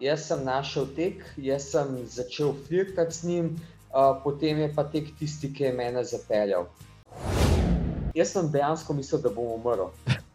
Jaz 0.00 0.26
sem 0.26 0.44
našel 0.44 0.86
tek, 0.96 1.22
jaz 1.38 1.68
sem 1.70 1.98
začel 2.10 2.54
flirtati 2.66 3.14
z 3.14 3.24
njim, 3.24 3.46
uh, 3.94 4.18
potem 4.24 4.58
je 4.58 4.72
pa 4.74 4.84
tek 4.84 5.12
tisti, 5.18 5.52
ki 5.54 5.64
je 5.64 5.72
mene 5.72 6.02
zapeljal. 6.04 6.66
Jaz 8.14 8.32
sem 8.34 8.50
dejansko 8.50 8.94
mislil, 8.94 9.22
da 9.22 9.30
bom 9.30 9.52
umrl. 9.54 9.92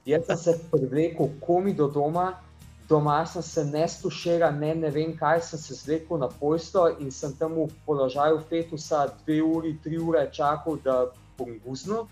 Jaz 0.07 0.25
sem 0.29 0.37
se 0.37 0.55
privlekel 0.71 1.27
komi 1.43 1.73
do 1.73 1.89
doma, 1.91 2.39
doma 2.87 3.25
sem 3.25 3.41
se 3.41 3.65
ne 3.65 3.83
stuširal, 3.87 4.55
ne, 4.55 4.73
ne 4.75 4.89
vem 4.95 5.11
kaj, 5.17 5.41
sem 5.51 5.59
se 5.59 5.75
zvlekel 5.75 6.23
na 6.23 6.31
posto 6.39 6.87
in 6.99 7.11
sem 7.11 7.35
tam 7.35 7.59
v 7.59 7.67
položaju 7.85 8.39
fetusa 8.49 9.09
dve 9.25 9.41
uri, 9.43 9.75
tri 9.83 9.99
ure 9.99 10.23
čakal, 10.31 10.79
da 10.83 11.11
bom 11.37 11.59
guznil. 11.65 12.07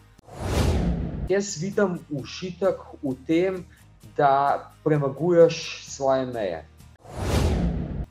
Jaz 1.32 1.55
vidim 1.64 2.00
užitek 2.11 2.79
v 3.04 3.16
tem, 3.27 3.64
da 4.18 4.71
premaguješ 4.84 5.84
svoje 5.88 6.25
meje. 6.25 6.66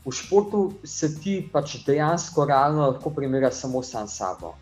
V 0.06 0.12
športu 0.14 0.72
se 0.86 1.08
ti 1.18 1.40
pač 1.52 1.80
dejansko 1.82 2.44
realno 2.46 2.84
lahko 2.86 3.10
primerjaš 3.10 3.54
samo 3.64 3.80
sam 3.82 4.06
s 4.06 4.20
sabo. 4.20 4.52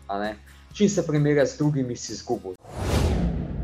Če 0.73 0.87
se 0.89 1.03
primerjaš 1.05 1.51
z 1.51 1.57
drugimi, 1.59 1.95
si 1.95 2.15
izgubil. 2.15 2.55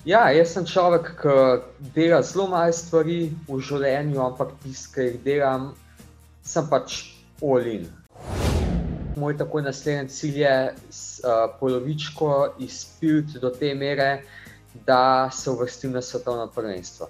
Ja, 0.05 0.27
jaz 0.29 0.53
sem 0.53 0.67
človek, 0.69 1.09
ki 1.17 1.89
dela 1.95 2.19
zelo 2.21 2.45
malo 2.53 2.73
stvari 2.73 3.31
v 3.47 3.57
življenju, 3.57 4.21
ampak 4.21 4.53
tisti, 4.61 4.93
ki 4.93 5.07
jih 5.07 5.17
delam, 5.25 5.65
sem 6.45 6.69
pač 6.69 6.99
olin. 7.41 7.89
Moj 9.17 9.39
takoj 9.41 9.65
naslednji 9.65 10.13
cilj 10.13 10.37
je 10.43 10.53
uh, 10.69 11.47
polovičko 11.57 12.29
izpiliti 12.61 13.41
do 13.41 13.49
te 13.49 13.73
mere, 13.73 14.11
da 14.85 15.29
se 15.33 15.49
uvrstim 15.49 15.97
na 15.97 16.05
svetovno 16.05 16.45
prvenstvo. 16.53 17.09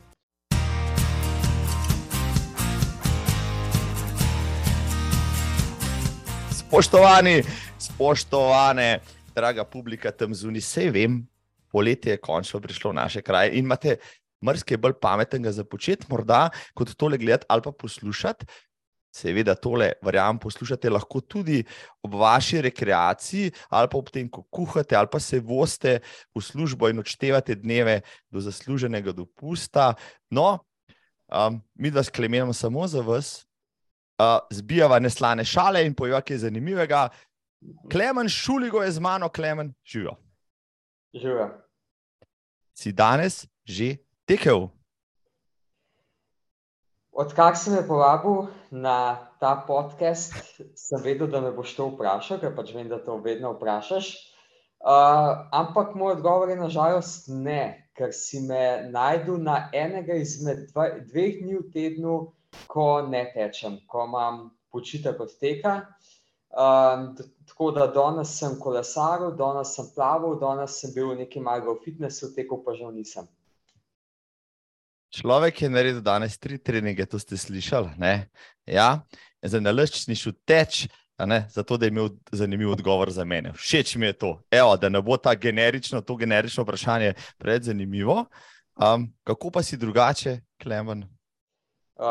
Spoštovani, 6.71 7.43
spoštovane, 7.79 9.01
draga 9.35 9.65
publika 9.67 10.07
tam 10.15 10.31
zunaj, 10.31 10.61
vse 10.63 10.85
vem, 10.95 11.17
poletje 11.67 12.13
je 12.13 12.21
končno 12.23 12.61
prišlo 12.63 12.93
v 12.93 12.95
naše 12.95 13.21
kraje 13.21 13.57
in 13.59 13.67
imate 13.67 13.97
mrske 14.39 14.77
bolj 14.79 14.95
pametnega 15.03 15.51
za 15.51 15.65
početi, 15.67 16.07
morda 16.07 16.45
kot 16.71 16.93
tole 16.95 17.19
gledati 17.19 17.45
ali 17.49 17.61
pa 17.65 17.75
poslušati. 17.75 18.47
Seveda, 19.11 19.57
tole, 19.59 19.91
verjamem, 19.99 20.39
poslušate 20.39 20.89
lahko 20.89 21.19
tudi 21.19 21.59
ob 22.07 22.15
vaši 22.15 22.61
rekreaciji, 22.63 23.51
ali 23.67 23.91
pa 23.91 23.99
ob 23.99 24.07
tem, 24.07 24.31
ko 24.31 24.47
kuhate, 24.47 24.95
ali 24.95 25.11
pa 25.11 25.19
se 25.19 25.43
voste 25.43 25.99
v 26.31 26.39
službo 26.39 26.87
in 26.87 27.03
odštevate 27.03 27.59
dneve 27.59 27.99
do 28.31 28.39
zasluženega 28.39 29.11
dopusta. 29.11 29.91
No, 30.31 30.63
um, 31.27 31.59
mi 31.75 31.91
dva 31.91 32.07
sklemenimo 32.07 32.55
samo 32.55 32.87
za 32.87 33.03
vas, 33.03 33.41
uh, 34.21 34.39
zbijava 34.51 34.99
neslane 34.99 35.45
šale 35.45 35.85
in 35.85 35.95
pojjo, 35.97 36.21
kaj 36.21 36.35
je 36.35 36.43
zanimivega. 36.45 37.07
Klemen 37.91 38.29
Šuligo 38.29 38.83
je 38.83 38.91
z 38.91 38.99
mano, 38.99 39.29
Klemen, 39.29 39.73
živijo. 39.85 40.15
Živijo. 41.13 41.49
Si 42.73 42.91
danes 42.91 43.47
že 43.65 43.97
tekel? 44.25 44.67
Odkar 47.11 47.57
si 47.57 47.69
me 47.69 47.87
povabil 47.87 48.47
na 48.71 49.27
ta 49.39 49.55
podcast, 49.67 50.33
sem 50.75 51.03
vedel, 51.03 51.27
da 51.27 51.41
me 51.41 51.51
boš 51.51 51.75
to 51.75 51.89
vprašal, 51.91 52.39
ker 52.39 52.55
pač 52.55 52.71
vem, 52.73 52.87
da 52.89 53.01
to 53.03 53.17
vedno 53.21 53.51
vprašaš. 53.53 54.13
Uh, 54.81 55.45
ampak 55.53 55.93
moj 55.95 56.15
odgovor 56.15 56.49
je 56.49 56.55
nažalost 56.57 57.27
ne, 57.29 57.91
ker 57.93 58.15
si 58.15 58.39
me 58.47 58.89
najdel 58.89 59.37
na 59.37 59.67
enega 59.77 60.15
izmed 60.17 60.71
dva, 60.71 60.87
dveh 61.11 61.43
dni 61.43 61.59
v 61.59 61.67
tednu, 61.75 62.15
ko 62.67 63.01
ne 63.07 63.25
tečem, 63.33 63.79
ko 63.87 64.05
imam 64.05 64.49
počitek 64.71 65.19
od 65.19 65.37
teka. 65.39 65.81
Um, 66.51 67.15
tako 67.47 67.71
da 67.71 67.87
danes 67.87 68.33
sem 68.39 68.57
kolesaril, 68.59 69.31
danes 69.39 69.75
sem 69.75 69.87
plaval, 69.95 70.35
danes 70.39 70.81
sem 70.81 70.91
bil 70.95 71.13
v 71.13 71.21
neki 71.23 71.39
malem 71.39 71.77
fitnessu, 71.83 72.33
tekel 72.35 72.59
pa 72.65 72.75
že 72.75 72.91
nisem. 72.91 73.27
Človek 75.11 75.61
je 75.61 75.69
naredil 75.69 76.01
danes 76.03 76.37
tri 76.39 76.57
treninge, 76.57 77.05
to 77.05 77.19
ste 77.19 77.35
slišali. 77.35 77.95
Ja, 78.67 79.03
za 79.43 79.59
nalašč 79.59 80.07
ni 80.07 80.15
šel 80.15 80.35
teč, 80.47 80.87
zato 81.51 81.77
da 81.77 81.85
je 81.85 81.91
imel 81.91 82.09
zanimiv 82.31 82.71
odgovor 82.71 83.11
za 83.11 83.25
mene. 83.27 83.51
Všeč 83.53 83.95
mi 83.95 84.05
je 84.05 84.13
to, 84.13 84.41
Evo, 84.51 84.77
da 84.77 84.89
ne 84.89 85.01
bo 85.01 85.17
ta 85.17 85.35
generično, 85.35 86.01
to 86.01 86.15
generično 86.15 86.63
vprašanje 86.63 87.13
preveč 87.37 87.63
zanimivo. 87.63 88.25
Um, 88.75 89.11
kako 89.23 89.51
pa 89.51 89.63
si 89.63 89.77
drugače, 89.77 90.39
Klemen? 90.63 91.03
Uh, 92.01 92.07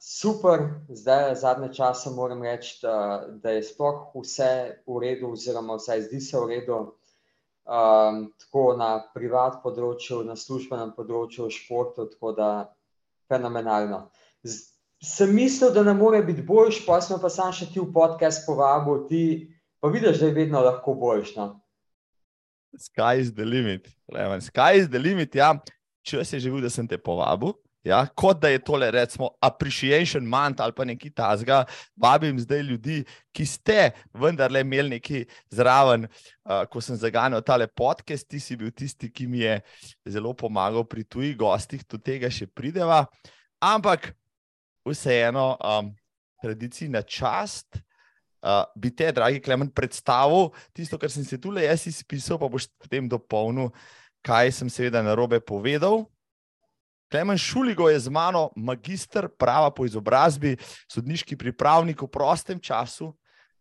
super, 0.00 0.60
zdaj 0.88 1.34
zadnje 1.34 1.74
čase 1.74 2.10
moram 2.10 2.42
reči, 2.42 2.78
da, 2.82 3.26
da 3.28 3.50
je 3.50 3.62
sploh 3.62 4.06
vse 4.16 4.80
v 4.86 5.00
redu, 5.02 5.34
oziroma 5.36 5.76
vsaj 5.76 6.06
zdi 6.06 6.20
se 6.20 6.38
v 6.40 6.46
redu. 6.48 6.78
Um, 7.64 8.30
tako 8.40 8.62
na 8.80 9.02
privat 9.12 9.58
področju, 9.60 10.22
na 10.24 10.32
službenem 10.36 10.94
področju, 10.96 11.44
v 11.44 11.52
športu, 11.52 12.06
tako 12.14 12.32
da 12.32 12.48
fenomenalno. 13.28 14.06
Z, 14.48 14.62
sem 15.04 15.36
mislil, 15.36 15.74
da 15.76 15.84
ne 15.84 15.92
more 15.92 16.22
biti 16.24 16.40
boljš, 16.40 16.80
pa 16.86 17.02
smo 17.04 17.20
pa 17.20 17.28
sam 17.28 17.52
še 17.52 17.68
ti 17.68 17.82
v 17.82 17.90
podcast 17.92 18.46
povabil, 18.48 19.04
ti 19.12 19.22
pa 19.76 19.92
vidiš, 19.92 20.22
da 20.22 20.32
je 20.32 20.38
vedno 20.40 20.64
lahko 20.64 20.96
boljš. 20.96 21.34
No? 21.36 21.50
Sky 22.80 23.20
is 23.20 23.34
the 23.36 23.44
limit. 23.44 23.92
Sky 24.48 24.80
is 24.80 24.88
the 24.88 25.04
limit, 25.04 25.36
ja. 25.36 25.52
Če 26.04 26.24
si 26.24 26.40
že 26.40 26.48
videl, 26.48 26.64
da 26.64 26.72
sem 26.72 26.88
te 26.88 26.96
povabil, 26.96 27.52
Ja, 27.84 28.06
kot 28.16 28.38
da 28.40 28.48
je 28.48 28.62
tole, 28.64 28.88
recimo, 28.90 29.28
appreciation 29.44 30.24
month 30.24 30.62
ali 30.64 30.72
pa 30.72 30.86
nekaj 30.88 31.10
tasga, 31.12 31.58
vabim 32.00 32.38
zdaj 32.40 32.62
ljudi, 32.64 33.02
ki 33.36 33.44
ste 33.46 33.90
vendarle 34.16 34.62
imeli 34.64 34.96
nekaj 34.96 35.26
zraven, 35.52 36.06
uh, 36.08 36.62
ko 36.72 36.80
sem 36.80 36.96
zaganjal 36.96 37.44
tale 37.44 37.66
podcast, 37.68 38.24
ti 38.24 38.40
si 38.40 38.56
bil 38.56 38.72
tisti, 38.72 39.10
ki 39.12 39.26
mi 39.28 39.42
je 39.44 39.58
zelo 40.16 40.32
pomagal 40.32 40.86
pri 40.88 41.04
tujih 41.04 41.36
gostih, 41.36 41.84
do 41.84 42.00
tega 42.00 42.32
še 42.32 42.48
prideva. 42.48 43.02
Ampak 43.60 44.14
vseeno, 44.88 45.52
um, 45.60 45.92
tradiciji 46.40 46.88
na 46.88 47.04
čast. 47.04 47.82
Uh, 48.44 48.64
bi 48.76 48.92
te, 48.92 49.12
dragi 49.12 49.40
Klemen, 49.44 49.68
predstavil 49.72 50.50
tisto, 50.76 50.96
kar 51.00 51.12
sem 51.12 51.24
se 51.24 51.36
tukaj 51.40 51.68
jaz 51.68 51.84
izpisal, 51.88 52.40
pa 52.40 52.48
boš 52.48 52.70
potem 52.80 53.08
dopolnil, 53.08 53.70
kaj 54.24 54.52
sem 54.56 54.72
seveda 54.72 55.04
na 55.04 55.12
robe 55.16 55.40
povedal. 55.40 56.04
Klemen 57.14 57.38
Šuligo 57.38 57.86
je 57.88 57.98
z 58.00 58.10
mano, 58.10 58.48
magistr 58.56 59.28
prava 59.38 59.68
po 59.70 59.84
izobrazbi, 59.86 60.56
sodniški 60.90 61.36
pripravnik 61.38 62.02
v 62.02 62.08
prostem 62.10 62.58
času, 62.58 63.12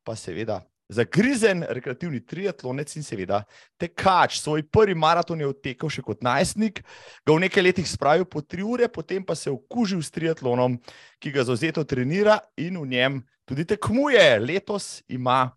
pa 0.02 0.16
seveda 0.18 0.56
zagrizen 0.90 1.62
rekreativni 1.70 2.24
triatlonec 2.26 2.96
in 2.98 3.06
seveda 3.06 3.44
tekač. 3.78 4.40
Svoj 4.42 4.66
prvi 4.74 4.98
maraton 4.98 5.38
je 5.38 5.52
odtekel 5.52 5.94
še 5.94 6.02
kot 6.02 6.26
najstnik, 6.26 6.82
ga 7.22 7.38
v 7.38 7.46
nekaj 7.46 7.68
letih 7.70 7.94
spravil 7.94 8.26
po 8.26 8.42
tri 8.42 8.66
ure, 8.66 8.90
potem 8.90 9.22
pa 9.22 9.38
se 9.38 9.52
je 9.52 9.54
okužil 9.54 10.02
s 10.02 10.10
triatlonom, 10.10 10.82
ki 11.22 11.38
ga 11.38 11.46
zauzeto 11.46 11.86
trenira 11.86 12.42
in 12.58 12.82
v 12.82 12.90
njem 12.98 13.24
tudi 13.46 13.70
tekmuje. 13.70 14.28
Letos 14.42 15.04
ima 15.06 15.52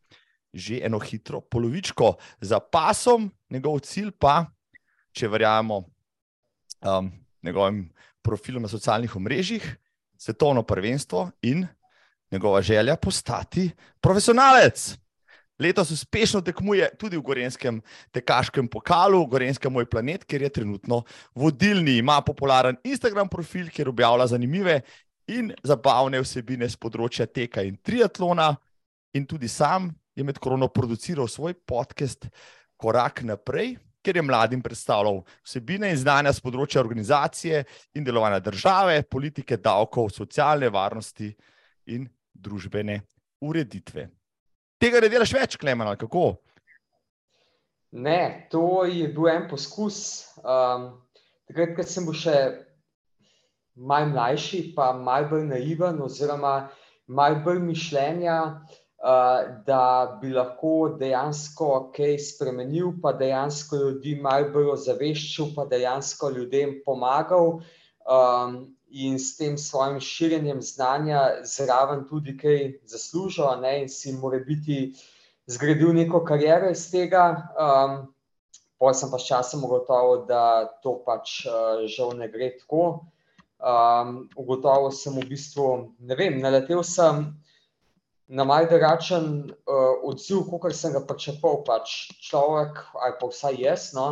že 0.53 0.85
eno 0.85 1.01
hitro 1.01 1.41
polovičko 1.41 2.19
za 2.45 2.61
pasom, 2.61 3.33
njegov 3.49 3.87
cilj 3.89 4.13
pa, 4.21 4.43
če 5.17 5.33
verjamemo. 5.33 5.87
Um, 6.85 7.17
njegovim 7.47 7.87
profilom 8.23 8.63
na 8.63 8.69
socialnih 8.69 9.17
omrežjih, 9.17 9.65
svetovno 10.19 10.63
prvenstvo 10.63 11.31
in 11.43 11.67
njegova 12.31 12.63
želja 12.63 12.97
postati 12.97 13.71
profesionalec. 14.01 14.97
Letos 15.59 15.91
uspešno 15.91 16.41
tekmuje 16.45 16.91
tudi 16.99 17.17
v 17.17 17.23
Gorenskem 17.25 17.81
tekaškem 18.13 18.69
pokalu, 18.69 19.27
Gorenskem 19.27 19.73
moj 19.73 19.87
planet, 19.89 20.25
kjer 20.25 20.43
je 20.43 20.49
trenutno 20.49 21.03
vodilni. 21.35 21.97
Ima 21.97 22.21
popularen 22.21 22.77
Instagram 22.85 23.29
profil, 23.29 23.71
kjer 23.73 23.89
objavlja 23.89 24.27
zanimive 24.27 24.81
in 25.33 25.55
zabavne 25.65 26.21
vsebine 26.21 26.69
z 26.69 26.77
področja 26.77 27.27
teka 27.27 27.65
in 27.65 27.79
triatlona. 27.81 28.53
In 29.17 29.25
tudi 29.25 29.49
sam 29.49 29.89
je 30.15 30.25
med 30.25 30.39
korono 30.39 30.69
produciral 30.69 31.29
svoj 31.29 31.55
podcast 31.55 32.29
Korak 32.77 33.23
naprej, 33.25 33.79
ker 34.07 34.17
je 34.17 34.23
mladim 34.23 34.63
predstavljal 34.63 35.25
vsebine 35.43 35.91
in 35.91 35.99
znanja 35.99 36.31
z 36.37 36.43
področja 36.45 36.79
organizacije 36.83 37.65
in 37.99 38.07
delovanja 38.07 38.39
države, 38.45 39.01
politike, 39.11 39.59
davkov, 39.59 40.13
socialne 40.15 40.71
varnosti 40.71 41.33
in 41.91 42.07
družbene 42.31 43.01
ureditve. 43.43 44.07
Tega 44.79 45.01
ne 45.03 45.11
delaš 45.11 45.33
več, 45.35 45.57
Klemen, 45.59 45.89
ali 45.89 45.99
kako? 45.99 46.37
Ne, 47.97 48.47
to 48.53 48.85
je 48.87 49.09
bil 49.11 49.31
en 49.33 49.47
poskus. 49.51 49.99
Um, 50.45 50.91
takrat, 51.49 51.75
ko 51.75 51.87
sem 51.89 52.07
bil 52.07 52.19
še 52.21 52.39
malo 53.75 54.13
mlajši, 54.13 54.63
pa 54.77 54.93
malo 54.95 55.33
bolj 55.33 55.47
naiven, 55.51 56.03
oziroma 56.05 56.59
malo 57.09 57.41
bolj 57.47 57.63
mišljenja. 57.65 58.37
Uh, 58.45 58.83
da 59.67 60.19
bi 60.21 60.33
lahko 60.35 60.97
dejansko 60.99 61.93
kaj 61.95 62.17
spremenil, 62.19 62.97
pa 63.03 63.13
dejansko 63.13 63.77
ljudi 63.77 64.17
malo 64.23 64.51
bolj 64.55 64.73
ozaveščal, 64.73 65.53
pa 65.55 65.67
dejansko 65.71 66.31
ljudem 66.35 66.81
pomagal. 66.87 67.61
Um, 68.07 68.57
in 68.91 69.19
s 69.19 69.37
tem 69.37 69.59
svojim 69.59 70.01
širjenjem 70.01 70.63
znanja 70.63 71.21
zraven 71.45 72.07
tudi 72.09 72.37
kaj 72.39 72.81
zaslužil 72.87 73.61
ne, 73.61 73.83
in 73.83 73.89
si 73.89 74.13
mora 74.13 74.39
biti 74.39 74.95
zgradil 75.47 75.95
neko 75.95 76.25
kariero 76.25 76.71
iz 76.71 76.91
tega. 76.91 77.31
Um, 77.55 78.07
Pol 78.77 78.93
sem 78.93 79.09
pa 79.09 79.17
s 79.17 79.25
časom 79.25 79.63
ugotovil, 79.65 80.27
da 80.29 80.69
to 80.85 80.99
pač 81.07 81.47
uh, 81.49 81.87
žal 81.89 82.11
ne 82.19 82.27
gre 82.29 82.51
tako. 82.59 83.07
Um, 83.57 84.27
ugotovil 84.37 84.91
sem 84.93 85.15
v 85.17 85.25
bistvu, 85.31 85.95
ne 85.99 86.19
vem, 86.19 86.37
naletel 86.43 86.83
sem 86.85 87.31
na 88.29 88.45
malce 88.45 88.71
drugačen 88.75 89.27
uh, 89.45 90.03
odziv, 90.03 90.47
kot 90.51 90.75
sem 90.75 90.95
ga 90.95 91.03
pričakoval. 91.07 91.63
Pač 91.67 91.95
človek, 92.29 92.83
ali 92.99 93.15
pa 93.21 93.31
vsaj 93.31 93.61
jaz, 93.63 93.91
no, 93.95 94.07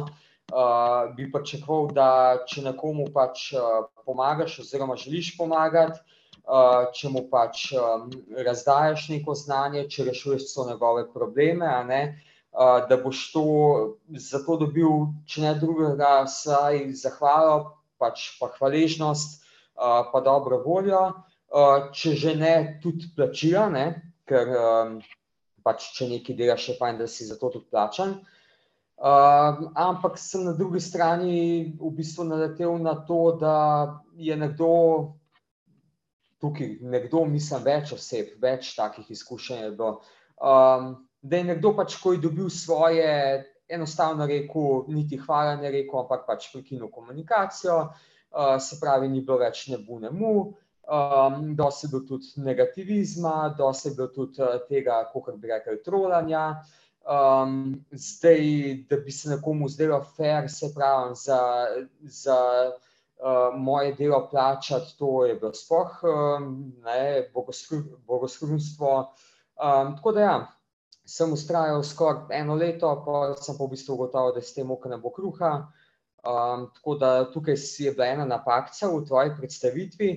uh, 0.52 1.10
bi 1.16 1.30
pričakoval, 1.32 1.90
da 1.94 2.08
če 2.46 2.68
nekomu 2.68 3.08
pač 3.14 3.50
uh, 3.56 3.88
pomagaš, 4.06 4.60
oziroma 4.62 4.96
želiš 5.00 5.34
pomagati, 5.38 5.98
uh, 6.46 6.86
če 6.94 7.10
mu 7.10 7.26
pač 7.30 7.72
um, 7.74 8.06
razdajaš 8.38 9.08
neko 9.10 9.34
znanje, 9.34 9.88
če 9.90 10.10
rešuješ 10.10 10.46
vse 10.46 10.68
njegove 10.70 11.08
probleme, 11.10 11.70
ne, 11.88 12.02
uh, 12.54 12.86
da 12.88 13.00
boš 13.02 13.26
to 13.34 13.46
zato 14.30 14.60
dobil, 14.62 15.08
če 15.26 15.42
ne 15.48 15.54
drugega, 15.58 16.20
saj 16.30 16.86
zahvalo, 17.02 17.74
pač 17.98 18.30
pa 18.38 18.52
hvaležnost, 18.54 19.40
uh, 19.74 20.06
pa 20.12 20.22
dobro 20.22 20.62
voljo. 20.62 21.08
Uh, 21.54 21.90
če 21.94 22.16
že 22.18 22.32
ne, 22.34 22.54
tudi 22.82 23.06
plačila, 23.14 23.68
ne, 23.70 23.84
ker 24.28 24.54
um, 24.56 24.96
pač 25.64 25.90
če 25.96 26.08
nekaj 26.10 26.36
delaš, 26.38 26.68
je 26.70 26.78
fajn, 26.78 27.00
da 27.00 27.08
si 27.08 27.26
za 27.28 27.38
to 27.40 27.50
tudi 27.54 27.68
plačan. 27.72 28.18
Uh, 28.94 29.72
ampak 29.74 30.18
sem 30.22 30.44
na 30.46 30.52
drugi 30.54 30.80
strani 30.80 31.74
v 31.80 31.90
bistvu 31.96 32.28
naletel 32.28 32.76
na 32.78 32.94
to, 33.08 33.34
da 33.40 33.56
je 34.14 34.36
nekdo 34.38 34.70
tukaj, 36.44 36.76
nekdo, 36.84 37.24
mislim, 37.26 37.64
več 37.64 37.94
oseb, 37.96 38.36
več 38.40 38.74
takih 38.76 39.08
izkušenj. 39.10 39.74
Um, 39.74 40.92
da 41.24 41.40
je 41.40 41.48
nekdo 41.50 41.72
pač, 41.76 41.96
ko 42.00 42.14
je 42.14 42.22
dobil 42.22 42.50
svoje, 42.52 43.08
enostavno 43.68 44.28
rekel, 44.28 44.84
niti 44.92 45.18
hvala 45.18 45.56
ne 45.56 45.72
rekel, 45.72 46.04
ampak 46.04 46.26
pač 46.28 46.50
prekinil 46.52 46.92
komunikacijo, 46.92 47.78
uh, 47.88 48.56
se 48.60 48.78
pravi, 48.80 49.08
ni 49.08 49.24
bilo 49.24 49.40
več 49.40 49.66
ne 49.72 49.80
bu, 49.80 49.98
ne 50.04 50.12
mu. 50.12 50.34
Um, 50.84 51.56
dosti 51.56 51.86
je 51.86 51.90
bilo 51.90 52.02
tudi 52.08 52.26
negativizma, 52.36 53.54
dosti 53.58 53.88
je 53.88 53.94
bilo 53.94 54.08
tudi 54.08 54.42
uh, 54.42 54.48
tega, 54.68 55.10
kako 55.12 55.32
bi 55.36 55.48
rekel, 55.48 55.78
trolanja. 55.84 56.64
Um, 57.04 57.84
zdaj, 57.92 58.40
da 58.90 58.96
bi 58.96 59.12
se 59.12 59.30
nekomu 59.30 59.68
zdelo 59.68 60.02
fair, 60.16 60.50
se 60.50 60.72
pravi, 60.74 61.14
za, 61.14 61.66
za 62.00 62.38
uh, 62.70 63.60
moje 63.60 63.94
delo 63.94 64.28
plačati, 64.30 64.98
to 64.98 65.24
je 65.24 65.34
bilo 65.34 65.52
sploh 65.54 66.02
um, 66.02 66.72
bogoslužstvo. 68.06 68.98
Um, 69.00 69.96
tako 69.96 70.12
da, 70.12 70.20
ja, 70.20 70.36
sem 71.04 71.32
ustrajal 71.32 71.82
skoraj 71.82 72.40
eno 72.40 72.54
leto, 72.54 72.90
pa 73.06 73.34
sem 73.40 73.56
pa 73.58 73.64
v 73.64 73.72
bistvu 73.76 73.94
ugotovil, 73.94 74.34
da 74.34 74.40
s 74.40 74.54
tem 74.54 74.70
okno 74.70 74.96
ne 74.96 75.00
bo 75.00 75.12
kruha. 75.12 75.52
Um, 76.24 76.70
tako 76.74 76.94
da 76.96 77.30
tukaj 77.32 77.56
si 77.56 77.84
je 77.84 77.92
bila 77.92 78.06
ena 78.06 78.24
napaka 78.24 78.88
v 78.88 79.04
tvoji 79.04 79.32
predstavitvi. 79.36 80.10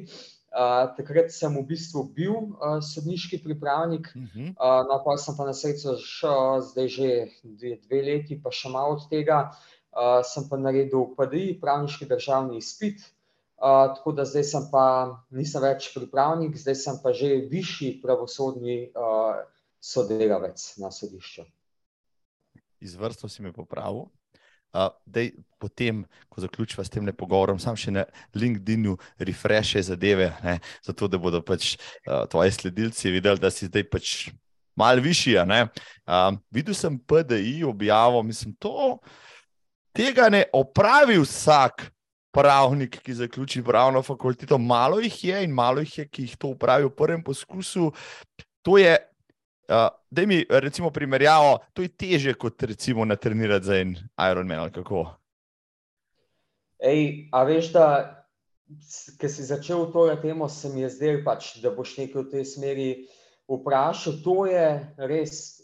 Uh, 0.57 0.87
takrat 0.97 1.29
sem 1.29 1.53
v 1.53 1.61
bistvu 1.69 2.01
bil 2.17 2.33
uh, 2.33 2.79
sodniški 2.81 3.37
pripravnik, 3.43 4.07
uh 4.15 4.21
-huh. 4.21 4.47
uh, 4.57 4.81
no, 4.89 5.03
pa 5.05 5.13
sem 5.17 5.37
pa 5.37 5.45
na 5.45 5.53
srečo 5.53 5.97
šel, 6.01 6.61
zdaj 6.61 6.87
že 6.87 7.09
dve, 7.43 7.77
dve 7.85 8.01
leti, 8.01 8.41
pa 8.41 8.49
še 8.49 8.69
malo 8.69 8.97
od 8.97 9.05
tega. 9.09 9.53
Uh, 9.93 10.25
sem 10.25 10.49
pa 10.49 10.57
naredil 10.57 11.13
PDI, 11.17 11.59
pravniški 11.61 12.05
državni 12.05 12.57
izpit, 12.57 13.05
uh, 13.61 13.93
tako 13.93 14.11
da 14.11 14.25
zdaj 14.25 14.43
sem 14.43 14.65
pa, 14.71 15.21
nisem 15.29 15.61
več 15.61 15.93
pripravnik, 15.93 16.57
zdaj 16.57 16.75
sem 16.75 16.99
pa 17.03 17.13
že 17.13 17.45
višji 17.49 18.01
pravosodni 18.01 18.89
uh, 18.97 19.37
sodelavec 19.79 20.77
na 20.77 20.91
sodišču. 20.91 21.45
Izvrstno 22.79 23.29
si 23.29 23.41
me 23.41 23.53
popravil. 23.53 24.09
Uh, 24.77 24.91
dej, 25.09 25.31
potem, 25.57 26.03
ko 26.29 26.41
zaključiva 26.43 26.83
s 26.85 26.91
tem 26.93 27.07
pogovorom, 27.17 27.57
sam 27.57 27.73
še 27.73 27.89
na 27.95 28.03
LinkedIn-u 28.37 28.93
refreshe 29.17 29.81
zadeve, 29.81 30.29
ne, 30.45 30.59
zato 30.85 31.09
da 31.09 31.17
bodo 31.17 31.41
pač 31.41 31.73
uh, 32.05 32.27
tvoji 32.29 32.53
sledilci 32.53 33.09
videli, 33.15 33.41
da 33.41 33.49
si 33.49 33.65
zdaj 33.65 33.87
pač 33.89 34.11
malo 34.77 35.01
višji. 35.01 35.39
Uh, 35.41 36.37
videl 36.53 36.77
sem 36.77 36.93
PDI 36.93 37.63
objavo, 37.65 38.21
mislim, 38.21 38.53
to 38.61 38.99
tega 39.97 40.29
ne 40.29 40.45
opravi 40.53 41.17
vsak. 41.25 41.89
Pravnik, 42.37 42.99
ki 43.01 43.15
zaključi 43.17 43.63
pravno 43.65 44.03
fakulteto, 44.05 44.59
malo 44.61 44.99
jih 45.01 45.15
je 45.25 45.37
in 45.47 45.53
malo 45.57 45.81
jih 45.81 45.93
je, 45.97 46.03
ki 46.05 46.25
jih 46.27 46.35
to 46.37 46.51
upravi 46.51 46.85
v 46.85 46.91
prvem 46.93 47.23
poskusu. 47.25 47.87
To 48.61 48.75
je 48.77 48.93
Uh, 49.67 49.89
da 50.09 50.25
mi 50.25 50.45
recimo 50.49 50.91
primerjavo, 50.91 51.57
to 51.73 51.81
je 51.83 51.91
teže 51.91 52.33
kot 52.33 52.63
recimo 52.63 53.05
na 53.05 53.15
trenirati 53.15 53.65
za 53.65 53.75
en 53.75 53.95
Ironman. 54.31 54.71
Ej, 56.79 57.27
a 57.31 57.43
veš, 57.43 57.73
da 57.75 58.17
ki 59.19 59.29
si 59.29 59.43
začel 59.47 59.91
to 59.91 60.07
temo, 60.21 60.49
se 60.49 60.69
mi 60.69 60.81
je 60.81 60.89
zdelo, 60.89 61.23
pač, 61.23 61.57
da 61.63 61.71
boš 61.71 61.97
nekaj 61.97 62.21
v 62.23 62.31
tej 62.31 62.45
smeri 62.45 62.89
vprašal. 63.47 64.19
To 64.23 64.45
je 64.45 64.67
res 64.99 65.63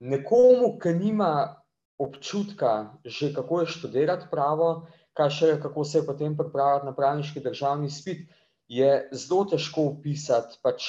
nekomu, 0.00 0.76
ki 0.80 0.96
nima 0.96 1.60
občutka, 2.00 2.96
že 3.04 3.32
kako 3.32 3.64
je 3.64 3.72
študirati 3.72 4.28
pravo, 4.32 4.88
kaj 5.16 5.30
še 5.32 5.46
je, 5.52 5.60
kako 5.60 5.84
se 5.84 5.98
je 6.00 6.06
potem 6.08 6.36
pripravljati 6.36 6.88
na 6.88 6.92
pravniški 6.96 7.40
državni 7.40 7.90
spit, 7.92 8.28
je 8.68 9.08
zelo 9.12 9.44
težko 9.48 9.92
opisati. 9.92 10.60
Pač, 10.64 10.88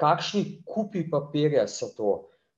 kakšni 0.00 0.62
kupi 0.64 1.04
papirja 1.10 1.66
so 1.68 1.90
to, 1.96 2.16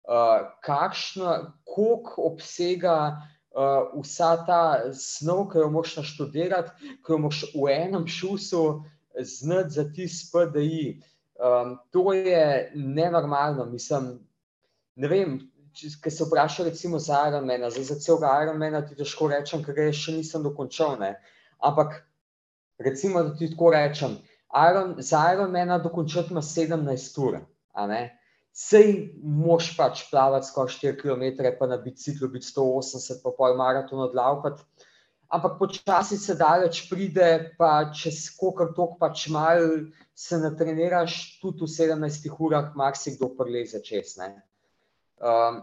uh, 0.08 0.48
kakšna, 0.64 1.52
koliko 1.66 2.28
obsega 2.30 2.96
uh, 3.12 3.90
vsa 3.98 4.36
ta 4.46 4.62
snov, 4.94 5.48
ki 5.52 5.64
jo 5.64 5.70
moš 5.74 5.96
naštudirati, 6.00 6.94
ki 7.02 7.14
jo 7.14 7.22
moš 7.26 7.44
v 7.54 7.70
enem 7.74 8.06
šusu 8.06 8.82
znati 9.18 9.70
za 9.70 9.84
ti 9.92 10.08
SPDI. 10.08 11.02
Um, 11.42 11.78
to 11.90 12.12
je 12.12 12.72
nenormalno, 12.74 13.64
mislim, 13.64 14.14
ne 14.96 15.08
vem. 15.08 15.40
Če 15.72 16.10
se 16.12 16.26
vprašaj, 16.28 16.66
recimo, 16.68 16.98
za 17.00 17.22
Ironmana, 17.30 17.70
za, 17.72 17.80
za 17.80 17.94
celega 17.96 18.42
Ironmana, 18.44 18.82
ti 18.84 18.92
težko 18.92 19.30
rečem, 19.32 19.62
ker 19.64 19.72
ga 19.72 19.86
še 19.96 20.18
nisem 20.18 20.42
dokončal. 20.44 20.98
Ne? 21.00 21.14
Ampak, 21.64 21.94
recimo, 22.76 23.22
da 23.24 23.32
ti 23.38 23.48
tako 23.54 23.70
rečem, 23.72 24.18
Iron, 24.52 24.94
za 24.98 25.32
Ironmana 25.32 25.78
dokončati 25.78 26.32
ima 26.32 26.42
17 26.42 27.20
ur. 27.24 27.38
Sej 28.52 29.14
moš 29.24 29.70
pač 29.76 30.04
plavati 30.10 30.46
skoraj 30.46 30.74
4 30.76 30.96
km, 31.00 31.54
pa 31.58 31.66
na 31.66 31.78
biciklu 31.80 32.28
biti 32.28 32.46
180, 32.52 33.22
pa 33.24 33.32
pol 33.38 33.56
maraton 33.56 34.02
odlaupati. 34.04 34.62
Ampak 35.32 35.56
počasi 35.58 36.18
se 36.20 36.34
daleč 36.36 36.82
pride, 36.90 37.54
pa 37.56 37.88
če 37.96 38.12
skokar 38.12 38.74
tok 38.76 38.98
pač 39.00 39.30
mal 39.32 39.88
se 40.14 40.36
natreniraš, 40.36 41.38
tudi 41.40 41.64
v 41.64 41.72
17 41.72 42.28
urah 42.36 42.74
marsikdo 42.76 43.30
preleze 43.38 43.80
čez. 43.80 44.18
Um, 44.20 45.62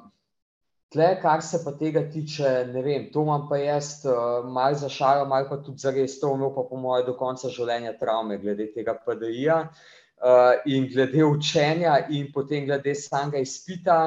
Tle, 0.90 1.20
kar 1.22 1.42
se 1.46 1.60
pa 1.62 1.72
tega 1.78 2.02
tiče, 2.10 2.52
ne 2.74 2.82
vem, 2.82 3.04
to 3.14 3.22
imam 3.22 3.44
pa 3.50 3.60
jaz, 3.62 3.92
uh, 4.10 4.46
malo 4.50 4.74
za 4.76 4.90
šalo, 4.90 5.28
malo 5.30 5.46
pa 5.50 5.60
tudi 5.62 5.84
za 5.84 5.92
res, 5.94 6.16
to 6.18 6.32
imel 6.34 6.50
pa 6.56 6.64
po 6.66 6.80
mojem 6.82 7.06
do 7.06 7.14
konca 7.20 7.52
življenja 7.54 7.94
travme, 8.00 8.40
glede 8.42 8.66
tega 8.74 8.96
PDI-ja 9.06 9.60
uh, 9.68 10.56
in 10.66 10.88
glede 10.90 11.22
učenja, 11.28 11.94
in 12.10 12.32
potem 12.34 12.66
glede 12.66 12.96
samega 12.98 13.38
izpita, 13.46 14.00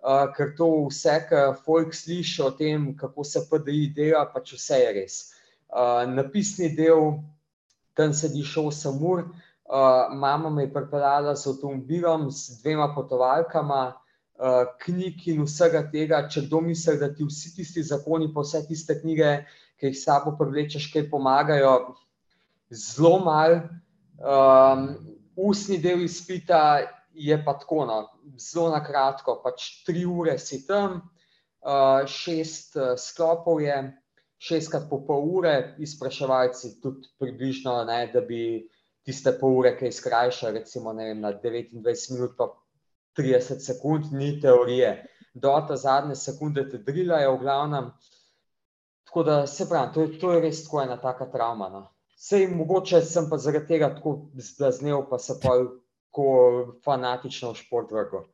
uh, 0.00 0.24
ker 0.32 0.54
to 0.56 0.70
vse, 0.86 1.18
kar 1.28 1.52
folk 1.66 1.92
sliši 1.92 2.42
o 2.48 2.50
tem, 2.56 2.88
kako 2.96 3.28
se 3.34 3.44
PDI 3.52 3.84
dela, 4.00 4.24
pač 4.32 4.56
vse 4.56 4.80
je 4.80 4.96
res. 4.96 5.20
Uh, 5.68 6.06
napisni 6.08 6.72
del, 6.72 7.18
tam 7.92 8.16
sediš 8.16 8.56
8 8.64 9.08
ur, 9.12 9.26
uh, 9.28 10.08
mama 10.16 10.48
me 10.48 10.70
je 10.70 10.72
pripeljala 10.72 11.36
z 11.36 11.52
avtomobilom, 11.52 12.30
z 12.32 12.62
dvema 12.62 12.94
potovalkama. 12.96 13.90
Knjig 14.80 15.26
in 15.28 15.42
vsega 15.44 15.82
tega, 15.92 16.22
če 16.32 16.46
kdo 16.46 16.62
misli, 16.64 16.96
da 17.00 17.10
ti 17.12 17.26
vsi 17.28 17.50
tisti 17.58 17.82
zakoni, 17.84 18.30
pa 18.32 18.40
vse 18.40 18.62
tiste 18.68 18.96
knjige, 19.02 19.34
ki 19.80 19.90
jih 19.90 19.98
sabo 20.00 20.32
privlečeš, 20.38 20.86
kaj 20.92 21.10
pomagajo, 21.12 21.74
zelo 22.72 23.18
mal. 23.24 23.58
Um, 24.20 24.88
ustni 25.36 25.78
del 25.80 26.04
izpita 26.04 26.80
je 27.12 27.36
pa 27.44 27.56
tako, 27.58 27.84
no, 27.88 28.00
zelo 28.36 28.70
na 28.72 28.82
kratko, 28.84 29.40
pač 29.44 29.84
tri 29.86 30.04
ure 30.08 30.36
si 30.38 30.62
tam, 30.66 31.00
uh, 31.00 32.06
šest 32.08 32.76
uh, 32.76 32.92
sklopov 33.00 33.62
je, 33.64 33.78
šestkrat 34.40 34.88
po 34.88 35.02
pol 35.04 35.26
ure, 35.36 35.54
izpraševalci 35.84 36.78
tudi 36.80 37.08
približno, 37.20 37.74
ne, 37.84 38.06
da 38.12 38.22
bi 38.24 38.62
tiste 39.04 39.34
pol 39.40 39.58
ure 39.60 39.74
kaj 39.76 39.92
skrajšali, 39.96 40.60
recimo 40.60 40.94
vem, 40.96 41.20
na 41.20 41.32
29 41.36 42.12
minut, 42.14 42.36
pa 42.38 42.48
30 43.20 43.60
sekund, 43.66 44.12
ni 44.12 44.40
teorije. 44.40 45.06
Do 45.34 45.54
te 45.68 45.76
zadnje 45.76 46.16
sekunde 46.16 46.64
te 46.68 46.78
drilajo, 46.78 47.36
v 47.36 47.40
glavnem. 47.44 47.92
Tako 49.06 49.22
da 49.22 49.46
se 49.46 49.68
pravi, 49.68 49.92
to 49.94 50.02
je, 50.02 50.18
to 50.18 50.32
je 50.32 50.40
res 50.40 50.64
tako 50.64 50.82
ena 50.82 50.96
taka 51.00 51.26
travma. 51.30 51.68
No. 51.68 51.84
Sej 52.16 52.48
mogoče 52.54 53.00
sem 53.02 53.30
pa 53.30 53.38
zaradi 53.38 53.66
tega 53.66 53.94
tako 53.94 54.30
zblaznil, 54.34 55.06
pa 55.10 55.18
se 55.18 55.38
pa 55.42 55.54
tako 56.10 56.26
fanatično 56.84 57.52
v 57.52 57.62
šport 57.62 57.92
vrgo. 57.92 58.24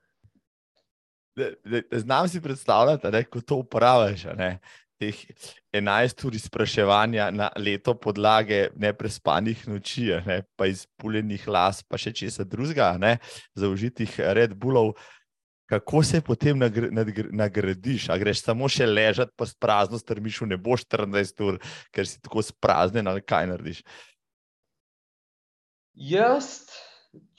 Znam 1.93 2.29
si 2.29 2.41
predstavljati, 2.41 3.11
da 3.11 3.25
ko 3.25 3.41
to 3.41 3.57
uporabljaš, 3.57 4.25
teh 5.01 5.19
11 5.73 6.25
ur 6.27 6.35
izpraševanja 6.35 7.31
na 7.31 7.51
leto 7.57 7.95
podlage 7.99 8.69
neprespanih 8.77 9.67
noči, 9.69 10.09
ne, 10.27 10.41
pa 10.57 10.69
izpuljenih 10.71 11.47
las, 11.49 11.83
pa 11.83 12.01
še 12.01 12.15
česa 12.17 12.45
drugega, 12.45 12.95
zaužitih 13.55 14.19
Red 14.37 14.57
Bullov. 14.57 14.97
Kako 15.67 16.03
se 16.07 16.21
potem 16.23 16.61
nagradiš? 17.35 18.09
A 18.15 18.17
greš 18.23 18.45
samo 18.47 18.69
še 18.71 18.87
ležati, 18.87 19.35
pa 19.35 19.49
sprazno 19.51 19.99
strmiš 19.99 20.45
v 20.45 20.53
nebo 20.55 20.77
14 20.79 21.43
ur, 21.43 21.59
ker 21.91 22.07
si 22.07 22.21
tako 22.23 22.45
spraznen 22.47 23.11
ali 23.11 23.25
kaj 23.27 23.49
narediš? 23.51 23.81
Jaz, 25.97 26.69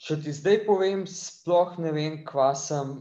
če 0.02 0.18
ti 0.20 0.34
zdaj 0.34 0.66
povem, 0.66 1.06
sploh 1.08 1.78
ne 1.80 1.94
vem, 1.94 2.20
kva 2.26 2.50
sem 2.58 2.98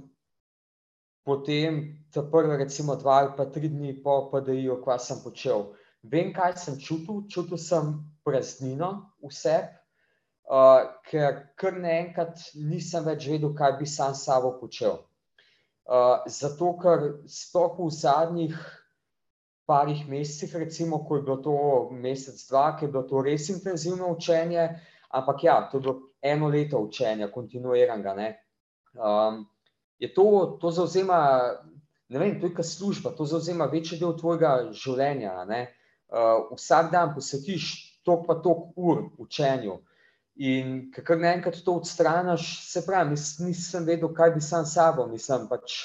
potem 1.27 1.81
ta 2.15 2.23
prva, 2.23 2.55
recimo 2.55 2.95
dva 2.95 3.19
ali 3.19 3.33
pa 3.35 3.45
tri 3.51 3.67
dni 3.67 3.97
po 4.03 4.29
PDI-ju, 4.31 4.79
kva 4.83 4.95
sem 4.99 5.19
počel. 5.19 5.73
Vem, 6.07 6.31
kaj 6.31 6.55
sem 6.61 6.79
čutil, 6.79 7.25
čutil 7.27 7.59
sem 7.59 7.97
praznino 8.23 9.11
vse, 9.19 9.57
uh, 10.47 10.87
ker 11.09 11.43
kar 11.59 11.75
naenkrat 11.75 12.39
nisem 12.55 13.03
več 13.03 13.27
vedel, 13.27 13.51
kaj 13.57 13.75
bi 13.81 13.89
sam 13.91 14.15
s 14.15 14.23
sabo 14.29 14.55
počel. 14.61 15.01
Uh, 15.87 16.23
zato, 16.31 16.73
ker 16.79 17.03
sploh 17.27 17.75
v 17.81 17.89
zadnjih 17.91 18.55
parih 19.67 20.05
mesecih, 20.07 20.55
recimo, 20.63 21.03
ko 21.03 21.19
je 21.19 21.27
bilo 21.27 21.37
to 21.43 21.57
mesec, 21.91 22.39
dva, 22.47 22.71
ki 22.79 22.87
je 22.87 22.91
bilo 22.95 23.03
to 23.07 23.23
res 23.23 23.49
intenzivno 23.51 24.13
učenje, 24.15 24.69
ampak 25.11 25.43
ja, 25.43 25.59
to 25.67 25.79
je 25.79 25.87
bilo 25.89 25.95
eno 26.23 26.47
leto 26.47 26.79
učenja, 26.79 27.27
kontinuiranega, 27.35 28.15
ne. 28.15 28.29
Um, 28.95 29.43
je 29.99 30.13
to, 30.13 30.57
to 30.61 30.71
zauzema, 30.71 31.41
ne 32.09 32.19
vem, 32.19 32.39
to 32.39 32.47
je 32.47 32.55
kot 32.55 32.65
služba, 32.65 33.11
to 33.17 33.25
zauzema 33.25 33.65
večji 33.65 33.99
del 33.99 34.15
tvojega 34.17 34.69
življenja. 34.71 35.35
Uh, 36.07 36.55
vsak 36.55 36.91
dan 36.91 37.13
posvetiš 37.15 37.71
to 38.05 38.21
pa 38.27 38.37
toliko 38.39 38.71
ur 38.75 39.03
učenju. 39.17 39.79
In 40.37 40.91
kar 40.93 41.17
naenkrat 41.17 41.57
to 41.65 41.79
odstraniš, 41.81 42.45
se 42.69 42.85
pravi, 42.85 43.15
nis, 43.15 43.39
nisem 43.41 43.87
vedel, 43.87 44.13
kaj 44.13 44.35
bi 44.37 44.41
sam 44.41 44.65
sabo. 44.69 45.07
Mislim, 45.09 45.47
pač 45.49 45.79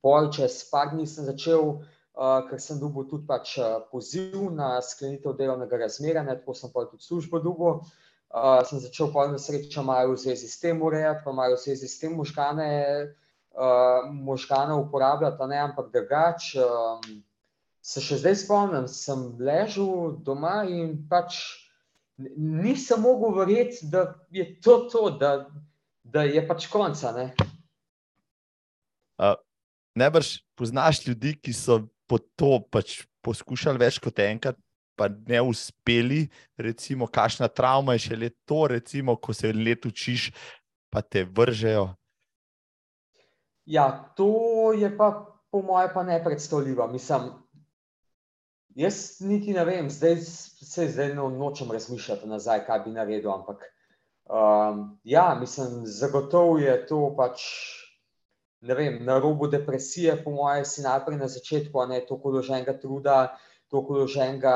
pol 0.00 0.30
čez 0.32 0.62
par 0.70 0.94
dni 0.94 1.04
sem 1.10 1.26
začel, 1.26 1.74
uh, 1.74 2.38
ker 2.48 2.62
sem 2.62 2.78
dobil 2.80 3.08
tudi 3.10 3.26
pač 3.26 3.58
poziv 3.90 4.46
na 4.54 4.78
sklenitev 4.84 5.34
delovnega 5.36 5.82
razmerja, 5.82 6.24
tako 6.30 6.54
sem 6.54 6.72
pa 6.72 6.86
tudi 6.86 7.04
službo 7.04 7.42
dobil. 7.42 7.82
Uh, 7.82 7.98
sem 8.64 8.78
začel 8.78 9.10
pa 9.10 9.26
na 9.26 9.38
srečo 9.38 9.82
malo 9.82 10.14
v 10.14 10.22
zvezi 10.22 10.46
s 10.46 10.60
tem 10.62 10.78
urejati, 10.82 11.24
pa 11.24 11.32
malo 11.34 11.58
v 11.58 11.62
zvezi 11.64 11.88
s 11.88 11.98
tem 11.98 12.14
možgane, 12.14 12.70
uh, 13.58 14.06
možgane 14.06 14.74
uporabljati, 14.74 15.50
ne, 15.50 15.58
ampak 15.58 15.90
drugač. 15.90 16.54
Um, 16.54 17.24
se 17.82 18.00
še 18.04 18.20
zdaj 18.20 18.36
spomnim, 18.44 18.86
sem 18.86 19.34
ležal 19.40 20.20
doma 20.22 20.62
in 20.68 21.00
pač 21.08 21.40
nisem 22.36 23.00
mogel 23.00 23.32
verjeti, 23.40 23.88
da 23.88 24.20
je 24.30 24.44
to 24.60 24.84
to, 24.92 25.10
da, 25.16 25.48
da 26.04 26.22
je 26.28 26.42
pač 26.46 26.68
konca. 26.70 27.12
Ne. 27.16 27.26
Uh, 29.16 29.34
Najbrž 29.98 30.44
poznaš 30.54 31.02
ljudi, 31.08 31.34
ki 31.40 31.56
so 31.56 31.80
po 32.06 32.20
to 32.38 32.60
pač 32.70 33.00
poskušali 33.24 33.80
več 33.80 33.98
kot 34.02 34.20
enkrat, 34.22 34.60
pa 35.00 35.08
ne 35.08 35.40
uspeli, 35.40 36.28
recimo, 36.60 37.06
kakšna 37.08 37.48
travma 37.48 37.96
je 37.96 38.04
še 38.10 38.16
le 38.20 38.28
to, 38.44 38.66
recimo, 38.68 39.16
ko 39.16 39.32
se 39.32 39.48
let 39.48 39.88
učiš, 39.88 40.28
pa 40.92 41.00
te 41.00 41.24
vržejo. 41.24 41.86
Ja, 43.64 43.88
to 44.18 44.74
je 44.76 44.90
pa, 44.98 45.08
po 45.48 45.64
mojem, 45.64 45.94
pa 45.94 46.04
ne 46.04 46.20
predstavljivo. 46.20 46.84
Mislim, 46.92 47.30
jaz 48.76 49.22
niti 49.24 49.56
ne 49.56 49.64
vem, 49.64 49.88
zdaj 49.88 50.20
se 50.20 50.88
zdaj 50.92 51.14
no, 51.16 51.30
nočem 51.32 51.72
razmišljati 51.72 52.28
nazaj, 52.28 52.66
kaj 52.68 52.84
bi 52.84 52.92
naredil. 52.92 53.32
Ampak 53.32 53.64
um, 54.28 54.98
ja, 55.04 55.30
mislim, 55.40 55.86
zagotovo 55.88 56.58
je 56.60 56.76
to 56.86 57.06
pač. 57.16 57.46
Vem, 58.60 58.98
na 59.08 59.14
robu 59.16 59.46
depresije, 59.48 60.18
po 60.20 60.34
mojem, 60.34 60.66
si 60.68 60.82
najprej 60.84 61.16
na 61.16 61.30
začetku, 61.32 61.80
ne 61.88 62.02
toliko 62.04 62.34
doženega 62.34 62.74
truda, 62.76 63.14
uh, 63.30 63.49
toliko 63.70 63.94
vloženega 63.94 64.54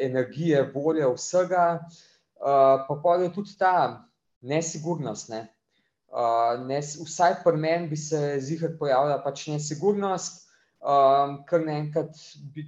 energije, 0.00 0.62
volje, 0.74 1.08
vsega, 1.14 1.64
uh, 1.82 2.84
pa 2.88 3.00
pa 3.02 3.16
je 3.22 3.32
tudi 3.34 3.56
ta 3.58 4.04
nesigurnost. 4.40 5.28
Ne? 5.28 5.48
Uh, 6.12 6.60
ne, 6.66 6.78
vsaj 6.80 7.40
pri 7.44 7.56
meni 7.56 7.88
bi 7.88 7.96
se 7.96 8.38
zihar 8.40 8.76
pojavila 8.78 9.18
pač 9.24 9.46
nesigurnost, 9.48 10.42
um, 10.78 11.38
ker 11.48 11.64
naenkrat, 11.66 12.14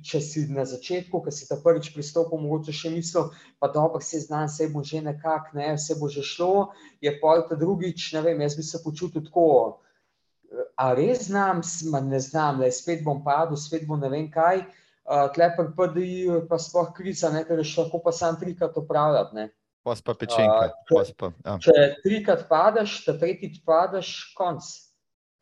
če 0.02 0.20
si 0.24 0.46
na 0.50 0.64
začetku, 0.66 1.20
ki 1.22 1.34
si 1.34 1.46
ta 1.50 1.60
prvič 1.62 1.92
pristopil, 1.94 2.40
mogoče 2.40 2.74
še 2.74 2.90
mislil, 2.94 3.30
pa 3.60 3.70
dobro, 3.70 4.00
se 4.02 4.24
znam, 4.26 4.48
vse 4.50 4.70
bo 4.74 4.82
že 4.82 5.04
nekako, 5.06 5.58
ne, 5.60 5.74
vse 5.78 5.98
bo 6.00 6.10
že 6.10 6.24
šlo, 6.26 6.70
je 7.04 7.14
pa 7.20 7.36
ta 7.46 7.58
drugič, 7.60 8.12
ne 8.16 8.24
vem, 8.26 8.42
jaz 8.42 8.56
bi 8.58 8.66
se 8.66 8.82
počutil 8.82 9.22
tako. 9.28 9.48
A 10.78 10.94
res 10.94 11.28
znam, 11.28 11.60
ne 12.06 12.20
znam, 12.22 12.62
da 12.62 12.70
spet 12.72 13.02
bom 13.04 13.22
padel, 13.26 13.58
spet 13.58 13.86
bom 13.86 14.00
ne 14.00 14.10
vem 14.10 14.30
kaj. 14.30 14.64
Uh, 14.64 14.80
tle 15.04 15.50
pri 15.56 15.68
PDI, 15.76 16.16
pa 16.48 16.58
sploh 16.60 16.92
krica, 16.96 17.30
ne, 17.34 17.44
ker 17.44 17.60
še 17.60 17.84
lahko 17.84 18.00
pa 18.04 18.12
sam 18.16 18.38
trikrat 18.40 18.76
upravljati. 18.80 19.48
Pas 19.84 20.00
pa 20.00 20.14
pečenka. 20.16 20.70
Uh, 20.88 21.04
če, 21.04 21.28
ja. 21.44 21.56
če 21.60 21.74
trikrat 22.04 22.46
padeš, 22.48 23.02
ta 23.04 23.16
tretjič 23.20 23.60
padeš, 23.68 24.14
konc. 24.38 24.64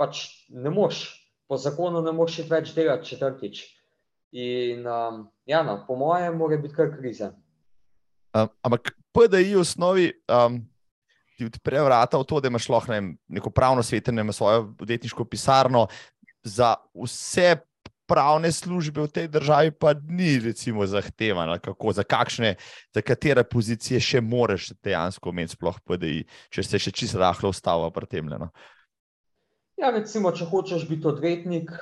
Pač 0.00 0.24
ne 0.50 0.72
moš, 0.72 1.04
po 1.46 1.60
zakonu 1.60 2.02
ne 2.02 2.10
moš 2.16 2.40
več 2.50 2.72
delati 2.74 3.12
četrtič. 3.12 3.62
In 4.34 4.82
um, 4.88 5.22
ja, 5.46 5.62
no, 5.62 5.82
po 5.86 5.94
mojem, 6.00 6.34
mora 6.40 6.58
biti 6.58 6.74
kar 6.74 6.90
kriza. 6.96 7.30
Um, 8.34 8.50
ampak 8.66 8.94
PDI 9.14 9.54
v 9.54 9.62
osnovi 9.62 10.08
um, 10.26 10.58
ti 11.36 11.46
odpre 11.46 11.84
vrata 11.84 12.18
v 12.18 12.26
to, 12.26 12.40
da 12.40 12.50
imaš 12.50 12.66
lahko 12.72 12.94
ne, 12.94 13.14
neko 13.28 13.52
pravno 13.54 13.84
svetenje, 13.84 14.24
svojo 14.32 14.72
odvetniško 14.80 15.28
pisarno 15.28 15.86
za 16.42 16.74
vse 16.96 17.60
pravne 18.12 18.52
službe 18.52 19.06
v 19.06 19.08
tej 19.08 19.26
državi 19.32 19.72
pa 19.72 19.94
ni 19.96 20.36
recimo 20.36 20.84
zahtevana, 20.84 21.56
kako, 21.58 21.96
za 21.96 22.04
kakšne, 22.04 22.60
za 22.92 23.00
katere 23.00 23.44
pozicije 23.44 24.00
še 24.00 24.20
moreš 24.20 24.74
dejansko 24.84 25.32
imeti 25.32 25.56
sploh 25.56 25.80
PDI, 25.80 26.26
če 26.52 26.60
se 26.66 26.82
še 26.82 26.92
čisto 26.92 27.22
rahlo 27.22 27.48
ustava 27.48 27.88
pri 27.88 28.10
tem. 28.12 28.28
No? 28.28 28.52
Ja, 29.80 29.88
recimo, 29.96 30.28
če 30.36 30.44
hočeš 30.52 30.84
biti 30.90 31.08
odvetnik, 31.08 31.72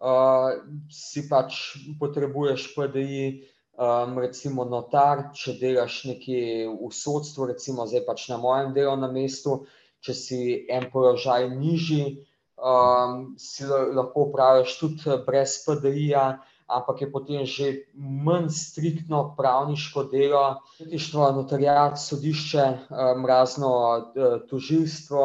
uh, 0.00 0.56
si 0.88 1.28
pač 1.28 1.76
potrebuješ 2.00 2.72
PDI, 2.72 3.44
um, 3.76 4.16
recimo 4.24 4.64
notar, 4.64 5.28
če 5.36 5.58
delaš 5.60 6.02
nekje 6.08 6.72
v 6.72 6.90
sodstvu, 6.96 7.52
recimo 7.52 7.84
zdaj 7.84 8.06
pač 8.08 8.26
na 8.32 8.40
mojem 8.40 8.72
delovnem 8.72 9.20
mestu, 9.20 9.66
če 10.02 10.16
si 10.16 10.40
en 10.72 10.88
položaj 10.90 11.52
nižji, 11.52 12.24
um, 12.62 13.34
si 13.38 13.66
lahko 13.66 14.28
upraviš 14.28 14.78
tudi 14.78 15.10
eh, 15.10 15.20
brez 15.26 15.58
PDI-ja, 15.66 16.38
ampak 16.66 17.02
je 17.02 17.08
potem 17.12 17.46
že 17.46 17.72
manj 17.94 18.48
striktno 18.54 19.34
pravniško 19.36 20.04
delo, 20.08 20.62
sodišče, 20.78 21.18
notarijat, 21.36 21.98
sodišče, 22.00 22.66
um, 22.88 23.26
razno 23.26 23.72
uh, 23.98 24.38
tožilstvo, 24.48 25.24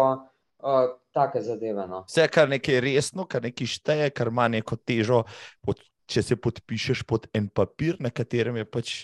uh, 0.60 0.96
take 1.14 1.42
zadeve. 1.42 1.88
No. 1.88 2.04
Vse, 2.10 2.28
kar 2.28 2.50
nekaj 2.50 2.82
resno, 2.84 3.28
kar 3.30 3.46
nekaj 3.46 3.70
šteje, 3.78 4.10
kar 4.10 4.34
ima 4.34 4.48
neko 4.52 4.76
težo, 4.76 5.24
pod, 5.64 5.80
če 6.10 6.24
se 6.24 6.40
podpišeš 6.42 7.06
pod 7.08 7.30
en 7.38 7.48
papir, 7.48 8.02
na 8.04 8.12
katerem 8.12 8.64
je 8.64 8.66
pač. 8.66 8.96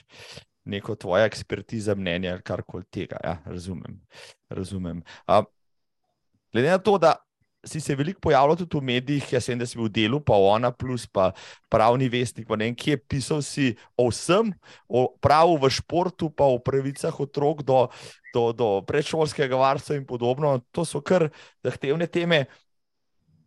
Neko 0.64 0.94
tvoja 0.96 1.26
ekspertiza, 1.28 1.92
mnenje 1.92 2.30
ali 2.32 2.44
karkoli 2.48 2.86
tega. 2.88 3.18
Ja, 3.20 3.34
razumem. 3.44 3.98
razumem. 4.48 5.02
Uh, 5.28 5.42
glede 6.56 6.70
na 6.72 6.78
to, 6.80 6.94
da 6.96 7.18
si 7.66 7.80
se 7.82 7.96
veliko 7.96 8.20
pojavljal 8.20 8.58
tudi 8.58 8.78
v 8.78 8.84
medijih, 8.84 9.34
jaz 9.34 9.48
vem, 9.48 9.60
da 9.60 9.66
si 9.66 9.78
bil 9.80 9.88
v 9.88 9.94
delu, 9.96 10.20
pa 10.20 10.36
ona, 10.36 10.72
plus 10.72 11.06
pa 11.08 11.32
pravni 11.72 12.10
vestnik, 12.12 12.48
pa 12.48 12.58
ne 12.60 12.68
vem, 12.68 12.76
kje 12.76 12.98
pisal 13.08 13.42
si 13.46 13.72
o 13.98 14.10
vsem, 14.10 14.52
o 14.88 15.06
pravu 15.24 15.56
v 15.62 15.72
športu, 15.72 16.30
pa 16.30 16.48
o 16.52 16.60
pravicah 16.60 17.16
otrok 17.24 17.64
do, 17.64 17.88
do, 18.36 18.52
do 18.52 18.70
predšolskega 18.88 19.56
varstva 19.56 19.98
in 20.02 20.06
podobno. 20.10 20.58
To 20.76 20.84
so 20.86 21.02
kar 21.02 21.30
zahtevne 21.64 22.08
teme. 22.12 22.46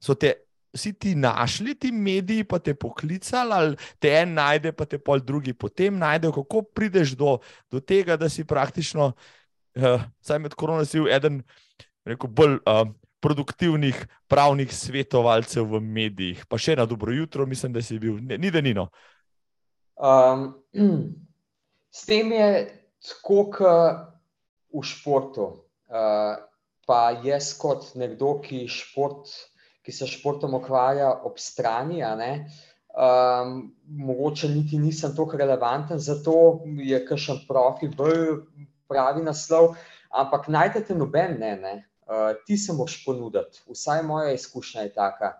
So 0.00 0.16
te 0.16 0.46
vsi 0.76 0.92
ti 0.96 1.14
našli, 1.16 1.75
ti 1.76 1.92
mediji, 1.92 2.44
pa 2.44 2.58
te 2.58 2.75
poklicali, 2.75 3.52
ali 3.52 3.76
te 4.00 4.12
en 4.16 4.37
najde, 4.37 4.73
pa 4.76 4.85
te 4.88 4.99
pol 4.99 5.20
drugi 5.20 5.52
potem 5.52 5.99
najde. 5.99 6.32
Kako 6.32 6.62
prideš 6.73 7.16
do, 7.16 7.38
do 7.73 7.80
tega, 7.80 8.16
da 8.16 8.28
si 8.32 8.44
praktično, 8.49 9.12
uh, 9.12 10.04
saj 10.20 10.40
med 10.40 10.56
korona 10.56 10.85
si 10.85 11.00
bil 11.00 11.12
eden, 11.12 11.42
rekel, 12.08 12.32
bolj. 12.32 12.62
Uh, 12.64 12.87
produktivnih 13.20 14.06
pravnih 14.28 14.73
svetovalcev 14.75 15.66
v 15.76 15.80
medijih. 15.80 16.44
Pa 16.49 16.58
še 16.58 16.76
na 16.76 16.87
dobro 16.87 17.12
jutro, 17.12 17.46
mislim, 17.46 17.73
da 17.73 17.82
si 17.82 17.99
bil, 17.99 18.18
ni 18.20 18.50
da 18.50 18.61
nino. 18.61 18.88
Um, 19.96 20.52
S 21.96 22.04
tem 22.04 22.32
je 22.32 22.49
tako, 23.00 23.50
kot 23.56 24.12
v 24.76 24.82
športu. 24.85 25.46
Uh, 25.88 26.37
pa 26.87 27.16
jaz, 27.25 27.54
kot 27.58 27.94
nekdo, 27.96 28.37
ki, 28.44 28.66
šport, 28.68 29.30
ki 29.87 29.94
se 29.94 30.08
športom 30.11 30.58
ukvarja 30.58 31.08
ob 31.25 31.38
strani, 31.40 32.02
um, 32.04 33.58
mogoče 33.87 34.50
niti 34.52 34.78
nisem 34.78 35.14
tako 35.16 35.40
relevanten, 35.40 35.99
zato 35.99 36.62
je 36.78 37.00
kakšen 37.06 37.46
profil 37.49 37.94
bolj 37.96 38.42
pravi 38.90 39.25
naslov, 39.25 39.75
ampak 40.11 40.49
najdete 40.52 40.94
noben 40.94 41.38
ne. 41.40 41.56
ne. 41.56 41.75
Uh, 42.06 42.36
ti 42.46 42.54
se 42.58 42.72
moraš 42.72 43.00
ponuditi, 43.04 43.62
vsaj 43.66 44.02
moja 44.06 44.32
izkušnja 44.32 44.82
je 44.82 44.92
taka. 44.94 45.32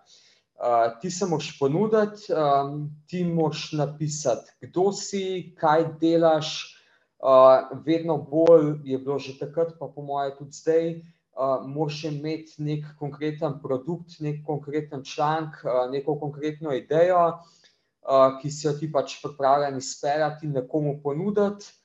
Uh, 0.59 0.99
ti 1.01 1.11
se 1.11 1.25
moraš 1.25 1.59
ponuditi, 1.59 2.33
um, 2.33 2.89
ti 3.07 3.23
moraš 3.23 3.71
napisati, 3.71 4.51
kdo 4.61 4.91
si, 4.91 5.53
kaj 5.59 5.85
delaš. 6.01 6.73
Uh, 7.17 7.79
vedno 7.85 8.17
bolj 8.17 8.75
je 8.83 8.97
bilo 8.97 9.15
že 9.19 9.37
takrat, 9.39 9.71
pa 9.79 9.87
po 9.95 10.01
mojem, 10.01 10.35
tudi 10.37 10.59
zdaj, 10.59 10.89
uh, 10.91 11.63
moraš 11.65 12.03
imeti 12.11 12.59
nek 12.61 12.85
konkreten 12.99 13.57
produkt, 13.63 14.19
nek 14.19 14.43
konkreten 14.45 15.05
članek, 15.07 15.63
uh, 15.63 15.87
neko 15.91 16.19
konkretno 16.19 16.75
idejo, 16.75 17.23
uh, 17.31 18.37
ki 18.41 18.51
si 18.51 18.67
jo 18.67 18.75
ti 18.77 18.91
pač 18.91 19.21
pripravljen 19.23 19.77
izpeljati 19.77 20.45
in 20.45 20.59
nekomu 20.59 20.99
ponuditi 21.03 21.76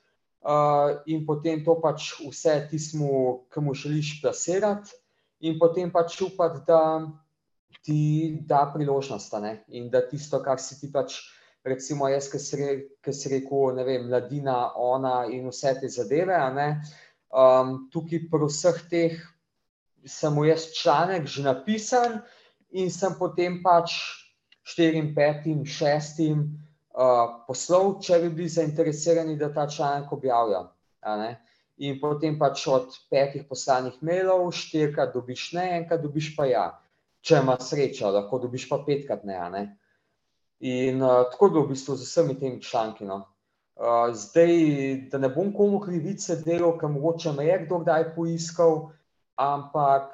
uh, 0.42 1.02
in 1.06 1.24
potem 1.26 1.62
to 1.64 1.76
pač 1.80 2.12
vse 2.20 2.68
tismu, 2.70 3.46
ki 3.52 3.60
mu 3.60 3.74
želiš 3.74 4.20
plasirati, 4.22 4.94
in 5.42 5.58
potem 5.58 5.90
pač 5.90 6.20
upati, 6.22 6.62
da 6.66 7.06
ti 7.82 8.38
da 8.46 8.66
priložnost. 8.74 9.32
Ne? 9.42 9.64
In 9.68 9.90
da 9.90 10.02
tisto, 10.06 10.42
kar 10.42 10.60
si 10.60 10.78
ti 10.80 10.92
pač, 10.92 11.18
recimo 11.64 12.08
jaz, 12.10 12.28
ki 12.30 12.38
si 12.38 13.32
rekel, 13.32 13.74
ne 13.76 13.86
vem, 13.86 14.06
mladina, 14.10 14.74
ona 14.78 15.24
in 15.30 15.48
vse 15.50 15.76
te 15.80 15.90
zadeve. 15.90 16.38
Um, 17.32 17.88
tukaj 17.92 18.26
pri 18.30 18.48
vseh 18.50 18.82
teh 18.90 19.14
sem 20.04 20.34
jaz 20.44 20.66
članek 20.76 21.24
že 21.26 21.42
napisan 21.46 22.18
in 22.70 22.90
sem 22.90 23.14
potem 23.16 23.62
pač 23.62 23.94
štirim, 24.66 25.14
petim, 25.14 25.64
šestim 25.64 26.58
poslov, 26.92 27.98
če 28.04 28.20
bi 28.24 28.30
bili 28.36 28.48
zainteresirani, 28.52 29.36
da 29.40 29.52
ta 29.54 29.66
članek 29.68 30.12
objavijo. 30.12 30.66
In 31.82 31.98
potem 32.00 32.38
pač 32.38 32.66
od 32.68 32.94
petih 33.10 33.46
poslanih 33.48 33.96
mailov, 34.04 34.50
štirikrat 34.54 35.14
dobiš 35.14 35.52
ne, 35.56 35.68
enkrat 35.80 36.02
dobiš 36.02 36.34
pa 36.36 36.46
ja. 36.46 36.66
Če 37.22 37.40
imaš 37.40 37.70
srečo, 37.70 38.10
lahko 38.10 38.38
dobiš 38.42 38.68
pa 38.68 38.82
petkrat 38.86 39.24
ne. 39.24 39.38
ne? 39.50 39.62
In 40.62 41.02
uh, 41.02 41.24
tako 41.30 41.46
je 41.46 41.52
bilo 41.54 41.64
v 41.64 41.72
bistvu 41.72 41.96
z 41.96 42.06
vsemi 42.06 42.34
temi 42.38 42.62
članki. 42.62 43.06
No. 43.06 43.22
Uh, 43.78 44.12
zdaj, 44.14 44.52
da 45.10 45.18
ne 45.18 45.30
bom 45.32 45.50
komu 45.54 45.80
krivice 45.82 46.36
delal, 46.44 46.76
ker 46.78 46.92
mogoče 46.92 47.32
me 47.34 47.46
je 47.46 47.56
kdo 47.64 47.80
kdaj 47.82 48.12
poiskal, 48.14 48.92
ampak 49.40 50.12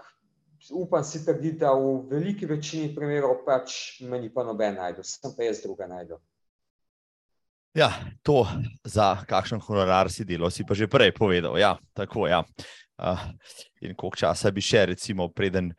upam 0.71 1.05
si 1.05 1.25
trditi, 1.25 1.59
da 1.59 1.75
v 1.75 1.99
veliki 2.09 2.47
večini 2.47 2.95
primerov 2.95 3.43
pač 3.45 4.01
me 4.01 4.21
ni 4.21 4.33
pa 4.33 4.45
noben 4.45 4.79
najdel, 4.79 5.05
sem 5.05 5.35
pa 5.37 5.49
jaz 5.49 5.61
druga 5.65 5.89
najdel. 5.91 6.21
Ja, 7.77 7.93
to 8.23 8.47
za 8.85 9.25
kakšen 9.29 9.61
honorar 9.61 10.11
si 10.11 10.25
delo, 10.25 10.51
si 10.51 10.65
pa 10.65 10.75
že 10.75 10.89
prej 10.89 11.13
povedal. 11.13 11.59
Ja, 11.61 11.77
tako, 11.93 12.27
ja. 12.27 12.43
Uh, 12.99 13.21
in 13.85 13.95
koliko 13.95 14.17
časa 14.17 14.51
bi 14.51 14.65
še, 14.65 14.89
recimo, 14.95 15.29
preden 15.31 15.71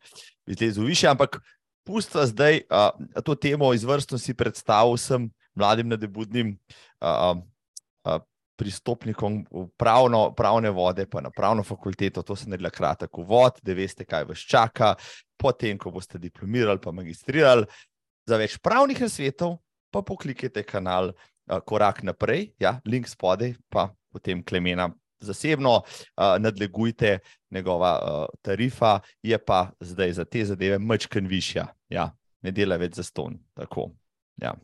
bi 0.46 0.54
zlezel 0.56 0.86
više. 0.88 1.10
Ampak 1.10 1.36
pusta 1.84 2.24
zdaj 2.26 2.62
uh, 2.70 2.94
to 3.24 3.34
temo 3.34 3.74
izvrstno 3.74 4.18
si 4.18 4.32
predstavil 4.34 4.96
vsem 4.96 5.28
mladim 5.52 5.90
nadebudnim 5.90 6.54
uh, 7.02 7.36
uh, 8.06 8.20
pristopnikom 8.56 9.44
v 9.50 9.66
pravno, 9.76 10.30
pravne 10.36 10.70
vode, 10.70 11.06
pa 11.08 11.20
na 11.20 11.30
pravno 11.32 11.64
fakulteto. 11.64 12.22
To 12.22 12.36
se 12.36 12.48
ne 12.48 12.56
gleda 12.56 12.72
kratek 12.72 13.18
uvod, 13.18 13.60
da 13.64 13.76
veste, 13.76 14.04
kaj 14.04 14.28
vas 14.28 14.44
čaka, 14.44 14.94
potem, 15.36 15.78
ko 15.80 15.92
boste 15.92 16.20
diplomirali, 16.20 16.80
pa 16.80 16.92
magistrirali. 16.92 17.68
Za 18.28 18.36
več 18.36 18.58
pravnih 18.60 19.00
nasvetov 19.00 19.58
pa 19.90 20.04
poklikajte 20.06 20.62
kanal 20.62 21.10
korak 21.66 22.02
naprej, 22.06 22.52
ja, 22.62 22.78
link 22.86 23.08
spodaj, 23.08 23.54
pa 23.68 23.90
potem 24.12 24.44
klemena. 24.44 24.90
Zasebno 25.20 25.82
uh, 25.82 26.38
nadlegujte, 26.40 27.18
njegova 27.50 27.92
uh, 27.98 28.38
tarifa 28.42 29.00
je 29.22 29.38
pa 29.38 29.70
zdaj 29.80 30.12
za 30.12 30.24
te 30.24 30.44
zadeve 30.44 30.78
mačken 30.78 31.26
višja. 31.26 31.66
Ja, 31.88 32.10
ne 32.40 32.52
dela 32.56 32.78
več 32.80 32.96
za 32.96 33.04
ston. 33.04 33.36
Ja. 34.40 34.54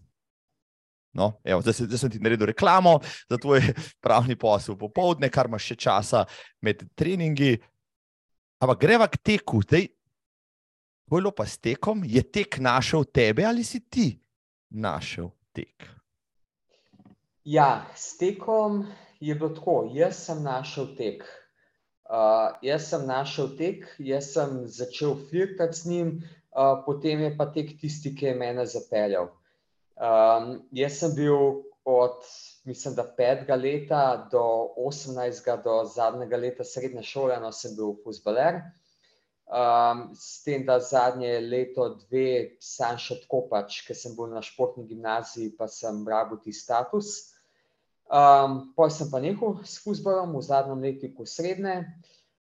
No, 1.16 1.40
evo, 1.44 1.60
zdaj, 1.64 1.86
zdaj 1.88 1.98
sem 1.98 2.12
ti 2.12 2.20
naredil 2.20 2.46
reklamo, 2.52 2.98
zato 3.28 3.56
je 3.56 3.74
pravni 4.04 4.36
posel 4.36 4.76
popoldne, 4.76 5.30
kar 5.32 5.48
imaš 5.48 5.72
še 5.72 5.76
časa 5.86 6.24
med 6.64 6.84
treningi. 6.96 7.56
Ampak 8.60 8.80
greva 8.80 9.08
k 9.08 9.20
teku. 9.20 9.60
Bojlo 11.06 11.30
pa 11.30 11.46
s 11.46 11.60
tekom, 11.62 12.02
je 12.04 12.22
tek 12.22 12.58
našel 12.58 13.04
tebe 13.04 13.44
ali 13.46 13.62
si 13.64 13.80
ti 13.80 14.16
našel 14.74 15.30
tek? 15.54 15.86
Ja, 17.46 17.86
s 17.94 18.16
tekom 18.18 18.86
je 19.20 19.34
bilo 19.34 19.52
tako. 19.54 19.90
Jaz 19.94 20.16
sem 20.18 20.42
našel 20.42 20.88
tek. 20.98 21.20
Uh, 22.10 22.56
jaz 22.62 22.88
sem 22.90 23.04
našel 23.06 23.52
tek, 23.58 23.84
jaz 24.02 24.32
sem 24.34 24.64
začel 24.66 25.14
flirtati 25.28 25.78
z 25.78 25.86
njim, 25.86 26.08
uh, 26.18 26.82
potem 26.86 27.22
je 27.22 27.28
pa 27.38 27.46
tek 27.54 27.70
tisti, 27.78 28.10
ki 28.18 28.26
je 28.26 28.32
mene 28.34 28.64
zapeljal. 28.66 29.28
Um, 29.94 30.48
jaz 30.74 30.98
sem 30.98 31.14
bil 31.14 31.62
od, 31.86 32.26
mislim, 32.66 32.96
da 32.98 33.04
petega 33.14 33.54
leta 33.54 34.02
do 34.32 34.42
osemnajstega, 34.88 35.56
do 35.62 35.76
zadnjega 35.94 36.42
leta 36.42 36.66
srednje 36.66 37.06
šole, 37.06 37.38
no, 37.42 37.52
sem 37.54 37.78
bil 37.78 37.94
fusbaler. 38.02 38.58
Um, 39.46 40.08
s 40.18 40.42
tem, 40.42 40.66
da 40.66 40.80
zadnje 40.82 41.38
leto, 41.46 41.92
dve, 42.02 42.58
sem 42.58 42.98
še 42.98 43.20
tako 43.22 43.44
pač, 43.54 43.84
ker 43.86 43.94
sem 43.94 44.18
bil 44.18 44.34
na 44.34 44.42
športni 44.42 44.82
gimnaziji, 44.90 45.54
pa 45.54 45.70
sem 45.70 46.02
rabil 46.10 46.42
ti 46.42 46.50
status. 46.50 47.35
Um, 48.06 48.72
Potem 48.76 48.94
sem 48.94 49.10
pa 49.10 49.18
nehal 49.18 49.58
s 49.66 49.82
fusbolom 49.82 50.38
v 50.38 50.42
zadnjem 50.42 50.78
letniku 50.78 51.26
srednje, 51.26 51.82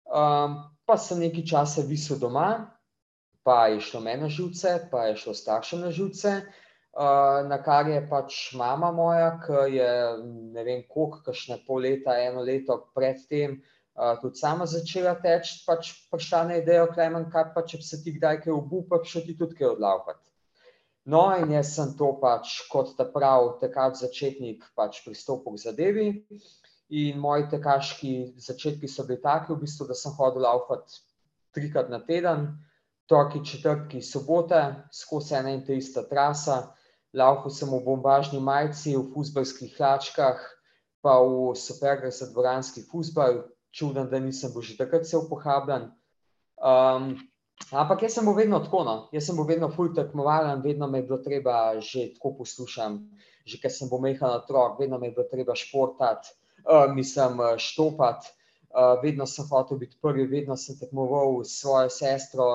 um, 0.09 0.65
pa 0.89 0.97
sem 0.97 1.21
nekaj 1.21 1.45
časa 1.45 1.85
visel 1.85 2.17
doma, 2.17 2.73
pa 3.45 3.69
je 3.69 3.81
šlo 3.81 4.01
meni 4.01 4.25
na 4.25 4.29
živce, 4.29 4.89
pa 4.89 5.05
je 5.11 5.21
šlo 5.21 5.33
staršem 5.37 5.85
na 5.85 5.91
živce. 5.93 6.41
Uh, 6.91 7.45
na 7.47 7.61
kar 7.61 7.87
je 7.87 8.01
pač 8.09 8.51
mama 8.57 8.89
moja, 8.91 9.37
ki 9.45 9.77
je 9.77 9.91
ne 10.51 10.63
vem, 10.65 10.81
koliko, 10.89 11.21
kašne 11.29 11.61
pol 11.67 11.85
leta, 11.85 12.17
eno 12.19 12.41
leto 12.41 12.81
predtem, 12.97 13.61
uh, 13.95 14.17
tudi 14.19 14.41
sama 14.41 14.65
začela 14.65 15.13
teči, 15.21 15.61
pač 15.63 15.93
prišla 16.11 16.41
na 16.49 16.57
idejo, 16.59 16.89
Klemen, 16.91 17.29
kaj 17.31 17.53
pa 17.53 17.63
če 17.63 17.79
bi 17.79 17.85
se 17.85 18.01
ti 18.03 18.17
kdaj 18.17 18.41
kaj 18.43 18.57
obupa, 18.57 18.97
pa 18.97 19.07
še 19.07 19.23
ti 19.23 19.37
tudi 19.37 19.55
kaj 19.61 19.77
odlaupati. 19.77 20.30
No, 21.05 21.23
in 21.33 21.49
jaz 21.49 21.73
sem 21.75 21.95
to 21.97 22.11
pač 22.21 22.59
kot 22.69 22.93
ta 22.97 23.07
prav 23.09 23.57
tekač 23.61 24.03
začetnik 24.03 24.65
pač 24.77 25.01
pristopil 25.05 25.57
k 25.57 25.63
zadevi. 25.63 26.07
In 26.91 27.21
moji 27.23 27.47
tekaški 27.49 28.11
začetki 28.37 28.87
so 28.87 29.07
bili 29.07 29.21
taki, 29.21 29.53
v 29.53 29.63
bistvu, 29.63 29.87
da 29.89 29.95
sem 29.97 30.13
hodil 30.13 30.43
laufati 30.45 30.99
trikrat 31.55 31.89
na 31.89 32.01
teden, 32.05 32.51
torki, 33.09 33.41
četrtki, 33.47 34.01
sobote, 34.03 34.61
skozi 34.93 35.35
ena 35.39 35.55
in 35.55 35.65
ta 35.65 35.73
ista 35.73 36.03
trasa. 36.07 36.75
Laufal 37.17 37.51
sem 37.51 37.71
v 37.71 37.81
bombažni 37.83 38.39
majici, 38.39 38.93
v 38.95 39.07
fusbalskih 39.15 39.73
hlačkah, 39.79 40.43
pa 41.01 41.17
v 41.19 41.55
supergar 41.57 42.11
za 42.13 42.29
dvoranski 42.29 42.85
fusbal. 42.91 43.47
Čuden, 43.71 44.09
da 44.11 44.19
nisem 44.19 44.51
bil 44.51 44.61
že 44.61 44.77
takrat 44.77 45.07
cel 45.07 45.25
pohabljen. 45.31 45.89
Um, 46.59 47.15
Ampak 47.69 48.01
jaz 48.03 48.17
sem 48.17 48.25
bil 48.25 48.35
vedno 48.35 48.59
tako, 48.63 48.83
no. 48.83 48.95
jaz 49.15 49.29
sem 49.29 49.37
bil 49.37 49.47
vedno 49.47 49.69
fulj 49.71 49.93
tekmovalen, 49.95 50.63
vedno 50.65 50.89
me 50.89 50.99
je 50.99 51.07
bilo 51.07 51.19
treba 51.23 51.79
že 51.79 52.09
tako 52.15 52.33
poslušati, 52.41 53.23
že 53.45 53.61
ker 53.61 53.71
sem 53.71 53.89
bil 53.89 54.01
mehal 54.03 54.39
otrok, 54.41 54.79
vedno 54.79 54.99
me 54.99 55.11
je 55.11 55.15
bilo 55.19 55.27
treba 55.31 55.55
športati, 55.55 56.33
uh, 56.65 56.91
mislim, 56.95 57.39
štopati. 57.57 58.37
Uh, 58.71 58.95
vedno 59.03 59.25
sem 59.27 59.43
hotel 59.49 59.77
biti 59.77 59.97
prvi, 59.99 60.23
vedno 60.31 60.55
sem 60.55 60.77
tekmoval 60.79 61.43
s 61.43 61.59
svojo 61.59 61.89
sestro, 61.91 62.45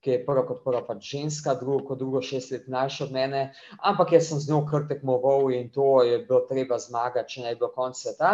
ki 0.00 0.10
je 0.10 0.20
prvo 0.26 0.44
kot 0.48 0.62
prvo 0.64 0.80
pač 0.86 1.10
ženska, 1.10 1.54
drugo 1.60 1.84
kot 1.88 1.98
drugo 1.98 2.22
šest 2.22 2.52
let 2.54 2.68
mlajša 2.70 3.04
od 3.04 3.12
mene, 3.12 3.42
ampak 3.82 4.14
jaz 4.16 4.30
sem 4.30 4.40
z 4.40 4.52
njo 4.52 4.62
kar 4.70 4.86
tekmoval 4.88 5.50
in 5.52 5.68
to 5.74 6.02
je 6.06 6.22
bilo 6.24 6.40
treba 6.48 6.78
zmagati, 6.78 7.34
če 7.34 7.42
ne 7.42 7.54
bi 7.54 7.60
bilo 7.60 7.72
konc 7.74 7.98
sveta. 7.98 8.30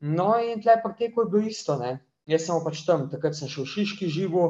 No 0.00 0.34
in 0.38 0.62
tle 0.62 0.76
pri 0.84 0.94
teku 0.98 1.24
je 1.24 1.32
bilo 1.32 1.48
isto, 1.48 1.78
ne. 1.80 1.96
Jaz 2.30 2.46
sem 2.46 2.62
pač 2.62 2.84
tam, 2.86 3.08
takrat 3.10 3.34
sem 3.34 3.50
šel 3.50 3.66
v 3.66 3.72
Šiški 3.72 4.10
živu, 4.12 4.44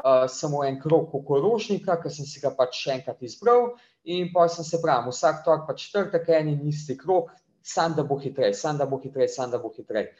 uh, 0.00 0.24
samo 0.28 0.64
en 0.64 0.80
krog 0.80 1.14
okorožnika, 1.14 1.98
ki 2.02 2.10
sem 2.10 2.26
si 2.26 2.40
ga 2.40 2.52
pač 2.56 2.80
še 2.82 2.96
enkrat 2.98 3.22
izbral, 3.22 3.74
in 4.04 4.32
pa 4.32 4.48
sem 4.48 4.64
se 4.64 4.80
pravil, 4.82 5.12
vsak 5.12 5.44
torek 5.44 5.68
pač 5.68 5.86
četrtek, 5.88 6.28
en 6.36 6.50
in 6.54 6.66
isti 6.68 6.96
krog, 6.98 7.30
sam 7.62 7.94
da 7.96 8.04
bo 8.06 8.18
hitrej, 8.18 8.54
sam 8.54 8.80
da 8.80 8.86
bo 8.88 8.98
hitrej, 9.02 9.28
sam 9.28 9.52
da 9.52 9.60
bo 9.60 9.72
hitrej. 9.76 10.10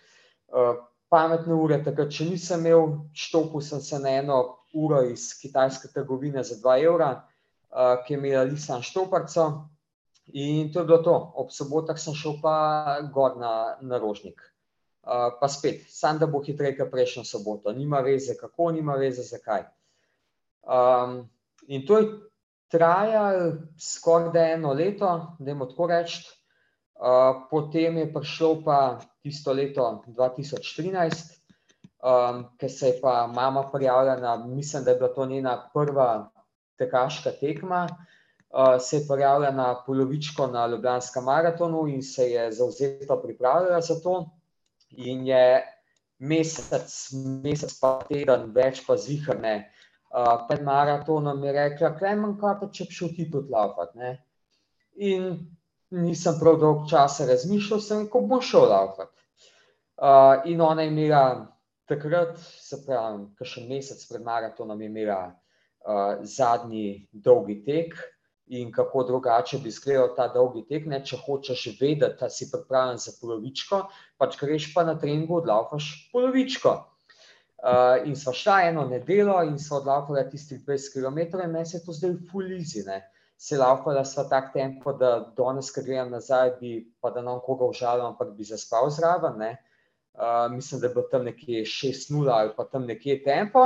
Uh, 0.52 0.76
pametne 1.10 1.56
ure, 1.56 1.80
takrat, 1.84 2.12
če 2.14 2.28
nisem 2.28 2.66
imel, 2.66 2.94
štopil 3.16 3.64
sem 3.64 3.82
se 3.82 3.98
na 3.98 4.18
eno 4.20 4.40
uro 4.76 5.02
iz 5.08 5.32
kitajske 5.40 5.90
trgovine 5.94 6.44
za 6.46 6.60
2 6.62 6.76
evra, 6.86 7.10
uh, 7.72 7.96
ki 8.04 8.14
je 8.14 8.18
imela 8.18 8.44
lisan 8.46 8.84
štoparco. 8.86 9.50
In 10.32 10.70
to 10.72 10.80
je 10.80 10.86
bilo 10.86 11.00
to. 11.02 11.16
Ob 11.42 11.50
sobotah 11.50 11.98
sem 11.98 12.14
šel 12.14 12.38
pa 12.42 13.00
gor 13.10 13.34
na, 13.40 13.76
na 13.82 13.98
rožnik. 13.98 14.38
Uh, 15.00 15.32
pa 15.40 15.48
spet, 15.48 15.86
sam 15.88 16.18
da 16.18 16.26
bo 16.26 16.42
hitreje, 16.44 16.76
kot 16.76 16.90
prejšnjo 16.92 17.24
soboto. 17.24 17.72
Nima 17.72 18.02
veze, 18.04 18.36
kako, 18.36 18.70
nima 18.76 18.98
veze, 19.00 19.22
zakaj. 19.24 19.64
Um, 20.62 21.22
in 21.66 21.86
to 21.86 21.98
je 21.98 22.08
trajalo 22.68 23.52
skoraj 23.80 24.52
eno 24.52 24.72
leto, 24.72 25.36
da 25.38 25.50
jim 25.50 25.64
tako 25.68 25.86
rečem. 25.86 26.28
Uh, 27.00 27.46
potem 27.50 27.96
je 27.96 28.10
prišlo 28.12 28.58
pa 28.64 28.98
tisto 29.22 29.52
leto 29.56 30.02
2013, 30.06 31.38
um, 32.04 32.44
ker 32.60 32.70
se 32.70 32.90
je 32.92 32.98
pa 33.00 33.26
mama 33.26 33.70
prijavila, 33.72 34.36
mislim, 34.36 34.84
da 34.84 34.90
je 34.90 34.96
bila 34.96 35.14
to 35.14 35.26
njena 35.26 35.70
prva 35.74 36.30
tekaška 36.78 37.32
tekma. 37.40 37.86
Uh, 38.50 38.76
se 38.80 38.96
je 38.96 39.06
prijavila 39.08 39.50
na 39.50 39.82
polovičko 39.86 40.46
na 40.46 40.66
Ljubljanskem 40.66 41.24
maratonu 41.24 41.86
in 41.88 42.02
se 42.02 42.30
je 42.30 42.52
zauzeto 42.52 43.22
pripravljala 43.22 43.80
za 43.80 44.00
to. 44.00 44.28
In 44.98 45.26
je 45.26 45.44
mesec, 46.18 46.90
mesec 47.44 47.76
pa 47.80 47.92
teden, 48.08 48.50
več 48.54 48.82
pa 48.86 48.96
zvihrne, 48.98 49.54
uh, 50.10 50.46
pred 50.48 50.64
maratonom 50.66 51.44
je 51.44 51.54
rekla: 51.56 51.94
Klemen, 51.98 52.36
kaj 52.40 52.58
pa 52.60 52.68
če 52.74 52.88
bi 52.88 52.98
šel 52.98 53.14
ti 53.16 53.28
tudi 53.30 53.54
laufati? 53.54 54.12
In 55.10 55.30
nisem 55.90 56.36
prav 56.40 56.58
dolgo 56.60 56.88
časa 56.90 57.26
razmišljal, 57.30 57.80
sem 57.80 58.04
rekel, 58.04 58.26
bom 58.30 58.42
šel 58.44 58.68
laufati. 58.70 59.16
Uh, 60.00 60.42
in 60.48 60.60
ona 60.64 60.82
je 60.82 60.92
imela 60.92 61.24
takrat, 61.90 62.38
se 62.38 62.78
pravi, 62.86 63.26
še 63.44 63.66
mesec 63.68 64.02
pred 64.08 64.24
maratonom, 64.24 64.80
imela 64.82 65.20
uh, 65.28 66.22
zadnji 66.22 67.08
dolgi 67.12 67.60
tek. 67.66 67.96
In 68.50 68.72
kako 68.74 69.04
drugače 69.06 69.60
bi 69.62 69.70
izgledal 69.70 70.08
ta 70.16 70.26
dolgi 70.34 70.64
tek, 70.66 70.86
ne? 70.90 70.98
če 71.06 71.20
hočeš 71.22 71.66
vedeti, 71.80 72.16
da 72.18 72.28
si 72.30 72.48
pripravljen 72.50 72.98
za 72.98 73.12
polovičko, 73.20 73.84
pač 74.18 74.34
greš 74.40 74.72
pa 74.74 74.82
na 74.88 74.96
treningu, 74.98 75.36
odlaufaš 75.38 75.90
polovičko. 76.12 76.72
Uh, 77.60 78.08
in 78.08 78.16
sva 78.16 78.32
šla 78.32 78.56
eno 78.70 78.86
nedeljo 78.88 79.36
in 79.44 79.58
sva 79.60 79.78
odlaufala 79.82 80.24
tistih 80.32 80.62
20 80.66 80.94
km, 80.96 81.18
in 81.44 81.52
meni 81.52 81.68
se 81.68 81.76
je 81.76 81.84
to 81.84 81.94
zdaj 81.94 82.16
fulizi. 82.32 82.82
Uh, 82.88 83.02
se 83.40 83.56
laufala 83.56 84.04
sva 84.04 84.26
tak 84.28 84.52
tempo, 84.52 84.92
da 84.92 85.10
danes, 85.36 85.70
ko 85.72 85.80
grem 85.80 86.10
nazaj, 86.12 86.50
bi 86.60 86.72
pa 87.00 87.08
da 87.14 87.22
nam 87.24 87.38
koga 87.40 87.70
užalil, 87.72 88.10
ampak 88.10 88.34
bi 88.36 88.44
zaspal 88.44 88.90
zraven. 88.92 89.40
Uh, 89.40 90.50
mislim, 90.52 90.80
da 90.80 90.88
je 90.88 90.94
bilo 90.94 91.06
tam 91.08 91.24
nekje 91.24 91.62
6-0 91.64 92.28
ali 92.28 92.52
pa 92.56 92.66
tam 92.68 92.84
nekje 92.84 93.22
tempo, 93.24 93.62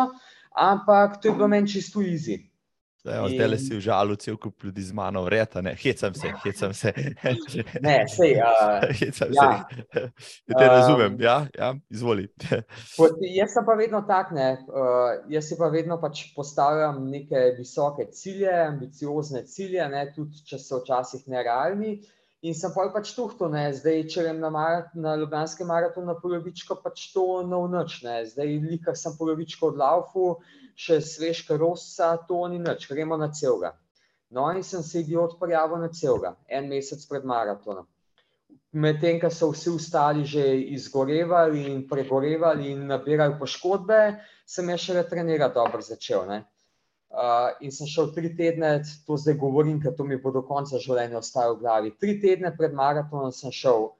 ampak 0.54 1.18
to 1.22 1.28
je 1.28 1.34
bilo 1.34 1.48
meni 1.48 1.68
čisto 1.68 2.04
easy. 2.04 2.38
Zdaj 3.04 3.48
le 3.48 3.58
si 3.60 3.76
užalil 3.76 4.16
cel 4.16 4.36
kup 4.40 4.64
ljudi 4.64 4.82
z 4.82 4.94
mano, 4.96 5.22
vreta, 5.26 5.60
ne, 5.60 5.74
hecam 5.76 6.14
se, 6.16 6.30
hecam 6.44 6.72
se. 6.74 6.92
ne, 7.84 7.98
sej, 8.08 8.38
uh, 8.40 8.86
hecam 9.00 9.34
ja. 9.36 9.48
se. 9.68 10.04
Te 10.58 10.68
razumem, 10.68 11.12
um, 11.12 11.20
ja, 11.20 11.36
ja, 11.58 11.74
izvoli. 11.92 12.30
jaz 13.40 13.52
sem 13.52 13.66
pa 13.68 13.76
vedno 13.76 14.00
tak, 14.08 14.32
ne, 14.32 14.48
uh, 14.72 15.12
jaz 15.28 15.52
si 15.52 15.60
pa 15.60 15.68
vedno 15.68 16.00
pač 16.00 16.30
postavljam 16.36 17.04
neke 17.10 17.50
visoke 17.58 18.08
cilje, 18.16 18.56
ambiciozne 18.70 19.44
cilje, 19.52 19.84
ne, 19.92 20.06
tudi 20.16 20.40
če 20.48 20.62
so 20.64 20.80
včasih 20.80 21.28
nerealni. 21.28 21.98
In 22.44 22.56
sem 22.56 22.72
pa 22.72 22.88
pač 22.92 23.12
tuhto, 23.16 23.52
ne, 23.52 23.68
zdaj, 23.72 24.02
če 24.12 24.24
grem 24.24 24.40
na, 24.40 24.48
marat, 24.52 24.90
na 24.96 25.14
Ljubljanski 25.20 25.64
maraton 25.68 26.08
na 26.08 26.16
polovičko, 26.20 26.80
pač 26.84 27.10
to 27.12 27.42
ne 27.48 27.60
vnoč, 27.68 28.02
ne, 28.04 28.18
zdaj, 28.32 28.58
likar 28.64 28.96
sem 29.00 29.12
polovičko 29.16 29.72
od 29.72 29.80
laufu, 29.80 30.26
še 30.76 31.00
svež 31.00 31.44
karosa, 31.48 32.16
to 32.28 32.44
ni 32.48 32.58
nič, 32.58 32.88
gremo 32.90 33.16
na 33.16 33.30
celega. 33.32 33.74
No, 34.34 34.50
in 34.50 34.62
sem 34.62 34.82
se 34.82 35.00
idiot 35.00 35.38
prijavil 35.40 35.78
na 35.78 35.88
celega, 35.88 36.34
en 36.48 36.68
mesec 36.68 37.04
pred 37.06 37.24
maratonom. 37.24 37.86
Medtem, 38.74 39.20
ko 39.22 39.30
so 39.30 39.52
vsi 39.52 39.70
ostali 39.70 40.24
že 40.26 40.42
izgorevali 40.74 41.68
in 41.70 41.84
pregorevali 41.86 42.72
in 42.72 42.88
nabirali 42.90 43.38
poškodbe, 43.38 44.00
sem 44.46 44.68
jaz 44.68 44.82
še 44.82 44.96
retrenirati 44.98 45.54
dobro 45.54 45.82
začel. 45.82 46.26
Ne? 46.26 46.40
Uh, 47.14 47.54
in 47.62 47.70
sem 47.70 47.86
šel 47.86 48.10
tri 48.10 48.32
tedne, 48.34 48.80
to 49.06 49.14
zdaj 49.14 49.36
govorim, 49.38 49.78
ker 49.78 49.94
to 49.94 50.02
mi 50.02 50.18
bo 50.18 50.32
do 50.34 50.42
konca 50.42 50.80
življenja 50.82 51.20
ostalo 51.20 51.54
v 51.54 51.62
glavi. 51.62 51.92
Tri 52.02 52.16
tedne 52.18 52.50
pred 52.56 52.74
maratonom 52.74 53.30
sem 53.30 53.54
šel 53.54 53.92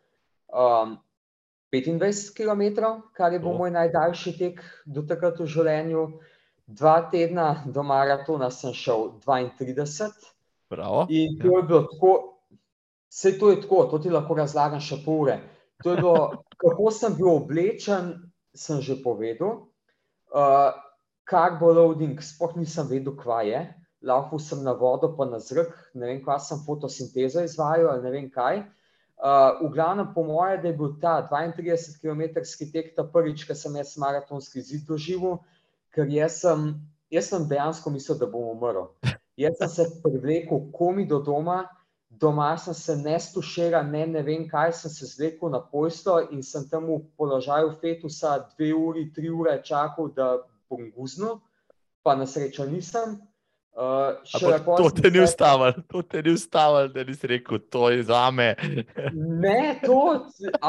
um, 0.51 0.97
25 1.71 2.35
km, 2.35 2.91
kar 3.15 3.33
je 3.33 3.39
bil 3.39 3.53
oh. 3.53 3.59
moj 3.63 3.71
najdaljši 3.71 4.35
tek 4.39 4.59
do 4.87 5.07
takrat 5.07 5.39
v 5.39 5.47
življenju. 5.47 6.03
Dva 6.67 7.03
tedna 7.13 7.65
do 7.67 7.83
maratona 7.85 8.49
sem 8.51 8.73
šel 8.73 9.19
32. 9.27 10.09
Bravo. 10.71 11.07
In 11.09 11.37
to 11.39 11.59
je 11.59 11.63
bilo 11.63 11.83
tako, 11.91 12.13
vse 13.13 13.39
to 13.39 13.51
je 13.51 13.61
tako, 13.61 13.85
to 13.91 13.99
ti 13.99 14.11
lahko 14.11 14.35
razlagam 14.35 14.81
še 14.81 15.03
pol 15.05 15.27
ure. 15.27 15.39
Bilo, 15.85 16.15
kako 16.63 16.91
sem 16.91 17.17
bil 17.19 17.29
oblečen, 17.35 18.15
sem 18.57 18.81
že 18.81 18.97
povedal. 19.03 19.67
Uh, 20.35 20.73
kar 21.29 21.59
bo 21.61 21.73
loading, 21.73 22.17
sploh 22.21 22.57
nisem 22.57 22.89
vedel, 22.89 23.13
kva 23.19 23.43
je. 23.45 23.61
Lahko 24.05 24.41
sem 24.41 24.65
na 24.65 24.73
vodo, 24.77 25.13
pa 25.17 25.29
na 25.29 25.41
zrak, 25.41 25.77
ne 25.95 26.09
vem, 26.09 26.25
kaj 26.25 26.41
sem 26.49 26.65
fotosintezo 26.65 27.45
izvajal 27.45 27.93
ali 27.93 28.05
ne 28.05 28.13
vem 28.13 28.31
kaj. 28.33 28.65
Uh, 29.15 29.61
v 29.63 29.71
glavnem, 29.77 30.09
po 30.17 30.25
mojem, 30.27 30.63
da 30.63 30.69
je 30.69 30.77
bil 30.81 30.97
ta 31.01 31.21
32 31.29 32.01
km 32.01 32.41
tek 32.73 32.95
ta 32.97 33.05
prvič, 33.05 33.45
ki 33.47 33.57
sem 33.57 33.77
jaz 33.79 33.95
maratonski 34.01 34.65
zid 34.65 34.89
doživel 34.89 35.39
ker 35.95 36.11
jaz 36.11 36.41
sem, 36.43 36.75
jaz 37.11 37.31
sem 37.31 37.47
dejansko 37.49 37.91
mislil, 37.95 38.19
da 38.19 38.27
bom 38.31 38.51
umrl. 38.53 38.89
Jaz 39.39 39.59
sem 39.59 39.69
se 39.69 39.87
privlekel 40.03 40.69
komi 40.75 41.07
do 41.07 41.21
doma, 41.23 41.65
doma 42.11 42.57
sem 42.59 42.75
se 42.75 42.97
ne 42.97 43.19
stuširal, 43.21 43.87
ne, 43.91 44.07
ne 44.07 44.23
vem 44.23 44.47
kaj, 44.49 44.73
sem 44.79 44.91
se 44.91 45.07
zvlekel 45.11 45.51
na 45.51 45.61
pojsto 45.61 46.21
in 46.31 46.43
sem 46.43 46.69
tam 46.71 46.87
v 46.91 47.01
položaju 47.19 47.75
fetusa 47.81 48.39
dve 48.55 48.73
uri, 48.75 49.09
tri 49.15 49.31
ure 49.31 49.57
čakal, 49.63 50.11
da 50.15 50.37
bom 50.71 50.91
guznil, 50.95 51.41
pa 52.03 52.15
na 52.15 52.27
srečo 52.27 52.67
nisem. 52.71 53.19
Uh, 53.75 54.77
to 54.79 54.91
te 55.03 55.11
ni 55.11 55.21
ustavilo, 55.21 55.73
to 55.89 56.03
te 56.03 56.23
ni 56.23 56.31
ustavilo, 56.31 56.89
da 56.89 57.05
nisi 57.05 57.27
rekel, 57.27 57.59
to 57.59 57.91
je 57.91 58.03
za 58.03 58.31
me. 58.31 58.55
ne, 59.15 59.81
to, 59.83 60.27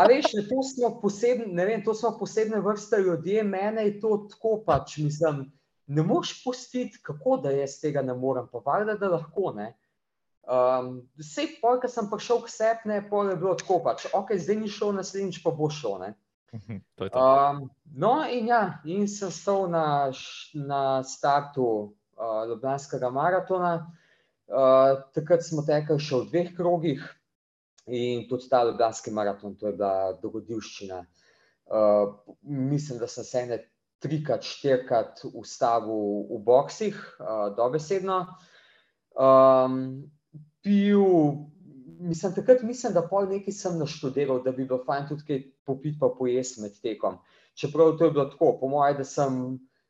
veš, 0.09 0.31
to, 0.49 0.63
smo 0.63 0.89
posebne, 1.01 1.45
ne 1.53 1.65
vem, 1.65 1.83
to 1.85 1.93
smo 1.93 2.15
posebne 2.19 2.59
vrste 2.65 2.97
ljudi, 2.97 3.43
mene 3.43 3.85
je 3.85 3.99
to 3.99 4.17
tako 4.31 4.63
pač. 4.65 4.97
Mislim, 4.97 5.51
ne 5.87 6.03
moš 6.03 6.43
pustiti, 6.43 6.97
kako 7.01 7.37
da 7.43 7.51
jaz 7.53 7.77
tega 7.81 8.01
ne 8.01 8.13
morem, 8.13 8.47
pa 8.51 8.63
valjda, 8.65 8.95
da 8.97 9.09
lahko. 9.13 9.51
Ne. 9.53 9.75
Um, 10.49 11.03
vse 11.21 11.45
pol, 11.61 11.77
ki 11.81 11.91
sem 11.93 12.07
prišel 12.09 12.41
k 12.41 12.53
sebi, 12.53 12.89
ne, 12.89 13.03
pol 13.09 13.29
je 13.29 13.35
bilo 13.37 13.53
tako 13.61 13.83
pač. 13.85 14.07
Ok, 14.17 14.33
zdaj 14.41 14.57
ni 14.63 14.71
šel, 14.71 14.95
naslednjič 14.97 15.43
pa 15.43 15.53
bo 15.53 15.69
šel. 15.69 15.99
Ne. 16.01 16.15
Um, 17.13 17.67
no, 17.93 18.15
in 18.31 18.49
ja, 18.49 18.79
in 18.89 19.05
sem 19.11 19.29
stal 19.29 19.69
na, 19.69 20.09
na 20.57 20.81
startu 21.05 21.93
uh, 22.17 22.41
Ljubljanskega 22.49 23.09
maratona. 23.13 23.75
Uh, 24.45 25.01
takrat 25.15 25.45
smo 25.45 25.63
tekli 25.65 25.97
še 25.99 26.21
v 26.21 26.29
dveh 26.29 26.49
krogih 26.57 27.05
in 27.85 28.25
tudi 28.29 28.49
ta 28.49 28.63
Ljubljanski 28.65 29.13
maraton, 29.13 29.55
to 29.57 29.69
je 29.69 29.77
bila 29.77 30.13
dogodivščina. 30.21 30.99
Uh, 31.65 32.13
mislim, 32.43 32.99
da 33.01 33.09
sem 33.09 33.25
se 33.25 33.41
ene 33.41 33.59
trikrat, 34.05 34.45
štirikrat 34.45 35.23
ustavil 35.33 36.27
v 36.29 36.39
boksih, 36.45 36.97
uh, 37.19 37.49
dobesedno. 37.57 38.21
Um, 39.15 40.05
pil, 40.65 41.05
mislim, 41.99 42.35
takrat 42.37 42.61
mislim, 42.63 42.93
da 42.93 43.05
pol 43.07 43.29
nekaj 43.31 43.53
sem 43.53 43.79
naštudiral, 43.79 44.43
da 44.43 44.51
bi 44.51 44.65
bilo 44.65 44.83
fajn 44.85 45.07
tudi 45.09 45.27
kaj 45.27 45.41
popiti 45.65 45.97
pa 46.01 46.11
pojesti 46.17 46.61
med 46.61 46.77
tekom. 46.81 47.17
Čeprav 47.55 47.95
to 47.97 48.09
je 48.09 48.11
bilo 48.11 48.25
tako, 48.29 48.57
po 48.59 48.69
mojem, 48.69 48.97
da 48.97 49.05
sem 49.07 49.39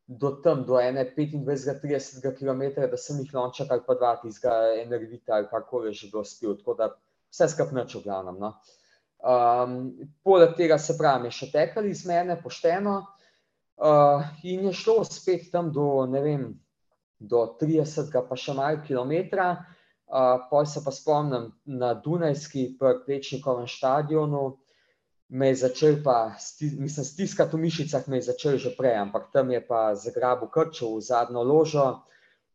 do 0.07 0.31
tam, 0.41 0.63
do 0.65 0.79
ene 0.79 1.05
25-30 1.17 2.37
km, 2.37 2.61
da 2.91 2.97
sem 2.97 3.19
jih 3.19 3.33
lonček 3.33 3.71
ali 3.71 3.81
pa 3.87 3.95
dva 3.97 4.15
tizga 4.21 4.53
energita 4.81 5.33
ali 5.35 5.49
karkoli 5.49 5.93
že 5.93 6.09
bilo 6.11 6.23
spil, 6.23 6.57
tako 6.57 6.73
da 6.73 6.89
vse 7.33 7.65
nač 7.71 7.95
v 7.95 8.03
glavnem. 8.03 8.37
No. 8.39 8.53
Um, 9.25 9.93
poleg 10.23 10.53
tega 10.55 10.77
se 10.77 10.93
pravi, 10.97 11.31
še 11.33 11.49
tekali 11.51 11.89
iz 11.89 12.05
mene 12.05 12.35
pošteno 12.41 12.99
uh, 13.01 14.21
in 14.43 14.67
je 14.69 14.73
šlo 14.73 15.03
spet 15.03 15.49
tam 15.51 15.71
do, 15.73 16.05
vem, 16.11 16.51
do 17.19 17.41
30, 17.61 18.13
pa 18.29 18.37
še 18.37 18.53
malo 18.53 18.83
kilometra. 18.85 19.55
Uh, 20.05 20.45
Poj 20.51 20.67
se 20.69 20.83
pa 20.85 20.93
spomnim 20.93 21.49
na 21.65 21.95
Dunajski, 21.97 22.75
pri 22.77 22.99
Plečnikovem 23.07 23.65
stadionu, 23.67 24.59
me 25.35 25.47
je 25.47 25.55
začel, 25.55 25.97
pa, 26.03 26.31
mislim, 26.61 27.05
stiskati 27.05 27.57
v 27.57 27.59
mišicah, 27.59 28.07
me 28.07 28.17
je 28.17 28.31
začel 28.31 28.57
že 28.57 28.71
prej, 28.77 28.95
ampak 28.95 29.27
tam 29.35 29.51
je 29.51 29.59
pa 29.59 29.91
zagrabil 29.95 30.47
krčil 30.47 30.95
v 30.95 31.03
zadnjo 31.03 31.43
ložo 31.43 31.87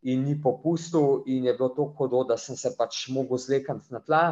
in 0.00 0.24
ni 0.24 0.34
popustil, 0.40 1.20
in 1.28 1.44
je 1.44 1.52
bilo 1.52 1.68
tako 1.76 1.92
hudo, 2.08 2.24
da 2.24 2.40
sem 2.40 2.56
se 2.56 2.72
pač 2.78 3.08
mogel 3.12 3.36
zlekati 3.36 3.92
na 3.92 4.00
tla. 4.00 4.24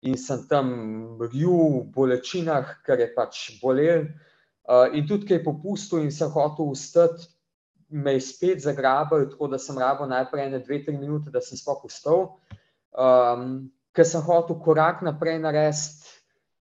In 0.00 0.16
sem 0.16 0.48
tam 0.48 0.72
ril 1.20 1.84
v 1.84 1.92
bolečinah, 1.92 2.80
ker 2.86 2.96
je 3.04 3.10
pač 3.12 3.60
bolel. 3.60 4.08
Uh, 4.64 4.88
in 4.96 5.04
tudi, 5.04 5.28
ki 5.28 5.36
je 5.36 5.44
popustil 5.44 6.00
in 6.00 6.08
sem 6.08 6.32
hotel 6.32 6.72
ustati, 6.72 7.28
me 7.92 8.16
je 8.16 8.24
spet 8.24 8.64
zagrabil, 8.64 9.28
tako 9.28 9.50
da 9.52 9.60
sem 9.60 9.76
rabo 9.76 10.08
najprej 10.08 10.46
ene 10.48 10.62
dve, 10.64 10.80
tri 10.86 10.96
minute, 10.96 11.28
da 11.28 11.44
sem 11.44 11.60
sploh 11.60 11.84
ustal. 11.84 12.40
Um, 12.96 13.68
ker 13.92 14.08
sem 14.08 14.24
hotel 14.24 14.56
korak 14.64 15.04
naprej 15.04 15.42
narediti, 15.44 15.99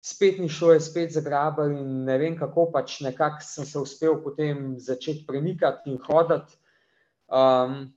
spet 0.01 0.39
ni 0.39 0.49
šlo, 0.49 0.73
je 0.73 0.81
spet 0.83 1.13
zagrabil 1.13 1.75
in 1.77 2.03
ne 2.07 2.17
vem 2.17 2.37
kako, 2.39 2.69
pač 2.73 2.99
nekako 3.03 3.43
sem 3.43 3.65
se 3.65 3.79
uspel 3.79 4.19
potem 4.23 4.79
začeti 4.79 5.25
premikati 5.27 5.91
in 5.91 5.99
hoditi. 6.05 6.55
Um, 7.29 7.91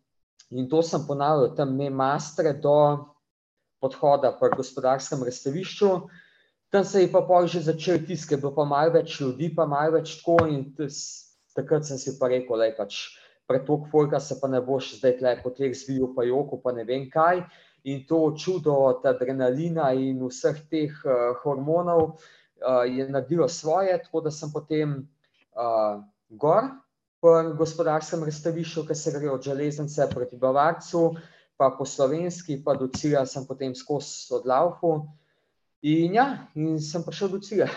in 0.51 0.69
to 0.69 0.83
sem 0.83 1.07
ponavljal 1.07 1.55
tam 1.57 1.77
ne 1.77 1.89
mastre 1.91 2.53
do 2.53 2.77
podhoda 3.81 4.33
pri 4.39 4.53
gospodarskem 4.57 5.23
razstavišču. 5.25 5.91
Tam 6.73 6.85
se 6.85 7.03
je 7.03 7.11
pa 7.13 7.21
pol 7.21 7.47
že 7.47 7.61
začel 7.61 8.05
tiskati, 8.07 8.41
bilo 8.41 8.55
pa 8.55 8.65
malo 8.65 8.95
več 8.99 9.21
ljudi, 9.21 9.51
pa 9.55 9.67
malo 9.67 9.99
več 9.99 10.19
tako 10.21 10.47
in 10.49 10.73
takrat 11.55 11.85
sem 11.85 11.99
si 11.99 12.17
pa 12.19 12.31
rekel, 12.33 12.59
da 12.59 12.71
je 12.71 12.77
pač 12.77 13.01
pretok 13.49 13.91
folka 13.91 14.21
se 14.21 14.39
pa 14.41 14.49
ne 14.49 14.61
boš 14.65 14.97
zdaj 14.99 15.19
tle 15.19 15.35
po 15.43 15.51
teh 15.51 15.75
zviju 15.77 16.15
pa 16.17 16.25
joko, 16.25 16.57
pa 16.63 16.73
ne 16.73 16.85
vem 16.89 17.11
kaj 17.11 17.45
in 17.85 18.05
to 18.07 18.35
čudo 18.39 18.75
od 18.75 19.07
adrenalina 19.07 19.93
in 19.93 20.23
vseh 20.29 20.61
teh 20.71 20.93
uh, 21.05 21.35
hormonov 21.43 22.03
uh, 22.03 22.87
je 22.87 23.09
naredilo 23.09 23.49
svoje, 23.49 23.99
tako 24.03 24.21
da 24.21 24.31
sem 24.31 24.53
potem 24.53 25.09
uh, 25.57 26.03
gor 26.31 26.71
v 27.23 27.55
gospodarskem 27.59 28.25
razstavišču, 28.27 28.87
ki 28.87 28.95
se 28.95 29.13
gre 29.15 29.31
od 29.31 29.43
železnice 29.43 30.09
proti 30.11 30.37
Bavarcu, 30.37 31.15
pa 31.57 31.71
po 31.79 31.87
slovenski, 31.87 32.63
pa 32.65 32.75
do 32.75 32.89
cilja 32.89 33.27
sem 33.27 33.47
potem 33.47 33.75
skozi 33.75 34.35
odlaufu 34.35 35.07
in 35.83 36.15
ja, 36.19 36.49
in 36.55 36.81
sem 36.83 37.03
prišel 37.03 37.29
do 37.29 37.39
cilja. 37.39 37.69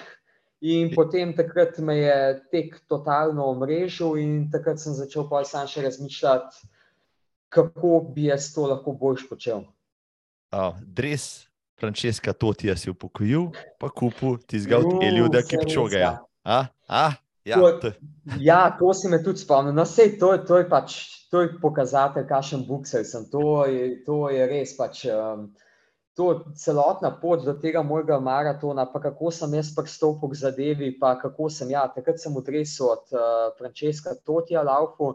In 0.65 0.89
potem 0.95 1.35
takrat 1.37 1.77
me 1.77 1.97
je 1.97 2.17
tek 2.49 2.79
totalno 2.89 3.45
omrežil 3.51 4.17
in 4.17 4.49
takrat 4.49 4.81
sem 4.81 4.95
začel 4.97 5.27
pa 5.29 5.43
sam 5.45 5.67
še 5.69 5.83
razmišljati, 5.85 6.73
kako 7.53 7.99
bi 8.15 8.31
jaz 8.31 8.49
to 8.55 8.65
lahko 8.65 8.95
boljš 8.97 9.29
počel 9.29 9.65
uh, 10.55 10.79
dres 10.79 11.49
Frančeska 11.79 12.33
Totija 12.33 12.77
si 12.79 12.89
upokojil, 12.89 13.49
pa 13.79 13.89
kupu 13.91 14.37
ti 14.47 14.59
zgal 14.63 14.87
telju, 15.01 15.27
da 15.27 15.43
ki 15.43 15.59
pčoga. 15.65 15.99
Ja. 15.99 16.13
A? 16.43 16.65
A? 16.87 17.05
Ja, 17.45 17.59
to, 17.59 17.91
ja, 18.41 18.61
to 18.79 18.93
si 18.97 19.11
me 19.11 19.19
tudi 19.21 19.43
spomnil. 19.43 19.75
No, 19.75 19.83
sej, 19.85 20.15
to, 20.17 20.31
to 20.47 20.63
je 20.63 20.69
pač 20.69 20.95
to 21.35 21.41
je 21.41 21.51
pokazatelj, 21.61 22.27
kakšen 22.29 22.63
bukser 22.67 23.03
sem. 23.03 23.25
To 23.31 23.65
je, 23.67 24.03
to 24.05 24.29
je 24.31 24.47
res 24.47 24.75
pač. 24.77 25.05
Um, 25.11 25.53
To 26.15 26.45
celotna 26.55 27.09
pot 27.19 27.41
do 27.43 27.51
tega 27.59 27.81
mojega 27.83 28.21
maratona, 28.23 28.85
pa 28.87 29.01
kako 29.03 29.33
sem 29.35 29.51
jaz 29.57 29.73
pristopil 29.75 30.29
k 30.31 30.37
zadevi, 30.39 30.87
pa 30.95 31.09
kako 31.19 31.49
sem, 31.51 31.73
ja, 31.73 31.81
takrat 31.91 32.21
sem 32.23 32.31
odresel 32.39 32.87
od 32.93 33.11
uh, 33.11 33.49
Frančeska 33.57 34.13
Totija 34.23 34.63
Laufu, 34.63 35.09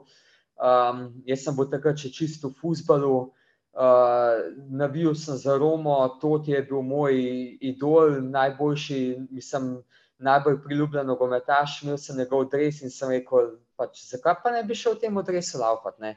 um, 0.61 1.01
jaz 1.25 1.47
sem 1.47 1.57
bil 1.57 1.71
takrat 1.73 2.05
še 2.05 2.11
čisto 2.13 2.51
v 2.53 2.61
fusbalu, 2.61 3.31
uh, 3.75 3.79
Uh, 3.81 4.51
navil 4.69 5.15
sem 5.15 5.37
za 5.37 5.57
Romo, 5.57 6.09
to 6.21 6.43
je 6.47 6.63
bil 6.63 6.83
moj 6.83 7.15
idol, 7.61 8.19
najboljši, 8.21 9.29
mislim, 9.31 9.85
najbolj 10.19 10.57
priljubljen 10.65 11.07
nogometaš. 11.07 11.83
Imel 11.83 11.97
sem 11.99 12.19
njegov 12.19 12.49
dres 12.51 12.83
in 12.83 12.91
sem 12.91 13.15
rekel, 13.15 13.53
pač, 13.79 14.03
zakaj 14.09 14.41
pa 14.43 14.51
ne 14.51 14.65
bi 14.67 14.75
šel 14.75 14.97
v 14.97 15.05
tem 15.05 15.23
dresu 15.23 15.63
laufati. 15.63 16.17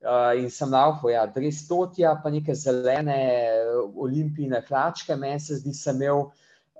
Uh, 0.00 0.32
in 0.40 0.48
sem 0.50 0.72
laufal, 0.72 1.12
ja, 1.12 1.26
dres 1.26 1.66
Totja, 1.68 2.14
pa 2.22 2.32
neke 2.32 2.54
zelene 2.56 3.20
olimpijske 3.94 4.64
hlačke, 4.70 5.16
meni 5.16 5.40
se 5.44 5.60
zdi, 5.60 5.74
sem 5.76 6.00
imel, 6.00 6.30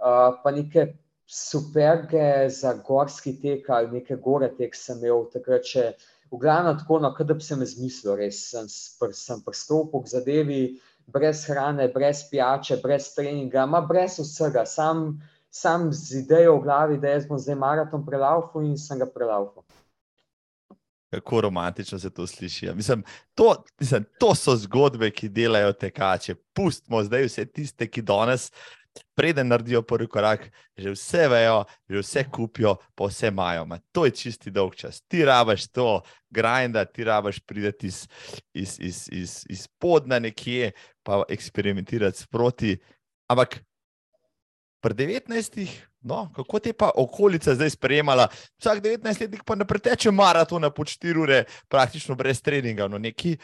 uh, 0.01 0.41
pa 0.41 0.55
neke 0.57 0.95
superge 1.29 2.49
za 2.49 2.79
gorski 2.87 3.37
tek 3.43 3.69
ali 3.69 3.99
neke 4.01 4.17
gore 4.17 4.49
tek 4.57 4.75
sem 4.75 5.05
imel 5.05 5.29
takrat 5.35 5.69
še. 5.69 5.91
V 6.31 6.39
glavnem 6.41 6.77
tako, 6.79 6.99
no, 7.01 7.15
da 7.19 7.35
bi 7.35 7.45
se 7.45 7.57
mi 7.57 7.67
zmislil, 7.67 8.17
res 8.21 8.43
sem, 8.51 8.69
sem 8.69 9.41
pristopil 9.45 10.03
k 10.05 10.13
zadevi, 10.13 10.63
brez 11.09 11.47
hrane, 11.49 11.89
brez 11.89 12.23
pijače, 12.31 12.77
brez 12.83 13.15
treninga, 13.15 13.67
ma 13.67 13.81
brez 13.81 14.19
vsega, 14.21 14.67
sam, 14.67 15.21
sam 15.51 15.89
z 15.93 16.25
idejo 16.25 16.59
v 16.59 16.65
glavi, 16.67 16.99
da 17.01 17.15
jaz 17.15 17.27
bom 17.29 17.41
zdaj 17.41 17.57
maraton 17.57 18.05
prelaufal 18.05 18.67
in 18.69 18.77
sem 18.77 19.01
ga 19.01 19.09
prelaufal. 19.09 19.65
Kako 21.09 21.41
romantično 21.41 21.99
se 21.99 22.11
to 22.11 22.27
sliši. 22.27 22.67
Ja. 22.67 22.75
Mislim, 22.75 23.05
to, 23.35 23.65
mislim, 23.81 24.05
to 24.21 24.35
so 24.35 24.57
zgodbe, 24.57 25.09
ki 25.11 25.29
delajo 25.33 25.73
tekače. 25.73 26.35
Pustimo 26.53 27.01
zdaj 27.05 27.25
vse 27.25 27.47
tiste, 27.49 27.89
ki 27.89 28.05
danes 28.05 28.51
preden 29.15 29.49
naredijo 29.49 29.83
prvi 29.83 30.09
korak, 30.09 30.49
že 30.77 30.91
vse 30.91 31.29
vejo, 31.29 31.65
že 31.89 32.03
vse 32.03 32.25
kupijo, 32.31 32.77
pa 32.95 33.09
vse 33.09 33.29
imajo. 33.29 33.65
Ma 33.67 33.79
to 33.93 34.05
je 34.05 34.11
čisti 34.11 34.51
dolg 34.51 34.75
čas. 34.75 35.01
Ti 35.09 35.25
rabaš 35.25 35.69
to, 35.69 36.01
grinda, 36.31 36.85
ti 36.85 37.05
rabaš 37.05 37.41
priti 37.41 37.87
iz, 37.87 38.07
iz, 38.55 38.79
iz, 38.81 39.09
iz, 39.13 39.45
iz 39.49 39.69
podna 39.79 40.19
nekje, 40.19 40.73
pa 41.03 41.23
eksperimentirati 41.29 42.19
sproti. 42.19 42.77
Ampak 43.29 43.61
pri 44.81 44.95
19. 44.95 45.69
No, 46.01 46.29
kako 46.35 46.59
te 46.59 46.73
pa 46.73 46.91
okolica 46.95 47.55
zdaj 47.55 47.71
sprejemala? 47.75 48.29
Vsak 48.59 48.83
19-letnik 48.83 49.43
pa 49.45 49.57
ne 49.59 49.67
preteče 49.67 50.11
maratona 50.15 50.71
po 50.71 50.85
4 50.87 51.23
ure, 51.23 51.45
praktično 51.69 52.15
brez 52.15 52.43
treninga. 52.43 52.87
No, 52.89 52.99
neki, 52.99 53.35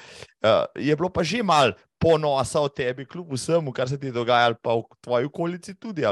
uh, 0.44 0.64
je 0.78 0.96
bilo 0.96 1.10
pa 1.10 1.24
že 1.26 1.42
mal 1.42 1.74
ponosa 1.98 2.60
o 2.60 2.68
tebi, 2.68 3.06
kljub 3.06 3.32
vsemu, 3.32 3.72
kar 3.72 3.88
se 3.88 3.98
ti 4.00 4.12
dogaja, 4.12 4.54
pa 4.54 4.76
v 4.76 4.84
tvoji 5.00 5.26
okolici 5.26 5.74
tudi. 5.74 6.06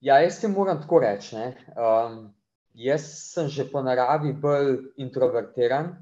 Ja, 0.00 0.20
jaz 0.22 0.40
ti 0.40 0.48
moram 0.48 0.80
tako 0.82 1.00
reči. 1.02 1.36
Um, 1.74 2.30
jaz 2.74 3.02
sem 3.34 3.48
že 3.48 3.66
po 3.70 3.82
naravi 3.82 4.32
bolj 4.32 4.94
introvertiran. 4.96 5.96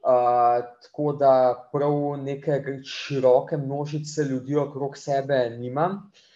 Uh, 0.00 0.64
tako 0.80 1.12
da 1.12 1.68
prav 1.72 2.16
neke 2.24 2.80
široke 2.84 3.56
množice 3.56 4.24
ljudi 4.24 4.56
okrog 4.56 4.96
sebe 4.96 5.50
nimam. 5.58 5.92
Uh, 5.92 6.29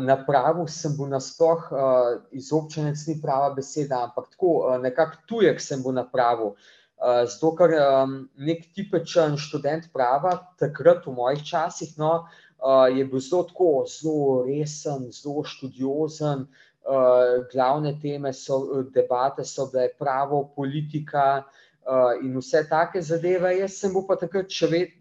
Na 0.00 0.16
pravu 0.16 0.64
sem 0.68 0.94
bil 0.96 1.10
nasploh 1.12 1.66
uh, 1.68 2.22
izobčenec, 2.32 3.02
ni 3.04 3.18
prava 3.20 3.50
beseda, 3.52 4.00
ampak 4.06 4.30
tako 4.32 4.52
uh, 4.62 4.76
nekako 4.80 5.18
tujek 5.28 5.60
sem 5.60 5.82
bil 5.84 5.92
na 5.92 6.06
pravu. 6.08 6.54
Uh, 6.96 7.28
zato, 7.28 7.52
ker 7.58 7.74
um, 7.76 8.14
nek 8.40 8.64
tipečen 8.72 9.36
študent 9.36 9.90
prava, 9.92 10.32
takrat 10.58 11.04
v 11.04 11.12
mojih 11.18 11.44
časih, 11.44 11.92
no, 12.00 12.24
uh, 12.64 12.88
je 12.88 13.04
bil 13.04 13.20
zelo 13.20 13.44
tako, 13.50 13.68
zelo 13.84 14.40
resen, 14.48 15.10
zelo 15.12 15.44
študiozen. 15.44 16.48
Uh, 16.88 17.44
glavne 17.52 17.92
teme 18.00 18.32
so 18.32 18.86
debate, 18.94 19.44
so 19.44 19.68
bile 19.68 19.90
pravo, 20.00 20.46
politika 20.56 21.44
uh, 21.44 22.16
in 22.24 22.40
vse 22.40 22.64
take 22.72 23.04
zadeve. 23.04 23.52
Jaz 23.60 23.76
sem 23.82 23.92
bil 23.92 24.08
pa 24.08 24.16
takrat 24.16 24.48
še 24.48 24.72
vedno, 24.72 24.96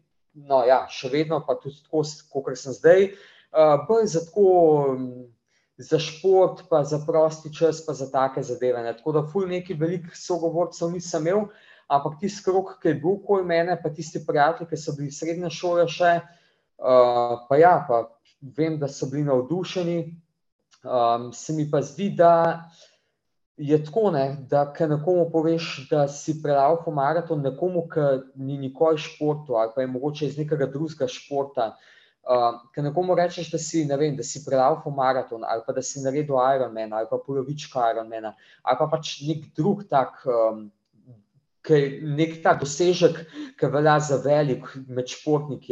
no, 0.51 0.59
ja, 0.67 0.83
še 0.91 1.07
vedno 1.15 1.39
pa 1.47 1.55
tudi 1.55 1.79
tako, 1.87 2.03
kot 2.43 2.59
sem 2.59 2.75
zdaj. 2.75 3.07
Bolj 3.87 4.05
za, 4.11 4.25
tako, 4.25 4.97
za 5.77 5.99
šport, 5.99 6.63
pa 6.69 6.83
za 6.83 6.99
prosti 7.07 7.53
čas, 7.53 7.85
pa 7.85 7.93
za 7.93 8.09
take 8.11 8.43
zadeve. 8.43 8.83
Ne. 8.83 8.97
Tako 8.97 9.11
da, 9.11 9.23
ful 9.31 9.47
neki 9.47 9.73
velikih 9.73 10.17
sogovorcev 10.17 10.91
nisem 10.91 11.27
imel, 11.27 11.47
ampak 11.87 12.19
tisti 12.19 12.43
krok, 12.43 12.75
ki 12.81 12.91
je 12.91 12.99
bil 12.99 13.15
okoli 13.15 13.45
mene, 13.45 13.77
pa 13.83 13.89
tisti 13.93 14.25
prijatelji, 14.25 14.69
ki 14.69 14.77
so 14.77 14.95
bili 14.97 15.11
srednje 15.11 15.51
šole 15.53 15.87
še, 15.87 16.13
uh, 16.83 17.37
pa 17.49 17.59
ja, 17.61 17.77
pa 17.87 18.03
vem, 18.57 18.79
da 18.79 18.89
so 18.91 19.09
bili 19.11 19.23
navdušeni. 19.27 19.99
Um, 20.87 21.31
se 21.33 21.53
mi 21.53 21.65
pa 21.71 21.81
zdi, 21.81 22.09
da 22.15 22.69
je 23.57 23.77
tako, 23.85 24.11
ne, 24.13 24.25
da 24.49 24.67
če 24.77 24.87
nekomu 24.91 25.25
poveš, 25.33 25.87
da 25.89 26.05
si 26.11 26.37
prelaufal 26.43 26.93
maraton, 26.93 27.41
nekomu, 27.41 27.87
ki 27.89 28.05
ni 28.35 28.57
nikoli 28.61 29.01
športu 29.01 29.57
ali 29.57 29.73
pa 29.75 29.81
je 29.81 29.87
mogoče 29.87 30.27
iz 30.27 30.37
nekega 30.37 30.67
drugega 30.69 31.07
športa, 31.09 31.71
uh, 32.27 32.33
Uh, 32.35 32.57
Ker 32.75 32.83
nekomu 32.83 33.15
rečeš, 33.15 33.47
da 33.53 33.59
si, 33.61 33.85
vem, 33.87 34.15
da 34.17 34.23
si 34.27 34.41
prelaufal 34.43 34.91
maraton 34.91 35.45
ali 35.47 35.61
pa 35.63 35.71
da 35.71 35.79
si 35.79 36.01
naredil 36.03 36.35
Ironman 36.35 36.91
ali 36.93 37.07
pa 37.07 37.21
polovičko 37.23 37.79
Ironmana 37.93 38.33
ali 38.63 38.77
pa 38.79 38.87
pač 38.91 39.21
nek 39.23 39.45
drug 39.55 39.85
tak, 39.87 40.17
um, 40.27 40.65
nek 42.19 42.33
ta 42.43 42.51
dosežek, 42.59 43.21
ki 43.55 43.69
velja 43.71 43.95
za 44.03 44.17
velik 44.25 44.67
med 44.87 45.07
športniki, 45.07 45.71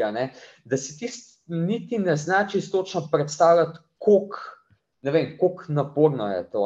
da 0.63 0.79
si 0.79 0.95
ti 0.99 1.11
niti 1.47 1.99
ne 1.99 2.15
znači 2.15 2.61
točno 2.71 3.03
predstavljati, 3.11 3.79
koliko 3.99 5.63
naporno 5.67 6.27
je 6.31 6.49
to. 6.49 6.63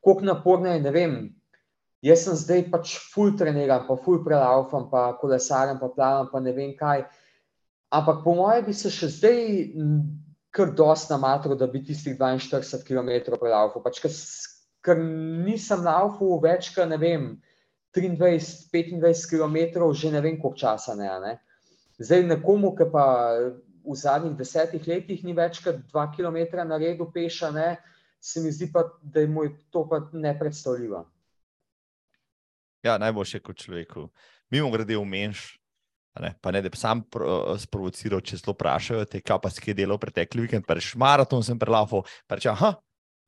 Koliko 0.00 0.24
naporno 0.24 0.70
je, 0.70 0.80
ne 0.80 0.90
vem. 0.90 1.16
Jaz 2.02 2.22
sem 2.24 2.38
zdaj 2.38 2.62
pač 2.70 2.94
full 3.12 3.34
treniran, 3.36 3.88
pa 3.88 3.96
full 3.96 4.22
prelaufam, 4.24 4.86
pa 4.90 5.16
kolesarem, 5.18 5.78
pa 5.82 5.88
plavam, 5.88 6.30
pa 6.32 6.40
ne 6.40 6.52
vem 6.52 6.76
kaj. 6.76 7.04
Ampak 7.90 8.22
po 8.24 8.34
mojem 8.38 8.68
bi 8.68 8.74
se 8.74 8.90
še 8.94 9.08
zdaj 9.10 9.40
kar 10.54 10.72
dosti 10.78 11.12
namatro, 11.12 11.54
da 11.58 11.66
bi 11.66 11.82
tistih 11.84 12.18
42 12.18 12.84
km 12.86 13.36
prelaufal. 13.38 13.82
Pač, 13.82 14.00
ker 14.82 14.98
nisem 14.98 15.82
laufal 15.86 16.40
več, 16.42 16.72
kot 16.74 16.90
ne 16.90 16.98
vem, 16.98 17.30
23-25 17.94 19.26
km, 19.30 19.90
že 19.94 20.10
ne 20.10 20.22
vem 20.22 20.38
koliko 20.38 20.58
časa. 20.58 20.94
Ne, 20.94 21.10
ne. 21.22 21.36
Zdaj 21.98 22.26
nekomu, 22.30 22.74
ki 22.78 22.86
pa 22.92 23.04
v 23.80 23.96
zadnjih 23.96 24.36
desetih 24.38 24.86
letih 24.86 25.24
ni 25.24 25.34
več 25.34 25.62
kot 25.64 25.82
2 25.90 26.06
km 26.16 26.66
na 26.66 26.78
redu 26.78 27.10
peša, 27.10 27.50
ne, 27.50 27.70
se 28.20 28.40
mi 28.40 28.52
zdi 28.52 28.70
pa, 28.72 28.84
da 29.02 29.24
je 29.24 29.28
moj 29.28 29.54
to 29.70 29.86
pa 29.88 30.02
nepredstavljivo. 30.12 31.04
Ja, 32.84 32.98
najboljše 32.98 33.40
kot 33.44 33.58
človeku. 33.60 34.08
Mimo 34.50 34.70
grede 34.70 34.96
v 34.96 35.04
menš, 35.04 35.59
Ne, 36.18 36.34
pa 36.42 36.50
ne, 36.50 36.58
da 36.62 36.68
bi 36.68 36.76
sam 36.76 37.04
pro, 37.06 37.54
sprovociral, 37.60 38.18
če 38.26 38.40
zelo 38.40 38.56
vprašajo, 38.56 39.04
te 39.06 39.20
kaj 39.22 39.38
pa 39.44 39.50
si 39.52 39.62
kaj 39.62 39.76
delal 39.78 39.98
pretekli 40.02 40.42
vikend, 40.42 40.66
pa 40.66 40.74
rečeš 40.74 40.96
maraton 40.98 41.44
sem 41.46 41.58
prelafal, 41.58 42.02
pa 42.26 42.34
rečeš, 42.34 42.50
aha, 42.56 42.72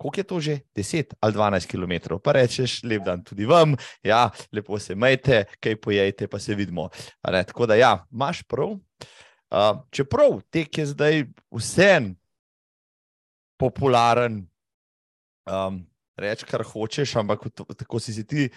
koliko 0.02 0.18
je 0.18 0.24
to 0.26 0.40
že? 0.42 0.56
10 0.74 1.14
ali 1.22 1.36
12 1.36 1.70
km, 1.70 2.18
pa 2.18 2.34
rečeš, 2.34 2.80
lep 2.82 3.04
dan 3.06 3.22
tudi 3.22 3.46
vam, 3.46 3.76
ja, 4.02 4.26
lepo 4.50 4.80
se 4.82 4.96
majte, 4.98 5.44
kaj 5.62 5.78
pojejte, 5.78 6.26
pa 6.26 6.42
se 6.42 6.58
vidimo. 6.58 6.88
Ne, 7.30 7.44
tako 7.46 7.70
da 7.70 7.78
ja, 7.78 7.94
imaš 8.10 8.42
prav. 8.42 8.74
Uh, 9.52 9.84
čeprav 9.92 10.40
tek 10.50 10.78
je 10.78 10.86
zdaj 10.86 11.24
vsem 11.52 12.14
popularen, 13.60 14.42
um, 15.46 15.82
reči, 16.18 16.48
kar 16.48 16.64
hočeš, 16.66 17.14
ampak 17.20 17.46
tako 17.54 18.00
si 18.00 18.14
si 18.16 18.26
ti 18.26 18.48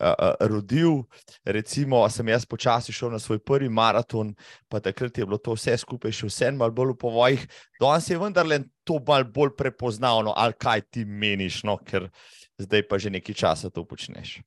uh, 0.00 0.34
rodil. 0.40 1.04
Recimo, 1.44 2.08
sem 2.08 2.28
jaz 2.28 2.46
počasi 2.46 2.92
šel 2.92 3.12
na 3.14 3.20
svoj 3.22 3.38
prvi 3.38 3.68
maraton, 3.68 4.34
pa 4.68 4.80
takrat 4.80 5.18
je 5.18 5.26
bilo 5.26 5.38
to 5.38 5.56
vse 5.56 5.76
skupaj 5.80 6.12
še 6.12 6.30
vse 6.30 6.50
malo 6.56 6.74
bolj 6.74 6.94
v 6.94 6.98
povojih. 7.04 7.46
Danes 7.80 8.10
je 8.10 8.18
vendarle 8.20 8.60
to 8.84 9.00
malo 9.06 9.24
bolj 9.24 9.54
prepoznavno, 9.56 10.34
ali 10.36 10.58
kaj 10.58 10.86
ti 10.90 11.04
meniš, 11.04 11.62
no, 11.64 11.78
ker 11.78 12.10
zdaj 12.58 12.86
pa 12.88 12.98
že 12.98 13.12
nekaj 13.12 13.34
časa 13.34 13.70
to 13.70 13.84
počneš. 13.84 14.40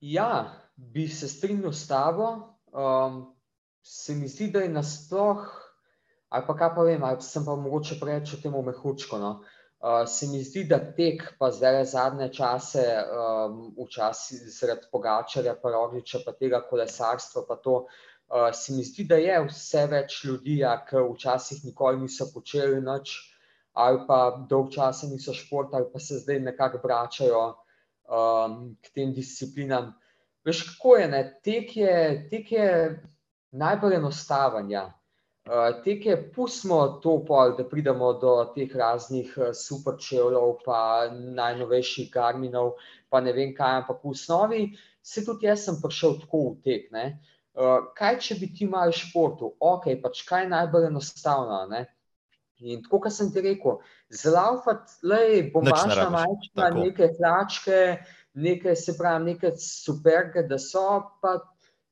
Ja, 0.00 0.52
bi 0.76 1.08
se 1.08 1.28
strinjal 1.28 1.72
s 1.72 1.86
tabo. 1.88 2.56
Um, 2.76 3.32
se 3.86 4.14
mi 4.14 4.28
zdi, 4.28 4.50
da 4.52 4.60
je 4.60 4.68
nasploh, 4.68 5.46
ali 6.28 6.44
pa 6.46 6.56
kaj 6.58 6.72
pa 6.74 6.82
vem, 6.84 7.04
ali 7.06 7.22
sem 7.22 7.44
pa 7.46 7.54
mogoče 7.56 8.00
preveč 8.00 8.34
o 8.34 8.40
tem 8.42 8.54
omehučko. 8.54 9.18
No. 9.22 9.30
Uh, 9.40 9.55
Uh, 9.76 10.08
se 10.08 10.26
mi 10.26 10.40
zdi, 10.42 10.64
da 10.64 10.78
tek, 10.80 11.22
pa 11.38 11.50
zdaj 11.52 11.84
zadnje 11.84 12.30
čase, 12.32 12.82
um, 13.12 13.58
včasih 13.76 14.46
zaradi 14.48 14.88
Pogačarja, 14.92 15.52
pa 15.62 15.70
Rogliča, 15.74 16.22
pa 16.24 16.32
tega 16.32 16.62
kolesarstva, 16.64 17.42
pa 17.48 17.58
to, 17.60 17.74
uh, 17.84 18.48
se 18.56 18.72
mi 18.72 18.84
zdi, 18.84 19.04
da 19.04 19.20
je 19.20 19.36
vse 19.50 19.84
več 19.92 20.22
ljudi, 20.24 20.56
ja, 20.62 20.78
ki 20.88 21.04
včasih 21.10 21.60
nikoli 21.68 22.00
niso 22.06 22.30
počeli 22.32 22.80
nič, 22.80 23.12
ali 23.76 24.00
pa 24.08 24.20
dolg 24.48 24.72
časa 24.72 25.10
niso 25.12 25.36
šport, 25.36 25.74
ali 25.76 25.92
pa 25.92 26.00
se 26.00 26.22
zdaj 26.24 26.40
nekako 26.40 26.80
vračajo 26.82 27.44
um, 28.08 28.76
k 28.80 28.94
tem 28.96 29.12
disciplinam. 29.12 29.92
Veš, 30.46 30.62
kako 30.70 30.96
je, 30.96 31.08
ne? 31.12 31.22
Tek 31.44 31.76
je, 31.76 31.96
tek 32.30 32.52
je 32.52 32.68
najbolj 33.52 34.00
enostaven, 34.00 34.70
ja. 34.72 34.88
Uh, 35.46 35.70
tek 35.84 36.06
je, 36.06 36.16
pustimo 36.34 36.98
to, 37.02 37.20
pol, 37.26 37.52
da 37.54 37.62
pridemo 37.68 38.08
do 38.18 38.32
teh 38.54 38.72
raznih 38.74 39.30
uh, 39.38 39.52
superčevljev, 39.54 40.56
pa 40.64 40.80
najnovejših 41.12 42.08
garminov, 42.10 42.72
pa 43.08 43.20
ne 43.22 43.34
vem 43.36 43.52
kaj, 43.54 43.76
ampak 43.82 44.02
v 44.02 44.10
osnovi 44.10 44.62
se 45.06 45.22
tudi 45.22 45.46
jaz 45.46 45.68
sem 45.68 45.78
prišel 45.78 46.18
tako 46.24 46.42
v 46.48 46.56
tek. 46.66 46.90
Uh, 46.90 47.86
kaj, 47.94 48.18
če 48.26 48.40
bi 48.40 48.50
ti 48.50 48.66
imel 48.66 48.90
športu, 48.90 49.52
ok, 49.62 49.86
pač 50.02 50.24
kaj 50.26 50.48
je 50.48 50.50
najbolj 50.56 50.90
enostavno. 50.90 51.62
Ne? 51.70 51.86
In 52.66 52.82
tako, 52.82 53.04
kot 53.06 53.14
sem 53.14 53.30
ti 53.30 53.46
rekel, 53.46 53.78
zlaufati, 54.10 54.98
le 55.06 55.20
bombažna 55.54 56.08
majčka, 56.10 56.72
neke 56.74 57.12
hlačke, 57.20 57.80
nekaj 58.34 58.76
se 58.82 58.96
pravi, 58.98 59.30
nekaj 59.30 59.54
superge, 59.62 60.42
da 60.50 60.58
so 60.58 60.88
pa 61.22 61.38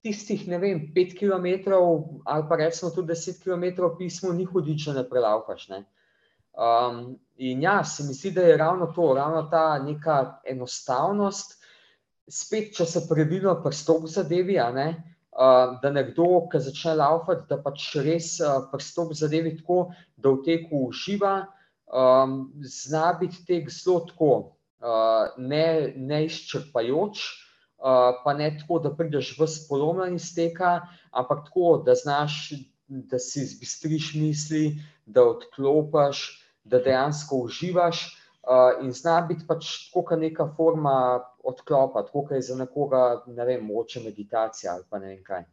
tistih, 0.05 0.45
ne 0.49 0.59
vem, 0.61 0.81
pet 0.95 1.14
km 1.17 1.73
ali 1.73 2.49
pa 2.49 2.57
recimo 2.61 2.90
tudi 2.93 3.09
deset 3.14 3.40
km 3.40 3.88
pismo, 3.99 4.33
ni 4.37 4.45
hudič, 4.45 4.85
če 4.85 4.97
ne 4.99 5.05
prelaufaš. 5.09 5.69
Ne? 5.73 5.85
Um, 6.55 7.17
in 7.37 7.64
ja, 7.64 7.83
se 7.85 8.05
mi 8.05 8.14
zdi, 8.14 8.35
da 8.37 8.45
je 8.47 8.57
ravno 8.61 8.93
to, 8.95 9.14
ravno 9.17 9.47
ta 9.51 9.79
neka 9.83 10.40
enostavnost, 10.47 11.57
spet, 12.31 12.75
če 12.77 12.87
se 12.87 13.03
pravilno 13.09 13.57
prstop 13.64 14.07
zadevi, 14.12 14.59
ne, 14.77 14.87
uh, 15.33 15.75
da 15.83 15.90
nekdo, 15.93 16.45
ki 16.53 16.61
začne 16.62 16.95
laufati, 17.01 17.49
da 17.49 17.59
pač 17.64 17.88
res 18.05 18.37
uh, 18.45 18.69
prstop 18.73 19.17
zadevi 19.17 19.57
tako, 19.59 19.81
da 20.17 20.35
v 20.37 20.45
teku 20.47 20.85
uživa, 20.90 21.35
um, 21.88 22.53
zna 22.61 23.14
biti 23.21 23.43
tek 23.49 23.73
zelo 23.73 24.05
tako, 24.12 24.31
uh, 24.85 25.35
ne, 25.40 25.95
ne 25.97 26.25
izčrpajoč, 26.29 27.25
pa 28.24 28.34
ne 28.34 28.50
tako, 28.58 28.78
da 28.78 28.94
prideš 28.96 29.34
v 29.38 29.48
spolomljen 29.50 30.16
iz 30.16 30.30
teka, 30.34 30.87
ampak 31.10 31.44
tako, 31.48 31.82
da 31.87 31.94
znaš, 31.94 32.52
da 32.88 33.18
si 33.18 33.44
zbistriš 33.46 34.14
misli, 34.14 34.78
da 35.06 35.24
odklopiš, 35.24 36.24
da 36.64 36.78
dejansko 36.78 37.37
uživaš. 37.37 38.20
Uh, 38.44 38.84
in 38.84 38.92
zna 38.92 39.22
biti 39.24 39.46
pač 39.48 39.87
tako, 39.87 40.02
kot 40.04 40.20
neka 40.20 40.44
forma 40.56 41.20
odklopa, 41.44 42.02
tako 42.04 42.26
kot 42.26 42.37
je 42.37 42.42
za 42.42 42.56
nekoga, 42.56 43.22
ne 43.26 43.44
vem, 43.44 43.64
moče 43.64 44.02
meditacija 44.04 44.74
ali 44.74 44.84
pa 44.90 44.98
ne 44.98 45.14
vem 45.14 45.22
kaj. 45.24 45.46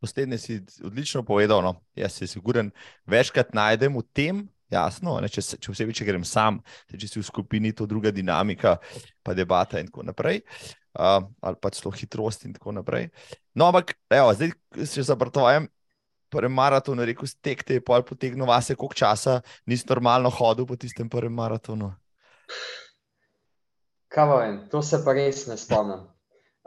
Poslednje 0.00 0.38
si 0.38 0.58
odlično 0.84 1.22
povedal. 1.22 1.62
No? 1.62 1.74
Jaz 1.96 2.12
se 2.12 2.26
siguren, 2.26 2.70
večkrat 3.06 3.54
najdem 3.54 3.96
v 3.96 4.04
tem, 4.12 4.42
jasno, 4.70 5.18
ne, 5.20 5.28
če, 5.28 5.42
če 5.60 5.72
vse 5.72 5.86
več 5.88 6.02
grem 6.06 6.24
sam, 6.24 6.60
če 6.92 7.08
si 7.08 7.20
v 7.20 7.24
skupini, 7.26 7.72
to 7.76 7.88
druga 7.88 8.12
dinamika, 8.14 8.76
pa 9.24 9.34
debata 9.36 9.80
in 9.80 9.90
tako 9.90 10.06
naprej. 10.08 10.40
Uh, 10.90 11.22
ali 11.40 11.56
pa 11.62 11.70
celo 11.70 11.92
hitrost 11.94 12.44
in 12.44 12.54
tako 12.56 12.72
naprej. 12.74 13.10
No, 13.54 13.68
ampak, 13.70 13.94
evo, 14.10 14.32
zdaj 14.34 14.50
se 14.86 15.02
zaprtovajem. 15.06 15.68
Prvem 16.30 16.52
maratonu, 16.54 17.04
rekel 17.06 17.26
si, 17.26 17.36
tek 17.42 17.62
te 17.66 17.78
je 17.78 17.82
pol 17.82 18.02
potegnil 18.06 18.46
vase, 18.46 18.74
koliko 18.78 18.94
časa 18.94 19.40
nisi 19.66 19.86
normalno 19.90 20.30
hodil 20.30 20.66
po 20.66 20.78
tistem 20.78 21.10
prvem 21.10 21.34
maratonu. 21.34 21.90
Vem, 24.16 24.66
to 24.70 24.82
se 24.82 24.98
pa 25.04 25.14
res 25.14 25.46
ne 25.46 25.56
spomnim. 25.58 26.06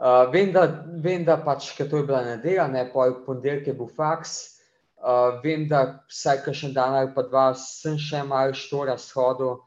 Uh, 0.00 0.24
vem, 0.32 0.52
da, 0.52 0.64
vem, 1.00 1.24
da 1.24 1.36
pač, 1.36 1.70
to 1.76 2.00
je 2.00 2.04
bila 2.04 2.24
nedelja, 2.24 2.66
ne 2.68 2.84
pa 2.92 3.08
v 3.12 3.20
ponedeljek 3.26 3.68
je 3.68 3.74
bil 3.76 3.88
faks. 3.92 4.32
Uh, 5.04 5.40
vem, 5.44 5.68
da 5.68 6.00
vsaj 6.08 6.40
kakšen 6.44 6.72
dan 6.72 6.96
ali 6.96 7.12
pa 7.14 7.22
dva 7.28 7.52
sem 7.60 8.00
še 8.00 8.24
malo 8.24 8.56
štora 8.56 8.96
shodil. 9.00 9.60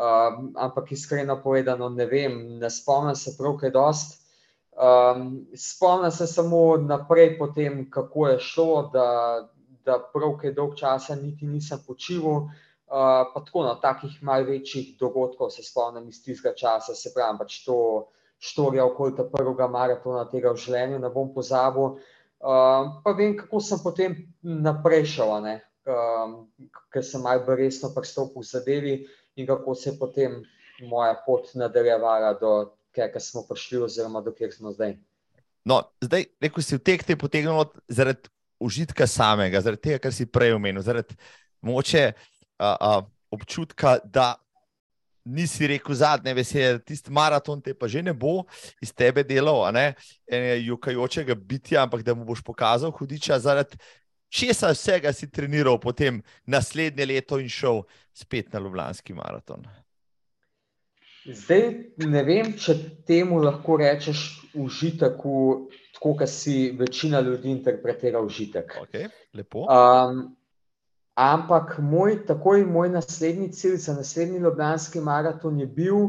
Um, 0.00 0.52
ampak 0.56 0.92
iskreno 0.92 1.42
povedano, 1.44 1.90
ne 1.92 2.06
vem, 2.08 2.56
ne 2.58 2.70
spomnim 2.72 3.16
se 3.16 3.34
prav, 3.36 3.58
kaj 3.60 3.70
dost. 3.74 4.14
Um, 4.72 5.44
spomnim 5.52 6.10
se 6.10 6.26
samo 6.26 6.76
naprej, 6.80 7.34
potem, 7.38 7.82
kako 7.90 8.28
je 8.28 8.38
šlo, 8.40 8.88
da, 8.94 9.08
da 9.84 9.98
prav 10.14 10.38
kaj 10.40 10.54
dolg 10.56 10.72
časa 10.80 11.18
niti 11.20 11.44
nisem 11.44 11.82
počival. 11.86 12.48
Uh, 12.88 13.28
pa 13.34 13.44
tako 13.44 13.66
na 13.66 13.76
takih 13.76 14.16
malce 14.24 14.50
večjih 14.50 14.96
dogodkov 14.98 15.50
se 15.52 15.62
spomnim 15.62 16.08
iz 16.08 16.24
tistega 16.24 16.54
časa, 16.56 16.96
se 16.96 17.12
pravi, 17.14 17.38
pač 17.38 17.60
to 17.66 18.08
štorija 18.40 18.88
okoli 18.88 19.12
tega 19.18 19.28
prvega 19.36 19.68
maratona 19.68 20.24
tega 20.32 20.54
v 20.56 20.64
življenju, 20.64 20.98
ne 20.98 21.12
bom 21.12 21.28
pozabil. 21.34 22.00
Uh, 22.40 22.96
pa 23.04 23.12
vem, 23.12 23.36
kako 23.36 23.60
sem 23.60 23.84
potem 23.84 24.16
naprej 24.40 25.10
šel, 25.12 25.36
um, 25.84 26.36
ker 26.88 27.04
sem 27.04 27.20
malce 27.20 27.60
resno 27.60 27.92
pristopil 27.92 28.40
v 28.40 28.48
zadevi 28.48 28.94
in 29.40 29.46
kako 29.48 29.74
se 29.74 29.90
je 29.90 29.98
potem 29.98 30.40
moja 30.88 31.14
pot 31.26 31.54
nadaljevala 31.54 32.34
do 32.40 32.52
tega, 32.92 33.10
kjer 33.12 33.22
smo 33.22 33.44
prišli, 33.48 33.84
oziroma 33.86 34.20
do 34.20 34.32
kjer 34.34 34.52
smo 34.52 34.72
zdaj. 34.72 34.96
No, 35.64 35.82
zdaj, 36.00 36.26
rekel 36.40 36.64
si, 36.64 36.76
v 36.76 36.84
tek 36.84 37.04
te 37.04 37.14
je 37.14 37.20
potegnilo 37.20 37.66
zaradi 37.88 38.30
užitka 38.60 39.06
samega, 39.06 39.60
zaradi 39.60 39.88
tega, 39.88 40.02
kar 40.04 40.12
si 40.12 40.28
prej 40.28 40.54
omenil, 40.56 40.82
zaradi 40.84 41.16
moče 41.64 42.12
a, 42.58 42.70
a, 42.70 42.92
občutka, 43.30 43.98
da 44.04 44.34
nisi 45.24 45.66
rekel 45.66 45.94
zadnje 45.94 46.34
da 46.34 46.78
tisti 46.78 47.12
maraton 47.12 47.60
te 47.60 47.74
pa 47.74 47.88
že 47.88 48.02
ne 48.02 48.12
bo 48.12 48.44
iz 48.80 48.92
tebe 48.92 49.22
delal, 49.22 49.68
ne 49.72 49.94
jukajočega 50.64 51.34
bitja, 51.34 51.82
ampak 51.82 52.02
da 52.02 52.14
mu 52.14 52.24
boš 52.24 52.42
pokazal 52.42 52.90
hudiča 52.90 53.38
zaradi 53.38 53.76
česa 54.30 54.70
vsega 54.72 55.12
si 55.12 55.28
treniral, 55.30 55.78
potem 55.82 56.22
naslednje 56.46 57.06
leto 57.06 57.38
in 57.42 57.48
šel 57.48 57.82
spet 58.14 58.52
na 58.52 58.60
Ljubljanski 58.60 59.14
maraton? 59.14 59.66
Zdaj 61.26 61.64
ne 62.08 62.22
vem, 62.24 62.54
če 62.56 62.74
temu 63.06 63.42
lahko 63.42 63.76
rečeš 63.82 64.22
užitek, 64.56 65.18
tako 65.94 66.14
kot 66.16 66.30
si 66.32 66.70
večina 66.78 67.20
ljudi 67.20 67.50
interpretira 67.52 68.22
užitek. 68.24 68.72
Okay, 68.86 69.10
um, 69.52 70.22
ampak 71.14 71.76
moj, 71.84 72.22
takoj 72.26 72.64
moj 72.64 72.88
naslednji 72.96 73.50
cilj 73.52 73.76
za 73.84 73.94
naslednji 73.98 74.40
Ljubljanski 74.40 75.00
maraton 75.04 75.60
je 75.60 75.66
bil, 75.66 76.08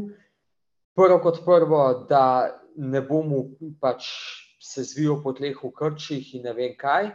prvo 0.96 1.20
kot 1.20 1.43
prvo, 1.46 1.84
da 2.10 2.24
ne 2.78 3.02
bom 3.02 3.34
pač 3.82 4.08
se 4.62 4.84
zvijal 4.84 5.20
po 5.24 5.34
tleh 5.34 5.58
v 5.58 5.74
krčih 5.76 6.36
in 6.38 6.48
ne 6.48 6.54
vem 6.54 6.76
kaj. 6.78 7.12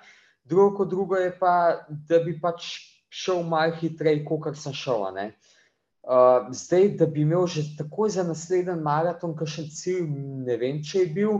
Drugo, 0.46 0.76
kot 0.76 0.90
drugo 0.90 1.16
je 1.18 1.32
pa, 1.38 1.86
da 2.08 2.20
bi 2.22 2.36
pač 2.40 2.68
šel 3.10 3.42
malo 3.42 3.74
hitreje, 3.80 4.24
kot 4.24 4.58
sem 4.58 4.74
šel. 4.74 5.06
Uh, 6.06 6.46
zdaj, 6.54 6.92
da 7.00 7.06
bi 7.10 7.24
imel 7.26 7.48
že 7.50 7.64
takoj 7.78 8.12
za 8.14 8.22
naslednji 8.22 8.76
maraton, 8.82 9.34
ki 9.34 9.48
še 9.50 9.64
cilj, 9.74 10.04
ne 10.46 10.58
vem, 10.60 10.78
če 10.82 11.02
je 11.02 11.08
bil. 11.16 11.32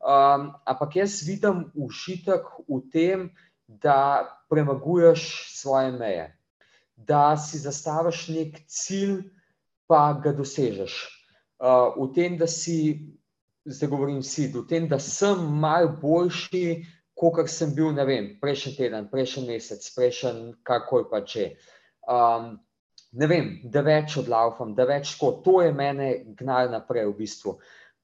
Um, 0.00 0.48
ampak 0.64 0.96
jaz 0.96 1.20
vidim 1.26 1.66
užitek 1.74 2.48
v 2.64 2.80
tem, 2.92 3.28
da 3.68 4.24
premaguješ 4.48 5.52
svoje 5.52 5.92
meje, 5.98 6.26
da 6.96 7.36
si 7.36 7.58
zastaviš 7.58 8.28
nek 8.32 8.60
cilj, 8.70 9.18
pa 9.90 10.14
ga 10.16 10.32
dosežeš. 10.32 10.96
Uh, 11.60 11.92
v 11.98 12.08
tem, 12.16 12.40
da 12.40 12.48
si, 12.48 13.12
zdaj 13.68 13.92
govorim 13.92 14.22
si, 14.24 14.48
v 14.48 14.64
tem, 14.70 14.88
da 14.88 14.96
sem 15.02 15.44
mal 15.60 15.90
boljši 16.00 16.86
kot 17.16 17.48
sem 17.48 17.72
bil, 17.74 17.92
ne 17.96 18.04
vem, 18.04 18.28
prejšnji 18.40 18.76
teden, 18.76 19.08
prejšnji 19.08 19.46
mesec, 19.48 19.88
prejšnji 19.96 20.52
karkoli 20.66 21.08
pa 21.10 21.22
če. 21.24 21.48
Um, 22.12 22.54
ne 23.16 23.28
vem, 23.30 23.48
da 23.72 23.82
več 23.86 24.18
odlaufam, 24.20 24.74
da 24.76 24.84
več 24.88 25.14
tako. 25.14 25.32
To 25.46 25.58
je 25.64 25.72
mene 25.72 26.10
gnalo 26.38 26.74
naprej 26.74 27.08
v 27.08 27.16
bistvu. 27.22 27.56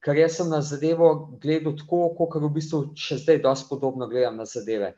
Ker 0.03 0.17
jaz 0.19 0.39
sem 0.39 0.49
na 0.51 0.59
zadevo 0.65 1.37
gledal 1.43 1.77
tako, 1.79 2.09
kot 2.17 2.41
v 2.41 2.49
bistvu 2.57 2.81
še 2.99 3.21
zdaj 3.21 3.43
dosti 3.45 3.69
podobno 3.69 4.09
gledam 4.11 4.41
na 4.41 4.47
zadeve. 4.49 4.95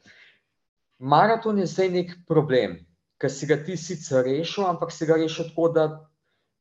Maraton 0.97 1.59
je 1.59 1.68
zdaj 1.68 1.91
nek 1.91 2.13
problem, 2.30 2.80
ker 3.20 3.30
si 3.30 3.45
ga 3.49 3.59
ti 3.61 3.76
sicer 3.78 4.24
rešil, 4.26 4.63
ampak 4.66 4.95
si 4.95 5.05
ga 5.05 5.20
rešil 5.20 5.51
tako, 5.51 5.68
da 5.76 5.86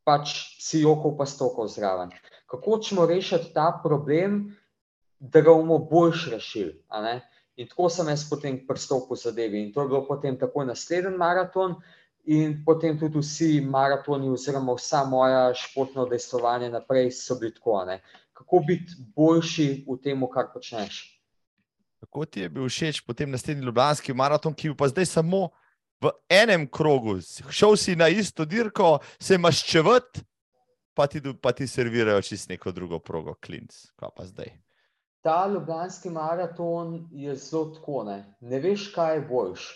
pač 0.05 0.35
si 0.61 0.83
jokov 0.83 1.15
pa 1.17 1.25
stokov 1.25 1.71
zraven. 1.73 2.11
Kako 2.51 2.79
ćemo 2.83 3.07
rešiti 3.07 3.55
ta 3.55 3.71
problem, 3.83 4.51
da 5.21 5.41
ga 5.41 5.55
bomo 5.55 5.79
boljš 5.79 6.27
rešili? 6.35 6.75
In 7.57 7.69
tako 7.71 7.89
sem 7.91 8.09
jaz 8.11 8.25
potem 8.29 8.57
pristopil 8.67 9.17
zadevi. 9.17 9.63
In 9.63 9.73
to 9.73 9.85
je 9.85 9.89
bilo 9.89 10.07
potem 10.07 10.39
takoj 10.39 10.67
naslednji 10.67 11.17
maraton, 11.19 11.77
in 12.25 12.65
potem 12.65 12.99
tudi 12.99 13.21
vsi 13.21 13.61
maratoni, 13.61 14.29
oziroma 14.33 14.75
vsa 14.75 15.05
moja 15.05 15.53
športna 15.55 16.07
udejstvovanja 16.07 16.71
naprej 16.73 17.13
so 17.13 17.37
bili 17.39 17.55
tako. 17.55 17.85
Ne? 17.85 18.01
Kako 18.33 18.63
biti 18.67 18.97
boljši 19.17 19.85
v 19.89 19.99
tem, 20.03 20.25
kar 20.33 20.49
počneš? 20.55 21.03
Kako 22.01 22.25
ti 22.25 22.41
je 22.41 22.49
bil 22.49 22.69
všeč 22.69 23.05
potem 23.07 23.31
naslednji 23.31 23.65
Ljubljanski 23.65 24.13
maraton, 24.13 24.55
ki 24.55 24.73
je 24.73 24.77
pa 24.77 24.89
zdaj 24.89 25.07
samo 25.07 25.49
v 26.01 26.13
enem 26.29 26.67
krogu? 26.69 27.19
Šel 27.51 27.77
si 27.77 27.97
na 27.97 28.09
isto 28.09 28.45
dirko, 28.45 28.99
se 29.21 29.35
imaš 29.35 29.65
čevat, 29.65 30.21
pa 30.95 31.07
ti, 31.07 31.23
pa 31.41 31.53
ti 31.53 31.67
servirajo 31.67 32.23
čist 32.23 32.49
neko 32.49 32.73
drugo 32.73 32.99
progo, 32.99 33.35
klinc. 33.35 33.87
Kaj 33.97 34.13
pa 34.17 34.27
zdaj? 34.27 34.53
Ta 35.25 35.47
ljubljanski 35.49 36.11
maraton 36.11 37.09
je 37.13 37.35
zelo 37.37 37.65
tako, 37.75 38.03
ne, 38.05 38.19
ne 38.41 38.59
veš, 38.61 38.91
kaj 38.93 39.15
je 39.15 39.23
boljš. 39.29 39.69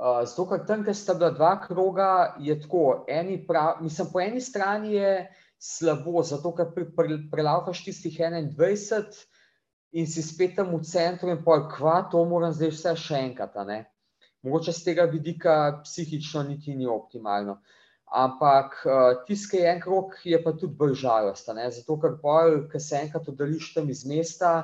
Uh, 0.00 0.22
zato, 0.26 0.46
ker 0.50 0.64
tam, 0.66 0.82
ker 0.84 0.96
sta 0.96 1.14
bila 1.14 1.30
dva 1.30 1.52
kroga, 1.62 2.34
je 2.40 2.56
tako, 2.60 3.04
prav, 3.48 3.82
mislim, 3.84 4.08
po 4.12 4.20
eni 4.20 4.40
strani 4.40 4.94
je 4.94 5.12
slabo, 5.58 6.22
zato 6.22 6.54
ker 6.56 6.72
pre, 6.74 6.88
pre, 6.96 7.18
prelaufaš 7.30 7.84
tistih 7.84 8.18
21 8.18 9.20
in 9.92 10.06
si 10.06 10.22
spet 10.22 10.56
tam 10.56 10.74
v 10.74 10.82
centru 10.82 11.30
in 11.30 11.44
pol, 11.44 11.68
kva, 11.70 12.00
to 12.10 12.24
moram 12.24 12.52
zdaj 12.56 12.72
vse 12.74 12.96
še 12.96 13.22
enkrat. 13.28 13.60
Mogoče 14.42 14.72
z 14.72 14.84
tega 14.88 15.04
vidika 15.12 15.82
psihično 15.84 16.42
niti 16.48 16.74
ni 16.74 16.88
optimalno. 16.88 17.60
Uh, 17.60 17.79
Ampak 18.10 18.80
uh, 18.86 19.24
tisti, 19.26 19.50
ki 19.52 19.58
je 19.62 19.66
en 19.70 19.80
krok, 19.80 20.16
je 20.26 20.38
pa 20.42 20.52
tudi 20.58 20.74
bolj 20.74 20.96
žalosten. 21.04 21.60
Zato, 21.70 21.96
ker 22.02 22.16
pol, 22.22 22.64
ki 22.72 22.80
se 22.82 22.98
enkrat 22.98 23.28
oddališ 23.30 23.68
tam 23.76 23.90
iz 23.92 24.02
mesta, 24.08 24.54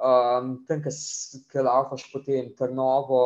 um, 0.00 0.54
tam, 0.68 0.80
ki 0.80 1.64
laufaš 1.66 2.06
potem 2.12 2.48
Trnovo, 2.56 3.24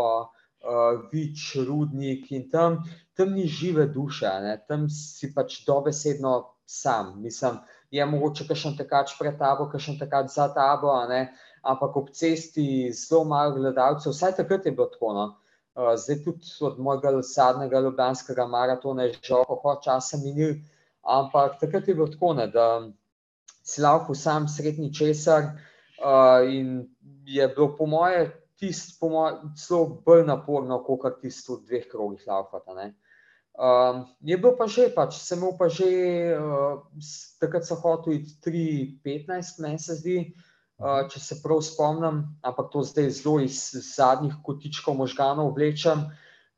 uh, 0.66 1.04
Vič, 1.12 1.52
Rudnik 1.62 2.26
in 2.34 2.48
tam, 2.50 2.80
tam 3.14 3.36
ni 3.36 3.46
žive 3.46 3.86
duše, 3.86 4.32
ne? 4.42 4.56
tam 4.66 4.88
si 4.90 5.30
pač 5.34 5.62
dobesedno 5.66 6.34
sam. 6.66 7.14
Mislim, 7.22 7.60
je 7.92 8.06
mogoče 8.06 8.48
kakšen 8.48 8.76
tekač 8.78 9.14
pred 9.18 9.38
tabo, 9.38 9.68
kakšen 9.70 9.98
tekač 10.00 10.32
za 10.34 10.48
tabo, 10.54 10.94
ampak 11.62 11.96
ob 11.96 12.10
cesti 12.10 12.90
zelo 12.90 13.24
malo 13.28 13.54
gledalcev, 13.60 14.10
vsaj 14.10 14.36
takrat 14.40 14.66
je 14.66 14.72
bilo 14.72 14.88
tako. 14.90 15.12
No? 15.14 15.26
Eh, 15.77 15.97
zdaj 15.97 16.25
tudi 16.25 16.47
od 16.61 16.79
mojega 16.79 17.11
zadnjega 17.23 17.81
ljubljanskega 17.81 18.47
maratona 18.47 19.03
je 19.03 19.12
že 19.23 19.35
oko 19.35 19.79
časa 19.85 20.18
minil, 20.20 20.55
ampak 21.03 21.61
takrat 21.61 21.89
je 21.89 21.95
bilo 21.95 22.09
tako, 22.12 22.35
ne, 22.35 22.47
da 22.47 22.66
si 23.64 23.81
lahko 23.81 24.14
sam 24.14 24.49
srednji 24.49 24.93
česar 24.95 25.43
uh, 25.45 26.45
in 26.45 26.89
je 27.25 27.49
bilo 27.49 27.77
po 27.77 27.87
moje 27.87 28.27
tisto, 28.57 28.97
po 29.01 29.09
moje, 29.09 29.35
celo 29.57 30.03
bolj 30.05 30.27
naporno, 30.27 30.83
kot 30.85 31.20
tisto 31.23 31.57
v 31.57 31.64
dveh 31.64 31.89
krogih 31.89 32.27
laufata. 32.27 32.75
Ne. 32.75 32.93
Um, 33.57 34.05
je 34.20 34.37
bilo 34.37 34.53
pa 34.59 34.66
že, 34.66 34.91
pač, 34.95 35.16
sem 35.25 35.39
imel 35.39 35.57
pa 35.57 35.70
že, 35.73 35.89
uh, 36.37 36.85
takrat 37.41 37.64
so 37.64 37.81
hotel 37.81 38.20
iti 38.20 38.37
3-15, 38.45 39.62
meni 39.64 39.79
se 39.79 39.97
zdi, 39.97 40.18
uh, 40.20 40.51
če 40.83 41.20
se 41.20 41.39
prav 41.43 41.61
spomnim, 41.62 42.22
ampak 42.43 42.70
to 42.72 42.83
zdaj 42.83 43.11
zelo 43.20 43.39
iz 43.45 43.70
zadnjih 43.74 44.35
kotičkov 44.43 44.97
možganov 44.99 45.53
vlečem. 45.55 46.09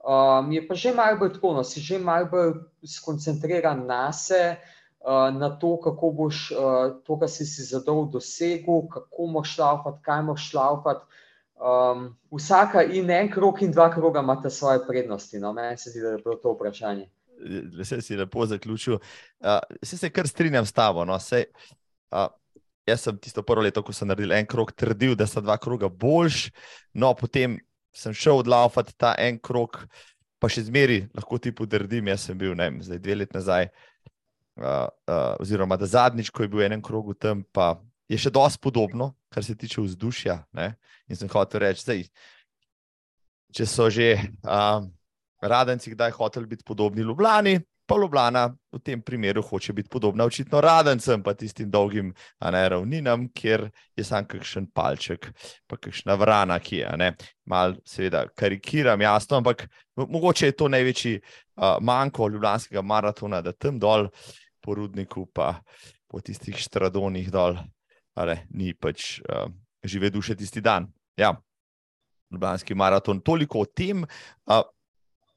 Um, 0.05 0.53
je 0.53 0.61
pa 0.69 0.77
že 0.77 0.93
malo 0.93 1.19
bolj 1.21 1.35
tako, 1.37 1.55
no, 1.57 1.65
si 1.65 1.81
že 1.81 1.99
malo 1.99 2.29
bolj 2.29 2.55
skoncentriran 2.85 3.87
na 3.87 4.13
se, 4.13 4.57
uh, 5.01 5.33
na 5.33 5.49
to, 5.57 5.77
kako 5.81 6.11
boš 6.13 6.51
uh, 6.53 7.01
to, 7.05 7.19
kar 7.21 7.29
si 7.29 7.47
si 7.49 7.65
zadal, 7.65 8.05
dosegel, 8.13 8.85
kako 8.89 9.29
moš 9.33 9.55
šlaufati, 9.57 10.03
kaj 10.05 10.23
moš 10.23 10.51
šlaufati. 10.51 11.05
Um, 11.55 12.09
vsaka 12.35 12.83
in 12.83 13.11
en 13.11 13.31
krok, 13.31 13.63
in 13.63 13.73
dva 13.73 13.87
kroga 13.93 14.21
imata 14.21 14.51
svoje 14.51 14.83
prednosti. 14.89 15.39
No? 15.39 15.53
Meni 15.53 15.79
se 15.79 15.91
zdi, 15.91 16.01
da 16.03 16.17
je 16.17 16.23
bilo 16.25 16.35
to 16.37 16.53
vprašanje. 16.53 17.07
Vse 17.79 18.01
si 18.03 18.17
lepo 18.17 18.47
zaključil. 18.47 18.99
Uh, 19.41 19.61
se 19.83 20.11
kar 20.11 20.29
strinjam 20.29 20.67
s 20.67 20.73
tabo. 20.73 21.05
No? 21.05 21.19
Sej, 21.19 21.47
uh, 22.11 22.27
jaz 22.87 23.05
sem 23.07 23.19
tisto 23.19 23.43
prvo 23.43 23.65
leto, 23.65 23.83
ko 23.83 23.93
sem 23.93 24.09
naredil 24.09 24.35
en 24.37 24.47
krog, 24.47 24.73
trdil, 24.77 25.15
da 25.17 25.27
sta 25.27 25.43
dva 25.45 25.57
kroga 25.61 25.89
boljš. 25.89 26.49
No, 26.95 27.15
potem 27.19 27.59
sem 27.95 28.15
šel 28.17 28.43
odlaufati 28.43 28.95
ta 28.99 29.15
en 29.21 29.39
krog, 29.39 29.81
pa 30.43 30.51
še 30.51 30.67
zmeri 30.69 31.05
lahko 31.15 31.39
ti 31.41 31.55
potrdim. 31.55 32.11
Jaz 32.13 32.29
sem 32.29 32.39
bil, 32.39 32.55
ne 32.59 32.69
vem, 32.69 32.81
zdaj 32.85 33.01
dve 33.03 33.19
leti 33.23 33.37
nazaj, 33.37 33.71
uh, 34.61 34.87
uh, 34.87 35.35
oziroma 35.43 35.79
da 35.81 35.89
zadnjič, 35.89 36.33
ko 36.35 36.45
je 36.45 36.53
bil 36.53 36.67
en 36.67 36.83
krog 36.85 37.15
tam, 37.21 37.45
pa 37.55 37.75
je 38.11 38.21
še 38.21 38.33
dosti 38.35 38.61
podobno, 38.63 39.15
kar 39.33 39.45
se 39.45 39.57
tiče 39.57 39.81
vzdušja. 39.81 40.43
Ne? 40.59 40.75
In 41.09 41.19
sem 41.19 41.31
hotel 41.33 41.65
reči, 41.65 41.87
da 41.89 41.97
če 43.55 43.67
so 43.71 43.89
že 43.93 44.17
uh, 44.19 44.83
radenci 45.45 45.95
kdaj 45.95 46.17
hoteli 46.17 46.51
biti 46.51 46.67
podobni 46.67 47.05
Ljubljani, 47.07 47.61
pa 47.87 47.97
Ljubljana 48.01 48.49
v 48.73 48.79
tem 48.83 49.03
primeru 49.03 49.43
hoče 49.43 49.73
biti 49.73 49.89
podobna 49.89 50.25
očitno 50.25 50.61
radencem, 50.61 51.23
pa 51.23 51.35
tistim 51.35 51.71
dolgim 51.71 52.15
ne, 52.41 52.69
ravninam, 52.69 53.29
kjer 53.35 53.69
je 53.97 54.05
sam 54.05 54.27
kakšen 54.27 54.67
palček, 54.75 55.29
pa 55.67 55.77
kakšna 55.77 56.17
vrana, 56.19 56.59
ki 56.61 56.83
je. 56.83 57.13
Mal, 57.47 57.77
seveda, 57.87 58.25
karikiram, 58.37 59.01
jasno, 59.01 59.37
ampak 59.37 59.67
mogoče 59.97 60.47
je 60.47 60.57
to 60.57 60.69
največji 60.69 61.21
uh, 61.21 61.77
manjko 61.81 62.29
ljubljanskega 62.29 62.83
maratona, 62.83 63.43
da 63.45 63.53
tam 63.53 63.79
dol 63.79 64.09
po 64.61 64.75
rudniku, 64.75 65.27
pa 65.27 65.61
po 66.09 66.21
tistih 66.21 66.57
štradonih 66.57 67.31
dol, 67.31 67.59
ali 68.17 68.39
ni 68.51 68.73
pač 68.75 69.19
uh, 69.21 69.51
žive 69.85 70.11
duše 70.11 70.37
tisti 70.37 70.65
dan. 70.65 70.89
Ja. 71.17 71.35
Ljubljanski 72.33 72.75
maraton, 72.75 73.21
toliko 73.21 73.61
o 73.61 73.67
tem. 73.69 74.07
Uh, 74.49 74.65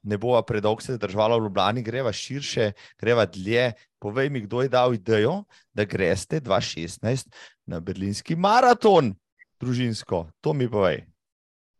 ne 0.08 0.18
bo 0.18 0.40
predolgo 0.42 0.82
se 0.82 0.96
držalo 0.98 1.38
v 1.38 1.46
Ljubljani, 1.46 1.82
greva 1.84 2.12
širše, 2.12 2.72
greva 3.00 3.26
dlje. 3.26 3.72
Povej 3.98 4.30
mi, 4.30 4.40
kdo 4.46 4.62
je 4.62 4.72
dal 4.72 4.94
idejo, 4.94 5.42
da 5.74 5.84
greste 5.84 6.40
2016 6.40 7.28
na 7.66 7.80
berlinski 7.80 8.36
maraton, 8.36 9.14
družinsko. 9.60 10.26
To 10.40 10.54
mi 10.54 10.70
povej. 10.70 11.04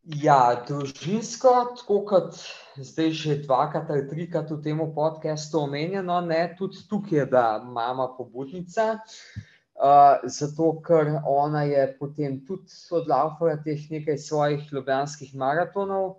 Ja, 0.08 0.64
družinsko, 0.68 1.50
tako 1.76 1.98
kot 2.08 2.36
zdaj 2.80 3.10
že 3.12 3.34
dvakrat 3.42 3.90
ali 3.90 4.06
trikrat 4.08 4.50
v 4.50 4.62
tem 4.64 4.80
podkastu 4.94 5.60
omenjeno, 5.66 6.20
ne, 6.24 6.54
tudi 6.58 6.80
tukaj 6.88 7.18
je, 7.18 7.26
da 7.26 7.60
mama 7.64 8.08
pobudnica. 8.16 8.98
Uh, 9.78 10.16
zato, 10.26 10.72
ker 10.82 11.20
ona 11.22 11.62
je 11.62 11.84
potem 12.00 12.40
tudi 12.46 12.72
odlaufala 12.90 13.60
teh 13.62 13.84
nekaj 13.90 14.16
svojih 14.18 14.72
ljubljanskih 14.72 15.36
maratonov, 15.38 16.16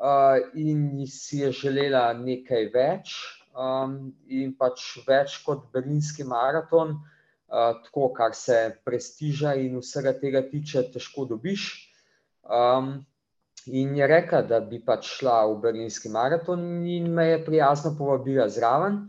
uh, 0.00 0.38
in 0.54 1.06
si 1.06 1.44
je 1.44 1.52
želela 1.52 2.12
nekaj 2.16 2.70
več, 2.74 3.14
um, 3.54 4.10
in 4.28 4.54
pač 4.56 4.96
več 5.06 5.38
kot 5.44 5.68
Berlinski 5.74 6.24
maraton, 6.24 6.96
uh, 6.96 7.76
tako 7.84 8.10
kar 8.16 8.34
se 8.34 8.58
prestiža 8.86 9.54
in 9.60 9.78
vsega 9.82 10.16
tega 10.18 10.42
tiče, 10.48 10.88
težko 10.94 11.28
dobiš. 11.28 11.68
Um, 12.48 13.00
in 13.68 13.92
je 13.94 14.06
rekla, 14.08 14.42
da 14.42 14.60
bi 14.64 14.80
pač 14.80 15.18
šla 15.18 15.42
v 15.52 15.60
Berlinski 15.66 16.08
maraton, 16.08 16.64
in 16.88 17.12
me 17.14 17.30
je 17.34 17.42
prijazno 17.44 17.92
povabila 17.98 18.48
zraven. 18.48 19.02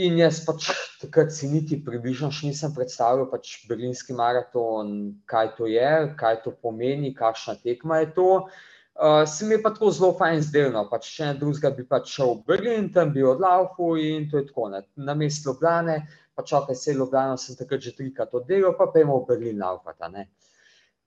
In 0.00 0.16
jaz 0.16 0.38
pač 0.46 0.68
takrat 1.00 1.32
si 1.34 1.48
niti 1.50 1.76
približno 1.84 2.30
nisem 2.46 2.72
predstavljal, 2.72 3.26
pač 3.28 3.66
Berlinski 3.68 4.14
maraton, 4.16 5.12
kaj 5.28 5.56
to 5.58 5.66
je, 5.68 5.90
kaj 6.16 6.44
to 6.44 6.54
pomeni, 6.54 7.10
kakšna 7.12 7.58
tekma 7.60 7.98
je 8.00 8.12
to. 8.16 8.28
Uh, 8.46 8.68
Uh, 9.00 9.28
se 9.28 9.46
mi 9.46 9.54
je 9.54 9.62
pa 9.62 9.70
tako 9.70 9.90
zelo 9.90 10.12
fajn 10.12 10.42
zdelno, 10.44 10.82
pač 10.90 11.06
če 11.14 11.30
ne 11.30 11.34
drugega 11.40 11.70
bi 11.72 11.86
pač 11.88 12.10
šel 12.18 12.34
v 12.34 12.50
Berlin, 12.50 12.90
tam 12.92 13.14
bi 13.14 13.22
odlaufal 13.24 13.96
in 13.96 14.26
to 14.28 14.36
je 14.36 14.44
tako. 14.50 14.66
Ne. 14.74 14.82
Na 15.00 15.14
mestu 15.16 15.48
Ljubljane, 15.48 15.94
pa 16.36 16.44
čakaj 16.44 16.76
se 16.76 16.92
Ljubljano, 16.98 17.38
sem 17.40 17.56
takrat 17.56 17.80
že 17.80 17.94
trikrat 17.96 18.34
oddelal, 18.36 18.74
pa 18.76 18.90
pojmo 18.92 19.22
v 19.22 19.30
Berlin 19.30 19.62
laufati. 19.64 20.26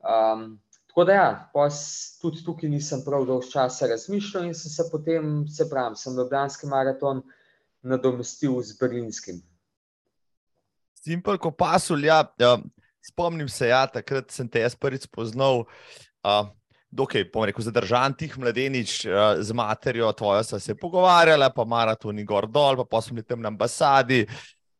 Um, 0.01 0.55
tako 0.89 1.05
da 1.05 1.19
ja, 1.19 1.27
tudi 2.21 2.41
tukaj 2.41 2.71
nisem 2.73 3.03
prav 3.05 3.27
dolgo 3.29 3.45
časa 3.51 3.91
razmišljal 3.93 4.49
in 4.49 4.57
sem 4.57 4.73
se 4.73 4.87
potem, 4.89 5.45
se 5.45 5.69
pravim, 5.69 5.93
sem 5.93 6.17
Ljubljanski 6.17 6.71
maraton 6.73 7.21
nadomestil 7.85 8.57
z 8.65 8.73
berlinskim. 8.81 9.43
Simpel, 10.97 11.37
ko 11.37 11.53
pasul, 11.53 12.09
ja, 12.09 12.23
ja, 12.41 12.57
spomnim 13.05 13.49
se, 13.53 13.69
ja, 13.69 13.85
takrat 13.85 14.33
sem 14.33 14.49
te 14.49 14.65
jaz 14.65 14.73
prvič 14.73 15.05
spoznal. 15.05 15.67
Uh, 16.25 16.49
dokaj, 16.93 17.25
bom 17.33 17.45
rekel, 17.47 17.65
zadržan 17.65 18.13
tih 18.17 18.35
mladenič 18.37 19.03
uh, 19.05 19.39
z 19.41 19.55
materjo, 19.57 20.11
tvojo 20.13 20.43
so 20.45 20.59
se 20.59 20.75
pogovarjala, 20.75 21.49
pa 21.53 21.65
maratoni 21.65 22.25
gor 22.25 22.47
dol, 22.47 22.83
pa, 22.85 23.01
bili 23.09 23.23
tam 23.25 23.41
na 23.41 23.49
ambasadi, 23.49 24.23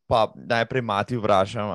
pa 0.06 0.28
najprej 0.34 0.82
mati 0.82 1.18
vprašam, 1.18 1.72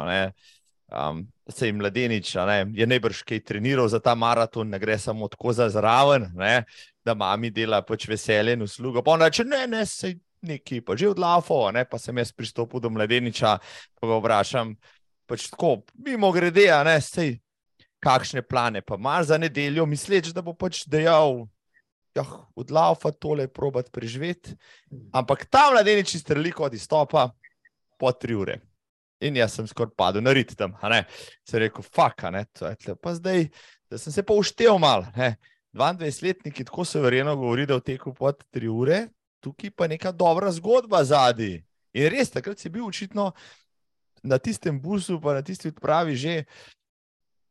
um, 0.91 1.25
se 1.49 1.67
jim 1.67 1.77
mladenič, 1.81 2.35
ne, 2.47 2.59
je 2.73 2.87
najbrž 2.87 3.23
kaj 3.27 3.43
treniral 3.43 3.87
za 3.89 3.99
ta 3.99 4.15
maraton, 4.15 4.69
ne 4.69 4.79
gre 4.79 4.97
samo 4.97 5.27
tako 5.27 5.53
za 5.53 5.69
zraven, 5.69 6.29
ne, 6.37 6.63
da 7.05 7.15
mami 7.17 7.51
dela 7.51 7.81
pač 7.81 8.07
veselje 8.07 8.53
in 8.53 8.63
uslugo. 8.63 9.03
Pa 9.03 9.17
ona 9.17 9.29
reče, 9.29 9.45
ne, 9.49 9.65
ne, 9.67 9.85
sej 9.85 10.19
neki 10.45 10.79
pa 10.85 10.95
že 10.95 11.09
odlafo, 11.09 11.65
ne, 11.75 11.83
pa 11.85 11.99
sem 11.99 12.17
jaz 12.17 12.31
pristopil 12.31 12.79
do 12.79 12.89
mladeniča, 12.93 13.57
pa 13.99 14.07
ga 14.07 14.19
vprašam, 14.21 14.75
pač 15.27 15.49
tako, 15.51 15.81
mimo 16.05 16.31
grede, 16.31 16.69
ne, 16.85 16.99
sej 17.03 17.35
kakšne 18.03 18.41
plane 18.41 18.81
pa 18.81 18.95
imaš 18.95 19.31
za 19.33 19.37
nedeljo, 19.37 19.85
misleč, 19.85 20.31
da 20.35 20.41
bo 20.41 20.53
pač 20.53 20.85
dejal, 20.87 21.45
da 22.15 22.23
ja, 22.23 22.39
odlaufa 22.55 23.11
tole 23.11 23.47
probat 23.47 23.91
preživeti. 23.91 24.55
Ampak 25.13 25.45
ta 25.51 25.69
mladenič 25.71 26.15
iz 26.15 26.23
Trlika 26.25 26.63
od 26.63 26.73
izstopa 26.73 27.29
po 27.99 28.11
tri 28.11 28.35
ure. 28.35 28.59
In 29.19 29.35
jaz 29.35 29.57
sem 29.57 29.67
skoraj 29.67 29.93
padel 29.99 30.23
na 30.23 30.31
rit 30.33 30.55
tam, 30.55 30.77
se 31.43 31.59
rekel, 31.59 31.83
faka, 31.83 32.31
ne, 32.31 32.45
to 32.55 32.69
je 32.71 32.75
tle. 32.85 32.95
Pa 32.95 33.13
zdaj, 33.13 33.49
da 33.91 33.97
sem 33.99 34.13
se 34.15 34.23
pa 34.23 34.33
uštev 34.33 34.77
mal, 34.79 35.03
ne. 35.17 35.35
22-letniki 35.75 36.65
tako 36.65 36.85
se 36.85 37.01
verjeno 37.01 37.35
govori, 37.35 37.65
da 37.65 37.75
v 37.77 37.85
teku 37.85 38.13
pod 38.15 38.39
tri 38.49 38.67
ure, 38.67 39.09
tukaj 39.43 39.71
pa 39.75 39.87
neka 39.87 40.11
dobra 40.11 40.51
zgodba 40.51 41.03
zadnji. 41.03 41.59
In 41.93 42.07
res, 42.09 42.31
takrat 42.31 42.59
si 42.59 42.69
bil 42.69 42.87
očitno 42.87 43.31
na 44.23 44.39
tistem 44.39 44.79
busu, 44.81 45.19
pa 45.21 45.35
na 45.37 45.43
tisti 45.45 45.69
odpravi 45.69 46.15
že 46.15 46.43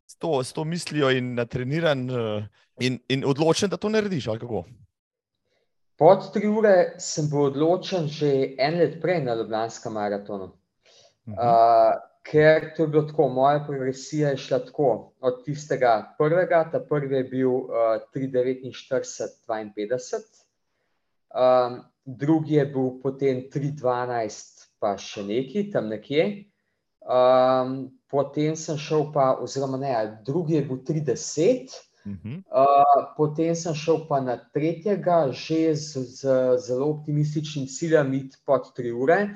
s 0.08 0.16
to, 0.16 0.44
s 0.44 0.52
to 0.52 0.64
mislijo 0.64 1.10
in 1.10 1.34
natreniran 1.34 2.10
uh, 2.10 2.42
in, 2.80 2.98
in 3.08 3.24
odločen, 3.28 3.70
da 3.70 3.76
to 3.76 3.88
narediš. 3.92 4.28
Pod 5.98 6.32
tri 6.32 6.48
ure 6.48 6.94
sem 7.02 7.28
bil 7.28 7.40
odločen 7.50 8.06
že 8.08 8.54
en 8.58 8.78
let 8.78 9.02
prej 9.02 9.24
na 9.24 9.34
Ljubljanskem 9.34 9.92
maratonu. 9.92 10.44
Uh 10.44 10.50
-huh. 11.34 11.36
uh, 11.36 11.42
ker 12.30 12.74
to 12.76 12.82
je 12.82 12.88
bilo 12.88 13.02
tako, 13.02 13.28
moja 13.28 13.64
progresija 13.66 14.30
je 14.30 14.36
šla 14.36 14.58
tako 14.58 15.12
od 15.20 15.44
tistega 15.44 16.14
prvega, 16.18 16.70
ta 16.72 16.80
prvi 16.80 17.16
je 17.16 17.24
bil 17.24 17.50
uh, 17.50 17.66
3,49-52, 18.14 20.16
um, 21.34 21.80
drugi 22.04 22.54
je 22.54 22.66
bil 22.66 22.90
potem 23.02 23.42
3,12, 23.54 24.68
pa 24.78 24.96
še 24.96 25.22
neki 25.22 25.70
tam 25.72 25.88
nekje. 25.88 26.44
Um, 27.08 27.88
potem 28.12 28.52
sem 28.52 28.76
šel 28.76 29.06
pa, 29.12 29.30
oziroma 29.40 29.78
ne, 29.80 29.92
drugi 30.26 30.58
je 30.58 30.64
bil 30.68 30.80
30, 30.84 31.72
uh 32.04 32.12
-huh. 32.12 32.42
uh, 32.52 33.04
potem 33.16 33.54
sem 33.56 33.74
šel 33.74 34.04
pa 34.08 34.20
na 34.20 34.36
tretjega, 34.36 35.32
že 35.32 35.74
z, 35.74 36.04
z 36.04 36.22
zelo 36.66 36.90
optimističnim 36.90 37.66
ciljem, 37.66 38.12
iti 38.14 38.36
pod 38.44 38.76
3 38.76 38.92
ure, 38.92 39.28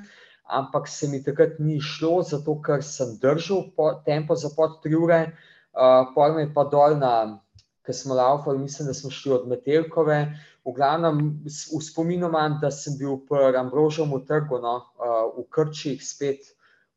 ampak 0.44 0.88
se 0.88 1.08
mi 1.08 1.24
takrat 1.24 1.58
ni 1.58 1.80
šlo, 1.80 2.22
zato 2.22 2.60
ker 2.62 2.84
sem 2.84 3.16
držal 3.22 3.64
po, 3.76 3.94
tempo 4.04 4.36
za 4.36 4.50
pod 4.56 4.84
3 4.84 5.04
ure, 5.04 5.32
uh, 5.72 6.12
potem 6.14 6.38
je 6.38 6.54
pa 6.54 6.64
dol 6.64 6.96
na. 6.98 7.40
Ker 7.82 7.94
smo 7.94 8.14
laufali, 8.14 8.58
mislim, 8.58 8.86
da 8.86 8.94
smo 8.94 9.10
šli 9.10 9.32
od 9.32 9.48
Metelkove. 9.48 10.38
V 10.64 10.72
glavnem, 10.72 11.42
v 11.44 11.80
spominu 11.82 12.28
imam, 12.28 12.58
da 12.60 12.70
sem 12.70 12.98
bil 12.98 13.16
pri 13.28 13.56
Ambrožovem 13.58 14.26
trgu, 14.26 14.60
no, 14.62 14.74
uh, 14.76 15.34
v 15.38 15.48
Krčih, 15.50 16.04
spet 16.04 16.38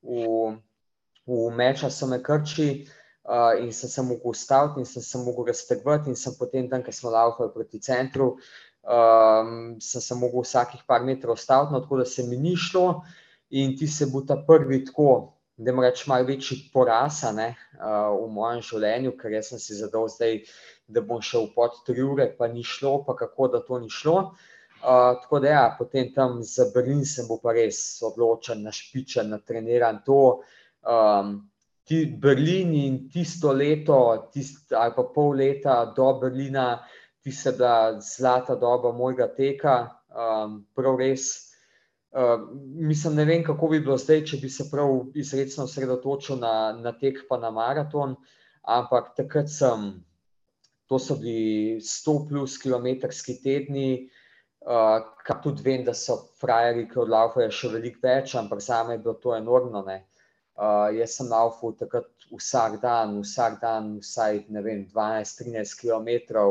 v 0.05 0.55
v 1.25 1.49
meča 1.51 1.89
so 1.89 2.07
me 2.07 2.21
krči 2.23 2.85
uh, 3.25 3.57
in 3.57 3.73
sem 3.73 3.89
se 3.89 4.01
mogel 4.01 4.31
ustaviti 4.31 4.79
in 4.79 4.85
sem 4.85 5.01
se 5.01 5.17
mogel 5.17 5.45
raztegovati 5.45 6.09
in 6.09 6.15
sem 6.15 6.33
potem 6.39 6.69
tam, 6.69 6.83
ker 6.83 6.93
smo 6.93 7.09
laufali 7.09 7.53
proti 7.53 7.81
centru, 7.81 8.37
um, 8.85 9.75
sem 9.81 10.01
se 10.01 10.15
mogel 10.15 10.45
vsakih 10.45 10.85
par 10.87 11.03
metrov 11.03 11.33
ustaviti, 11.33 11.73
no, 11.73 11.81
tako 11.81 11.97
da 11.97 12.05
se 12.05 12.23
mi 12.23 12.37
ni 12.37 12.55
šlo 12.55 13.01
in 13.49 13.77
ti 13.77 13.87
se 13.87 14.05
bo 14.05 14.21
ta 14.21 14.37
prvi 14.37 14.85
tako, 14.85 15.33
da 15.57 15.71
moram 15.71 15.89
reči, 15.89 16.09
malo 16.09 16.25
večji 16.27 16.57
porasa 16.73 17.31
ne, 17.31 17.55
uh, 17.79 18.13
v 18.13 18.29
mojem 18.29 18.61
življenju, 18.61 19.17
ker 19.17 19.31
jaz 19.31 19.53
sem 19.53 19.59
si 19.59 19.77
zadal 19.79 20.09
zdaj, 20.11 20.43
da 20.87 21.01
bom 21.01 21.21
šel 21.23 21.47
pod 21.55 21.79
tri 21.87 22.03
ure, 22.03 22.27
pa 22.37 22.47
ni 22.51 22.61
šlo, 22.63 22.99
pa 23.07 23.15
kako 23.15 23.47
da 23.55 23.63
to 23.65 23.79
ni 23.79 23.89
šlo. 23.89 24.17
Uh, 24.19 24.54
tako 24.85 25.39
da, 25.39 25.47
ja, 25.47 25.75
potem 25.79 26.13
tam 26.13 26.43
za 26.43 26.69
Berlin 26.73 27.05
sem 27.05 27.27
bil 27.27 27.39
pa 27.41 27.55
res 27.57 28.01
odločen, 28.05 28.61
našpičen, 28.63 29.31
natreniran 29.33 30.03
to. 30.05 30.43
Um, 30.85 31.37
ti 31.85 32.05
Berlin 32.21 32.73
in 32.73 32.99
tisto 33.09 33.53
leto, 33.53 34.29
tist, 34.33 34.73
ali 34.73 34.93
pa 34.95 35.03
pol 35.13 35.35
leta 35.37 35.85
do 35.95 36.11
Berlina, 36.21 36.79
ti 37.21 37.31
se 37.31 37.51
da 37.57 37.97
zlata 38.01 38.55
doba 38.55 38.91
mojega 38.93 39.27
teka, 39.33 39.75
um, 40.09 40.63
prav 40.75 40.97
res. 41.01 41.51
Uh, 42.15 42.47
mislim, 42.63 43.15
ne 43.15 43.25
vem, 43.25 43.43
kako 43.43 43.67
bi 43.73 43.81
bilo 43.83 43.97
zdaj, 43.97 44.23
če 44.25 44.39
bi 44.41 44.49
se 44.49 44.69
prav 44.71 45.17
izredno 45.19 45.65
osredotočil 45.65 46.39
na, 46.39 46.71
na 46.77 46.93
tek, 46.95 47.25
pa 47.29 47.37
na 47.41 47.51
maraton, 47.51 48.15
ampak 48.61 49.11
takrat 49.17 49.49
sem, 49.51 49.91
to 50.87 50.99
so 51.01 51.17
bili 51.19 51.81
100 51.81 52.15
plus 52.29 52.57
kilometrski 52.61 53.39
tedni, 53.43 54.07
uh, 54.65 54.97
kar 55.23 55.41
tudi 55.43 55.63
vem, 55.63 55.83
da 55.85 55.93
so 55.93 56.17
frajeri, 56.41 56.87
ki 56.89 56.99
odlaufajo 57.05 57.51
še 57.53 57.71
veliko 57.77 58.01
več, 58.03 58.35
ampak 58.39 58.61
za 58.61 58.83
me 58.83 58.97
je 58.97 59.03
bilo 59.05 59.15
to 59.21 59.35
enormno. 59.37 59.83
Ne. 59.87 60.01
Uh, 60.55 60.89
jaz 60.95 61.17
sem 61.17 61.29
laufal 61.29 61.75
takrat 61.77 62.09
vsak 62.31 62.79
dan, 62.81 63.19
vsak 63.21 63.59
dan, 63.61 63.95
vsaj 64.01 64.45
12-13 64.49 65.75
km, 65.81 66.45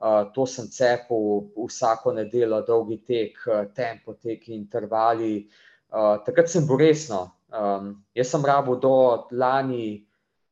uh, 0.00 0.24
to 0.34 0.46
sem 0.46 0.68
cepil 0.72 1.46
vsako 1.56 2.16
nedeljo, 2.18 2.60
dolgi 2.66 2.98
tek, 3.06 3.38
tempo 3.74 4.16
tek, 4.20 4.48
intervali. 4.48 5.46
Uh, 5.92 6.18
takrat 6.26 6.50
sem 6.50 6.66
bil 6.66 6.82
resno. 6.82 7.30
Um, 7.54 7.94
jaz 8.14 8.32
sem 8.34 8.44
rabo 8.44 8.74
do 8.76 8.92
lani, 9.30 10.02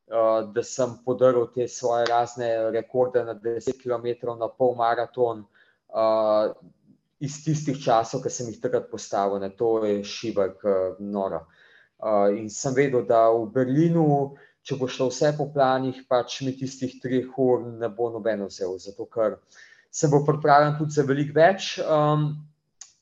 uh, 0.09 0.47
da 0.55 0.63
sem 0.63 0.95
podaril 1.05 1.51
te 1.53 1.67
svoje 1.69 2.07
razne 2.09 2.71
rekorde 2.71 3.25
na 3.27 3.35
10 3.35 3.77
km, 3.83 4.39
na 4.39 4.49
pol 4.49 4.77
maraton. 4.79 5.45
Uh, 5.91 6.55
iz 7.25 7.41
tistih 7.45 7.79
časov, 7.81 8.23
ki 8.25 8.33
sem 8.33 8.51
jih 8.53 8.61
takrat 8.63 8.91
postavil, 8.91 9.41
ne, 9.43 9.51
to 9.57 9.77
je 9.85 10.01
šibek, 10.05 10.65
uh, 10.65 10.99
noro. 11.01 11.45
Uh, 11.99 12.29
in 12.37 12.51
sem 12.53 12.75
vedel, 12.77 13.05
da 13.09 13.27
v 13.33 13.47
Berlinu, 13.55 14.07
če 14.65 14.77
bo 14.81 14.89
šlo 14.89 15.11
vse 15.11 15.35
po 15.39 15.49
planih, 15.53 16.03
pač 16.09 16.41
mi 16.45 16.55
tistih 16.57 16.99
treh 17.01 17.39
ur 17.41 17.65
ne 17.81 17.89
bo 17.89 18.11
nobeno 18.13 18.49
vzel, 18.51 18.77
zato 18.81 19.07
ker 19.13 19.39
sem 19.95 20.11
bil 20.13 20.25
pripravljen 20.27 20.79
tudi 20.79 20.97
za 20.97 21.05
veliko 21.07 21.37
več. 21.37 21.75
Um, 21.81 22.31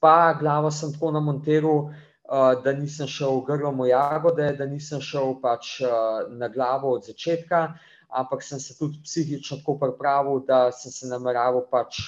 pa 0.02 0.34
glavo 0.38 0.70
sem 0.74 0.92
tako 0.94 1.12
na 1.14 1.22
monteru, 1.22 1.74
uh, 1.86 2.54
da 2.64 2.74
nisem 2.74 3.06
šel 3.06 3.40
v 3.40 3.44
grlo 3.50 3.70
moje 3.72 3.94
jagode, 3.94 4.48
da 4.58 4.66
nisem 4.66 5.00
šel 5.00 5.36
pač 5.42 5.76
uh, 5.86 6.26
na 6.34 6.50
glavo 6.52 6.96
od 6.98 7.06
začetka, 7.06 7.62
ampak 8.10 8.42
sem 8.42 8.60
se 8.60 8.74
tudi 8.78 8.98
psihično 9.06 9.62
tako 9.62 9.78
pripravil, 9.80 10.42
da 10.46 10.66
sem 10.74 10.92
se 10.92 11.10
nameraval 11.10 11.64
pač 11.70 12.02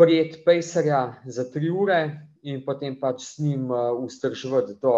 prijeti 0.00 0.40
pejserja 0.44 1.02
za 1.28 1.44
tri 1.52 1.68
ure 1.70 2.00
in 2.42 2.64
potem 2.64 2.96
pač 3.00 3.26
s 3.26 3.38
njim 3.44 3.68
uh, 3.70 3.92
vzdrževati 4.00 4.78
do 4.80 4.94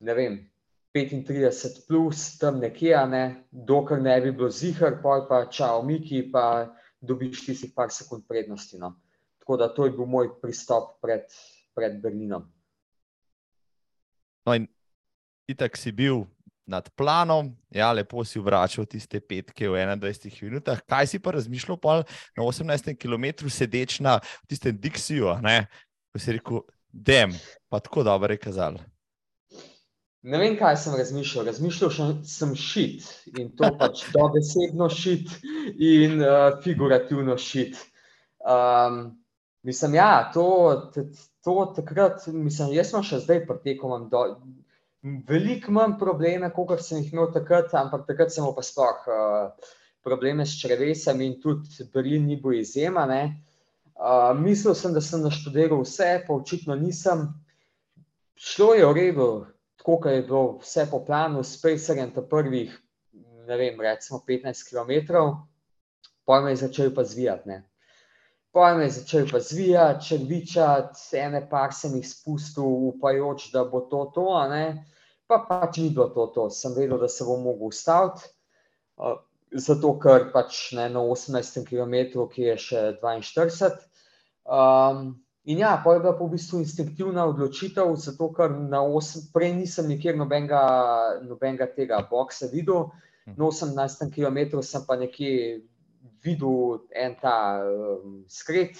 ne 0.00 0.14
vem, 0.14 0.38
35 0.94 1.86
plus, 1.88 2.38
tam 2.38 2.58
nekje, 2.62 2.96
ne, 3.06 3.24
dokler 3.50 4.00
ne 4.02 4.20
bi 4.20 4.32
bilo 4.32 4.48
zihar, 4.50 5.00
pol 5.02 5.26
pa 5.28 5.44
čau, 5.50 5.82
Miki, 5.86 6.22
pa 6.32 6.74
dobiš 7.00 7.44
tistih 7.46 7.72
par 7.74 7.92
sekund 7.92 8.24
prednosti. 8.28 8.78
No. 8.78 8.94
Tako 9.38 9.56
da 9.56 9.68
to 9.74 9.86
je 9.86 9.92
bil 9.92 10.06
moj 10.06 10.32
pristop 10.42 10.96
pred, 11.02 11.26
pred 11.74 12.00
Berlinom. 12.02 12.46
No, 14.46 14.54
in 14.54 14.68
itak 15.48 15.76
si 15.76 15.92
bil 15.92 16.24
nad 16.68 16.90
planom, 16.96 17.48
ja, 17.72 17.88
lepo 17.96 18.24
si 18.28 18.40
vračal 18.40 18.84
tiste 18.84 19.20
petke 19.24 19.70
v 19.72 19.80
21 19.80 20.42
minutah. 20.44 20.80
Kaj 20.84 21.08
si 21.14 21.18
pa 21.18 21.32
razmišljal 21.32 21.80
pol 21.80 22.04
na 22.36 22.44
18 22.44 22.92
km 23.00 23.48
sedeč 23.48 23.98
na 24.04 24.18
tistem 24.46 24.76
Dixiju, 24.76 25.38
ne, 25.42 25.64
ko 26.12 26.20
si 26.20 26.36
rekel, 26.36 26.62
dem, 26.92 27.32
pa 27.72 27.80
tako 27.80 28.04
dobro 28.04 28.36
je 28.36 28.42
kazalo. 28.44 28.84
Ne 30.28 30.38
vem, 30.38 30.56
kaj 30.58 30.76
sem 30.76 30.96
razmišljal. 30.98 31.46
Razmišljal 31.46 31.90
sem 32.26 32.54
šit 32.58 33.06
in 33.38 33.52
to 33.56 33.70
pač 33.80 34.04
dobesedno 34.12 34.90
šit 34.92 35.30
in 35.78 36.20
uh, 36.20 36.58
figurativno 36.64 37.38
šit. 37.38 37.78
Um, 38.44 39.16
mislim, 39.62 39.94
ja, 39.94 40.30
to, 40.34 40.90
to 41.44 41.72
takrat, 41.76 42.26
mislim, 42.26 42.74
jaz 42.76 42.92
sem 42.92 43.06
še 43.06 43.22
zdaj 43.24 43.46
pretekel. 43.48 43.94
Veliko 45.02 45.72
manj 45.72 45.94
probleme, 45.98 46.50
kot 46.54 46.80
sem 46.82 47.02
jih 47.02 47.12
imel 47.12 47.28
takrat, 47.34 47.74
ampak 47.78 48.06
takrat 48.08 48.32
sem 48.34 48.46
pa 48.54 48.64
sploh 48.66 49.04
uh, 49.06 49.68
probleme 50.02 50.46
s 50.46 50.58
črvesami 50.58 51.26
in 51.26 51.36
tudi 51.42 51.86
Berlin 51.94 52.26
ni 52.26 52.36
bil 52.36 52.58
izjema. 52.58 53.04
Uh, 53.94 54.32
mislil 54.38 54.74
sem, 54.74 54.94
da 54.94 55.00
sem 55.00 55.22
naštudiral 55.22 55.84
vse, 55.84 56.24
pa 56.26 56.34
očitno 56.34 56.74
nisem. 56.74 57.28
Šlo 58.38 58.72
je 58.74 58.86
v 58.86 58.96
redu, 58.98 59.28
tako 59.78 60.00
kot 60.02 60.12
je 60.12 60.26
bilo 60.26 60.42
vse 60.62 60.86
po 60.90 61.02
planu, 61.06 61.42
s 61.42 61.58
Pacerjem, 61.62 62.10
ta 62.14 62.22
prvih, 62.22 62.74
ne 63.46 63.56
vem, 63.58 63.80
recimo 63.80 64.22
15 64.26 64.66
km, 64.70 65.14
Pojem 66.28 66.48
je 66.48 66.56
začel 66.56 66.90
pa 66.94 67.04
zvijati. 67.08 67.56
Pojem 68.58 68.80
je 68.80 68.90
začel 68.90 69.26
pa 69.30 69.38
zvijati, 69.38 70.06
črvičati, 70.06 71.00
ene 71.14 71.44
par 71.50 71.70
sem 71.70 71.92
jih 71.94 72.08
spustil, 72.08 72.64
upajoč, 72.88 73.52
da 73.52 73.62
bo 73.64 73.84
to 73.86 74.00
to, 74.14 74.24
pa 75.30 75.38
pač 75.46 75.76
ni 75.78 75.92
bilo 75.94 76.08
to 76.10 76.26
to. 76.34 76.48
Sem 76.50 76.74
vedel, 76.74 76.98
da 76.98 77.08
se 77.08 77.24
bom 77.24 77.44
mogel 77.46 77.70
ustaviti. 77.70 78.26
Uh, 78.96 79.20
zato, 79.52 79.92
ker 80.02 80.26
pač 80.34 80.72
ne, 80.74 80.88
na 80.90 81.04
18 81.06 81.62
km, 81.68 82.26
ki 82.34 82.48
je 82.48 82.56
še 82.64 82.82
42. 82.98 83.78
Um, 84.42 85.06
in 85.46 85.62
ja, 85.62 85.76
pa 85.84 85.94
je 85.94 86.02
bila 86.02 86.16
v 86.18 86.30
bistvu 86.34 86.64
instinktivna 86.64 87.28
odločitev, 87.30 87.94
zato 87.94 88.32
ker 88.34 88.58
na 88.58 88.82
8, 88.82 89.30
prej 89.38 89.54
nisem 89.54 89.86
nikjer 89.86 90.18
nobenega, 90.18 90.64
nobenega 91.22 91.70
tega 91.78 92.02
boksa 92.10 92.50
videl, 92.50 92.88
na 93.36 93.52
18 93.54 94.10
km 94.10 94.66
sem 94.66 94.82
pa 94.82 94.98
nekje 94.98 95.60
videl 96.22 96.80
en 96.94 97.14
ta 97.20 97.62
um, 97.64 98.24
skret 98.28 98.78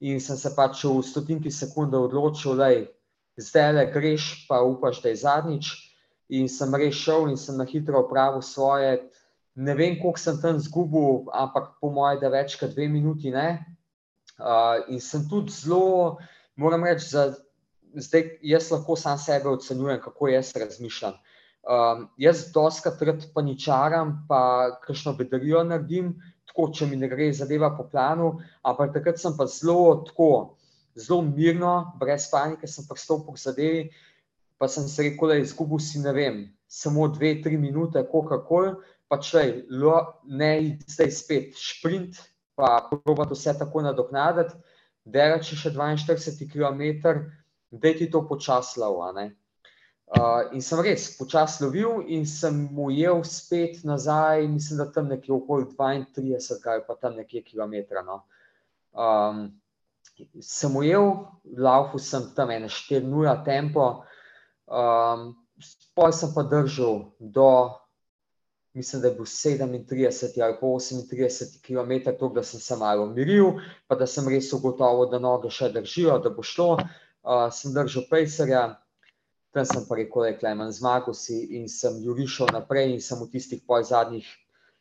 in 0.00 0.20
sem 0.22 0.36
se 0.38 0.50
pač 0.54 0.84
v 0.84 1.02
stotinki 1.02 1.50
sekunde 1.50 1.98
odločil, 1.98 2.58
da 2.58 2.70
zdaj 3.38 3.72
le 3.74 3.86
greš, 3.90 4.46
pa 4.48 4.60
upaš, 4.62 5.02
da 5.02 5.10
je 5.10 5.22
zadnjič. 5.24 5.70
In 6.28 6.48
sem 6.52 6.74
res 6.76 6.94
šel 6.94 7.30
in 7.32 7.38
sem 7.40 7.56
na 7.56 7.64
hitro 7.64 8.02
opravil 8.04 8.42
svoje, 8.44 9.08
ne 9.56 9.74
vem, 9.74 9.96
koliko 9.98 10.20
sem 10.20 10.38
tam 10.42 10.58
zgubil, 10.60 11.26
ampak 11.32 11.72
po 11.80 11.90
mojem, 11.90 12.20
da 12.20 12.30
več 12.30 12.58
kot 12.60 12.74
dve 12.76 12.86
minuti. 12.92 13.32
Uh, 13.32 14.84
in 14.92 15.00
sem 15.02 15.24
tudi 15.30 15.50
zelo, 15.50 16.18
moram 16.54 16.84
reči, 16.86 17.10
da 17.16 17.32
zdaj 17.98 18.38
jaz 18.44 18.70
lahko 18.70 18.94
sam 18.96 19.18
sebe 19.18 19.48
ocenjujem, 19.50 20.00
kako 20.04 20.28
jaz 20.28 20.52
razmišljam. 20.54 21.16
Um, 21.68 22.06
jaz 22.16 22.46
doskrat 22.52 23.02
rad 23.04 23.24
paničaram, 23.34 24.14
pa 24.28 24.78
kakšno 24.86 25.12
bedarijo 25.18 25.60
naredim, 25.68 26.14
tako 26.48 26.70
če 26.72 26.86
mi 26.88 26.96
ne 26.96 27.10
gre 27.12 27.26
zadeva 27.36 27.68
po 27.76 27.84
planu, 27.90 28.38
ampak 28.64 28.94
takrat 28.94 29.20
sem 29.20 29.34
pa 29.36 29.44
zelo 29.52 29.98
tako, 30.08 30.56
zelo 30.96 31.20
mirno, 31.26 31.92
brez 32.00 32.30
panike 32.32 32.70
sem 32.72 32.86
pristopil 32.88 33.36
k 33.36 33.42
zadevi, 33.42 33.82
pa 34.56 34.68
sem 34.72 34.88
se 34.88 35.10
rekel, 35.10 35.28
da 35.28 35.36
izgubil 35.42 35.82
si 35.84 36.00
ne 36.00 36.14
vem, 36.16 36.38
samo 36.68 37.04
dve, 37.12 37.34
tri 37.44 37.60
minute, 37.60 38.00
kako 38.00 38.40
koli, 38.48 38.72
pač 39.12 39.34
le, 39.36 39.44
ne 40.24 40.50
zdaj 40.88 41.12
spet 41.12 41.52
sprint, 41.56 42.16
pa 42.56 42.88
probati 42.90 43.36
vse 43.36 43.54
tako 43.60 43.84
nadoknaditi, 43.84 44.56
da 45.04 45.34
reče 45.34 45.56
še 45.56 45.74
42 45.76 46.48
km, 46.48 47.12
da 47.70 47.92
ti 47.92 48.08
to 48.08 48.24
počaslal. 48.28 48.98
Uh, 50.08 50.48
in 50.56 50.62
sem 50.64 50.80
res 50.80 51.10
počasi 51.18 51.60
lovil, 51.64 52.00
in 52.08 52.24
sem 52.26 52.62
ujel 52.80 53.20
spet 53.28 53.82
nazaj, 53.84 54.46
mislim, 54.48 54.78
da 54.80 54.86
tam 54.92 55.10
nekje 55.12 55.34
okoli 55.36 55.66
32, 55.76 56.60
kaj 56.62 56.80
pa 56.86 56.96
tam 56.96 57.18
nekje 57.20 57.42
kilometra. 57.50 58.00
No. 58.06 58.22
Um, 58.96 59.42
sem 60.40 60.76
ujel, 60.80 61.12
laufu 61.60 62.00
sem 62.00 62.30
tam 62.36 62.54
ene 62.54 62.70
4-0 62.72 63.36
tempo, 63.44 63.90
um, 64.64 65.28
pol 65.92 66.16
sem 66.16 66.32
pa 66.32 66.46
držal 66.48 67.04
do 67.20 67.50
mislim, 68.78 69.02
da 69.02 69.08
je 69.08 69.14
bil 69.14 69.24
37 69.24 70.42
ali 70.42 70.56
pa 70.60 70.66
38 70.66 71.60
km, 71.66 72.16
to, 72.18 72.28
da 72.28 72.42
sem 72.42 72.60
se 72.60 72.76
malo 72.76 73.04
umiril, 73.04 73.60
pa 73.86 73.94
da 73.94 74.06
sem 74.06 74.28
res 74.28 74.52
ugotovil, 74.52 75.10
da 75.10 75.18
noge 75.18 75.50
še 75.50 75.72
držijo, 75.74 76.18
da 76.22 76.30
bo 76.30 76.42
šlo. 76.42 76.76
Uh, 77.28 77.48
sem 77.52 77.74
držal 77.74 78.06
pejserja, 78.10 78.62
tam 79.52 79.64
sem 79.64 79.84
pa 79.88 79.96
rekel, 79.96 80.24
je 80.24 80.38
Klemen 80.38 80.72
zmagal 80.72 81.14
si 81.14 81.56
in 81.56 81.68
sem 81.68 81.96
jurišal 82.04 82.52
naprej 82.52 82.92
in 82.92 83.00
sem 83.00 83.18
v 83.20 83.30
tistih 83.32 83.62
pol 83.66 83.82
zadnjih 83.82 84.26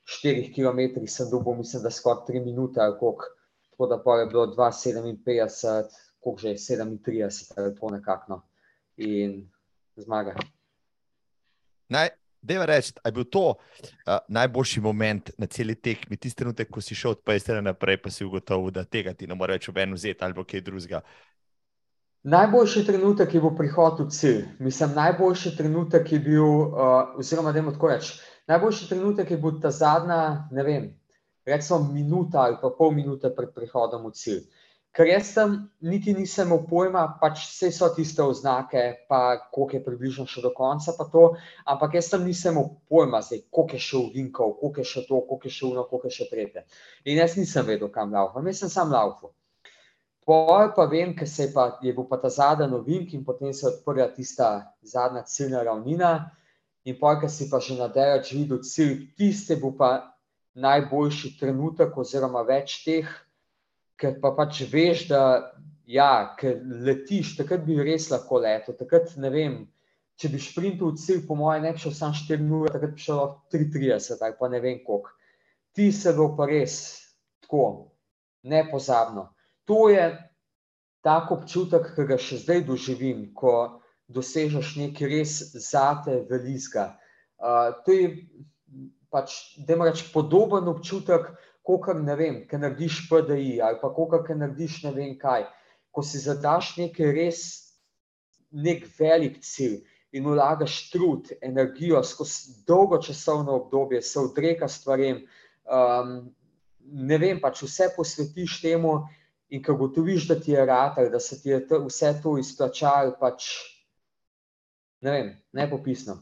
4 0.07 0.51
km 0.55 1.03
sem 1.07 1.29
dobil, 1.29 1.55
mislim, 1.59 1.83
da 1.83 1.91
skoraj 1.91 2.27
3 2.27 2.45
minute 2.45 2.79
ali 2.79 2.95
koliko, 2.99 3.25
tako 3.71 3.87
da 3.87 4.03
pa 4.03 4.19
je 4.19 4.25
bilo 4.25 4.45
2,57, 4.47 5.83
koliko 6.19 6.39
že 6.39 6.49
je 6.49 6.57
37 6.57 7.53
ali 7.57 7.75
to 7.75 7.89
nekakno 7.89 8.41
in 8.97 9.49
zmaga. 9.95 10.35
Naj, 11.89 12.09
Deva 12.41 12.65
reči, 12.65 12.93
da 12.95 13.01
je 13.05 13.11
bil 13.11 13.23
to 13.23 13.45
uh, 13.49 14.17
najboljši 14.27 14.81
moment 14.81 15.31
na 15.37 15.47
celi 15.47 15.75
tekmi, 15.75 16.17
tisti 16.17 16.37
trenutek, 16.37 16.69
ko 16.71 16.81
si 16.81 16.95
šel 16.95 17.11
od 17.11 17.23
Pajstera 17.25 17.61
naprej, 17.61 17.97
pa 18.01 18.11
si 18.13 18.25
ugotovil, 18.25 18.71
da 18.71 18.85
tega 18.85 19.13
ti 19.13 19.27
ne 19.27 19.35
more 19.35 19.57
več 19.57 19.69
eno 19.75 19.95
vzeti 19.95 20.23
ali 20.23 20.45
kaj 20.45 20.61
drugega. 20.61 21.01
Najboljši 22.27 22.81
trenutek 22.85 23.33
je 23.33 23.39
bil 23.39 23.53
prihod 23.55 23.99
v 24.03 24.05
cilj. 24.11 24.39
Mislim, 24.59 24.89
najboljši 24.95 25.53
trenutek 25.57 26.09
je 26.11 26.17
bil, 26.19 26.43
uh, 26.43 27.13
oziroma 27.21 27.53
da 27.55 27.61
je 27.61 27.71
tako 27.71 27.87
reči, 27.87 28.17
najboljši 28.51 28.87
trenutek 28.89 29.31
je 29.31 29.37
bil 29.37 29.61
ta 29.63 29.71
zadnja, 29.71 30.17
ne 30.51 30.65
vem, 30.67 30.89
recimo 31.45 31.79
minuta 31.93 32.41
ali 32.43 32.57
pa 32.61 32.73
pol 32.79 32.91
minute 32.91 33.31
pred 33.37 33.53
prihodom 33.55 34.09
v 34.09 34.11
cilj. 34.11 34.43
Ker 34.91 35.07
jaz 35.07 35.31
tam 35.37 35.55
niti 35.79 36.17
nisem 36.17 36.51
imel 36.51 36.67
pojma, 36.67 37.05
pač 37.21 37.45
vse 37.45 37.71
so 37.71 37.87
tiste 37.95 38.23
oznake, 38.23 38.83
pa 39.07 39.21
koliko 39.53 39.77
je 39.77 39.83
približno 39.87 40.27
še 40.27 40.43
do 40.43 40.51
konca, 40.59 40.97
pa 40.99 41.07
to, 41.13 41.25
ampak 41.63 41.95
jaz 42.01 42.11
tam 42.11 42.27
nisem 42.27 42.57
imel 42.57 42.73
pojma, 42.91 43.23
zdaj, 43.23 43.45
koliko 43.55 43.79
je 43.79 43.87
še 43.87 44.03
uvinkov, 44.03 44.57
koliko 44.59 44.83
je 44.83 44.91
še 44.91 45.07
to, 45.07 45.23
koliko 45.31 45.47
je 45.47 45.57
še 45.61 45.65
uno, 45.71 45.87
koliko 45.87 46.11
je 46.11 46.19
še 46.19 46.31
tretje. 46.35 46.67
In 47.07 47.23
jaz 47.23 47.39
nisem 47.39 47.71
vedel, 47.71 47.87
kam 47.87 48.11
laufam, 48.11 48.51
jaz 48.51 48.65
sem 48.65 48.79
sam 48.79 48.91
laufal. 48.91 49.31
Poj 50.27 50.73
pa 50.75 50.83
vem, 50.91 51.13
ker 51.15 51.29
se 51.29 51.45
je, 51.45 51.51
pa, 51.53 51.69
je 51.79 51.93
bil 51.95 52.03
pa 52.09 52.17
ta 52.19 52.29
zadnji 52.29 52.67
novink 52.67 53.13
in 53.15 53.23
potem 53.23 53.53
se 53.53 53.63
je 53.63 53.71
odprla 53.71 54.09
tista 54.11 54.73
zadnja 54.83 55.23
ciljna 55.23 55.61
ravnina 55.63 56.11
in 56.83 56.97
poj, 56.99 57.21
ker 57.21 57.31
si 57.31 57.47
pa 57.47 57.61
že 57.63 57.77
na 57.79 57.87
delač 57.87 58.33
videl 58.35 58.59
cilj, 58.63 59.07
tiste 59.15 59.55
bo 59.55 59.71
pa 59.77 60.17
najboljši 60.59 61.37
trenutek 61.39 61.95
oziroma 61.97 62.41
več 62.43 62.81
teh, 62.83 63.07
ker 63.95 64.17
pa 64.21 64.33
pač 64.35 64.65
veš, 64.71 65.05
da 65.11 65.21
ja, 65.87 66.35
letiš, 66.83 67.37
takrat 67.39 67.63
bi 67.65 67.79
res 67.79 68.09
lahko 68.11 68.41
letel. 68.43 68.75
Takrat 68.75 69.15
ne 69.21 69.31
vem, 69.31 69.57
če 70.19 70.31
bi 70.33 70.41
sprintil 70.41 70.95
cilj, 70.99 71.23
po 71.27 71.37
mojem, 71.39 71.63
ne 71.69 71.73
bi 71.75 71.81
šel 71.85 71.95
samo 71.95 72.19
4 72.19 72.51
ure, 72.59 72.73
takrat 72.73 72.97
bi 72.97 73.05
šel 73.05 73.23
3,30 73.53 74.27
ali 74.27 74.37
pa 74.39 74.51
ne 74.51 74.61
vem 74.63 74.83
koliko. 74.83 75.15
Ti 75.71 75.91
se 75.93 76.13
bo 76.17 76.33
pa 76.35 76.49
res 76.49 76.77
tako, 77.45 77.63
nepozabno. 78.43 79.29
To 79.67 79.89
je 79.91 80.05
tako 81.03 81.41
občutek, 81.41 81.91
ki 81.95 82.07
ga 82.07 82.17
še 82.19 82.39
zdaj 82.43 82.63
doživim, 82.67 83.27
ko 83.35 83.81
dosežeš 84.07 84.75
nekaj 84.79 85.11
res 85.11 85.33
zate 85.59 86.21
velizga. 86.29 86.93
Uh, 87.37 87.75
to 87.85 87.95
je 87.95 88.07
pač, 89.11 89.35
da 89.67 89.75
imaš 89.75 90.07
podoben 90.13 90.67
občutek, 90.71 91.29
kot 91.67 91.91
ne 91.99 92.15
vem, 92.15 92.41
kaj 92.47 92.63
narediš 92.63 93.05
PDI 93.09 93.59
ali 93.61 93.79
pa 93.81 93.91
kot 93.93 94.29
narediš 94.31 94.81
ne 94.87 94.93
vem 94.95 95.15
kaj. 95.19 95.47
Ko 95.91 96.03
si 96.03 96.21
zadaš 96.23 96.77
nekaj 96.79 97.11
res, 97.15 97.41
nek 98.51 98.85
velik 98.99 99.41
cilj 99.43 99.81
in 100.15 100.23
vlagaš 100.23 100.89
trud, 100.91 101.33
energijo 101.43 101.99
skozi 102.03 102.63
dolgo 102.67 103.01
časovno 103.03 103.57
obdobje, 103.59 104.01
se 104.01 104.19
odreka 104.19 104.69
stvarem, 104.71 105.25
um, 105.67 106.13
ne 106.87 107.17
vem, 107.19 107.41
pač 107.43 107.65
vse 107.65 107.89
posvetiš 107.95 108.61
temu 108.63 109.01
in 109.49 109.63
ko 109.63 109.75
gotoviš, 109.75 110.27
da 110.27 110.39
ti 110.39 110.51
je 110.51 110.65
rad 110.65 110.93
ali 110.97 111.09
da 111.09 111.19
se 111.19 111.41
ti 111.41 111.49
je 111.49 111.61
vse 111.87 112.13
to 112.23 112.37
izplačalo, 112.37 113.15
pač 113.19 113.47
ne 115.01 115.11
vem, 115.11 115.33
nepopisno. 115.53 116.17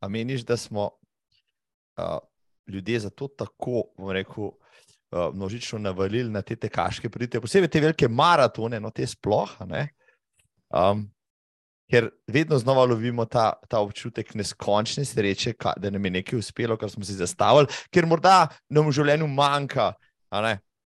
A 0.00 0.08
meniš, 0.08 0.44
da 0.46 0.56
smo 0.56 0.84
uh, 1.98 2.18
ljudje 2.66 3.00
zato 3.00 3.28
tako, 3.28 3.82
bomo 3.96 4.12
rekel, 4.12 4.44
uh, 4.44 5.34
množično 5.34 5.78
navalili 5.78 6.30
na 6.30 6.42
te 6.42 6.56
tekaške 6.56 7.10
pridite, 7.10 7.40
posebej 7.40 7.68
te 7.68 7.80
velike 7.80 8.08
maratone, 8.08 8.80
no 8.80 8.90
te 8.90 9.06
sploh. 9.06 9.56
Um, 10.68 11.08
ker 11.90 12.10
vedno 12.28 12.58
znova 12.58 12.84
lovimo 12.84 13.24
ta, 13.24 13.52
ta 13.68 13.80
občutek 13.80 14.34
neskončne 14.34 15.04
sreče, 15.04 15.54
da 15.76 15.90
nam 15.90 16.04
je 16.04 16.10
nekaj 16.10 16.38
uspelo, 16.38 16.76
kar 16.76 16.90
smo 16.90 17.04
si 17.04 17.16
zastavili, 17.16 17.66
ker 17.90 18.06
morda 18.06 18.46
nam 18.68 18.86
v 18.86 18.96
življenju 19.00 19.26
manjka. 19.26 19.94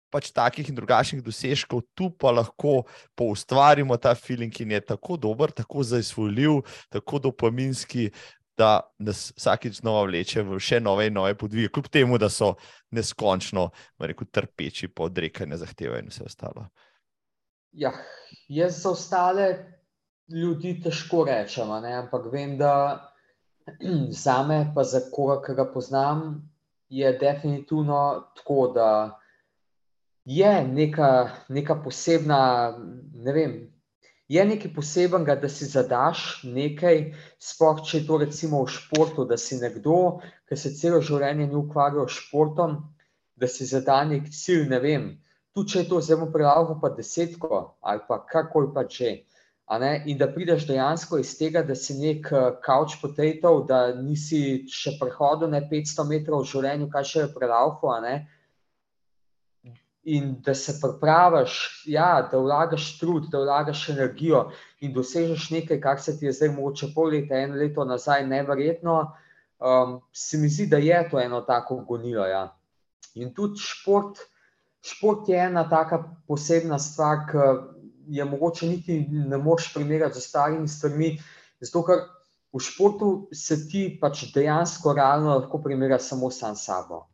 Pač 0.10 0.32
takih 0.34 0.72
in 0.72 0.78
drugačnih 0.78 1.22
dosežkov, 1.22 1.84
tu 1.94 2.10
pa 2.10 2.32
lahko 2.34 2.84
poustvarimo 3.14 3.98
ta 4.02 4.16
feeling, 4.18 4.54
ki 4.54 4.66
je 4.66 4.82
tako 4.82 5.18
dober, 5.18 5.54
tako 5.54 5.86
zaizvoljiv, 5.86 6.64
tako 6.90 7.20
dopaminski, 7.30 8.10
da 8.60 8.92
nas 9.00 9.30
vsakeč 9.38 9.80
znova 9.80 10.04
vleče 10.10 10.44
v 10.44 10.60
še 10.60 10.82
nove 10.84 11.08
in 11.08 11.16
nove 11.16 11.36
podvige, 11.40 11.72
kljub 11.72 11.88
temu, 11.88 12.18
da 12.20 12.28
so 12.34 12.56
neskončno 12.92 13.70
rekel, 14.04 14.28
trpeči 14.28 14.90
po 14.92 15.08
odrekanju 15.08 15.60
zahteve 15.62 16.02
in 16.04 16.12
vse 16.12 16.26
ostalo. 16.28 16.68
Ja, 17.72 17.94
jaz 18.50 18.82
za 18.82 18.92
ostale 18.92 19.48
ljudi 20.34 20.80
težko 20.84 21.24
rečem, 21.30 21.72
ampak 21.72 22.28
vem, 22.34 22.58
da 22.60 22.74
za 24.24 24.42
me, 24.44 24.66
pa 24.76 24.84
za 24.84 25.06
koga, 25.14 25.40
ki 25.46 25.56
ga 25.56 25.70
poznam, 25.72 26.42
je 26.90 27.14
definitivno 27.22 28.32
tako, 28.36 28.72
da 28.76 29.19
je 30.30 30.68
neka, 30.68 31.30
neka 31.50 31.76
posebna, 31.84 32.40
ne 33.14 33.34
vem, 33.34 33.54
je 34.30 34.46
nekaj 34.46 34.74
posebenega, 34.76 35.36
da 35.42 35.50
si 35.50 35.66
zadaš 35.66 36.44
nekaj, 36.46 37.00
sploh 37.42 37.82
če 37.82 37.98
je 37.98 38.06
to 38.06 38.20
recimo 38.22 38.62
v 38.62 38.70
športu, 38.76 39.26
da 39.26 39.40
si 39.42 39.58
nekdo, 39.58 40.20
ki 40.46 40.58
se 40.58 40.76
celo 40.78 41.02
življenje 41.02 41.50
ni 41.50 41.58
ukvarjal 41.58 42.06
s 42.06 42.20
športom, 42.28 42.78
da 43.42 43.50
si 43.50 43.66
zada 43.66 44.04
nek 44.06 44.30
cilj, 44.30 44.68
ne 44.70 44.80
vem, 44.84 45.10
tu 45.56 45.66
če 45.66 45.82
je 45.82 45.90
to 45.90 46.02
zelo 46.06 46.30
prelavo, 46.30 46.78
pa 46.82 46.94
desetko 46.94 47.64
ali 47.82 48.06
pa 48.08 48.22
kakor 48.30 48.70
pa 48.76 48.86
če. 48.86 49.18
In 50.06 50.18
da 50.18 50.28
prideš 50.34 50.68
dejansko 50.70 51.20
iz 51.22 51.36
tega, 51.38 51.62
da 51.66 51.76
si 51.78 51.98
nek 51.98 52.30
kavč 52.66 53.00
potato, 53.02 53.64
da 53.70 53.96
nisi 53.98 54.66
še 54.70 54.96
prehodil 55.02 55.50
ne 55.50 55.62
500 55.72 56.06
metrov 56.10 56.46
v 56.46 56.52
življenju, 56.54 56.90
kaj 56.94 57.10
še 57.14 57.20
je 57.26 57.32
prelavo. 57.34 57.98
In 60.10 60.30
da 60.46 60.56
se 60.56 60.74
pripraviš, 60.82 61.84
ja, 61.86 62.28
da 62.32 62.40
vlagaš 62.42 62.86
trud, 63.00 63.28
da 63.30 63.42
vlagaš 63.44 63.84
energijo 63.94 64.48
in 64.82 64.94
dosežeš 64.96 65.50
nekaj, 65.54 65.82
kar 65.82 66.02
se 66.02 66.16
ti 66.18 66.26
je 66.26 66.34
zdaj 66.34 66.50
mogoče 66.56 66.90
pol 66.96 67.12
leta, 67.14 67.38
eno 67.38 67.60
leto 67.60 67.86
nazaj, 67.86 68.26
neverjetno, 68.28 68.96
um, 69.60 70.00
se 70.14 70.38
mi 70.38 70.50
zdi, 70.50 70.66
da 70.72 70.78
je 70.78 71.04
to 71.12 71.20
eno 71.22 71.42
tako 71.42 71.84
gonilo. 71.88 72.26
Ja. 72.26 72.48
In 73.16 73.34
tudi 73.36 73.62
šport, 73.62 74.24
šport 74.82 75.30
je 75.30 75.38
ena 75.46 75.68
taka 75.70 76.04
posebna 76.28 76.80
stvar, 76.80 77.28
ki 77.30 77.38
je 78.10 78.26
mogoče 78.26 78.68
niti 78.68 79.06
ne 79.10 79.38
moreš 79.38 79.74
primerjati 79.74 80.16
z 80.16 80.26
ostalimi 80.26 80.68
stvarmi. 80.68 81.18
Zato, 81.62 81.84
ker 81.86 82.06
v 82.54 82.62
športu 82.64 83.10
se 83.36 83.60
ti 83.70 83.84
pač 84.02 84.30
dejansko 84.34 84.94
realno 84.98 85.36
lahko 85.38 85.62
primerjaš 85.62 86.10
samo 86.10 86.32
sam 86.32 86.56
s 86.56 86.66
sabo. 86.66 87.06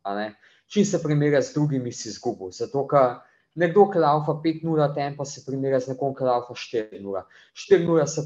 Če 0.66 0.84
se 0.84 0.98
primerjaš 1.02 1.52
z 1.52 1.54
drugimi, 1.54 1.92
si 1.94 2.08
izgubil. 2.10 2.50
Zato, 2.54 2.82
ker 2.90 3.20
nekdo, 3.56 3.86
ki 3.92 4.00
laufa 4.02 4.34
5-0 4.42 4.88
tempo, 4.94 5.24
se 5.24 5.42
primerja 5.46 5.80
z 5.80 5.94
nekom, 5.94 6.14
ki 6.16 6.26
laufa 6.26 6.54
4-0. 6.54 7.22
4-0 7.56 8.06
se, 8.10 8.24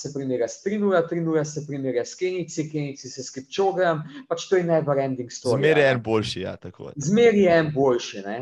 se 0.00 0.12
primerja 0.14 0.48
s 0.48 0.60
3-0, 0.66 1.00
3-0 1.10 1.44
se 1.44 1.64
primerja 1.66 2.04
s 2.04 2.14
Kenici, 2.18 2.68
Kenici 2.70 3.10
se 3.10 3.24
s 3.24 3.34
Kipčogem, 3.34 4.04
pač 4.28 4.46
to 4.50 4.60
je 4.60 4.68
never 4.68 5.00
ending 5.02 5.32
story. 5.32 5.64
Zmeri 5.64 5.80
je 5.80 5.90
en 5.94 6.04
boljši, 6.04 6.44
ja, 6.44 6.54
tako. 6.56 6.92
Zmeri 6.96 7.42
je 7.46 7.58
en 7.64 7.72
boljši, 7.74 8.22
ne. 8.26 8.38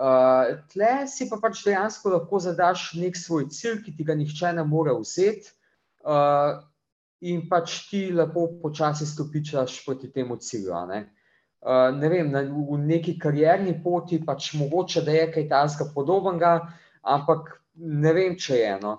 Uh, 0.00 0.56
tle 0.72 0.90
si 1.12 1.26
pa 1.28 1.36
pač 1.42 1.60
dejansko 1.66 2.14
lahko 2.14 2.38
zadaš 2.40 2.94
nek 2.96 3.18
svoj 3.20 3.50
cilj, 3.52 3.82
ki 3.84 3.92
ti 3.98 4.06
ga 4.08 4.16
nihče 4.16 4.54
ne 4.56 4.64
more 4.64 4.94
vzeti, 4.96 5.52
uh, 6.08 6.56
in 7.20 7.44
pač 7.50 7.82
ti 7.90 8.06
lepo 8.16 8.46
počasi 8.62 9.04
stopičaš 9.06 9.82
proti 9.84 10.08
temu 10.14 10.38
cilju. 10.40 10.72
Uh, 10.72 11.02
ne 11.92 12.08
vem, 12.08 12.30
na, 12.30 12.40
v 12.42 12.78
neki 12.86 13.18
karjerni 13.20 13.74
poti 13.84 14.20
pač 14.24 14.54
mogoče, 14.56 15.02
da 15.04 15.12
je 15.12 15.26
kaj 15.32 15.48
tajnega 15.48 15.90
podobnega, 15.94 16.52
ampak 17.02 17.60
ne 17.76 18.12
vem, 18.16 18.36
če 18.36 18.56
je 18.56 18.68
eno. 18.76 18.96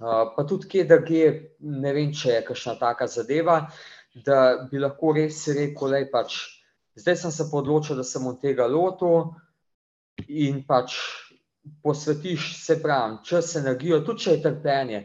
Uh, 0.00 0.30
pa 0.36 0.46
tudi, 0.48 0.68
kje 0.70 0.84
da 0.88 1.00
je, 1.04 1.32
ne 1.60 1.92
vem, 1.92 2.12
če 2.12 2.36
je 2.38 2.44
kakšna 2.46 2.78
taka 2.80 3.06
zadeva, 3.10 3.66
da 4.14 4.68
bi 4.70 4.78
lahko 4.78 5.12
res 5.18 5.42
rekel, 5.52 5.92
da 5.92 6.00
pač, 6.12 6.38
zdaj 6.96 7.18
sem 7.20 7.34
se 7.34 7.44
odločil, 7.52 7.98
da 7.98 8.06
sem 8.06 8.26
od 8.26 8.40
tega 8.40 8.66
lotil 8.70 9.34
in 10.28 10.62
pač 10.66 10.96
posvetiš 11.82 12.54
se 12.64 12.78
pravi, 12.82 13.20
čas, 13.26 13.52
energijo, 13.60 14.00
tudi 14.06 14.24
če 14.24 14.38
je 14.38 14.42
trpljenje. 14.46 15.02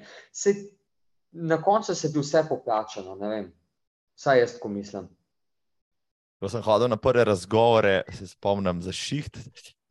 Na 1.51 1.59
koncu 1.61 1.95
se 1.95 2.13
ti 2.13 2.21
vse 2.21 2.45
poplačano, 2.47 3.17
ne 3.19 3.29
vem, 3.29 3.51
vsaj 4.15 4.39
jaz 4.39 4.55
tako 4.55 4.71
mislim. 4.77 5.09
Ko 6.41 6.51
sem 6.51 6.63
hodil 6.65 6.91
na 6.91 6.97
prve 6.99 7.23
razgovore, 7.25 8.01
se 8.13 8.27
spomnim 8.27 8.81
za 8.83 8.91
šiht, 8.95 9.39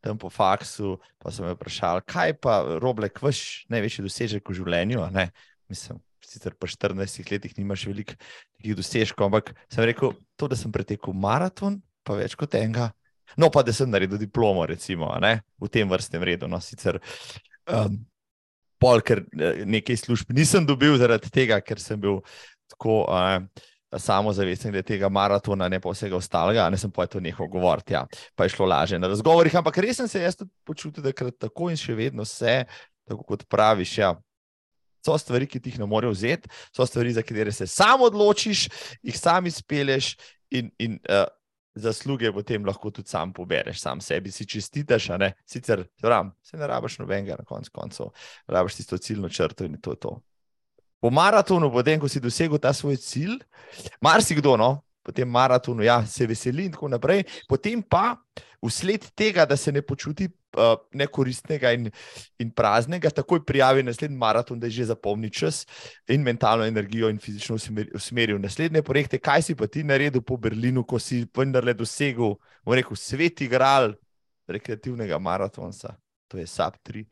tam 0.04 0.18
po 0.20 0.28
faksu, 0.30 0.98
pa 1.18 1.32
sem 1.32 1.46
me 1.46 1.54
vprašal, 1.56 2.02
kaj 2.04 2.36
pa 2.44 2.58
roblek, 2.82 3.22
vaš 3.24 3.64
največji 3.72 4.04
dosežek 4.04 4.50
v 4.50 4.58
življenju. 4.58 5.06
Ne? 5.14 5.30
Mislim, 5.72 6.02
sicer 6.24 6.56
po 6.60 6.68
14 6.68 7.32
letih 7.32 7.56
nimaš 7.56 7.86
veliko 7.88 8.18
dosežkov, 8.64 9.30
ampak 9.30 9.54
sem 9.72 9.86
rekel, 9.88 10.12
to, 10.36 10.48
da 10.50 10.58
sem 10.60 10.72
pretekel 10.72 11.16
maraton, 11.16 11.80
pa 12.04 12.18
več 12.20 12.36
kot 12.36 12.56
enega. 12.60 12.90
No, 13.40 13.48
pa 13.50 13.64
da 13.64 13.72
sem 13.74 13.88
naredil 13.90 14.20
diplomo, 14.20 14.66
recimo, 14.68 15.08
ne? 15.20 15.38
v 15.58 15.70
tem 15.72 15.88
vrstnem 15.88 16.22
redu. 16.28 16.48
No, 16.50 16.60
sicer, 16.62 17.00
um, 17.72 17.96
pol, 18.80 19.00
ker 19.04 19.24
eh, 19.24 19.64
nekaj 19.64 20.04
služb 20.04 20.34
nisem 20.36 20.66
dobil 20.68 20.98
zaradi 21.00 21.32
tega, 21.32 21.58
ker 21.64 21.80
sem 21.82 22.00
bil 22.00 22.20
tako 22.70 23.04
uh, 23.08 23.40
samozavesten, 23.98 24.72
da 24.72 24.78
je 24.78 24.88
tega 24.94 25.08
maratona, 25.08 25.68
ne 25.68 25.80
pa 25.80 25.92
vsega 25.92 26.16
ostalega, 26.16 26.66
ne 26.70 26.78
sem 26.78 26.90
to 26.90 27.20
nehal 27.20 27.48
govoriti, 27.48 27.94
ja, 27.94 28.06
pa 28.34 28.44
je 28.44 28.54
šlo 28.56 28.66
lažje 28.66 28.98
na 28.98 29.08
razgovorih. 29.08 29.56
Ampak 29.56 29.78
res 29.78 29.96
sem 29.96 30.08
se 30.08 30.22
jaz 30.22 30.36
tudi 30.36 30.50
počutil, 30.64 31.02
da 31.02 31.12
je 31.12 31.30
tako 31.38 31.70
in 31.70 31.76
še 31.76 31.94
vedno 31.94 32.26
vse, 32.26 32.64
tako 33.08 33.22
kot 33.22 33.46
praviš. 33.48 33.98
Ja. 33.98 34.14
So 35.04 35.18
stvari, 35.20 35.46
ki 35.46 35.60
ti 35.60 35.70
jih 35.70 35.82
ne 35.82 35.86
morejo 35.86 36.14
vzeti, 36.14 36.48
so 36.72 36.86
stvari, 36.86 37.12
za 37.12 37.22
katere 37.22 37.52
se 37.52 37.66
sam 37.68 38.06
odločiš, 38.06 38.68
jih 39.04 39.18
sam 39.18 39.46
izpeleš 39.46 40.14
in, 40.50 40.70
in 40.80 40.96
uh, 41.12 41.26
zasluge 41.74 42.30
potem 42.32 42.64
lahko 42.64 42.90
tudi 42.90 43.10
sam 43.10 43.32
pobereš, 43.32 43.82
sam 43.82 44.00
sebi 44.00 44.30
si 44.30 44.46
čestitaš. 44.46 45.10
Sicer 45.46 45.84
ram, 46.02 46.32
se 46.42 46.56
ne 46.56 46.66
rabiš 46.66 46.98
nobenega, 47.02 47.36
na 47.38 47.44
koncu 47.44 47.70
koncev, 47.74 48.14
rabiš 48.46 48.80
tisto 48.80 48.98
ciljno 48.98 49.28
črto 49.28 49.64
in 49.64 49.80
to 49.80 49.92
je 49.92 50.00
to. 50.00 50.20
Po 51.04 51.10
maratonu, 51.12 51.68
potem, 51.68 52.00
ko 52.00 52.08
si 52.08 52.16
dosegel 52.16 52.56
ta 52.56 52.70
svoj 52.72 52.96
cilj, 52.96 53.36
marsikdo, 54.00 54.54
no, 54.56 54.70
potem 55.04 55.28
maratonu, 55.28 55.84
ja, 55.84 55.98
se 56.08 56.24
veseli 56.24 56.64
in 56.64 56.72
tako 56.72 56.88
naprej, 56.88 57.26
potem 57.44 57.82
pa 57.84 58.14
vsled 58.64 59.10
tega, 59.12 59.44
da 59.44 59.52
se 59.60 59.68
ne 59.68 59.82
počuti 59.84 60.24
uh, 60.24 60.78
nekoristnega 60.96 61.74
in, 61.76 61.90
in 62.40 62.52
praznega, 62.56 63.12
takoj 63.12 63.42
prijavi 63.44 63.84
naslednji 63.84 64.16
maraton, 64.16 64.56
da 64.56 64.64
je 64.66 64.78
že 64.78 64.86
zapomni 64.94 65.28
čas 65.28 65.66
in 66.08 66.24
mentalno 66.24 66.64
energijo 66.64 67.12
in 67.12 67.20
fizično 67.20 67.58
usmeril 67.92 68.40
naslednje 68.40 68.80
projekte. 68.82 69.20
Kaj 69.20 69.42
si 69.42 69.58
pa 69.60 69.68
ti 69.68 69.84
naredil 69.84 70.24
po 70.24 70.40
Berlinu, 70.40 70.86
ko 70.88 70.96
si 70.96 71.26
vendarle 71.36 71.76
dosegel, 71.76 72.38
v 72.64 72.80
reku, 72.80 72.96
svet 72.96 73.44
igral 73.44 73.92
rekreativnega 74.48 75.20
maratonsa, 75.20 75.98
to 76.32 76.40
je 76.40 76.48
SAP 76.48 76.80
3. 76.80 77.04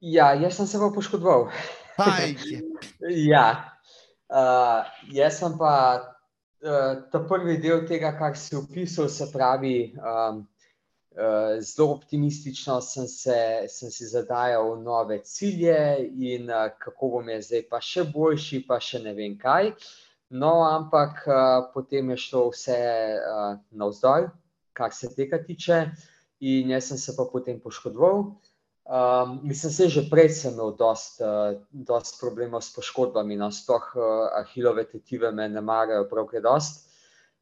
Ja, 0.00 0.32
jaz 0.34 0.58
sem 0.58 0.66
se 0.66 0.78
pa 0.78 0.90
poškodoval. 0.94 1.48
ja, 3.32 3.46
uh, 4.28 4.84
jaz 5.12 5.38
sem 5.40 5.56
pa 5.58 5.72
uh, 6.02 6.92
ta 7.12 7.22
prvi 7.28 7.56
del 7.62 7.86
tega, 7.88 8.12
kar 8.18 8.36
si 8.36 8.56
opisal, 8.56 9.08
se 9.08 9.30
pravi. 9.32 9.78
Um, 9.96 10.44
Eh, 11.16 11.60
zelo 11.60 11.92
optimistično 11.92 12.80
sem, 12.80 13.06
se, 13.08 13.36
sem 13.68 13.90
si 13.90 14.04
zadajal 14.04 14.82
nove 14.82 15.22
cilje 15.24 15.78
in 16.12 16.50
uh, 16.50 16.66
kako 16.78 17.08
bom 17.14 17.30
jaz 17.32 17.46
zdaj 17.46 17.62
pa 17.70 17.78
še 17.80 18.02
boljši, 18.12 18.60
pa 18.68 18.76
še 18.84 19.00
ne 19.00 19.14
vem 19.16 19.38
kaj. 19.40 19.70
No, 20.28 20.50
ampak 20.68 21.22
uh, 21.24 21.38
potem 21.72 22.10
je 22.12 22.18
šlo 22.20 22.42
vse 22.50 22.76
uh, 23.16 23.56
navzdol, 23.72 24.28
kar 24.76 24.92
se 24.92 25.08
tega 25.16 25.40
tiče, 25.40 25.78
in 26.44 26.74
jaz 26.76 26.90
sem 26.92 27.00
se 27.00 27.16
pa 27.16 27.24
potem 27.32 27.62
poškodoval. 27.64 28.26
Um, 28.86 29.40
mislim, 29.42 29.72
da 29.78 29.88
že 29.88 30.02
prej 30.10 30.28
sem 30.30 30.52
imel 30.54 30.76
dosta 30.78 31.58
uh, 32.14 32.18
problemov 32.20 32.62
s 32.62 32.70
poškodbami, 32.70 33.34
no, 33.36 33.50
sploh 33.50 33.82
uh, 33.98 34.28
ahilove 34.38 34.84
tetive 34.86 35.32
me 35.34 35.48
ne 35.48 35.60
marajo 35.60 36.04
prav 36.06 36.28
kaj 36.30 36.40
dost. 36.40 36.86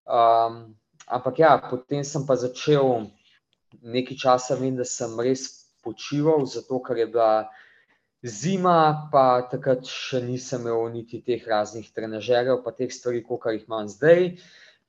Um, 0.09 0.72
ampak 1.07 1.38
ja, 1.38 1.59
potem 1.70 2.05
sem 2.05 2.24
pa 2.26 2.36
začel 2.40 3.11
nekaj 3.82 4.16
časa 4.16 4.57
vem, 4.57 4.76
da 4.76 4.88
sem 4.88 5.12
res 5.20 5.68
počival, 5.84 6.47
zato 6.49 6.80
ker 6.80 6.97
je 6.97 7.07
bila 7.12 7.49
zima, 8.24 9.11
pa 9.12 9.45
takrat 9.51 9.84
še 9.84 10.22
nisem 10.24 10.64
imel 10.64 10.88
niti 10.95 11.20
teh 11.20 11.45
raznih 11.45 11.90
trenažerjev, 11.92 12.62
pa 12.64 12.72
teh 12.72 12.88
stvari, 12.88 13.20
kot 13.20 13.45
jih 13.53 13.66
imam 13.68 13.88
zdaj. 13.88 14.38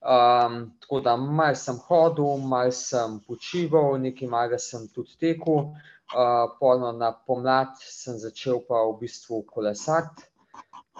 Um, 0.05 0.55
tako 0.79 1.01
da 1.01 1.15
malo 1.17 1.57
sem 1.57 1.75
hodil, 1.87 2.37
malo 2.47 2.71
sem 2.71 3.19
počival, 3.27 3.97
nekaj 3.99 4.29
malega 4.29 4.59
sem 4.61 4.87
tudi 4.93 5.17
tekel. 5.19 5.73
Uh, 6.13 6.53
polno 6.59 6.91
na 6.93 7.09
pomlad 7.11 7.73
sem 7.81 8.19
začel 8.21 8.59
pa 8.67 8.83
v 8.85 8.99
bistvu 9.01 9.41
kolesati 9.49 10.21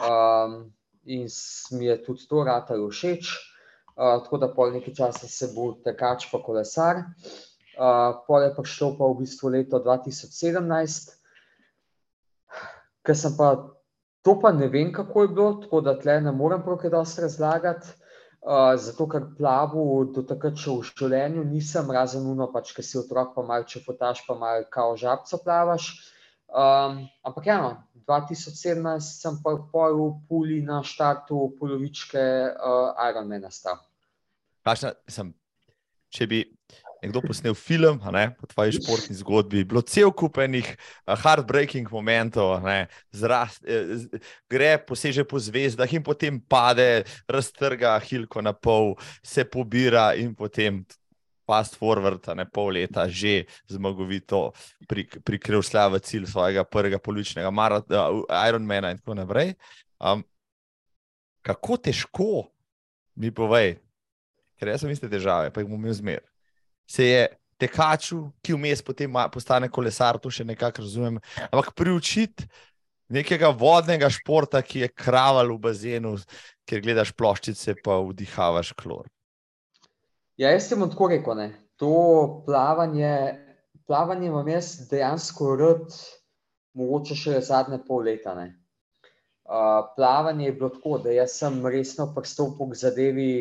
um, 0.02 0.74
in 1.06 1.28
mi 1.78 1.86
je 1.86 1.98
tudi 2.04 2.26
to 2.26 2.42
ratalo 2.44 2.90
všeč. 2.90 3.30
Uh, 3.96 4.18
tako 4.26 4.38
da 4.42 4.50
pol 4.50 4.74
nekaj 4.74 4.94
časa 4.98 5.28
se 5.30 5.52
bo 5.54 5.76
tekač 5.86 6.26
pa 6.32 6.42
kolesar. 6.42 7.06
Uh, 7.78 8.18
pol 8.26 8.44
je 8.44 8.56
prišlo 8.58 8.96
pa 8.98 9.06
v 9.14 9.22
bistvu 9.22 9.54
leto 9.54 9.80
2017, 9.80 11.14
ker 13.06 13.16
sem 13.16 13.38
pa 13.38 13.54
to 14.26 14.40
pa 14.42 14.52
ne 14.52 14.68
vem, 14.74 14.90
kako 14.90 15.22
je 15.22 15.28
bilo, 15.28 15.54
tako 15.62 15.82
da 15.86 15.94
tle 16.00 16.18
ne 16.22 16.32
morem 16.34 16.64
prav 16.66 16.82
kaj 16.82 16.90
dosti 16.90 17.22
razlagati. 17.22 17.94
Uh, 18.46 18.76
zato, 18.78 19.08
ker 19.10 19.24
plavu 19.38 19.84
do 20.14 20.22
takrat 20.22 20.60
še 20.62 20.70
v 20.70 20.86
življenju 20.86 21.44
nisem, 21.50 21.88
razen 21.90 22.28
uno, 22.30 22.46
pač, 22.54 22.76
ker 22.78 22.86
si 22.86 23.00
otrok, 23.00 23.32
pa 23.34 23.42
malo 23.42 23.66
če 23.66 23.82
potaš, 23.82 24.22
pa 24.28 24.36
malo 24.38 24.68
kao 24.70 24.94
žabco 25.02 25.40
plavaš. 25.42 25.88
Um, 26.46 27.00
ampak 27.26 27.50
eno, 27.50 27.72
2017 28.06 29.02
sem 29.02 29.40
pa 29.42 29.56
pol 29.72 29.98
v 29.98 30.12
Puli 30.30 30.60
na 30.62 30.84
štartu 30.86 31.56
polovičke 31.58 32.22
uh, 32.54 32.94
Ironmana 33.10 33.50
stal. 33.50 33.82
Kakšna 34.62 34.94
sem, 35.10 35.34
če 36.14 36.30
bi 36.30 36.44
nekdo 37.04 37.22
posnel 37.22 37.56
film 37.58 38.00
ne, 38.14 38.30
po 38.40 38.48
tvoji 38.48 38.76
športni 38.80 39.16
zgodbi, 39.16 39.64
bilo 39.68 39.82
cel 39.82 40.12
kupenih 40.12 40.68
heartbreaking 41.08 41.90
momentov, 41.92 42.58
ne, 42.66 42.88
zrast, 43.16 43.64
eh, 43.68 44.20
gre 44.50 44.76
poseže 44.82 45.26
po 45.28 45.40
zvezdah 45.40 45.92
in 45.94 46.04
potem 46.04 46.40
pade, 46.40 47.06
raztrga 47.28 47.98
hilko 48.00 48.42
na 48.42 48.54
pol, 48.54 48.96
se 49.24 49.46
pobira 49.46 50.14
in 50.16 50.36
potem 50.36 50.84
fast 51.46 51.78
forward, 51.78 52.26
ne 52.36 52.46
pol 52.50 52.74
leta, 52.74 53.06
že 53.08 53.46
zmagovito 53.70 54.50
prikril 55.24 55.62
slave 55.62 56.02
cilj 56.02 56.26
svojega 56.26 56.66
prvega 56.66 56.98
poličnega 56.98 57.50
uh, 57.54 58.26
Ironmana 58.26 58.92
in 58.92 58.98
tako 58.98 59.14
naprej. 59.14 59.54
Um, 60.02 60.26
kako 61.46 61.78
težko 61.78 62.50
mi 63.16 63.30
povej, 63.32 63.78
ker 64.58 64.74
jaz 64.74 64.82
sem 64.82 64.92
iste 64.92 65.10
težave, 65.10 65.54
pa 65.54 65.62
jih 65.62 65.70
bom 65.70 65.78
imel 65.78 65.94
zmer. 65.94 66.24
Se 66.88 67.08
je 67.08 67.26
tekaču, 67.62 68.22
ki 68.44 68.56
vmes 68.56 68.84
potem 68.86 69.12
postane 69.34 69.70
kolesar, 69.72 70.20
to 70.22 70.32
še 70.32 70.46
nekako 70.46 70.84
razumem. 70.84 71.20
Ampak 71.50 71.74
priučiti 71.78 72.48
nekega 73.10 73.52
vodnega 73.54 74.10
športa, 74.10 74.62
ki 74.66 74.86
je 74.86 74.94
kraval 74.94 75.52
v 75.54 75.60
bazenu, 75.68 76.16
kjer 76.66 76.82
gledaš 76.82 77.14
ploščice, 77.18 77.78
pa 77.86 78.00
vdihavaš 78.02 78.74
klor. 78.78 79.08
Ja, 80.36 80.52
jaz 80.52 80.68
sem 80.68 80.82
tako 80.90 81.10
rekel, 81.14 81.38
ne. 81.40 81.50
to 81.80 82.44
plavanje, 82.46 83.40
plavanje 83.88 84.28
imam 84.28 84.48
jaz 84.48 84.88
dejansko 84.90 85.56
rad, 85.60 85.96
mogoče 86.76 87.16
še 87.20 87.42
zadnje 87.44 87.82
pol 87.88 88.08
leta. 88.08 88.36
Uh, 88.36 89.86
plavanje 89.96 90.48
je 90.48 90.56
bilo 90.58 90.72
tako, 90.74 90.98
da 91.04 91.28
sem 91.28 91.60
resno 91.68 92.10
pristopil 92.16 92.72
k 92.72 92.80
zadevi 92.80 93.32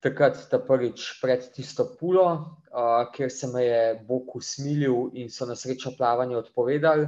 takrat, 0.00 0.38
ta 0.50 0.58
prvič 0.58 1.20
pred 1.20 1.44
tisto 1.54 1.84
pulo, 1.98 2.26
uh, 2.72 3.04
kjer 3.12 3.30
se 3.32 3.46
me 3.52 3.64
je 3.64 3.82
Bog 4.08 4.34
usmilil 4.36 5.10
in 5.14 5.30
so 5.30 5.46
na 5.46 5.56
srečo 5.56 5.92
plavanje 5.96 6.36
odpovedali. 6.36 7.04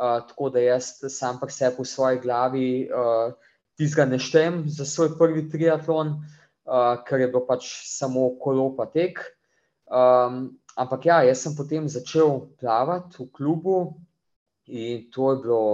Uh, 0.00 0.20
tako 0.28 0.48
da 0.50 0.60
jaz 0.64 0.94
sam 1.12 1.40
pri 1.40 1.52
sebi 1.52 1.84
v 1.84 1.88
svoji 1.88 2.20
glavi 2.20 2.68
uh, 2.88 3.32
tizga 3.76 4.04
ne 4.08 4.18
štem 4.18 4.64
za 4.68 4.84
svoj 4.84 5.16
prvi 5.18 5.48
triatlon. 5.50 6.16
Uh, 6.64 7.02
ker 7.04 7.20
je 7.20 7.28
bilo 7.28 7.44
pač 7.46 7.68
samo 7.88 8.30
kolo 8.40 8.70
pa 8.76 8.86
tek. 8.86 9.20
Um, 9.90 10.60
ampak 10.76 11.06
ja, 11.06 11.22
jaz 11.26 11.42
sem 11.44 11.56
potem 11.58 11.88
začel 11.88 12.46
plavati 12.60 13.18
v 13.18 13.28
klubu 13.34 13.76
in 14.70 15.10
to 15.10 15.32
je 15.32 15.36
bilo, 15.42 15.64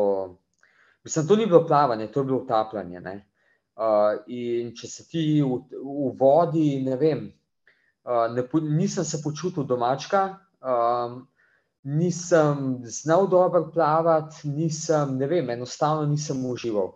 mislim, 1.04 1.26
to 1.28 1.36
ni 1.36 1.46
bilo 1.46 1.66
plavanje, 1.66 2.08
to 2.08 2.20
je 2.20 2.24
bilo 2.24 2.38
utapljanje. 2.38 3.02
Uh, 3.76 4.22
in 4.32 4.72
če 4.72 4.88
se 4.88 5.04
ti 5.04 5.22
v, 5.44 5.60
v 5.76 6.10
vodi, 6.16 6.80
ne 6.84 6.96
vem, 6.96 7.26
uh, 8.08 8.26
ne, 8.32 8.46
nisem 8.72 9.04
se 9.04 9.20
počutil 9.22 9.68
domačka. 9.68 10.28
Um, 10.64 11.26
Nisem 11.86 12.80
znal 12.82 13.28
dobro 13.30 13.70
plavati, 13.74 14.48
nisem, 14.48 15.18
ne 15.18 15.26
vem, 15.26 15.50
enostavno 15.50 16.06
nisem 16.06 16.40
užival. 16.46 16.88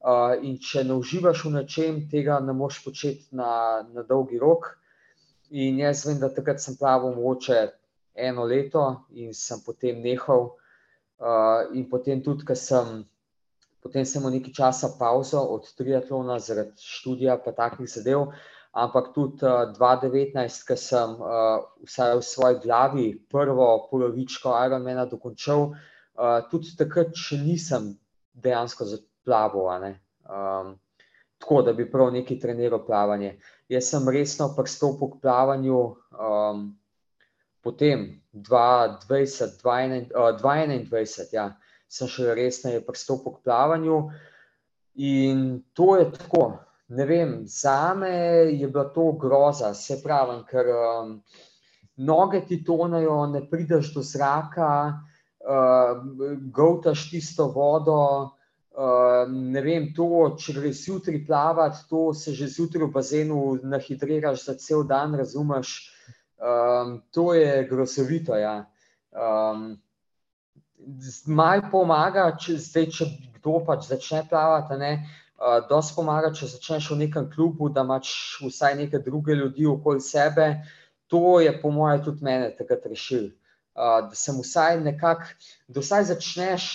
Uh, 0.00 0.38
in 0.40 0.54
če 0.56 0.86
ne 0.88 0.94
uživaš 0.96 1.42
v 1.44 1.50
nečem, 1.52 1.98
tega 2.08 2.38
ne 2.40 2.54
moš 2.56 2.78
početi 2.84 3.28
na, 3.36 3.82
na 3.92 4.06
dolgi 4.08 4.40
rok. 4.40 4.70
In 5.50 5.82
jaz 5.82 6.06
vem, 6.08 6.16
da 6.22 6.30
takrat 6.32 6.64
sem 6.64 6.78
plaval 6.80 7.12
mogoče 7.18 7.58
eno 8.16 8.46
leto 8.48 8.86
in 9.12 9.36
sem 9.36 9.60
potem 9.66 10.00
nehal. 10.00 10.54
Uh, 11.20 11.68
in 11.76 11.84
potem 11.92 12.24
tudi, 12.24 12.48
ker 12.48 12.56
sem, 12.56 13.04
potem 13.82 14.04
sem 14.04 14.22
imel 14.22 14.38
nekaj 14.38 14.54
časa 14.54 14.92
pauzo 14.98 15.40
od 15.54 15.68
triatlona 15.78 16.38
zaradi 16.38 16.76
študija 16.82 17.38
pa 17.44 17.52
takih 17.52 17.88
zadev. 17.90 18.32
Ampak 18.72 19.12
tudi 19.14 19.42
uh, 19.42 19.72
2019, 19.74 20.66
ko 20.68 20.76
sem 20.76 21.14
uh, 21.18 21.62
vsaj 21.88 22.18
v 22.18 22.22
svoji 22.22 22.58
glavi 22.62 23.06
prvo 23.30 23.88
polovičko 23.90 24.52
Ironmana 24.66 25.06
dokončal, 25.08 25.72
uh, 25.72 26.44
tudi 26.50 26.76
takrat 26.78 27.16
še 27.16 27.40
nisem 27.40 27.94
dejansko 28.34 28.84
plaval. 29.24 29.88
Um, 30.28 30.76
tako 31.38 31.62
da 31.62 31.72
bi 31.72 31.90
prav 31.90 32.12
neki 32.12 32.38
treniral 32.38 32.84
plavanje. 32.86 33.38
Jaz 33.68 33.90
sem 33.90 34.08
resno 34.08 34.52
pristopil 34.56 35.08
k 35.14 35.20
plavanju 35.22 35.80
um, 35.80 36.78
potem 37.62 38.22
2021, 38.34 40.12
uh, 40.14 41.32
ja, 41.32 41.48
sem 41.88 42.08
še 42.08 42.34
resno 42.36 42.72
pristopil 42.86 43.38
k 43.38 43.44
plavanju. 43.48 43.98
In 45.08 45.44
to 45.72 45.96
je 45.96 46.10
tako. 46.14 46.46
Ne 46.88 47.04
vem, 47.04 47.42
za 47.44 47.94
me 47.94 48.10
je 48.48 48.68
bila 48.68 48.86
to 48.94 49.12
groza, 49.20 49.74
se 49.76 49.98
pravi, 50.00 50.38
ker 50.48 50.70
um, 50.72 51.10
noge 52.00 52.40
ti 52.48 52.62
tonajo, 52.64 53.26
ne 53.28 53.42
prideš 53.50 53.92
do 53.92 54.00
zraka, 54.00 54.70
uh, 55.44 56.00
govtaš 56.48 57.10
tisto 57.10 57.50
vodo. 57.52 58.00
Ehm, 58.78 59.38
ne 59.50 59.60
vem, 59.64 59.88
to, 59.94 60.06
če 60.38 60.52
greš 60.54 60.84
jutri 60.86 61.18
plavati, 61.26 61.80
to 61.90 62.12
se 62.14 62.30
že 62.30 62.46
zjutraj 62.46 62.86
v 62.86 62.92
bazenu 62.94 63.38
nahidriraš 63.66 64.44
za 64.44 64.54
cel 64.54 64.84
dan, 64.86 65.16
razumeš. 65.18 65.72
Um, 66.38 67.00
to 67.10 67.32
je 67.34 67.64
grozovito. 67.66 68.38
Ja. 68.38 68.68
Um, 69.10 69.80
Maj 71.26 71.62
pomaga, 71.72 72.30
če, 72.40 72.56
zdaj, 72.64 72.86
če 72.96 73.06
kdo 73.38 73.60
pač 73.66 73.88
začne 73.90 74.22
plavati. 74.30 74.92
Uh, 75.38 75.60
dosti 75.68 75.94
pomaga, 75.94 76.32
če 76.34 76.48
začneš 76.50 76.90
v 76.94 77.02
nekem 77.04 77.28
klubu, 77.30 77.68
da 77.70 77.84
imaš 77.86 78.10
vsaj 78.42 78.74
neke 78.80 78.98
druge 79.04 79.36
ljudi 79.38 79.68
okoli 79.68 80.00
sebe. 80.02 80.48
To 81.12 81.38
je, 81.40 81.52
po 81.60 81.70
mojem, 81.72 82.02
tudi 82.04 82.24
mene 82.26 82.50
takrat 82.56 82.88
rešil. 82.90 83.28
Uh, 83.78 84.08
da 84.08 84.18
sem 84.18 84.40
vsaj 84.40 84.80
nekako, 84.82 85.28
da 85.68 85.84
vsaj 85.84 86.08
začneš 86.10 86.66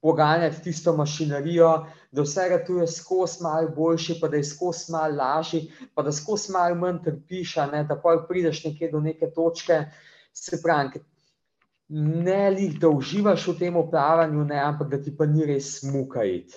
poganjati 0.00 0.62
tisto 0.64 0.92
mašinerijo, 0.96 1.70
da 2.12 2.24
vse 2.24 2.48
ratuje 2.48 2.86
skozi 2.88 3.42
malo 3.44 3.68
boljši, 3.76 4.18
pa 4.20 4.28
da 4.28 4.40
je 4.40 4.48
skozi 4.48 4.92
malo 4.92 5.16
lažji, 5.16 5.62
pa 5.94 6.02
da 6.02 6.12
skozi 6.12 6.52
malo 6.52 6.76
manj 6.82 7.02
trpiš, 7.04 7.56
ne, 7.72 7.84
da 7.88 7.96
pa 8.00 8.16
prideš 8.28 8.64
nekje 8.64 8.90
do 8.92 9.00
neke 9.00 9.30
točke, 9.36 9.84
se 10.32 10.60
pravi, 10.62 11.02
ne 11.90 12.50
lih, 12.54 12.78
da 12.80 12.88
uživaš 12.88 13.48
v 13.50 13.56
tem 13.58 13.76
upravljanju, 13.76 14.44
ne, 14.44 14.58
ampak 14.62 14.90
da 14.90 15.00
ti 15.02 15.12
pa 15.16 15.26
ni 15.26 15.46
res 15.46 15.80
mukajit. 15.82 16.54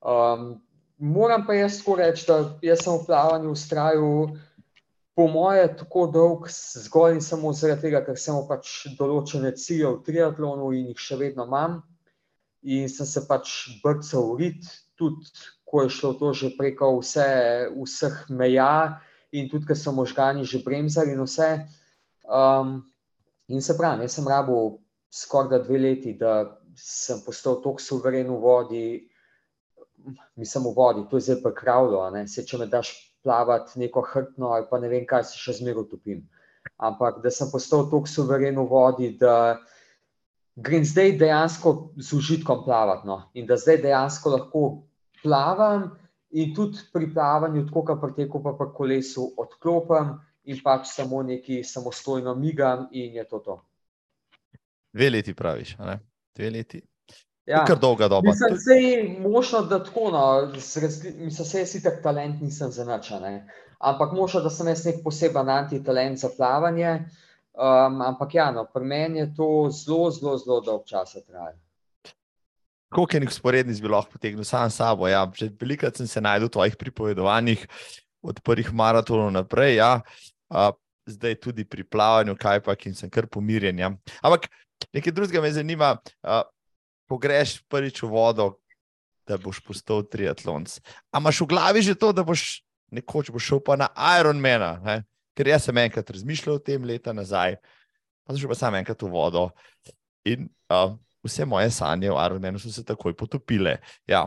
Um, 0.00 0.60
moram 0.98 1.44
pa 1.46 1.56
jaz 1.58 1.80
tako 1.80 1.96
reči, 1.98 2.24
da 2.28 2.38
jaz 2.62 2.84
sem 2.84 2.94
v 2.94 3.06
plavanju 3.08 3.50
ustrajal, 3.50 4.36
po 5.18 5.26
moje, 5.28 5.66
tako 5.76 6.06
dolg, 6.06 6.46
zgolj 6.86 7.18
in 7.18 7.20
samo 7.20 7.52
zaradi 7.52 7.88
tega, 7.88 8.00
ker 8.06 8.16
sem 8.16 8.38
pač 8.48 8.86
določene 8.96 9.50
cilje 9.58 9.90
v 9.90 10.02
triatlonu 10.06 10.70
in 10.78 10.92
jih 10.92 11.02
še 11.02 11.18
vedno 11.20 11.44
imam 11.50 11.80
in 12.62 12.88
sem 12.92 13.08
se 13.08 13.24
pač 13.28 13.52
brcal 13.82 14.30
v 14.30 14.38
rit, 14.40 14.70
tudi 14.96 15.26
ko 15.64 15.82
je 15.84 15.92
šlo 15.92 16.12
to 16.20 16.32
že 16.36 16.50
preko 16.58 16.92
vse, 16.98 17.26
vseh 17.74 18.16
meja, 18.28 19.00
in 19.32 19.48
tudi, 19.48 19.66
ker 19.66 19.76
so 19.76 19.92
možgani 19.92 20.44
že 20.44 20.62
bremzali 20.64 21.12
in 21.14 21.22
vse. 21.24 21.50
Um, 22.24 22.89
in 23.50 23.62
se 23.62 23.76
pravi, 23.78 24.06
jaz 24.06 24.16
sem 24.18 24.28
rabo 24.28 24.78
skoraj 25.10 25.64
dve 25.66 25.78
leti, 25.78 26.14
da 26.18 26.56
sem 26.78 27.20
postal 27.26 27.58
tako 27.64 27.82
suveren 27.82 28.30
v 28.30 28.38
vodi, 28.40 28.84
mislim 30.38 30.68
v 30.70 30.74
vodi, 30.76 31.06
to 31.10 31.18
je 31.18 31.28
zdaj 31.28 31.40
pa 31.42 31.54
kravlo, 31.54 32.04
se 32.30 32.46
če 32.46 32.58
me 32.58 32.66
daš 32.70 32.94
plavati 33.22 33.80
neko 33.80 34.04
hrtno 34.12 34.54
ali 34.54 34.66
pa 34.70 34.78
ne 34.80 34.88
vem 34.88 35.04
kaj, 35.06 35.26
se 35.28 35.40
še 35.40 35.58
zmeraj 35.60 35.84
utopim. 35.84 36.22
Ampak 36.80 37.20
da 37.24 37.32
sem 37.32 37.50
postal 37.52 37.88
tako 37.90 38.08
suveren 38.08 38.56
v 38.56 38.66
vodi, 38.70 39.10
da 39.20 39.58
grem 40.56 40.84
zdaj 40.84 41.16
dejansko 41.20 41.74
z 41.96 42.16
užitkom 42.16 42.64
plavati. 42.64 43.08
No? 43.08 43.22
In 43.34 43.48
da 43.48 43.58
zdaj 43.60 43.82
dejansko 43.82 44.32
lahko 44.36 44.62
plavam, 45.22 45.90
in 46.30 46.54
tudi 46.54 46.78
pri 46.92 47.10
plavanju, 47.12 47.66
tako 47.68 47.84
kot 47.84 48.00
pri 48.00 48.16
teku, 48.22 48.42
pa 48.42 48.54
pri 48.58 48.70
kolesu, 48.76 49.32
odklopim 49.36 50.14
in 50.44 50.60
pač 50.64 50.88
samo 50.88 51.22
neki 51.22 51.64
samostojno 51.64 52.34
migam, 52.34 52.88
in 52.92 53.14
je 53.14 53.24
to 53.28 53.38
to. 53.38 53.60
Dve 54.92 55.10
leti 55.10 55.34
praviš, 55.34 55.76
ne? 55.78 55.98
dve 56.34 56.50
leti. 56.50 56.82
Ja, 57.46 57.64
kar 57.66 57.78
dolga 57.78 58.08
doba. 58.08 58.30
Mislim, 58.30 58.58
da 58.66 58.74
je 58.74 59.28
možno, 59.28 59.62
da 59.62 59.84
tako, 59.84 60.10
no, 60.10 60.52
mislim, 60.54 61.30
se 61.30 61.58
jaz 61.58 61.74
itak 61.74 62.02
talent 62.02 62.42
nisem 62.42 62.70
zanačen, 62.70 63.40
ampak 63.78 64.12
možno, 64.12 64.40
da 64.40 64.50
sem 64.50 64.68
jaz 64.68 64.84
nek 64.86 65.02
poseben 65.04 65.48
antitalent 65.48 66.18
za 66.18 66.30
plavanje. 66.36 66.98
Um, 67.50 68.00
ampak 68.02 68.34
ja, 68.34 68.50
no, 68.54 68.64
pri 68.64 68.84
meni 68.84 69.18
je 69.18 69.32
to 69.36 69.68
zelo, 69.74 70.10
zelo, 70.10 70.36
zelo 70.38 70.60
dolg 70.60 70.86
čas 70.86 71.16
trajalo. 71.26 71.58
Koliko 72.90 73.16
enih 73.16 73.32
sporednic 73.34 73.80
bi 73.82 73.90
lahko 73.90 74.16
potegnil 74.16 74.44
sam 74.44 74.70
s 74.70 74.78
sabo? 74.80 75.08
Ja, 75.08 75.24
Veliko 75.60 75.90
sem 75.94 76.08
se 76.10 76.20
najdel 76.20 76.48
v 76.48 76.54
tvojih 76.56 76.76
pripovedovanjih, 76.76 77.66
od 78.22 78.40
prvih 78.44 78.72
maratonov 78.72 79.30
naprej, 79.32 79.78
ja. 79.80 80.00
uh, 80.52 80.70
zdaj 81.08 81.38
tudi 81.40 81.64
pri 81.64 81.84
plavanju, 81.84 82.36
kaj 82.36 82.62
pa, 82.62 82.76
in 82.86 82.94
sem 82.94 83.10
kar 83.10 83.26
pomirjen. 83.26 83.78
Ja. 83.78 83.92
Ampak 84.22 84.50
nekaj 84.94 85.12
drugega 85.12 85.42
me 85.42 85.52
zanima, 85.52 85.96
uh, 86.22 86.42
ko 87.08 87.18
greš 87.18 87.60
prvič 87.68 88.02
v 88.02 88.10
vodo, 88.12 88.54
da 89.26 89.38
boš 89.38 89.62
postal 89.62 90.02
triatlonc. 90.06 90.80
Ampak 91.10 91.20
imaš 91.22 91.40
v 91.40 91.50
glavi 91.50 91.80
že 91.82 91.94
to, 91.94 92.12
da 92.12 92.26
boš 92.26 92.62
nekoč 92.90 93.30
bo 93.30 93.38
šel 93.38 93.62
pa 93.62 93.78
na 93.78 93.88
Ironmana? 93.94 94.78
Ne? 94.82 94.96
ker 95.40 95.48
jaz 95.48 95.64
sem 95.64 95.78
enkrat 95.80 96.10
razmišljal 96.12 96.58
o 96.58 96.62
tem 96.64 96.84
leta 96.84 97.14
nazaj, 97.16 97.56
pa 98.24 98.34
sem 98.34 98.42
šel 98.42 98.50
pa 98.52 98.58
sam 98.58 98.76
enkrat 98.76 99.00
v 99.00 99.12
vodo. 99.12 99.46
In 100.28 100.50
uh, 100.68 100.96
vse 101.24 101.46
moje 101.48 101.70
sanje 101.72 102.10
o 102.12 102.18
Armenu 102.20 102.60
so 102.60 102.72
se 102.72 102.84
takoj 102.84 103.16
potopile. 103.16 103.78
Ja. 104.08 104.26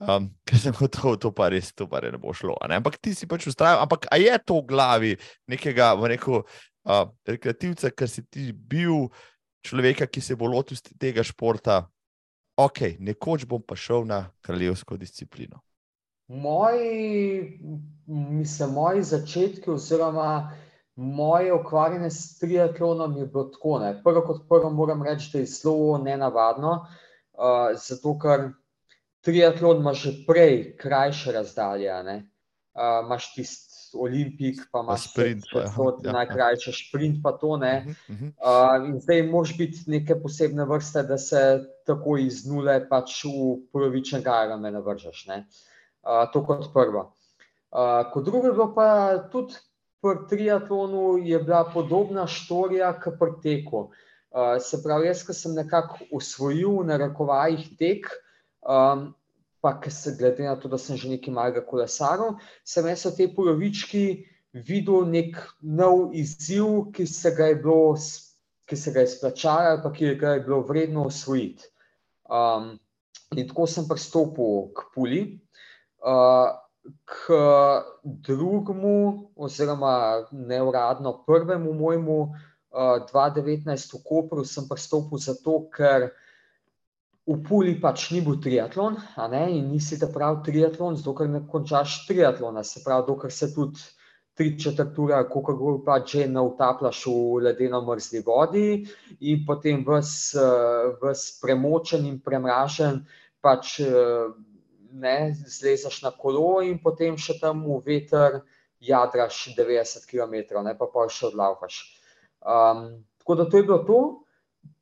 Um, 0.00 0.30
ker 0.48 0.56
sem 0.58 0.74
hotel, 0.76 1.16
to 1.20 1.32
pa 1.32 1.50
res, 1.52 1.72
to 1.76 1.86
pa 1.86 2.00
res 2.00 2.14
ne 2.14 2.20
bo 2.20 2.32
šlo. 2.32 2.56
Ne? 2.68 2.80
Ampak 2.80 2.96
ti 2.98 3.12
si 3.14 3.28
pač 3.28 3.46
ustrajal. 3.50 3.82
Ampak 3.84 4.08
a 4.08 4.16
je 4.20 4.32
to 4.40 4.60
v 4.62 4.68
glavi 4.72 5.12
nekega, 5.50 5.92
v 6.00 6.14
neko 6.16 6.42
uh, 6.42 7.06
rekreativca, 7.28 7.92
ker 7.92 8.08
si 8.08 8.24
ti 8.24 8.50
bil 8.52 9.10
človeka, 9.66 10.08
ki 10.08 10.24
se 10.24 10.36
bo 10.36 10.48
lotil 10.48 10.80
tega 10.96 11.24
športa, 11.26 11.84
ok, 12.56 12.96
nekoč 13.00 13.44
bom 13.48 13.60
pa 13.60 13.76
šel 13.76 14.08
na 14.08 14.24
kraljevsko 14.40 14.96
disciplino. 14.96 15.60
Moji, 16.30 17.58
mislim, 18.06 18.70
moji 18.70 19.02
začetki, 19.02 19.70
oziroma 19.70 20.56
moje 20.96 21.52
ukvarjanje 21.52 22.10
s 22.10 22.38
triatlonom, 22.38 23.16
je 23.18 23.26
bilo 23.26 23.44
tako. 23.50 23.78
Ne. 23.82 23.94
Prvo 24.04 24.22
kot 24.26 24.48
prvo 24.48 24.70
moram 24.70 25.02
reči, 25.02 25.30
da 25.32 25.42
je 25.42 25.46
zelo 25.46 25.98
nenavadno, 25.98 26.72
uh, 26.80 27.76
zato 27.76 28.14
ker 28.18 28.50
triatlon 29.24 29.82
ima 29.82 29.94
že 29.94 30.12
prej 30.26 30.76
krajše 30.76 31.32
razdalje. 31.32 31.92
Uh, 32.70 33.02
Máš 33.08 33.34
tisti 33.34 33.70
olimpik, 33.94 34.60
pa 34.72 34.80
imaš 34.80 35.10
sprint, 35.10 35.44
pa, 35.52 35.64
tudi 35.74 36.08
ja, 36.08 36.12
najkrajši 36.14 36.72
sprint, 36.72 37.22
pa 37.22 37.32
to 37.32 37.56
ne. 37.56 37.94
Uh, 38.08 38.86
in 38.86 39.00
zdaj 39.00 39.22
moš 39.28 39.56
biti 39.58 39.82
neke 39.90 40.14
posebne 40.22 40.64
vrste, 40.64 41.02
da 41.02 41.18
se 41.18 41.42
tako 41.86 42.16
iz 42.22 42.44
nule 42.46 42.78
pač 42.88 43.24
v 43.24 43.56
polovične 43.72 44.22
garame 44.22 44.70
navržeš. 44.70 45.26
Uh, 45.26 46.26
to 46.32 46.44
kot 46.46 46.70
prvo. 46.74 47.10
Uh, 47.70 48.06
kot 48.12 48.24
drugo 48.24 48.46
je 48.46 48.52
bilo 48.52 48.70
pa 48.74 49.18
tudi 49.32 49.58
pri 50.00 50.24
triatlonu 50.28 51.18
je 51.18 51.38
bila 51.38 51.64
podobna 51.74 52.26
štorija 52.26 52.94
kot 53.00 53.18
pri 53.18 53.36
teku. 53.42 53.90
Uh, 54.30 54.56
se 54.62 54.78
pravi, 54.82 55.10
jaz, 55.10 55.24
ki 55.26 55.34
sem 55.34 55.54
nekako 55.58 56.06
usvojil 56.14 56.84
na 56.86 56.96
rakovajih 56.96 57.66
tek, 57.78 58.06
um, 58.62 59.10
pa 59.60 59.74
ker 59.80 59.92
se 59.92 60.16
glede 60.16 60.44
na 60.44 60.56
to, 60.56 60.68
da 60.68 60.78
sem 60.78 60.96
že 60.96 61.08
nekaj 61.08 61.34
malega 61.34 61.62
kolesaril, 61.64 62.38
sem 62.64 62.86
jaz 62.88 63.04
v 63.06 63.16
tej 63.16 63.28
polovički 63.36 64.04
videl 64.52 65.04
nek 65.06 65.36
nov 65.62 66.14
izziv, 66.16 66.90
ki 66.94 67.06
se 67.06 67.32
ga 67.36 67.50
je 67.52 67.58
bilo, 67.60 67.94
ki 68.66 68.76
se 68.76 68.92
ga 68.92 69.04
je 69.04 69.12
splačalo, 69.14 69.74
ali 69.74 69.82
pa 69.82 69.92
ki 69.92 70.14
ga 70.20 70.34
je 70.36 70.46
bilo 70.46 70.62
vredno 70.66 71.04
osvojiti. 71.10 71.68
Um, 72.30 72.78
in 73.36 73.46
tako 73.48 73.66
sem 73.66 73.86
pristopil 73.88 74.72
k 74.74 74.90
puli. 74.94 75.22
Uh, 76.00 76.56
K 77.04 77.36
drugemu, 78.24 79.28
oziroma 79.36 80.24
neuradno 80.32 81.12
prvemu 81.26 81.74
mojemu, 81.76 82.16
uh, 82.22 83.04
2019 83.12 83.94
v 83.94 84.00
Kopru, 84.00 84.44
sem 84.48 84.64
pristopil 84.68 85.20
zato, 85.20 85.68
ker 85.68 86.08
v 87.30 87.38
Puli 87.46 87.76
pač 87.78 88.10
ni 88.10 88.20
bil 88.26 88.40
triatlon, 88.42 88.98
in 89.30 89.70
nisi 89.70 89.98
ta 90.00 90.08
pravi 90.10 90.42
triatlon, 90.50 90.96
zato 90.98 91.14
ker 91.14 91.28
ne 91.30 91.44
končaš 91.46 92.06
triatlona, 92.08 92.64
se 92.66 92.82
pravi, 92.84 93.06
dokler 93.06 93.32
se 93.32 93.52
tudi 93.54 93.78
tri 94.34 94.58
četrtura, 94.58 95.22
kako 95.28 95.54
gre 95.58 95.78
pač 95.84 96.14
že 96.16 96.26
na 96.26 96.42
utaplaš 96.42 97.04
v 97.06 97.42
ledeno 97.44 97.82
mrzli 97.84 98.22
vodi 98.26 98.86
in 99.20 99.44
potem 99.46 99.84
ves, 99.84 100.32
ves 101.02 101.24
premočen 101.42 102.06
in 102.08 102.20
premražen 102.24 103.04
pač 103.44 103.78
ne, 104.92 105.18
zlezaš 105.46 106.02
na 106.02 106.10
kolo 106.10 106.62
in 106.64 106.78
potem 106.82 107.18
še 107.20 107.38
tam 107.40 107.62
v 107.66 107.82
veter 107.84 108.40
jadraš 108.80 109.52
90 109.58 110.08
km, 110.08 110.64
ne 110.64 110.74
pa 110.78 110.88
pa 110.88 111.06
še 111.08 111.28
odlaufaš. 111.28 111.82
Um, 112.40 113.04
tako 113.20 113.36
da 113.36 113.44
to 113.44 113.60
je 113.60 113.68
bilo 113.68 113.78
to. 113.84 114.00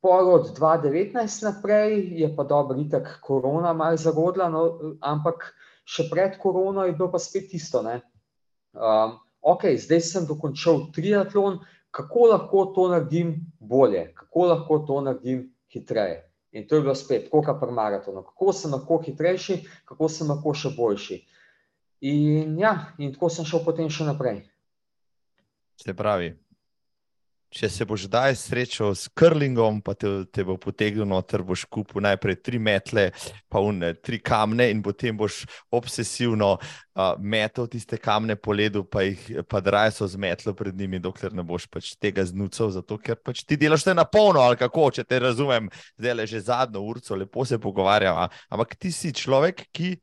Pol 0.01 0.29
od 0.31 0.51
2019 0.55 1.43
naprej 1.43 2.21
je 2.21 2.29
pa 2.35 2.43
dobro, 2.43 2.77
je 2.79 3.01
korona 3.21 3.73
malo 3.73 3.97
zagodila, 3.97 4.47
no, 4.49 4.95
ampak 5.01 5.51
še 5.83 6.07
pred 6.11 6.37
korono 6.39 6.85
je 6.87 6.93
bilo 6.95 7.09
pa 7.11 7.19
spet 7.19 7.53
isto. 7.53 7.83
Um, 7.83 9.17
ok, 9.41 9.65
zdaj 9.75 10.01
sem 10.01 10.27
dokončal 10.29 10.87
triatlon, 10.95 11.59
kako 11.91 12.31
lahko 12.31 12.65
to 12.75 12.87
naredim 12.93 13.35
bolje, 13.59 14.13
kako 14.15 14.45
lahko 14.53 14.79
to 14.87 15.01
naredim 15.01 15.49
hitreje. 15.73 16.23
In 16.51 16.67
to 16.67 16.75
je 16.75 16.81
bilo 16.81 16.95
spet, 16.95 17.27
kot 17.29 17.45
pri 17.61 17.71
maratonu, 17.71 18.23
kako 18.23 18.53
sem 18.53 18.71
lahko 18.73 19.01
hitrejši, 19.05 19.59
kako 19.85 20.09
sem 20.09 20.31
lahko 20.31 20.53
še 20.53 20.71
boljši. 20.77 21.19
In, 22.09 22.55
ja, 22.59 22.93
in 22.97 23.11
tako 23.13 23.29
sem 23.29 23.45
šel 23.45 23.61
potem 23.65 23.89
še 23.91 24.07
naprej. 24.07 24.41
Se 25.79 25.93
pravi, 25.93 26.31
Če 27.49 27.65
se 27.73 27.85
boš 27.89 28.03
zdaj 28.05 28.35
srečal 28.37 28.91
s 28.93 29.09
krlingom, 29.17 29.79
pa 29.81 29.95
te, 29.97 30.09
te 30.29 30.43
bo 30.45 30.53
potegnil 30.61 31.07
noter, 31.09 31.41
boš 31.41 31.63
kupil 31.65 32.03
najprej 32.05 32.35
tri 32.45 32.59
metle, 32.61 33.07
pa 33.49 33.63
une, 33.65 33.95
tri 34.05 34.19
kamne, 34.21 34.67
in 34.69 34.83
potem 34.85 35.17
boš 35.17 35.39
obsesivno 35.73 36.51
uh, 36.59 37.15
metal 37.17 37.65
tiste 37.71 37.97
kamne 37.97 38.35
po 38.37 38.53
ledu, 38.53 38.83
pa 38.85 39.01
jih 39.07 39.41
pa 39.49 39.63
draj 39.65 39.95
so 39.97 40.05
z 40.05 40.21
metlo 40.21 40.53
pred 40.53 40.77
njimi, 40.77 41.01
dokler 41.01 41.33
ne 41.33 41.41
boš 41.41 41.65
pač 41.73 41.95
tega 41.97 42.27
znucal, 42.29 42.69
zato 42.75 42.99
ker 43.01 43.17
pač 43.17 43.41
ti 43.41 43.57
delaš 43.57 43.87
te 43.87 43.97
na 43.97 44.05
polno, 44.05 44.45
ali 44.45 44.59
kako, 44.61 44.91
če 44.99 45.07
te 45.09 45.17
razumem, 45.25 45.71
zdaj 45.97 46.17
le 46.19 46.29
že 46.29 46.45
zadnjo 46.51 46.85
urco, 46.85 47.17
lepo 47.17 47.47
se 47.49 47.57
pogovarjamo. 47.57 48.29
Ampak 48.53 48.77
ti 48.77 48.93
si 48.93 49.09
človek, 49.09 49.65
ki 49.73 49.95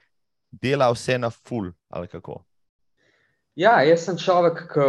dela 0.51 0.91
vse 0.91 1.15
na 1.23 1.31
full, 1.31 1.71
ali 1.95 2.11
kako. 2.11 2.43
Ja, 3.57 3.79
jaz 3.81 4.03
sem 4.05 4.19
človek, 4.21 4.59
ki 4.69 4.87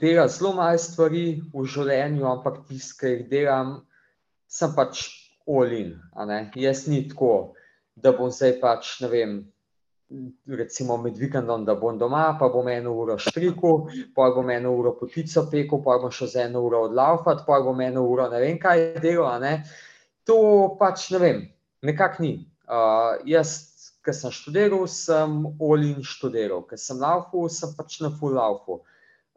dela 0.00 0.24
zelo 0.26 0.50
malo 0.56 0.78
stvari 0.82 1.44
v 1.52 1.62
življenju, 1.62 2.24
ampak 2.26 2.56
tisti, 2.66 2.96
ki 2.98 3.12
jih 3.12 3.20
delam, 3.30 3.68
sem 4.50 4.72
pač 4.74 5.04
olin. 5.46 5.92
Jaz 6.58 6.88
ni 6.90 7.04
tako, 7.06 7.54
da 7.94 8.10
bom 8.10 8.32
zdaj 8.34 8.56
pač, 8.58 8.96
ne 9.04 9.12
vem, 9.12 9.36
recimo 10.58 10.96
med 10.98 11.22
vikendom, 11.22 11.62
da 11.64 11.78
bom 11.78 12.02
doma, 12.02 12.24
pa 12.40 12.50
bom 12.50 12.66
eno 12.66 12.96
uro 12.98 13.14
štrikal, 13.14 13.86
pa 14.18 14.32
bom 14.34 14.50
eno 14.50 14.74
uro 14.74 14.96
potico 14.98 15.46
pekel, 15.46 15.78
pa 15.86 16.00
bom 16.02 16.10
še 16.10 16.32
za 16.34 16.48
eno 16.48 16.66
uro 16.66 16.88
odlaufat, 16.88 17.46
pa 17.46 17.62
bom 17.62 17.78
eno 17.78 18.02
uro 18.10 18.26
ne 18.32 18.42
vem 18.42 18.58
kaj 18.58 18.98
delal. 18.98 19.46
To 20.26 20.40
pač 20.82 21.12
ne 21.14 21.22
vem, 21.22 21.44
nekako 21.86 22.26
ni. 22.26 22.34
Uh, 22.66 23.22
jaz 23.26 23.69
Ker 24.04 24.16
sem 24.16 24.32
študiral, 24.32 24.86
sem 24.88 25.42
olin 25.60 26.00
študiral, 26.06 26.62
ker 26.68 26.80
sem 26.80 27.00
laufu, 27.00 27.44
sem 27.52 27.74
pač 27.76 27.98
na 28.00 28.08
full 28.14 28.38
laufu. 28.38 28.80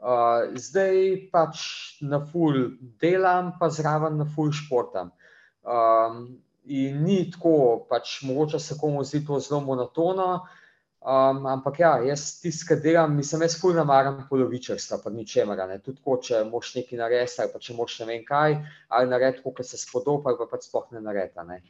Uh, 0.03 0.51
zdaj 0.59 1.30
pač 1.32 1.59
na 2.03 2.20
full 2.32 2.74
delam, 2.99 3.53
pa 3.59 3.70
zraven 3.72 4.18
na 4.20 4.28
full 4.28 4.51
športam. 4.55 5.11
Um, 5.64 6.26
in 6.68 7.03
ni 7.03 7.22
tako, 7.32 7.86
pač 7.88 8.22
mogoče 8.28 8.59
se 8.59 8.76
komu 8.80 9.03
zdi 9.07 9.24
to 9.28 9.39
zelo 9.43 9.61
monotono, 9.64 10.28
um, 10.99 11.45
ampak 11.47 11.80
ja, 11.80 11.93
jaz 12.03 12.26
tiskam, 12.41 12.80
delam, 12.84 13.16
mislim, 13.16 13.43
jaz 13.47 13.55
full 13.59 13.76
namaram 13.80 14.22
polovičarstva, 14.30 14.99
pa 15.03 15.11
ničemer. 15.11 15.64
Tudi 15.84 15.99
ko, 16.03 16.18
če 16.24 16.43
moš 16.51 16.76
nekaj 16.80 16.99
narediti, 16.99 17.39
ali 17.43 17.53
pa 17.55 17.64
če 17.64 17.78
moš 17.80 17.99
ne 18.01 18.09
vem 18.11 18.26
kaj, 18.28 18.57
ali 18.95 19.11
narediti, 19.11 19.43
kot 19.43 19.64
se 19.68 19.80
spodoba, 19.80 20.32
ali 20.32 20.39
pa 20.39 20.51
pač 20.51 20.68
sploh 20.68 20.88
ne 20.95 21.03
naredi. 21.03 21.47
Ne. 21.47 21.61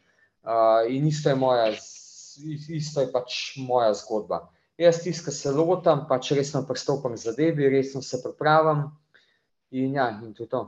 Uh, 0.44 0.90
in 0.90 1.06
isto 1.10 1.30
je 1.30 1.38
moja 1.38 1.70
isto 2.70 3.02
je 3.02 3.12
pač 3.12 3.58
moja 3.58 3.94
zgodba. 3.98 4.48
Jaz 4.78 5.04
tiskam 5.04 5.34
se 5.34 5.52
lotam, 5.52 6.06
pač 6.10 6.32
resno 6.34 6.64
pristopam 6.68 7.14
k 7.14 7.22
zadevi, 7.22 7.70
resno 7.70 8.02
se 8.02 8.22
pripravim 8.24 8.88
in 9.72 9.96
ja, 9.96 10.10
in 10.24 10.34
to 10.34 10.44
je 10.44 10.50
to. 10.50 10.64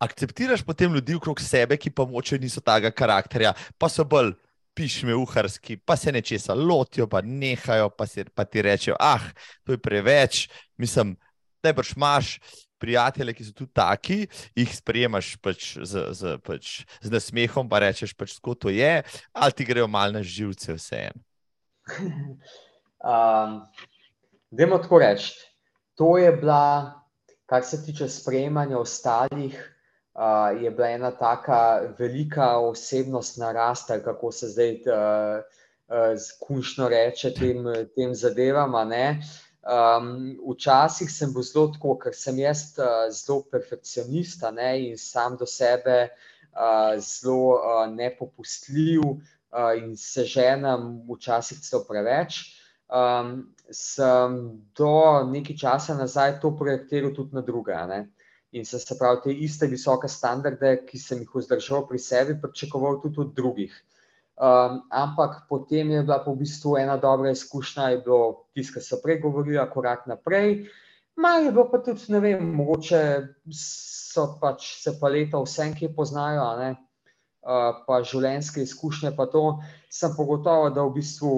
Akceptiraš 0.00 0.62
potem 0.64 0.94
ljudi 0.94 1.14
okrog 1.14 1.40
sebe, 1.40 1.76
ki 1.76 1.92
pa 1.92 2.06
moče 2.08 2.38
niso 2.40 2.62
tega 2.64 2.90
karakterja, 2.90 3.52
pa 3.78 3.88
so 3.92 4.04
bolj 4.08 4.32
pišme, 4.74 5.14
uharski, 5.14 5.76
pa 5.76 5.96
se 5.96 6.12
nečesa 6.12 6.54
lotijo, 6.54 7.06
pa 7.10 7.20
nehajo, 7.20 7.90
pa, 7.92 8.06
si, 8.06 8.24
pa 8.24 8.46
ti 8.48 8.62
rečejo, 8.62 8.96
ah, 9.00 9.22
to 9.66 9.76
je 9.76 9.82
preveč, 9.82 10.46
mislim, 10.80 11.16
boš 11.62 11.92
imaš 11.96 12.38
prijatelje, 12.80 13.34
ki 13.36 13.46
so 13.46 13.56
tudi 13.56 13.72
taki, 13.76 14.18
jih 14.58 14.72
sprejemaš 14.76 15.34
pač 15.44 15.74
z, 15.76 16.06
z, 16.16 16.36
pač 16.46 16.72
z 17.04 17.12
nasmehom, 17.12 17.68
pa 17.70 17.82
rečeš, 17.84 18.14
pač, 18.16 18.38
kako 18.40 18.56
to 18.66 18.72
je, 18.74 19.02
ali 19.32 19.56
ti 19.56 19.66
grejo 19.68 19.88
malo 19.90 20.16
na 20.18 20.24
živce, 20.24 20.74
vseeno. 20.78 21.20
um, 23.12 23.60
Demo 24.50 24.80
tako 24.82 24.98
reči. 24.98 25.36
To 26.00 26.16
je 26.18 26.32
bila, 26.32 26.96
kar 27.46 27.62
se 27.64 27.78
tiče 27.84 28.08
sprejemanja 28.08 28.78
ostalih, 28.78 29.54
uh, 30.14 30.50
je 30.62 30.70
bila 30.70 30.88
ena 30.88 31.10
tako 31.10 31.92
velika 31.98 32.56
osebnostna 32.58 33.52
rast, 33.52 33.92
kako 34.04 34.32
se 34.32 34.48
zdaj 34.48 34.72
uh, 34.72 35.44
uh, 35.92 36.16
skušno 36.18 36.88
reče 36.88 37.34
tem, 37.34 37.62
tem 37.94 38.14
zadevam. 38.14 38.74
Uh, 38.74 39.22
Um, 39.70 40.34
včasih 40.50 41.06
sem 41.06 41.30
bil 41.30 41.44
zelo 41.46 41.68
tako, 41.70 41.94
ker 42.02 42.14
sem 42.16 42.40
jaz 42.42 42.72
uh, 42.74 43.06
zelo 43.14 43.44
perfekcionist 43.52 44.42
ne, 44.56 44.70
in 44.88 44.96
sam 44.98 45.36
do 45.38 45.46
sebe 45.46 46.08
uh, 46.08 46.96
zelo 46.98 47.52
uh, 47.54 47.84
nepopustljiv 47.86 49.04
uh, 49.06 49.20
in 49.78 49.94
se 49.96 50.24
ženam 50.26 51.04
včasih 51.06 51.60
celo 51.62 51.84
preveč. 51.86 52.40
Um, 52.90 53.54
sem 53.70 54.40
do 54.74 54.90
nekaj 55.30 55.56
časa 55.62 55.94
nazaj 55.94 56.40
to 56.42 56.50
projektiral 56.58 57.14
tudi 57.14 57.38
na 57.38 57.46
druge. 57.46 57.76
Ne. 57.86 58.08
In 58.50 58.66
sem 58.66 58.82
se 58.82 58.98
pravi, 58.98 59.22
te 59.22 59.32
iste 59.46 59.70
visoke 59.70 60.10
standarde, 60.10 60.80
ki 60.88 60.98
sem 60.98 61.22
jih 61.22 61.30
vzdržal 61.36 61.86
pri 61.86 62.02
sebi, 62.02 62.34
pričakoval 62.42 62.98
tudi 63.04 63.22
od 63.22 63.34
drugih. 63.36 63.76
Um, 64.40 64.88
ampak 64.88 65.44
potem 65.52 65.90
je 65.90 66.00
bila 66.00 66.16
pa 66.24 66.32
v 66.32 66.40
bistvu 66.40 66.78
ena 66.80 66.96
dobra 66.96 67.28
izkušnja, 67.28 67.90
je 67.92 67.98
bilo 68.08 68.48
tisto, 68.56 68.78
kar 68.78 68.82
so 68.82 68.96
prej 69.02 69.18
govorili, 69.20 69.60
korak 69.68 70.06
naprej. 70.08 70.64
Malo 71.20 71.44
je 71.44 71.52
bilo 71.52 71.66
pa 71.68 71.82
tudi, 71.84 72.08
ne 72.08 72.20
vem, 72.24 72.46
mogoče 72.56 73.00
so 73.52 74.40
pač 74.40 74.80
se 74.80 74.96
pa 74.96 75.12
leta 75.12 75.36
vsem, 75.44 75.74
ki 75.76 75.92
poznajo, 75.92 76.46
ne, 76.56 76.70
uh, 77.44 77.84
pa 77.84 78.00
življenjske 78.00 78.64
izkušnje, 78.64 79.12
pa 79.12 79.28
to 79.28 79.60
sem 79.92 80.16
pogotovo, 80.16 80.72
da 80.72 80.88
v 80.88 80.96
bistvu 80.96 81.34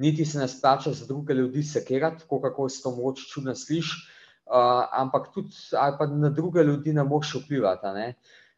niti 0.00 0.24
se 0.24 0.40
ne 0.40 0.48
splača 0.48 0.96
za 0.96 1.04
druge 1.04 1.36
ljudi 1.36 1.60
sekirati, 1.60 2.24
tako 2.24 2.40
kako 2.40 2.70
se 2.72 2.82
to 2.82 2.96
mogoče 2.96 3.28
čudno 3.34 3.52
sliši, 3.52 4.00
uh, 4.48 4.88
ampak 4.96 5.28
tudi 5.36 5.52
na 6.16 6.32
druge 6.32 6.64
ljudi 6.64 6.96
ne 6.96 7.04
moš 7.04 7.36
vplivati. 7.42 7.92
Ne. 8.00 8.14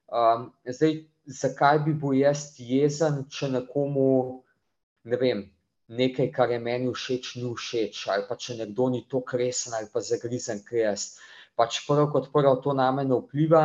Um, 0.07 0.53
zdaj, 0.71 1.03
zakaj 1.29 1.79
bi 1.85 1.95
bil 1.95 2.17
jaz 2.17 2.55
jezen, 2.59 3.25
če 3.29 3.51
nekomu 3.53 4.09
ne 5.05 5.17
vem, 5.21 5.45
nekaj, 5.89 6.31
kar 6.33 6.51
je 6.53 6.59
meni 6.61 6.91
všeč, 6.93 7.35
ni 7.37 7.53
všeč, 7.53 8.01
ali 8.13 8.27
pa 8.29 8.37
če 8.37 8.57
nekdo 8.63 8.89
ni 8.93 9.05
to 9.09 9.21
kresen 9.21 9.77
ali 9.77 9.89
pa 9.93 10.01
zagrizen, 10.05 10.65
ker 10.65 10.81
jaz. 10.87 11.19
Pač 11.57 11.83
prvo 11.87 12.09
kot 12.13 12.29
prvo 12.33 12.57
to 12.65 12.73
na 12.77 12.91
me 12.93 13.05
ne 13.05 13.21
vpliva, 13.21 13.65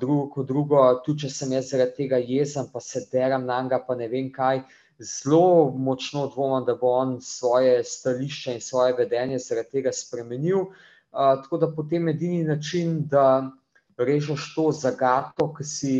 drugo 0.00 0.28
kot 0.30 0.48
drugo, 0.48 0.80
tudi 1.06 1.24
če 1.24 1.34
sem 1.34 1.52
jaz 1.56 1.70
zaradi 1.72 2.04
tega 2.04 2.20
jezen, 2.20 2.68
pa 2.72 2.80
se 2.80 3.06
deram 3.12 3.46
na 3.46 3.60
njega, 3.62 3.80
pa 3.86 3.96
ne 3.98 4.08
vem 4.08 4.32
kaj. 4.32 4.64
Zelo 5.02 5.72
močno 5.74 6.28
dvomim, 6.30 6.66
da 6.68 6.76
bo 6.78 6.92
on 7.00 7.16
svoje 7.20 7.80
stališče 7.82 8.54
in 8.54 8.60
svoje 8.62 8.94
vedenje 8.94 9.40
zaradi 9.42 9.80
tega 9.80 9.92
spremenil. 9.92 10.68
Uh, 11.14 11.34
tako 11.42 11.58
da 11.58 11.70
potem 11.74 12.08
edini 12.08 12.44
način, 12.46 13.00
da 13.10 13.50
režeš 13.98 14.52
to 14.54 14.70
zagato, 14.72 15.48
ki 15.54 15.66
si 15.66 15.94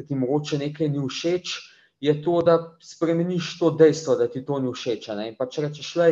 ki 0.00 0.06
ti 0.08 0.16
mogoče 0.16 0.58
nekaj 0.58 0.88
ni 0.88 1.02
všeč, 1.04 1.56
je 2.00 2.14
to, 2.24 2.40
da 2.42 2.56
spremeniš 2.80 3.58
to 3.58 3.70
dejstvo, 3.76 4.16
da 4.16 4.28
ti 4.28 4.40
to 4.44 4.58
ni 4.60 4.72
všeč. 4.72 5.10
Ne? 5.16 5.28
In 5.28 5.36
pa 5.36 5.46
če 5.46 5.66
rečeš, 5.68 5.90
da 6.00 6.08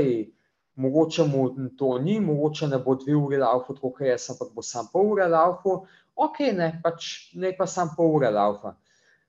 mogoče 0.78 1.24
mu 1.24 1.48
to 1.78 1.98
ni, 1.98 2.20
mogoče 2.20 2.68
ne 2.68 2.78
bo 2.78 2.94
dve 2.94 3.16
uri 3.16 3.40
laufa, 3.40 3.74
kot 3.80 4.00
je 4.00 4.12
jaz, 4.12 4.28
ampak 4.30 4.52
bo 4.54 4.62
sam 4.62 4.90
pol 4.92 5.14
ure 5.14 5.26
laufa, 5.26 5.80
ok, 6.14 6.38
ne, 6.54 6.68
pač 6.84 7.32
ne 7.34 7.54
pa 7.56 7.66
sam 7.66 7.94
pol 7.96 8.18
ure 8.18 8.30
laufa. 8.30 8.76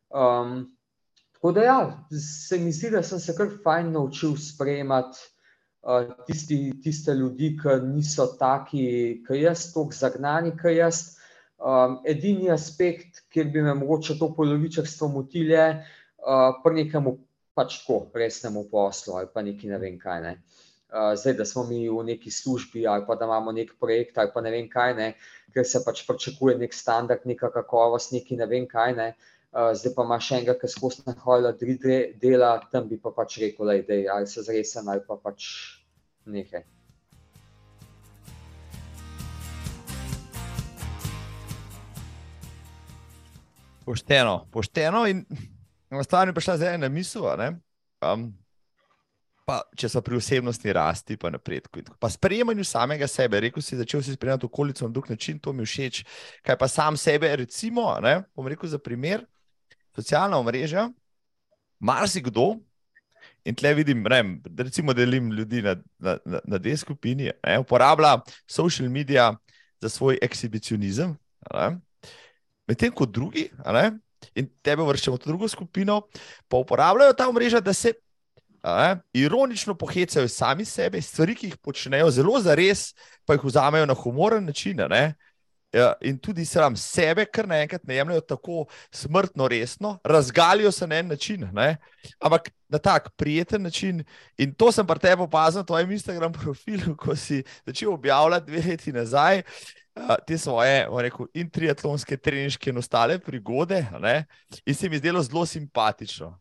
Um, 0.09 0.67
tako 1.37 1.51
da, 1.55 1.63
ja, 1.63 1.79
se 2.11 2.59
mi 2.59 2.73
zdi, 2.75 2.91
da 2.93 3.01
sem 3.03 3.21
se 3.23 3.33
kar 3.37 3.49
fajn 3.63 3.93
naučil 3.95 4.35
sprejemati 4.37 5.23
uh, 5.87 6.11
tisti, 6.27 6.59
tiste 6.83 7.15
ljudi, 7.15 7.55
ki 7.61 7.79
niso 7.87 8.27
taki, 8.39 8.83
ki 9.25 9.41
jaz, 9.41 9.71
tako 9.73 9.95
zagnani, 9.95 10.53
ki 10.59 10.75
jaz. 10.77 11.18
Um, 11.59 11.97
edini 12.07 12.47
aspekt, 12.53 13.25
kjer 13.33 13.49
bi 13.51 13.61
me 13.61 13.73
mogoče 13.75 14.15
to 14.19 14.29
polovičarstvo 14.35 15.09
motilo, 15.11 15.57
je 15.57 15.65
uh, 15.75 16.53
pri 16.63 16.85
nekem 16.85 17.09
pač 17.57 17.81
tako 17.81 18.05
resnemu 18.15 18.63
poslu 18.71 19.17
ali 19.19 19.27
pa 19.33 19.43
neki 19.43 19.67
ne 19.67 19.79
vem 19.81 19.97
kaj. 19.99 20.21
Ne. 20.23 20.31
Uh, 20.87 21.11
zdaj, 21.19 21.35
da 21.41 21.45
smo 21.45 21.65
mi 21.67 21.81
v 21.89 22.05
neki 22.07 22.31
službi 22.31 22.87
ali 22.87 23.03
pa 23.07 23.19
da 23.19 23.27
imamo 23.27 23.51
nek 23.51 23.75
projekt 23.79 24.17
ali 24.17 24.31
pa 24.33 24.41
ne 24.41 24.55
vem 24.55 24.69
kaj, 24.71 24.95
ne, 24.95 25.09
ker 25.53 25.67
se 25.67 25.83
pač 25.83 26.05
pričakuje 26.07 26.55
nek 26.63 26.73
standard, 26.73 27.27
neka 27.27 27.51
kakovost, 27.51 28.15
neki 28.15 28.39
ne 28.39 28.47
vem 28.47 28.67
kaj. 28.67 28.95
Ne. 28.95 29.11
Uh, 29.51 29.73
zdaj 29.75 29.97
pa 29.99 30.07
imaš 30.07 30.31
enega, 30.39 30.55
ki 30.63 30.71
skozi 30.71 31.03
na 31.09 31.17
hojla 31.25 31.57
tri 31.59 31.75
dela, 32.23 32.55
tam 32.71 32.87
bi 32.87 33.01
pa 33.03 33.11
pač 33.11 33.41
rekel, 33.43 33.75
da 33.83 33.99
je 33.99 34.43
zresen 34.47 34.87
ali 34.87 35.03
pa 35.03 35.19
pač 35.19 35.51
nekaj. 36.23 36.63
Pošteno, 43.89 44.45
pošteno 44.51 45.07
in 45.09 45.23
stvar 46.03 46.27
je 46.27 46.33
prišla 46.33 46.57
zdaj 46.57 46.77
na 46.77 46.89
misel. 46.93 47.25
Um, 48.05 48.27
pa, 49.49 49.55
če 49.73 49.89
so 49.89 50.03
pri 50.05 50.19
osebnosti 50.19 50.73
rasti, 50.77 51.17
pa 51.17 51.31
napredku. 51.33 51.81
Pa 51.97 52.11
sprejemanju 52.13 52.67
samega 52.69 53.07
sebe, 53.09 53.39
rekel 53.41 53.65
si, 53.65 53.79
začel 53.79 54.03
si 54.05 54.13
sprejemati 54.13 54.45
okolico 54.45 54.85
na 54.85 54.93
drug 54.93 55.09
način, 55.09 55.39
to 55.41 55.55
mi 55.57 55.65
všeč. 55.65 56.03
Kaj 56.45 56.59
pa 56.61 56.69
sam 56.69 56.97
sebe, 57.01 57.33
recimo, 57.41 57.87
ne, 58.05 58.19
bom 58.37 58.45
rekel 58.45 58.69
za 58.69 58.77
primer, 58.77 59.25
socialna 59.97 60.37
omrežja, 60.37 60.91
marsikdo. 61.81 62.59
In 63.41 63.57
tle 63.57 63.73
vidim, 63.73 64.05
ne, 64.05 64.21
recimo, 64.61 64.93
delim 64.93 65.33
ljudi 65.33 65.65
na, 65.65 65.79
na, 65.97 66.19
na, 66.29 66.45
na 66.45 66.61
dve 66.61 66.77
skupini, 66.77 67.33
ne, 67.41 67.57
uporablja 67.65 68.19
social 68.45 68.93
medije 68.93 69.31
za 69.81 69.89
svoj 69.89 70.21
ekshibicionizem. 70.21 71.17
Ne, 71.57 71.79
Medtem 72.69 72.93
ko 72.93 73.07
drugi, 73.09 73.47
ne, 73.65 73.89
in 74.37 74.49
tebe 74.61 74.85
vrščamo 74.85 75.17
v 75.17 75.25
drugo 75.25 75.49
skupino, 75.49 76.03
pa 76.47 76.61
uporabljajo 76.61 77.15
ta 77.17 77.29
mreža, 77.33 77.63
da 77.65 77.73
se 77.73 77.95
ne, 78.63 78.99
ironično 79.17 79.73
pohecajo 79.79 80.27
sami 80.29 80.65
sebe, 80.65 81.01
stvari, 81.01 81.35
ki 81.35 81.49
jih 81.49 81.57
počnejo 81.63 82.11
zelo 82.13 82.37
za 82.43 82.55
res, 82.59 82.91
pa 83.25 83.37
jih 83.37 83.47
vzamejo 83.49 83.89
na 83.89 83.97
humoren 83.97 84.45
način. 84.45 84.83
Ne, 84.91 85.15
ja, 85.73 85.93
in 86.01 86.17
tudi 86.17 86.45
sebe, 86.45 87.25
kar 87.25 87.47
naenkrat 87.47 87.83
ne 87.87 87.95
jemljajo 87.95 88.21
tako 88.21 88.65
smrtno 88.91 89.47
resno, 89.47 89.97
razgalijo 90.03 90.71
se 90.71 90.87
na 90.87 91.01
en 91.01 91.07
način, 91.07 91.49
ne, 91.53 91.77
ampak 92.19 92.49
na 92.69 92.77
tak 92.77 93.09
prijeten 93.17 93.61
način. 93.61 94.03
In 94.37 94.53
to 94.53 94.71
sem 94.71 94.87
pa 94.87 94.95
tebe 94.95 95.23
opazil 95.23 95.59
na 95.59 95.65
tvojem 95.65 95.91
Instagram 95.91 96.33
profilu, 96.33 96.95
ko 96.97 97.15
si 97.15 97.43
začel 97.65 97.93
objavljati 97.93 98.51
dve 98.51 98.61
leti 98.69 98.93
nazaj 98.93 99.41
te 100.27 100.37
svoje, 100.37 100.87
rekel, 101.01 101.27
in 101.33 101.49
triatlonske, 101.49 102.17
treniške 102.17 102.69
in 102.69 102.77
ostale 102.77 103.19
prigode. 103.19 103.85
Ne? 103.99 104.25
In 104.65 104.75
se 104.75 104.89
mi 104.89 104.95
je 104.95 104.99
zdelo 104.99 105.23
zelo 105.23 105.45
simpatično. 105.45 106.37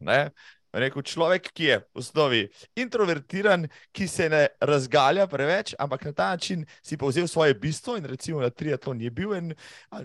Rekel, 0.72 1.02
človek, 1.02 1.48
ki 1.56 1.64
je 1.64 1.76
v 1.80 1.98
osnovi 1.98 2.40
introvertiran, 2.76 3.64
ki 3.92 4.08
se 4.08 4.28
ne 4.28 4.42
razgalja 4.60 5.24
preveč, 5.26 5.72
ampak 5.80 6.04
na 6.04 6.12
ta 6.12 6.26
način 6.36 6.66
si 6.84 6.96
povzel 6.96 7.26
svoje 7.26 7.54
bistvo 7.54 7.96
in 7.96 8.04
recimo 8.04 8.40
na 8.40 8.50
triatlon 8.50 9.00
je 9.00 9.10
bil 9.10 9.32
in, 9.34 9.54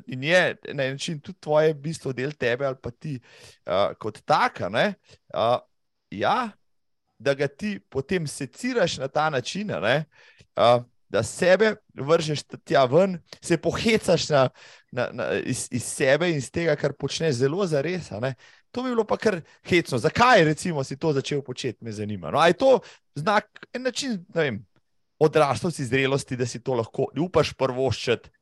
in 0.07 0.24
je 0.24 0.55
na 0.74 0.88
en 0.88 0.95
način 0.95 1.19
tudi 1.19 1.39
tvoje 1.39 1.74
bistvo, 1.74 2.13
del 2.13 2.32
tebe 2.32 2.65
ali 2.65 2.80
pa 2.82 2.91
ti 2.91 3.19
uh, 3.19 3.91
kot 3.99 4.21
taka. 4.26 4.71
Uh, 4.71 5.59
ja, 6.20 6.51
da 7.20 7.34
ga 7.34 7.47
ti 7.47 7.80
potem 7.89 8.28
seciraš 8.28 8.97
na 8.97 9.07
ta 9.07 9.30
način. 9.30 9.72
Uh, 9.72 10.84
da 11.14 11.24
sebe 11.24 11.76
vržeš 11.93 12.41
tja 12.66 12.86
ven, 12.89 13.20
se 13.41 13.57
pohecaš 13.57 14.30
na, 14.30 14.49
na, 14.91 15.09
na, 15.14 15.28
iz, 15.45 15.68
iz 15.72 15.84
sebe 15.84 16.32
in 16.32 16.39
iz 16.41 16.49
tega, 16.51 16.74
kar 16.76 16.95
počneš 16.97 17.36
zelo 17.43 17.68
za 17.70 17.82
res. 17.86 18.09
To 18.74 18.82
bi 18.82 18.89
bilo 18.89 19.05
pa 19.05 19.20
kar 19.22 19.41
hecno. 19.70 19.97
Zakaj 20.01 20.43
recimo, 20.43 20.84
si 20.84 20.97
to 20.97 21.14
začel 21.14 21.43
početi, 21.45 21.86
me 21.86 21.93
zanima. 21.93 22.32
No, 22.34 22.41
je 22.41 22.57
to 22.57 22.80
znak, 23.16 23.45
en 23.74 23.86
način 23.86 24.26
odraslosti, 25.20 25.86
zrelosti, 25.86 26.38
da 26.38 26.49
si 26.49 26.64
to 26.64 26.80
lahko 26.82 27.05
upaš 27.22 27.53
prvoščiti, 27.53 28.34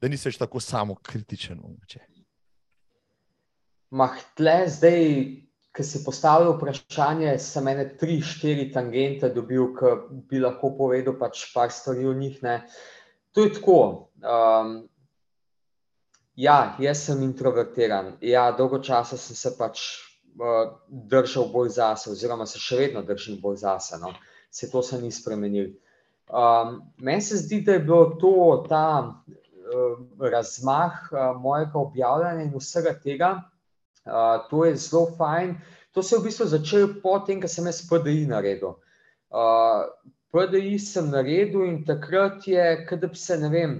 da 0.00 0.08
nisi 0.08 0.30
več 0.30 0.38
tako 0.38 0.62
samo 0.62 0.94
kritičen. 1.02 1.58
Mah, 3.90 4.14
tle 4.38 4.60
zdaj 4.70 5.02
ki 5.76 5.84
si 5.86 6.02
postavil 6.04 6.52
vprašanje, 6.56 7.36
sem 7.38 7.68
ene 7.70 7.86
tri, 7.98 8.18
štiri 8.22 8.70
tangente 8.74 9.30
dobil, 9.34 9.70
ki 9.76 9.92
bi 10.30 10.40
lahko 10.42 10.72
povedal 10.78 11.14
pač 11.18 11.44
par 11.54 11.70
stvari 11.70 12.06
o 12.10 12.14
njih. 12.14 12.40
Ne. 12.42 12.56
To 13.34 13.44
je 13.46 13.52
tako. 13.54 13.80
Um, 14.18 14.72
ja, 16.34 16.74
jaz 16.82 17.04
sem 17.06 17.22
introvertiran. 17.22 18.16
Ja, 18.20 18.50
dolgo 18.56 18.80
časa 18.82 19.18
sem 19.20 19.38
se 19.38 19.54
pač 19.58 19.84
uh, 20.40 20.74
držal 20.90 21.52
bolj 21.54 21.76
zase, 21.78 22.10
oziroma 22.10 22.48
se 22.50 22.58
še 22.58 22.80
vedno 22.80 23.04
držim 23.06 23.38
bolj 23.42 23.62
zase. 23.62 24.00
No. 24.02 24.10
Se 24.50 24.70
to 24.70 24.82
se 24.82 24.98
ni 24.98 25.12
spremenil. 25.14 25.70
Um, 26.30 26.80
meni 26.98 27.22
se 27.22 27.38
zdi, 27.38 27.60
da 27.66 27.78
je 27.78 27.86
bilo 27.86 28.16
to 28.18 28.34
ta 28.66 29.06
uh, 29.06 29.94
razmah 30.18 30.98
uh, 31.12 31.30
mojega 31.38 31.78
objavljanja 31.78 32.48
in 32.48 32.52
vsega 32.58 32.96
tega, 32.98 33.30
Uh, 34.06 34.48
to 34.50 34.64
je 34.64 34.76
zelo 34.76 35.06
fajn. 35.18 35.56
To 35.92 36.02
se 36.02 36.14
je 36.14 36.20
v 36.20 36.24
bistvu 36.24 36.46
začelo 36.46 36.94
po 37.02 37.18
tem, 37.26 37.40
ko 37.40 37.48
sem 37.48 37.66
jaz 37.66 37.82
PDI 37.88 38.26
naredil. 38.30 38.78
Uh, 39.30 39.90
PDI 40.30 40.78
sem 40.78 41.10
naredil 41.10 41.66
in 41.66 41.82
takrat 41.84 42.46
je, 42.46 42.86
da 42.90 43.06
bi 43.06 43.18
se 43.18 43.36
ne 43.38 43.50
vem. 43.50 43.74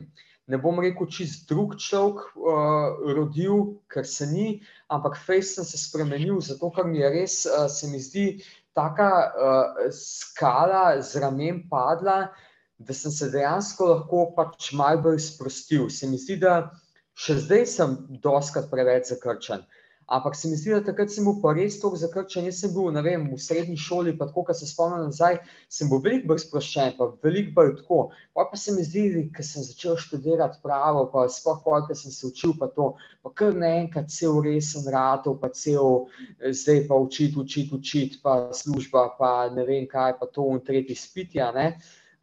Ne 0.50 0.58
bom 0.58 0.80
rekel, 0.82 1.06
čist 1.06 1.46
drug 1.48 1.76
človek 1.78 2.34
uh, 2.34 2.98
rodil, 3.14 3.78
ker 3.86 4.04
se 4.06 4.26
ni, 4.26 4.46
ampak 4.90 5.14
fejs 5.14 5.54
sem 5.54 5.64
se 5.64 5.78
spremenil, 5.78 6.40
zato 6.42 6.72
ker 6.74 6.88
mi 6.90 6.98
je 6.98 7.10
res, 7.14 7.36
uh, 7.46 7.68
se 7.70 7.86
mi 7.86 8.02
zdi, 8.02 8.42
taka 8.74 9.10
uh, 9.30 9.90
skala 9.94 10.98
z 11.02 11.22
ramen 11.22 11.62
padla, 11.70 12.32
da 12.80 12.94
sem 12.94 13.12
se 13.14 13.30
dejansko 13.30 13.86
lahko 13.92 14.24
pač 14.34 14.72
malo 14.74 15.04
bolj 15.06 15.20
sprostil. 15.22 15.86
Se 15.90 16.08
mi 16.10 16.18
zdi, 16.18 16.40
da 16.42 16.72
še 17.14 17.36
zdaj 17.44 17.66
sem 17.68 17.96
doskrat 18.24 18.70
preveč 18.72 19.12
zakrčen. 19.12 19.62
Ampak 20.10 20.34
se 20.34 20.48
mi 20.48 20.56
zdi, 20.56 20.72
da 20.74 20.80
takrat 20.82 21.12
sem 21.14 21.22
bil 21.22 21.36
pa 21.38 21.52
res 21.54 21.76
tako 21.78 21.98
zakrčen. 22.00 22.48
Jaz 22.48 22.56
sem 22.64 22.72
bil 22.74 22.90
vem, 23.06 23.28
v 23.30 23.36
srednji 23.38 23.76
šoli, 23.78 24.16
pa 24.18 24.26
tako, 24.26 24.42
ko 24.48 24.56
se 24.58 24.66
spomnim 24.66 25.04
nazaj, 25.06 25.38
sem 25.70 25.86
bil 25.86 26.00
veliko 26.02 26.32
bolj 26.32 26.40
sproščen, 26.42 26.96
pa 26.98 27.06
veliko 27.22 27.54
bolj 27.60 27.70
tako. 27.76 28.00
Pa, 28.34 28.48
pa 28.50 28.58
se 28.58 28.74
mi 28.74 28.82
zdi, 28.82 29.04
da 29.30 29.46
sem 29.46 29.62
začel 29.62 29.94
študirati 30.02 30.58
pravo, 30.66 31.04
pa 31.14 31.28
sploh 31.30 31.62
pol, 31.62 31.86
ker 31.86 31.98
sem 32.00 32.10
se 32.10 32.26
učil, 32.26 32.56
pa 32.58 32.66
to, 32.74 32.88
pa 33.22 33.30
kar 33.38 33.54
naenkrat 33.54 34.10
cel 34.10 34.42
resen 34.42 34.90
ratov, 34.90 35.38
pa 35.38 35.54
cel 35.54 36.10
zdaj 36.42 36.88
pa 36.90 36.98
učiti, 36.98 37.38
učiti, 37.38 37.78
učiti, 37.78 38.18
pa 38.24 38.40
služba, 38.50 39.12
pa 39.14 39.34
ne 39.54 39.62
vem 39.68 39.86
kaj, 39.86 40.18
pa 40.18 40.26
to 40.26 40.50
in 40.50 40.58
tretji 40.66 40.98
spitja. 40.98 41.52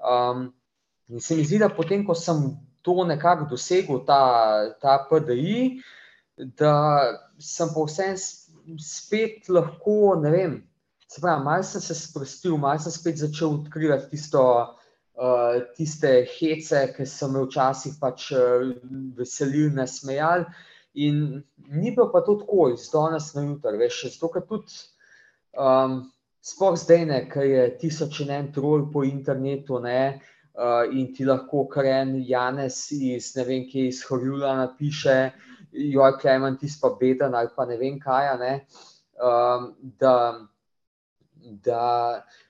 Um, 0.03 0.49
in 1.07 1.23
se 1.23 1.39
mi 1.39 1.47
zdi, 1.47 1.63
da 1.63 1.71
potem, 1.71 2.03
ko 2.03 2.19
sem 2.19 2.49
to 2.83 3.07
nekako 3.07 3.47
dosegel, 3.55 4.03
ta, 4.03 4.19
ta 4.83 5.05
PDI, 5.07 5.77
da 6.37 6.73
sem 7.39 7.69
pa 7.73 7.85
vse 7.85 8.09
spet 8.79 9.49
lahko, 9.49 10.15
ne 10.21 10.31
vem, 10.31 10.57
se 11.07 11.21
pravi, 11.21 11.43
malo 11.43 11.63
sem 11.63 11.81
se 11.81 11.95
sprostil, 11.95 12.57
malo 12.57 12.79
sem 12.79 12.91
spet 12.91 13.17
začel 13.21 13.55
odkrivati 13.61 14.09
tisto, 14.11 14.43
uh, 15.17 15.61
tiste 15.77 16.11
hece, 16.37 16.83
ki 16.95 17.07
so 17.09 17.29
me 17.31 17.45
včasih 17.45 17.97
pač 18.01 18.31
uh, 18.35 18.67
veselili, 19.17 19.73
nasmejali. 19.75 20.45
In 21.07 21.43
ni 21.69 21.91
bilo 21.93 22.09
pa 22.13 22.23
to 22.25 22.39
tako, 22.41 22.71
iz 22.73 22.89
danes 22.93 23.33
na 23.35 23.45
jutro, 23.45 23.73
veš, 23.77 24.03
zato 24.11 24.31
ker 24.33 24.45
tudi. 24.49 24.85
Um, 25.57 26.05
Sploh 26.47 26.77
zdaj, 26.79 27.25
ki 27.27 27.43
je 27.43 27.63
tisoč 27.81 28.21
in 28.23 28.29
en 28.31 28.45
trol 28.55 28.85
po 28.93 29.01
internetu, 29.03 29.81
ne, 29.83 30.21
uh, 30.55 30.85
in 30.87 31.09
ti 31.15 31.25
lahko 31.27 31.65
kren 31.67 32.13
Janes 32.23 32.77
iz 32.93 33.33
ne 33.35 33.43
vem, 33.47 33.65
kje 33.67 33.87
iz 33.89 33.99
Horjula 34.07 34.53
napiše, 34.61 35.17
joj, 35.71 36.17
klemen, 36.21 36.57
ti 36.57 36.69
pa 36.81 36.91
beden 36.99 37.35
ali 37.35 37.49
pa 37.55 37.65
ne 37.65 37.77
vem 37.77 37.99
kaj. 37.99 38.37
Ne, 38.39 38.53
um, 39.21 39.71
da, 39.99 40.15
da 41.63 41.83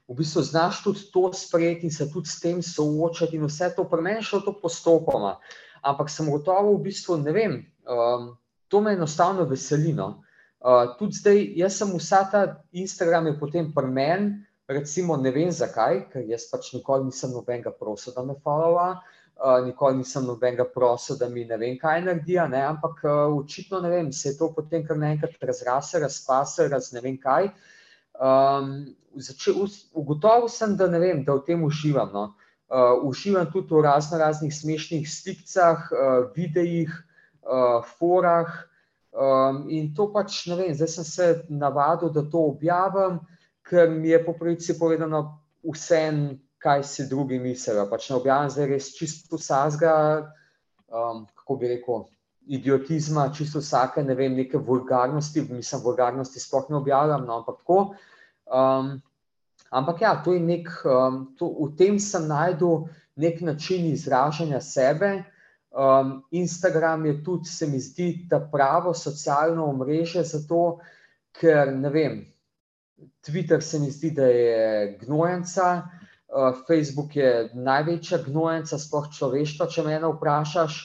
v 0.07 0.17
bistvu 0.17 0.43
znaš 0.47 0.83
tudi 0.83 1.07
to 1.13 1.31
sprejeti 1.33 1.87
in 1.87 1.91
se 1.91 2.09
tudi 2.11 2.29
s 2.29 2.39
tem 2.39 2.61
soočati, 2.61 3.35
in 3.35 3.45
vse 3.47 3.73
to 3.75 3.87
premenšati 3.89 4.45
to 4.45 4.55
postopoma. 4.61 5.37
Ampak 5.81 6.09
sem 6.09 6.29
gotovo, 6.31 6.75
v 6.77 6.87
bistvu, 6.89 7.17
ne 7.21 7.31
vem, 7.31 7.59
um, 7.87 8.31
to 8.67 8.81
me 8.81 8.93
enostavno 8.93 9.45
veseli. 9.45 9.93
No. 9.93 10.23
Uh, 10.59 10.97
tudi 10.99 11.19
zdaj, 11.19 11.43
jaz 11.55 11.77
sem 11.77 11.93
vsa 11.97 12.23
ta 12.31 12.43
Instagram 12.71 13.27
je 13.27 13.39
potem 13.39 13.73
premen, 13.73 14.31
recimo, 14.67 15.15
ne 15.17 15.31
vem 15.31 15.51
zakaj, 15.51 16.07
ker 16.11 16.25
jaz 16.27 16.49
pač 16.51 16.73
nikoli 16.73 17.07
nisem 17.07 17.31
nobenega 17.31 17.71
prosil, 17.71 18.15
da 18.15 18.25
me 18.25 18.35
followa. 18.43 18.89
Uh, 18.97 19.26
nikoli 19.65 19.97
nisem 19.97 20.25
nobenega 20.25 20.65
prosil, 20.65 21.17
da 21.17 21.29
mi 21.29 21.45
ne 21.45 21.57
vem, 21.57 21.77
kaj 21.77 22.01
naredi, 22.01 22.37
ne? 22.49 22.61
ampak 22.65 23.03
uh, 23.05 23.37
očitno 23.37 23.79
ne 23.81 23.89
vem, 23.89 24.11
se 24.11 24.29
je 24.29 24.37
to 24.37 24.49
potem 24.53 24.85
kar 24.87 24.97
naenkrat 24.97 25.37
razrasel, 25.41 26.01
razpasel, 26.01 26.69
raz 26.73 26.91
ne 26.93 27.01
vem 27.01 27.17
kaj. 27.21 27.51
Um, 28.17 28.95
ugotovil 29.93 30.49
sem, 30.49 30.75
da 30.77 30.87
ne 30.87 30.99
vem, 30.99 31.23
da 31.23 31.37
v 31.37 31.45
tem 31.45 31.63
uživam. 31.63 32.09
No? 32.13 32.25
Uh, 32.67 32.97
uživam 33.05 33.45
tudi 33.51 33.73
v 33.73 33.83
razno 33.85 34.17
raznih 34.17 34.53
smešnih 34.53 35.05
slikah, 35.09 35.85
uh, 35.91 36.31
videih, 36.35 36.91
uh, 37.45 37.85
forah. 37.97 38.65
Um, 39.13 39.65
in 39.69 39.93
to 39.95 40.09
pač 40.13 40.45
ne 40.49 40.57
vem, 40.57 40.73
zdaj 40.73 40.89
sem 40.97 41.05
se 41.05 41.27
navadil, 41.49 42.09
da 42.13 42.25
to 42.25 42.41
objavim, 42.51 43.21
ker 43.65 43.89
mi 43.89 44.09
je 44.09 44.19
po 44.25 44.33
pravici 44.37 44.77
povedano 44.77 45.39
vse 45.65 46.01
kaj 46.67 46.83
si 46.83 47.07
drugi 47.07 47.39
mislijo. 47.39 47.87
Pač 47.89 48.09
ne 48.09 48.17
objavljam 48.19 48.51
zdaj 48.51 48.65
res 48.73 48.91
čisto 48.97 49.39
vsega, 49.39 49.95
um, 50.91 51.23
kako 51.35 51.55
bi 51.61 51.71
rekel, 51.71 52.03
idiotizma, 52.47 53.29
čisto 53.35 53.61
vsake, 53.63 54.03
ne 54.03 54.15
vem, 54.15 54.35
neke 54.35 54.59
vulgarnosti, 54.59 55.45
mislim, 55.49 55.83
vulgarnosti 55.83 56.43
sploh 56.43 56.67
ne 56.69 56.79
objavljam, 56.81 57.25
no, 57.27 57.39
ampak 57.39 57.61
tako. 57.63 57.79
Um, 58.51 58.91
ampak 59.69 60.01
ja, 60.01 60.13
to 60.23 60.35
je 60.35 60.43
nek, 60.43 60.69
um, 60.83 61.23
to, 61.39 61.49
v 61.55 61.71
tem 61.79 61.99
sem 62.03 62.27
najdel 62.27 62.87
nek 63.15 63.41
način 63.41 63.87
izražanja 63.91 64.61
sebe. 64.61 65.11
Um, 65.71 66.17
Instagram 66.31 67.05
je 67.05 67.17
tudi, 67.23 67.51
se 67.51 67.67
mi 67.67 67.79
zdi, 67.79 68.27
ta 68.29 68.39
pravo 68.51 68.93
socialno 68.93 69.69
omrežje 69.71 70.23
za 70.23 70.43
to, 70.47 70.79
ker 71.39 71.71
ne 71.75 71.91
vem. 71.95 72.25
Twitter 73.23 73.61
se 73.61 73.79
mi 73.79 73.91
zdi, 73.91 74.11
da 74.11 74.25
je 74.25 74.97
gnojenca, 75.03 75.83
Eh, 76.27 76.53
Facebook 76.67 77.15
je 77.15 77.49
največja 77.55 78.19
gnojenca, 78.25 78.75
sploh 78.77 79.07
človeštva, 79.15 79.67
če 79.71 79.83
me 79.85 79.99
vprašaš. 80.03 80.79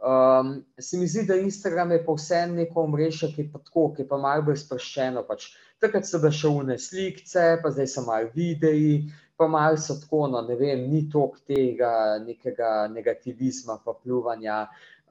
Um, 0.00 0.54
se 0.80 0.96
mi 0.96 1.04
zdi, 1.06 1.26
da 1.28 1.36
Instagram 1.36 1.90
je 1.92 1.98
pa 2.06 2.14
vse 2.16 2.38
neko 2.48 2.86
omrežje, 2.88 3.28
ki 3.34 3.42
je 3.42 3.50
pa 3.52 3.58
tako, 3.60 3.90
ki 3.94 4.02
je 4.02 4.08
pa 4.08 4.16
malo 4.18 4.46
bolj 4.46 4.56
sproščeno. 4.62 5.22
Pač. 5.28 5.50
Takrat 5.80 6.08
so 6.08 6.18
bile 6.22 6.32
še 6.32 6.48
vne 6.54 6.78
slike, 6.80 7.26
pa 7.60 7.72
zdaj 7.74 7.88
so 7.92 8.04
malo 8.06 8.30
videi, 8.34 9.10
pa 9.36 9.46
malo 9.48 9.76
so 9.76 9.98
tako, 10.00 10.24
no, 10.32 10.40
ne 10.46 10.56
vem, 10.56 10.86
ni 10.88 11.04
toliko 11.12 11.44
tega 11.46 11.92
nekega 12.24 12.88
negativizma, 12.90 13.76
pa 13.84 13.92
pljuvanja, 14.00 14.62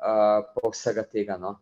uh, 0.01 0.39
pa 0.55 0.71
vsega 0.73 1.05
tega. 1.05 1.37
No. 1.37 1.59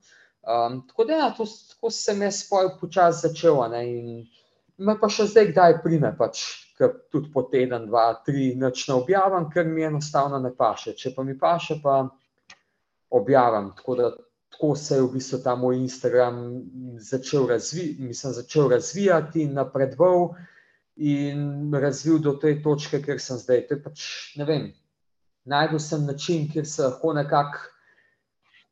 Um, 0.48 0.86
tako 0.88 1.06
da, 1.12 1.20
ja, 1.20 1.34
to, 1.36 1.46
tako 1.76 1.92
sem 1.92 2.24
jaz 2.24 2.46
počasi 2.48 3.28
začel. 3.28 3.60
Ne, 3.76 3.84
in 3.92 4.88
me 4.88 4.96
pa 4.98 5.12
še 5.12 5.28
zdaj, 5.28 5.52
kdaj 5.52 5.82
prime, 5.84 6.16
pač 6.16 6.48
ki 6.78 6.90
tudi 7.12 7.32
po 7.34 7.44
teden, 7.52 7.88
dva, 7.90 8.12
tri, 8.26 8.52
noč 8.56 8.88
ne 8.88 8.96
objavim, 9.00 9.50
ker 9.50 9.66
mi 9.66 9.86
enostavno 9.88 10.40
ne 10.40 10.54
paše. 10.56 10.94
Če 10.94 11.14
pa 11.16 11.26
mi 11.26 11.38
paše, 11.38 11.80
pa 11.84 12.04
objavim. 13.18 13.72
Tako 13.78 13.96
da 13.96 14.12
tako 14.58 14.76
se 14.76 14.96
je 14.96 15.02
v 15.02 15.12
bistvu 15.14 15.40
ta 15.44 15.56
moj 15.56 15.78
Instagram 15.78 16.38
začel, 16.98 17.48
razvi, 17.48 17.96
mislim, 18.00 18.34
začel 18.34 18.70
razvijati 18.70 19.44
in 19.44 19.54
napredoval. 19.54 20.30
In 20.98 21.74
razvil 21.78 22.18
do 22.18 22.34
te 22.42 22.56
točke, 22.64 23.02
kjer 23.06 23.20
sem 23.22 23.38
zdaj. 23.38 23.68
To 23.68 23.76
je 23.76 23.82
pač, 23.84 24.06
ne 24.38 24.46
vem, 24.50 24.64
najdel 25.46 25.80
sem 25.80 26.06
način, 26.10 26.48
kjer 26.50 26.66
se 26.66 26.88
lahko 26.88 27.14
nekako 27.14 27.60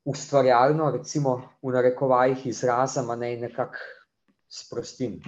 ustvarjalno, 0.09 0.89
recimo 0.97 1.35
v 1.61 1.73
narekovajih, 1.77 2.47
izrazim, 2.49 3.09
a 3.09 3.15
ne 3.15 3.35
nekako 3.45 3.77
sprostim 4.49 5.19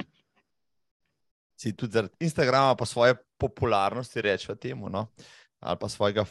si 1.57 1.73
tudi 1.75 1.97
zaradi 1.97 2.13
Instagrama, 2.25 2.75
pa 2.77 2.85
svoje 2.85 3.15
popularnosti, 3.37 4.21
rečemo 4.21 4.55
temu, 4.55 4.89
no? 4.89 5.07
ali 5.59 5.77
pa 5.81 5.89
svojega 5.89 6.21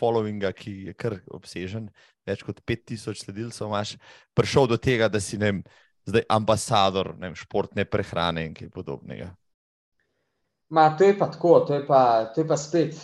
followinga, 0.00 0.52
ki 0.56 0.72
je 0.88 0.94
kar 0.96 1.18
obsežen, 1.28 1.90
več 2.24 2.40
kot 2.46 2.62
5000 2.64 3.20
sledilcev, 3.20 3.68
imaš 3.68 3.98
prišel 4.32 4.70
do 4.70 4.78
tega, 4.80 5.10
da 5.12 5.20
si 5.20 5.36
vem, 5.36 5.60
zdaj 6.08 6.24
ambasador 6.32 7.12
vem, 7.20 7.36
športne 7.36 7.84
prehrane 7.84 8.46
in 8.48 8.56
kaj 8.56 8.72
podobnega. 8.72 9.28
Ma, 10.72 10.88
to 10.96 11.04
je 11.04 11.18
pa 11.18 11.28
tako, 11.28 11.58
to 11.68 11.76
je 11.76 11.84
pa, 11.84 12.02
to 12.32 12.40
je 12.40 12.48
pa 12.48 12.56
spet. 12.56 12.96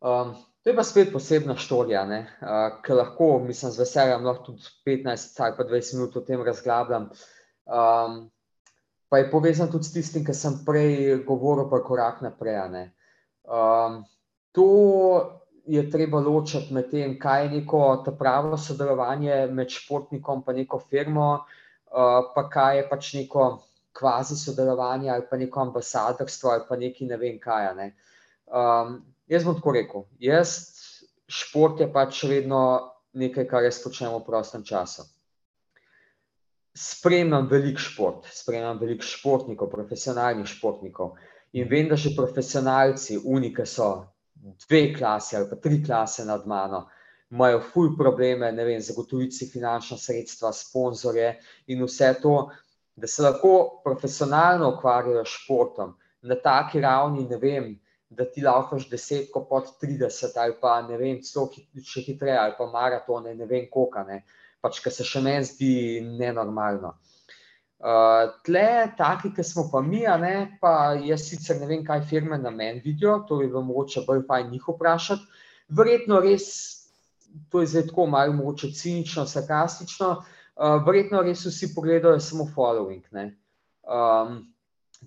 Um, 0.00 0.34
To 0.60 0.70
je 0.70 0.76
pa 0.76 0.84
spet 0.84 1.08
posebna 1.12 1.54
štorija, 1.56 2.02
uh, 2.04 2.58
ki 2.84 2.92
lahko, 2.92 3.38
mislim, 3.40 3.72
z 3.72 3.80
veseljem 3.80 4.26
lahko 4.28 4.50
tudi 4.50 4.66
15 4.84 5.38
ali 5.40 5.56
pa 5.56 5.64
20 5.64 5.94
minut 5.96 6.16
o 6.16 6.20
tem 6.20 6.42
razglabljam. 6.44 7.06
Um, 7.64 8.18
pa 9.10 9.18
je 9.18 9.30
povezan 9.30 9.70
tudi 9.70 9.84
s 9.84 9.92
tistim, 9.92 10.24
kar 10.24 10.36
sem 10.38 10.60
prej 10.66 11.24
govoril, 11.26 11.66
pa 11.70 11.82
korak 11.82 12.22
naprej. 12.22 12.86
Um, 13.42 14.04
to 14.54 14.66
je 15.66 15.82
treba 15.90 16.22
ločiti 16.22 16.74
med 16.74 16.90
tem, 16.90 17.16
kaj 17.18 17.44
je 17.44 17.50
neko 17.56 18.04
pravo 18.18 18.58
sodelovanje 18.58 19.48
med 19.50 19.74
športnikom 19.74 20.44
in 20.54 20.62
neko 20.62 20.78
firmo, 20.78 21.28
uh, 21.42 22.30
pa 22.34 22.46
kaj 22.48 22.76
je 22.76 22.88
pač 22.88 23.12
neko 23.18 23.50
kvazi 23.98 24.38
sodelovanje 24.38 25.10
ali 25.10 25.26
pa 25.30 25.36
neko 25.36 25.60
ambasadorstvo 25.60 26.50
ali 26.50 26.64
pa 26.68 26.76
neki 26.76 27.10
ne 27.10 27.16
vem 27.16 27.38
kaj. 27.42 27.74
Ne. 27.74 27.92
Um, 28.46 29.00
jaz 29.26 29.44
bom 29.44 29.58
tako 29.58 29.74
rekel. 29.74 30.06
Jaz, 30.22 30.58
šport 31.26 31.80
je 31.82 31.90
pač 31.92 32.22
vedno 32.30 32.94
nekaj, 33.12 33.50
kar 33.50 33.66
jaz 33.66 33.82
počnem 33.82 34.14
v 34.14 34.22
prostem 34.22 34.62
času 34.62 35.10
spremljam 36.74 37.48
veliko 37.50 37.80
šport, 37.80 38.26
spremljam 38.32 38.78
veliko 38.78 39.04
športnikov, 39.04 39.70
profesionalnih 39.70 40.46
športnikov. 40.46 41.16
In 41.52 41.68
vem, 41.68 41.88
da 41.90 41.96
že 41.96 42.14
profesionalci, 42.16 43.18
unike 43.24 43.66
so 43.66 44.06
dve 44.34 44.94
klasi 44.94 45.36
ali 45.36 45.48
pa 45.50 45.56
tri 45.56 45.82
klase 45.84 46.24
nad 46.24 46.46
mano, 46.46 46.86
imajo 47.30 47.60
fuj 47.72 47.96
probleme, 47.98 48.52
ne 48.52 48.64
vem, 48.64 48.80
zagotoviti 48.80 49.36
si 49.36 49.46
finančna 49.46 49.96
sredstva, 49.98 50.52
sponzorje 50.52 51.34
in 51.66 51.82
vse 51.84 52.14
to, 52.22 52.50
da 52.96 53.06
se 53.06 53.22
lahko 53.22 53.80
profesionalno 53.84 54.74
ukvarjajo 54.76 55.24
športom 55.24 55.94
na 56.22 56.34
taki 56.34 56.80
ravni, 56.80 57.28
ne 57.28 57.36
vem. 57.36 57.70
Da 58.10 58.24
ti 58.26 58.42
laufaš 58.42 58.88
desetko 58.90 59.44
pod 59.46 59.68
30, 59.82 60.32
ali 60.42 60.56
pa 60.60 60.80
ne 60.82 60.96
vem, 60.98 61.20
celo 61.22 61.46
še 61.86 62.02
hitreje, 62.02 62.38
ali 62.38 62.56
pa 62.58 62.66
maratone, 62.66 63.36
ne 63.38 63.46
vem, 63.46 63.68
koka. 63.70 64.02
Uh, 64.60 64.64
pač, 64.64 64.80
kar 64.84 64.92
se 64.94 65.06
še 65.06 65.22
meni 65.24 65.46
zdi 65.48 65.72
nenormalno. 66.20 66.94
Uh, 67.80 68.28
tle, 68.44 68.92
taki, 68.98 69.30
ki 69.36 69.44
smo 69.46 69.66
pa 69.72 69.80
mi, 69.84 70.02
ne, 70.20 70.34
pa 70.60 70.92
jaz 71.00 71.30
sicer 71.30 71.60
ne 71.62 71.68
vem, 71.70 71.84
kaj 71.86 72.04
firme 72.10 72.36
na 72.38 72.52
meni 72.52 72.82
vidijo, 72.84 73.22
to 73.28 73.40
bi 73.40 73.48
bilo 73.48 73.64
mogoče 73.64 74.04
bolj 74.08 74.26
fajn 74.28 74.52
njih 74.52 74.68
vprašati. 74.68 75.40
Verjetno 75.78 76.20
res, 76.20 76.50
to 77.48 77.62
je 77.62 77.72
zdaj 77.72 77.88
tako 77.88 78.06
malo 78.12 78.36
mogoče 78.36 78.72
cinično, 78.76 79.24
sarkastično. 79.30 80.12
Uh, 80.60 80.76
verjetno 80.84 81.24
res 81.24 81.46
vsi 81.48 81.70
pogledajo 81.72 82.20
samo 82.20 82.44
following. 82.52 83.06
Um, 83.88 84.42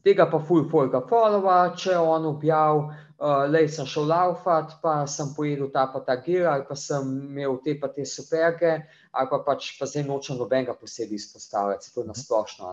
tega 0.01 0.25
pa 0.31 0.39
full 0.41 0.65
folka 0.71 1.03
followa, 1.05 1.59
če 1.77 1.93
on 1.99 2.25
objav, 2.31 2.88
uh, 2.88 3.45
lej 3.53 3.69
sem 3.75 3.85
šel 3.85 4.09
laufat, 4.09 4.80
pa 4.81 5.03
sem 5.05 5.30
pojedel 5.38 5.69
ta 5.75 5.85
pa 5.93 6.01
ta 6.01 6.17
gir, 6.25 6.47
ali 6.49 6.65
pa 6.65 6.80
sem 6.80 7.05
imel 7.30 7.59
te 7.61 7.77
pa 7.77 7.91
te 7.93 8.07
superge, 8.09 8.80
ali 9.14 9.30
pa 9.30 9.40
pač 9.45 9.73
pa 9.80 9.85
zdaj 9.85 10.07
nočem 10.07 10.38
nobenega 10.38 10.73
posebej 10.73 11.15
izpostavljati, 11.22 11.91
to 11.94 12.02
je 12.02 12.10
nasplošno. 12.10 12.72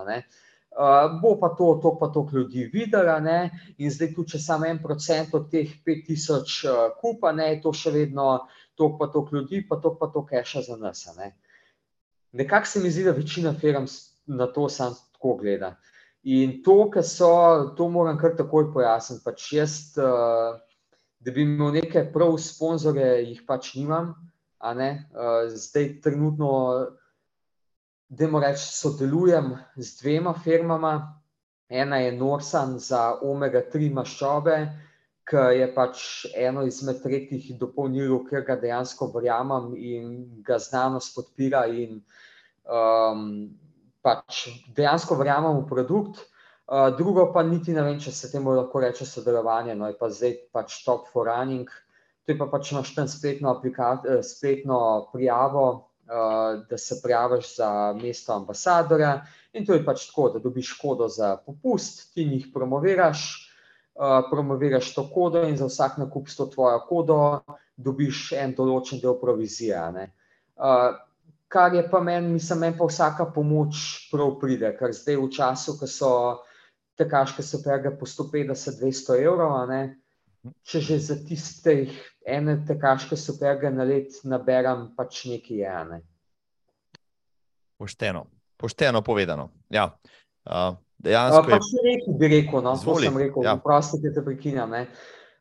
Uh, 0.71 1.19
bo 1.21 1.35
pa 1.41 1.51
to, 1.59 1.73
to 1.83 1.97
pa 1.99 2.09
to 2.15 2.23
ljudi 2.33 2.69
videla, 2.73 3.19
ne? 3.21 3.51
in 3.79 3.91
zdaj 3.91 4.15
tu, 4.15 4.25
če 4.25 4.39
samo 4.39 4.69
en 4.71 4.79
procent 4.83 5.35
od 5.35 5.51
teh 5.51 5.73
5000 5.87 6.71
uh, 6.71 6.83
kupa, 7.01 7.33
ne, 7.35 7.49
je 7.55 7.61
to 7.65 7.73
še 7.75 7.91
vedno 7.91 8.31
to 8.79 8.95
pa 8.97 9.11
to 9.13 9.27
ljudi, 9.33 9.61
pa 9.69 9.77
to 9.77 9.93
pa 9.99 10.07
to 10.09 10.23
keša 10.27 10.63
za 10.71 10.77
nas. 10.77 11.05
Ne? 11.19 11.35
Nekako 12.33 12.67
se 12.67 12.81
mi 12.81 12.91
zdi, 12.91 13.05
da 13.05 13.13
večina 13.13 13.53
firm 13.53 13.91
na 14.27 14.47
to 14.47 14.69
sam 14.69 14.95
tako 15.13 15.35
gleda. 15.43 15.75
In 16.23 16.63
to, 16.63 16.91
kar 16.91 17.05
so, 17.05 17.75
to 17.77 17.89
moram 17.89 18.19
kar 18.19 18.37
takoj 18.37 18.71
pojasniti. 18.73 19.25
Pač 19.25 19.53
jaz, 19.53 19.77
uh, 19.99 20.57
da 21.21 21.35
bi 21.35 21.43
imel 21.43 21.75
neke 21.77 22.07
prav 22.15 22.39
sponzore, 22.39 23.11
jih 23.27 23.43
pač 23.49 23.75
nimam. 23.75 24.15
Uh, 24.61 25.49
zdaj, 25.49 26.01
trenutno, 26.05 26.87
da 28.09 28.25
jim 28.25 28.37
rečem, 28.37 28.67
sodelujem 28.73 29.57
z 29.77 30.03
dvema 30.03 30.35
firmama. 30.45 31.17
Ena 31.69 31.97
je 31.97 32.13
Norsan 32.13 32.79
za 32.79 33.15
omega-3 33.23 33.93
maščobe, 33.95 34.57
ki 35.31 35.45
je 35.61 35.69
pač 35.75 36.03
eno 36.35 36.65
izmed 36.67 36.99
tretjih 37.03 37.53
dopolnil, 37.59 38.17
ker 38.27 38.43
ga 38.45 38.57
dejansko 38.59 39.13
verjamem 39.15 39.73
in 39.79 40.09
ga 40.45 40.59
znanost 40.59 41.15
podpira. 41.15 41.65
In, 41.71 42.03
um, 42.67 43.55
pač 44.03 44.49
dejansko 44.77 45.17
verjamem 45.21 45.63
v 45.63 45.69
produkt. 45.71 46.27
Uh, 46.71 46.91
drugo 46.99 47.31
pa 47.33 47.43
niti 47.47 47.73
ne 47.73 47.87
vem, 47.87 47.97
če 48.03 48.13
se 48.15 48.29
temu 48.33 48.53
lahko 48.55 48.83
reče 48.83 49.07
sodelovanje, 49.07 49.75
no 49.79 49.89
je 49.89 49.97
pa 49.99 50.11
zdaj 50.11 50.37
pač 50.53 50.83
top 50.85 51.09
for 51.15 51.31
running. 51.31 51.71
To 52.27 52.33
je 52.33 52.39
pa 52.39 52.47
pač 52.47 52.73
imaš 52.73 52.95
tam 52.95 53.09
spletno, 53.09 53.55
eh, 53.65 54.23
spletno 54.23 55.09
prijavo, 55.13 55.91
uh, 56.11 56.67
da 56.71 56.79
se 56.79 57.01
prijaviš 57.03 57.57
za 57.57 57.93
mesto 58.03 58.33
ambasadora 58.33 59.27
in 59.53 59.67
to 59.67 59.75
je 59.75 59.85
pač 59.85 60.07
tako, 60.07 60.29
da 60.29 60.39
dobiš 60.39 60.73
kodo 60.79 61.09
za 61.09 61.37
popust, 61.47 62.15
ti 62.15 62.23
jih 62.23 62.47
promoviraš, 62.55 63.51
uh, 63.95 64.31
promoviraš 64.31 64.95
to 64.95 65.09
kodo 65.15 65.43
in 65.49 65.57
za 65.57 65.67
vsak 65.67 65.99
nakup 65.99 66.29
s 66.29 66.37
to 66.37 66.47
tvojo 66.47 66.81
kodo 66.89 67.41
dobiš 67.77 68.33
en 68.33 68.55
določen 68.55 69.01
del 69.01 69.17
provizije. 69.21 69.81
Uh, 70.57 70.99
kar 71.49 71.75
je 71.75 71.83
pa 71.91 72.01
meni, 72.01 72.37
mislim, 72.37 72.59
meni 72.59 72.79
pa 72.79 72.87
vsaka 72.87 73.27
pomoč 73.35 74.11
prav 74.13 74.37
pride, 74.41 74.71
ker 74.79 74.95
zdaj 74.95 75.17
v 75.17 75.31
času, 75.35 75.79
ko 75.81 75.89
so 75.91 76.13
te 77.01 77.09
kaške 77.09 77.43
superge 77.43 77.91
po 77.99 78.07
150-200 78.07 79.19
evrov, 79.25 79.57
če 80.65 80.81
že 80.81 80.99
za 80.99 81.17
tistih 81.27 81.93
ene 82.27 82.59
te 82.67 82.77
kaške 82.81 83.17
superge 83.17 83.71
na 83.71 83.85
let 83.85 84.21
naberem, 84.25 84.91
pač 84.97 85.25
nekaj 85.29 85.57
je. 85.57 85.79
Ne? 85.91 86.01
Pošteno, 87.81 88.27
pošteno 88.61 89.03
povedano. 89.03 89.51
Ja. 89.73 89.91
Uh, 90.45 90.77
dejansko. 91.01 91.47
Uh, 91.47 91.57
pa 91.57 91.61
še 91.65 91.87
nekaj 91.87 92.19
bi 92.21 92.31
rekel, 92.35 92.63
no, 92.65 92.77
to 92.77 92.99
sem 93.01 93.17
rekel, 93.17 93.45
ja. 93.45 93.57
prosti, 93.61 94.01
da 94.05 94.15
te 94.17 94.25
prekinjam. 94.25 94.77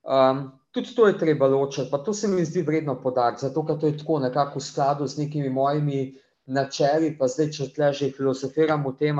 Um, 0.04 0.48
Tudi 0.70 0.94
to 0.94 1.08
je 1.08 1.16
treba 1.18 1.48
ločiti, 1.50 1.90
pa 1.90 1.98
to 1.98 2.14
se 2.14 2.28
mi 2.30 2.44
zdi 2.46 2.62
vredno 2.62 2.94
podariti, 3.02 3.42
zato 3.42 3.64
ker 3.66 3.80
to 3.82 3.88
je 3.90 3.96
tako 3.98 4.20
nekako 4.22 4.60
v 4.60 4.64
skladu 4.64 5.08
z 5.10 5.18
nekimi 5.18 5.50
mojimi 5.50 6.14
načeli, 6.46 7.16
pa 7.18 7.26
zdaj, 7.26 7.50
če 7.56 7.68
tle 7.74 7.90
že 7.94 8.12
filozofiram 8.14 8.86
o 8.86 8.94
tem. 8.94 9.18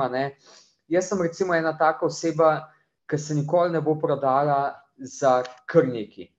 Jaz 0.88 1.08
sem 1.10 1.22
recimo 1.22 1.54
ena 1.54 1.74
taka 1.78 2.06
oseba, 2.06 2.70
ki 3.10 3.18
se 3.18 3.34
nikoli 3.34 3.74
ne 3.74 3.80
bo 3.82 3.96
prodala 3.98 4.78
za 5.00 5.42
krniki. 5.66 6.30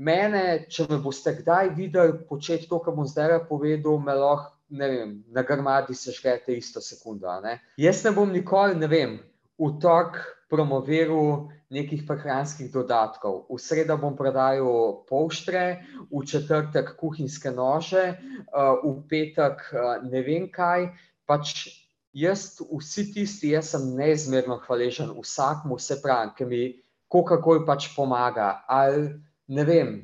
Mene, 0.00 0.44
če 0.72 0.86
me 0.88 0.98
boste 1.04 1.34
kdaj 1.42 1.74
videli 1.76 2.16
početi 2.28 2.68
to, 2.68 2.78
kar 2.80 2.96
bom 2.96 3.08
zdaj 3.08 3.42
povedal, 3.48 3.98
me 4.00 4.16
lahko, 4.16 4.56
ne 4.70 4.86
vem, 4.88 5.14
na 5.34 5.42
grmadi 5.42 5.96
se 5.98 6.12
škete 6.14 6.54
isto 6.54 6.80
sekundo. 6.80 7.28
Jaz 7.76 8.04
ne 8.06 8.12
bom 8.14 8.30
nikoli, 8.32 8.78
ne 8.78 8.86
vem, 8.86 9.18
v 9.58 9.70
tok 9.82 10.20
promoviral 10.50 11.50
nekih 11.70 12.02
prehranskih 12.06 12.70
dodatkov. 12.72 13.46
V 13.50 13.58
sredo 13.62 13.94
bom 14.00 14.16
prodajal 14.18 15.04
polštre, 15.06 15.82
v 16.10 16.22
četrtek 16.26 16.96
kuhinjske 16.98 17.52
nože, 17.54 18.04
eh, 18.14 18.74
v 18.82 18.94
petek 19.10 19.62
eh, 19.70 20.02
ne 20.10 20.22
vem 20.26 20.48
kaj. 20.50 20.90
Pač 21.26 21.68
jaz, 22.12 22.58
vsi 22.58 23.12
tisti, 23.14 23.54
jaz 23.54 23.70
sem 23.70 23.94
neizmerno 23.94 24.58
hvaležen 24.66 25.14
vsakmu, 25.14 25.78
se 25.78 26.00
pravi, 26.02 26.34
ki 26.36 26.44
mi 26.44 26.62
kakorkoli 27.10 27.66
pač 27.66 27.90
pomaga. 27.96 28.64
Ali 28.68 29.08
ne 29.48 29.64
vem. 29.64 29.96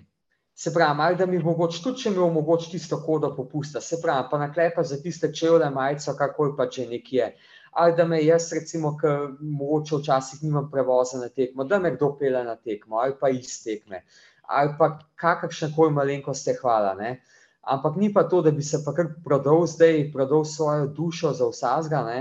Se 0.56 0.72
pravi, 0.72 1.02
ali 1.04 1.16
da 1.16 1.26
mi 1.26 1.38
mogoče 1.38 1.82
tudi, 1.84 2.00
če 2.00 2.10
mi 2.10 2.18
omogoči 2.24 2.70
tisto 2.72 2.96
kodo 3.04 3.28
popusta, 3.36 3.80
se 3.80 3.98
pravi, 4.02 4.28
pa 4.30 4.38
naklepa 4.40 4.82
za 4.82 4.96
tiste 5.02 5.28
čevlje, 5.28 5.68
majico, 5.70 6.14
kakor 6.16 6.54
pa 6.56 6.64
že 6.72 6.86
nekje 6.88 7.34
ali 7.76 7.96
da 7.96 8.04
me 8.04 8.24
jaz, 8.24 8.52
recimo, 8.52 8.94
ki 8.96 9.10
mogoče 9.40 9.96
včasih 10.00 10.42
nimam 10.42 10.70
prevoza 10.72 11.18
na 11.20 11.28
tekmo, 11.28 11.64
da 11.64 11.78
me 11.78 11.92
kdo 11.96 12.14
pele 12.18 12.44
na 12.44 12.54
tekmo 12.56 12.96
ali 12.96 13.12
pa 13.20 13.28
iz 13.28 13.58
tekme, 13.64 14.00
ali 14.42 14.72
pa 14.78 14.88
kakršne 15.20 15.68
koli 15.76 15.92
malenkosti, 15.92 16.54
hvala. 16.60 16.94
Ne? 16.94 17.20
Ampak 17.60 17.98
ni 18.00 18.08
pa 18.14 18.24
to, 18.28 18.40
da 18.42 18.50
bi 18.50 18.62
se 18.62 18.80
pa 18.84 18.94
kar 18.96 19.10
prodal 19.24 19.66
zdaj, 19.66 20.06
prodal 20.12 20.44
svojo 20.44 20.86
dušo 20.86 21.32
za 21.36 21.50
vsazga 21.50 22.02
ne? 22.06 22.20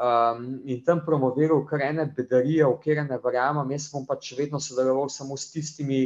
Um, 0.00 0.46
in 0.64 0.80
tam 0.86 1.04
promoviral 1.04 1.66
kar 1.68 1.84
ene 1.84 2.08
bedarije, 2.16 2.64
v 2.64 2.80
kere 2.80 3.04
ne 3.04 3.20
verjamem. 3.20 3.76
Jaz 3.76 3.90
bom 3.92 4.06
pač 4.08 4.32
vedno 4.38 4.60
sodeloval 4.60 5.12
samo 5.12 5.36
s 5.36 5.52
tistimi, 5.52 6.00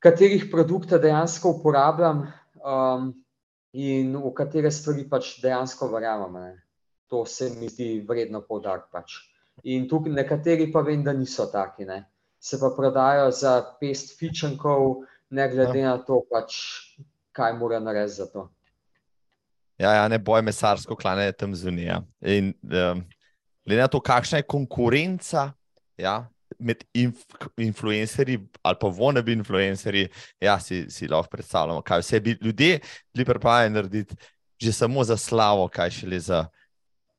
katerih 0.00 0.48
produkte 0.50 0.98
dejansko 0.98 1.58
uporabljam 1.60 2.24
um, 2.64 3.12
in 3.76 4.16
v 4.16 4.34
katere 4.34 4.72
stvari 4.72 5.04
pač 5.08 5.36
dejansko 5.44 5.92
verjamem. 5.92 6.40
Ne? 6.40 6.58
to 7.10 7.26
se 7.26 7.50
mi 7.60 7.68
zdi 7.68 8.06
vredno 8.08 8.40
poudariti. 8.40 8.88
Pač. 8.92 9.18
In 9.66 9.88
tukaj 9.90 10.14
nekateri 10.14 10.70
pa 10.72 10.84
vem, 10.86 11.02
da 11.04 11.12
niso 11.12 11.48
taki. 11.52 11.84
Ne. 11.84 12.04
Se 12.38 12.58
pa 12.60 12.70
prodajo 12.76 13.28
za 13.34 13.58
pest 13.80 14.14
fičenkov, 14.18 15.02
ne 15.36 15.48
glede 15.50 15.82
ja. 15.82 15.90
na 15.90 16.04
to, 16.06 16.22
pač, 16.30 16.54
kaj 17.36 17.58
mora 17.58 17.82
narediti 17.82 18.22
za 18.22 18.30
to. 18.30 18.46
Ja, 19.80 19.94
ja 19.96 20.08
ne 20.12 20.18
boj 20.20 20.42
mesarsko 20.44 20.96
klane 20.96 21.30
tam 21.32 21.54
zunija. 21.56 22.02
In 22.20 22.52
um, 22.62 23.00
glede 23.64 23.80
na 23.80 23.88
to, 23.88 24.00
kakšna 24.00 24.42
je 24.42 24.48
konkurenca. 24.50 25.50
Ja, 26.00 26.28
Med 26.58 26.82
inf 26.98 27.20
influencerji 27.62 28.40
ali 28.66 28.76
pa 28.80 28.88
vonebi 28.90 29.32
influencerji, 29.38 30.08
ja, 30.42 30.56
si, 30.60 30.82
si 30.90 31.06
lahko 31.08 31.30
predstavljamo, 31.30 31.82
kaj 31.86 32.02
vse 32.02 32.20
bi 32.20 32.34
ljudje 32.42 32.80
bili 33.14 33.24
pripravljeni 33.24 33.74
narediti, 33.74 34.16
že 34.60 34.72
samo 34.72 35.04
za 35.04 35.16
slavo, 35.16 35.68
kaj 35.68 35.90
šele 35.90 36.18
za, 36.18 36.40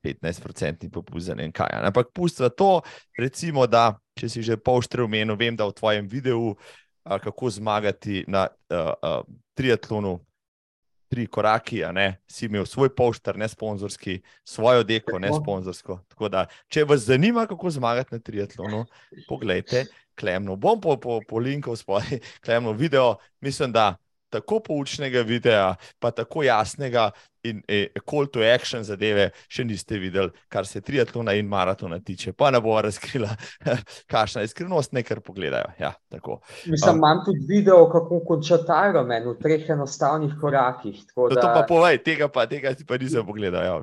15-procentni 0.04 0.90
popust 0.90 1.26
za 1.26 1.36
en 1.38 1.52
kaj. 1.52 1.70
Ampak 1.72 2.12
pusti 2.14 2.50
to, 2.58 2.82
recimo, 3.18 3.68
da 3.68 3.94
če 4.18 4.30
si 4.30 4.44
že 4.44 4.58
pol 4.58 4.82
štrem 4.82 5.10
menil, 5.10 5.38
vem, 5.38 5.56
da 5.56 5.68
v 5.70 5.78
tvojem 5.78 6.10
videu, 6.10 6.56
a, 7.06 7.18
kako 7.22 7.50
zmagati 7.50 8.26
na 8.28 8.48
a, 8.70 8.94
a, 9.02 9.22
triatlonu, 9.58 10.20
tri 11.12 11.26
koraki, 11.28 11.82
ne 11.92 12.22
si 12.28 12.46
imel 12.48 12.66
svoj 12.66 12.94
poštar, 12.96 13.36
ne 13.38 13.48
sponzorski, 13.52 14.22
svojo 14.48 14.86
deko, 14.88 15.20
ne 15.20 15.34
sponzorsko. 15.36 15.98
Tako 16.08 16.30
da, 16.32 16.46
če 16.72 16.86
vas 16.88 17.04
zanima, 17.04 17.44
kako 17.50 17.70
zmagati 17.76 18.16
na 18.16 18.20
triatlonu, 18.24 18.86
pogledajte. 19.28 19.86
Klemno. 20.16 20.56
Bom 20.60 20.80
po, 20.82 20.98
po, 21.00 21.20
po 21.28 21.40
linku 21.40 21.76
spodaj, 21.76 22.20
klemno 22.46 22.72
video. 22.78 23.16
Mislim, 23.44 23.72
da 23.72 23.96
tako 24.32 24.60
poučnega 24.64 25.22
videa, 25.28 25.76
pa 26.00 26.12
tako 26.16 26.44
jasnega 26.44 27.10
in 27.44 27.64
e, 27.68 27.90
call 28.06 28.28
to 28.28 28.44
action 28.46 28.84
zadeve, 28.84 29.30
še 29.52 29.66
niste 29.68 29.98
videli, 30.02 30.32
kar 30.52 30.68
se 30.70 30.82
triatlona 30.82 31.34
in 31.40 31.50
maratona 31.50 32.00
tiče. 32.00 32.34
Pa 32.38 32.52
ne 32.54 32.62
bo 32.62 32.76
razkrila, 32.82 33.30
kakšna 34.14 34.46
je 34.46 34.52
skrivnost, 34.54 34.94
nekaj 34.98 35.22
pogledajo. 35.26 35.74
Ja, 35.80 35.94
Mislim, 36.12 36.94
um, 36.94 36.98
imam 36.98 37.24
tudi 37.26 37.46
video, 37.50 37.86
kako 37.90 38.22
končati 38.28 38.80
Ironman 38.90 39.28
v 39.30 39.36
treh 39.42 39.70
enostavnih 39.70 40.38
korakih. 40.42 41.04
Da... 41.16 41.42
To 41.42 41.48
pa 41.48 41.66
povej, 41.68 42.02
tega 42.06 42.30
pa, 42.32 42.46
tega 42.50 42.74
pa 42.88 43.00
nisem 43.02 43.26
pogledal. 43.26 43.66
Ja, 43.66 43.78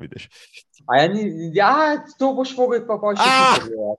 ja, 0.95 1.07
ni, 1.11 1.51
ja, 1.55 1.73
to 2.19 2.33
boš 2.37 2.55
mogel 2.57 2.85
pa 2.87 2.99
pa 3.01 3.15
še 3.17 3.31
pogledati. 3.37 3.97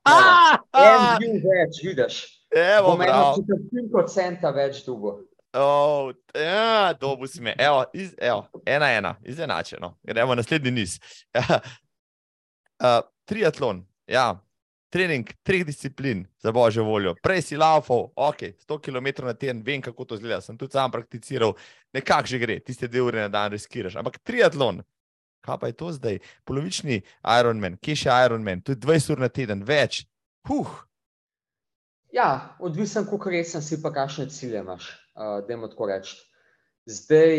En 0.80 1.08
bil 1.22 1.40
več, 1.44 1.82
vidiš. 1.84 2.20
Evo, 2.50 2.90
Bom 2.90 3.02
eno 3.02 3.34
četrtinko 3.36 4.02
centa 4.10 4.50
več 4.50 4.82
dugo. 4.86 5.20
Oh, 5.52 6.12
ja, 6.34 6.92
dobu 7.00 7.26
si 7.26 7.40
me, 7.42 7.54
evo, 7.58 7.84
iz, 7.92 8.14
evo, 8.18 8.46
ena, 8.66 8.92
ena, 8.92 9.16
izenačeno. 9.24 9.96
Gremo 10.02 10.34
naslednji 10.34 10.70
niz. 10.70 10.98
uh, 11.34 11.56
triatlon, 13.28 13.82
ja, 14.06 14.38
trening 14.90 15.26
treh 15.42 15.64
disciplin, 15.66 16.26
za 16.38 16.52
božjo 16.52 16.84
voljo. 16.84 17.14
Prej 17.22 17.42
si 17.42 17.56
laufal, 17.56 18.12
ok, 18.16 18.42
100 18.62 18.78
km 18.80 19.26
na 19.26 19.34
teden, 19.34 19.62
vem, 19.62 19.82
kako 19.82 20.04
to 20.04 20.16
zgleda. 20.16 20.40
Sem 20.40 20.58
tudi 20.58 20.72
sam 20.72 20.90
prakticiral, 20.90 21.54
nekako 21.92 22.26
že 22.26 22.38
gre, 22.38 22.60
tiste 22.60 22.88
dve 22.88 23.02
ure 23.02 23.20
na 23.20 23.28
dan 23.28 23.50
riskiraš. 23.52 23.96
Ampak 23.96 24.18
triatlon, 24.22 24.82
kaj 25.46 25.58
pa 25.58 25.66
je 25.66 25.76
to 25.82 25.92
zdaj? 25.92 26.18
Polovični 26.44 27.02
Ironman, 27.40 27.78
kje 27.82 28.04
še 28.04 28.22
Ironman, 28.26 28.62
tudi 28.62 28.86
20 28.86 29.14
ur 29.16 29.26
na 29.26 29.28
teden, 29.28 29.66
več. 29.66 30.04
Huh. 30.46 30.78
Ja, 32.12 32.56
odvisen, 32.58 33.06
kako 33.06 33.30
resen 33.30 33.62
si, 33.62 33.78
pa 33.82 33.92
kakšne 33.94 34.26
cilje 34.30 34.58
imaš, 34.58 34.90
uh, 35.14 35.40
da 35.46 35.52
jim 35.52 35.68
tako 35.70 35.86
rečeš. 35.86 36.18
Zdaj, 36.86 37.38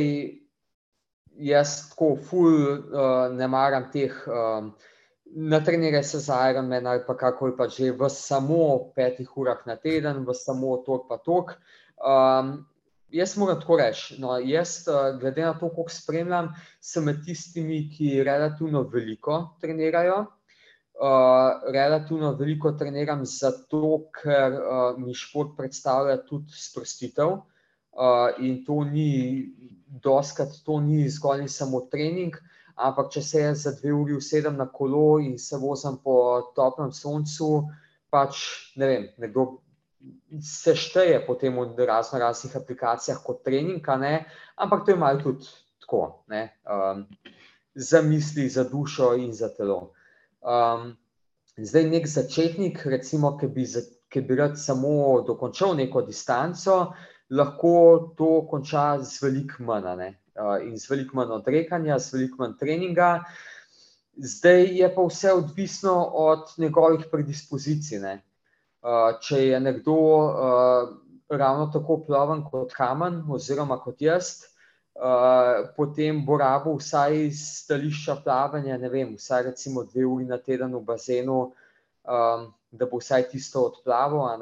jaz 1.38 1.76
tako 1.90 2.16
ful 2.16 2.54
uh, 2.54 3.32
ne 3.36 3.48
maram 3.48 3.90
teh, 3.92 4.16
um, 4.28 4.74
na 5.26 5.62
trenere 5.64 6.04
se 6.04 6.20
za 6.20 6.50
Ironman 6.50 6.88
ali 6.88 7.04
pa 7.08 7.18
kako 7.18 7.48
je 7.48 7.58
pa 7.58 7.68
že 7.68 7.92
v 7.92 8.10
samo 8.10 8.92
petih 8.96 9.38
urah 9.38 9.64
na 9.66 9.76
teden, 9.76 10.26
v 10.26 10.34
samo 10.34 10.78
tok 10.86 11.08
pa 11.10 11.18
tok. 11.18 11.56
Um, 12.02 12.66
jaz 13.12 13.38
moram 13.38 13.60
tako 13.60 13.78
reči. 13.78 14.20
No, 14.20 14.38
jaz, 14.40 14.88
glede 15.20 15.46
na 15.46 15.54
to, 15.54 15.70
koliko 15.70 15.92
spremljam, 15.92 16.52
sem 16.82 17.06
med 17.06 17.24
tistimi, 17.26 17.90
ki 17.92 18.24
relativno 18.24 18.84
veliko 18.84 19.58
trenirajo. 19.62 20.26
Uh, 21.02 21.64
relativno 21.74 22.34
veliko 22.38 22.72
treniram 22.78 23.24
zato, 23.26 24.12
ker 24.14 24.54
uh, 24.54 25.00
mi 25.00 25.16
šport 25.18 25.56
predstavlja 25.58 26.20
tudi 26.28 26.54
sprostitev. 26.54 27.40
Uh, 27.92 28.32
in 28.40 28.64
to 28.66 28.84
ni, 28.88 29.52
doskrat 30.04 30.54
to 30.66 30.80
ni 30.80 31.10
zgolj 31.10 31.48
samo 31.52 31.84
trening, 31.92 32.36
ampak 32.76 33.12
če 33.12 33.22
se 33.22 33.42
jaz 33.42 33.66
za 33.66 33.74
dve 33.76 33.92
uri 33.94 34.16
usedem 34.16 34.56
na 34.58 34.70
kolo 34.72 35.20
in 35.20 35.38
se 35.40 35.60
vozim 35.60 35.98
po 36.04 36.16
toplem 36.56 36.94
soncu, 36.96 37.68
pač 38.12 38.46
ne 38.80 38.88
vem, 38.88 39.10
nekdo 39.20 39.62
se 40.42 40.74
šteje 40.76 41.20
potem 41.28 41.60
v 41.60 41.86
razno 41.86 42.20
raznih 42.20 42.56
aplikacijah 42.58 43.20
kot 43.24 43.44
trening, 43.46 43.86
ampak 44.56 44.86
to 44.86 44.96
je 44.96 44.98
malo 44.98 45.22
tudi 45.22 45.52
tako, 45.84 46.24
ne, 46.32 46.48
um, 46.66 47.06
za 47.76 48.02
misli, 48.02 48.50
za 48.50 48.64
dušo 48.64 49.14
in 49.20 49.34
za 49.34 49.52
telo. 49.54 49.92
Um, 50.42 50.96
zdaj, 51.58 51.90
nek 51.90 52.08
začetnik, 52.08 52.86
recimo, 52.86 53.36
ki 53.38 53.48
bi, 53.48 53.66
ki 54.10 54.22
bi 54.26 54.36
rad 54.36 54.58
samo 54.60 55.22
dokončal 55.28 55.76
neko 55.76 56.02
distanco, 56.08 56.94
lahko 57.32 58.14
to 58.18 58.48
konča 58.50 59.00
z 59.04 59.22
veliko 59.24 59.64
manj 59.64 59.88
uh, 59.88 60.60
in 60.64 60.78
z 60.78 60.90
veliko 60.90 61.18
manj 61.18 61.38
odrekanja, 61.40 62.00
z 62.00 62.14
veliko 62.14 62.44
manj 62.44 62.58
treninga. 62.60 63.12
Zdaj 64.18 64.68
je 64.78 64.90
pa 64.96 65.06
vse 65.08 65.34
odvisno 65.34 65.96
od 66.04 66.52
njegovih 66.58 67.08
predispozicij. 67.12 68.04
Uh, 68.82 69.16
če 69.22 69.46
je 69.48 69.60
nekdo 69.60 69.96
uh, 69.96 70.90
ravno 71.30 71.70
tako 71.74 72.02
ploven 72.06 72.44
kot 72.44 72.74
kamen, 72.74 73.22
oziroma 73.30 73.78
kot 73.80 74.02
jaz, 74.02 74.32
uh, 74.96 75.70
potem 75.78 76.26
bo 76.26 76.38
rabo 76.38 76.76
vsaj 76.80 77.16
iz 77.28 77.44
stališča 77.62 78.18
plavanja, 78.26 78.78
ne 78.78 78.90
vem, 78.90 79.16
vsaj 79.16 79.44
recimo 79.52 79.84
dve 79.84 80.06
uri 80.06 80.26
na 80.26 80.38
teden 80.38 80.76
v 80.76 80.84
bazenu, 80.84 81.40
um, 82.04 82.50
da 82.72 82.90
bo 82.92 83.00
vsaj 83.00 83.30
tisto 83.32 83.64
odplaval. 83.70 84.42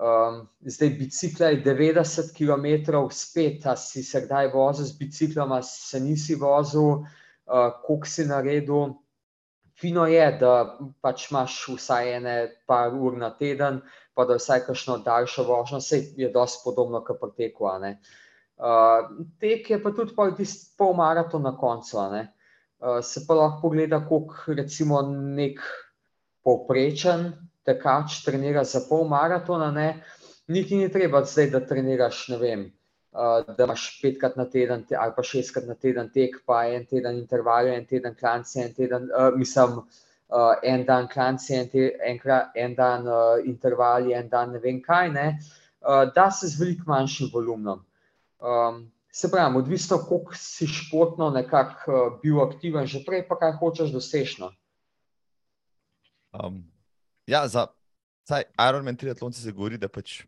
Um, 0.00 0.48
zdaj, 0.60 0.90
bicikla 0.90 1.46
je 1.46 1.64
90 1.64 2.32
km, 2.32 2.92
spet, 3.10 3.66
a 3.66 3.76
si 3.76 4.02
se 4.02 4.20
kdaj 4.24 4.48
vozil 4.54 4.86
z 4.88 4.96
biciklom, 4.96 5.52
a 5.52 5.62
se 5.62 6.00
nisi 6.00 6.34
vozil, 6.40 7.04
uh, 7.04 7.68
koliko 7.84 8.08
si 8.08 8.24
naredil. 8.24 8.94
Fino 9.76 10.06
je, 10.08 10.24
da 10.40 10.78
pač 11.04 11.26
imaš 11.28 11.58
vsaj 11.76 12.14
ene 12.16 12.36
par 12.66 12.96
ur 12.96 13.18
na 13.20 13.28
teden, 13.36 13.82
pa 14.16 14.24
da 14.24 14.38
vsaj 14.40 14.64
kakšno 14.70 14.96
daljšo 15.04 15.44
vožnjo, 15.44 15.82
vse 15.84 16.00
je 16.16 16.32
dosti 16.32 16.64
podobno 16.64 17.04
kot 17.04 17.20
pri 17.20 17.30
teku. 17.36 17.68
Uh, 17.68 19.04
tek 19.40 19.70
je 19.70 19.82
pa 19.82 19.92
tudi 19.92 20.16
pol, 20.16 20.32
pol 20.80 20.96
maraton 20.96 21.44
na 21.44 21.52
koncu. 21.56 22.00
Uh, 22.00 22.24
se 23.04 23.26
pa 23.28 23.36
lahko 23.36 23.68
pogleda, 23.68 24.00
koliko 24.08 24.56
recimo 24.56 25.04
nek 25.12 25.60
povprečen 26.40 27.49
tekač 27.66 28.20
trenira 28.24 28.64
za 28.64 28.82
pol 28.88 29.08
maratona. 29.08 29.70
Ne? 29.70 29.88
Niti 30.48 30.76
ni 30.76 30.88
treba 30.92 31.24
zdaj, 31.24 31.50
da 31.50 31.60
treniraš, 31.66 32.28
ne 32.32 32.38
vem, 32.40 32.62
uh, 33.12 33.40
da 33.46 33.64
imaš 33.64 33.86
petkrat 34.02 34.36
na 34.36 34.46
teden 34.50 34.84
ali 34.98 35.12
pa 35.16 35.22
šestkrat 35.22 35.66
na 35.68 35.74
teden 35.74 36.10
tek, 36.14 36.40
pa 36.46 36.64
en 36.66 36.86
teden 36.86 37.18
intervalje, 37.20 37.74
en 37.76 37.86
teden 37.86 38.16
klanci, 38.18 38.60
en 38.64 38.74
teden, 38.74 39.10
uh, 39.14 39.30
mislim, 39.36 39.82
uh, 40.28 40.54
en 40.62 40.84
dan 40.86 41.08
klanci, 41.08 41.54
en, 41.54 41.68
te, 41.68 41.90
enkrat, 42.12 42.50
en 42.54 42.74
dan 42.74 43.06
uh, 43.08 43.36
intervalje, 43.44 44.16
en 44.16 44.28
dan 44.28 44.56
ne 44.56 44.62
vem 44.62 44.80
kaj, 44.82 45.12
ne, 45.14 45.28
uh, 45.84 46.06
da 46.14 46.30
se 46.30 46.48
z 46.50 46.58
veliko 46.60 46.90
manjšim 46.90 47.30
volumnom. 47.32 47.84
Um, 48.40 48.88
se 49.12 49.30
pravi, 49.30 49.58
odvisno, 49.58 49.98
koliko 50.08 50.34
si 50.34 50.66
športno 50.66 51.30
nekako 51.30 51.92
uh, 51.92 52.18
bil 52.22 52.42
aktiven, 52.42 52.86
že 52.86 53.04
prej 53.06 53.26
pa 53.28 53.38
kaj 53.38 53.56
hočeš 53.60 53.94
dosežno. 53.94 54.52
Um, 56.32 56.62
ja, 57.30 57.46
za 57.48 57.68
Ironman 58.68 58.98
triatlonci 58.98 59.42
se 59.42 59.52
govori, 59.54 59.78
da 59.78 59.88
pač 59.88 60.20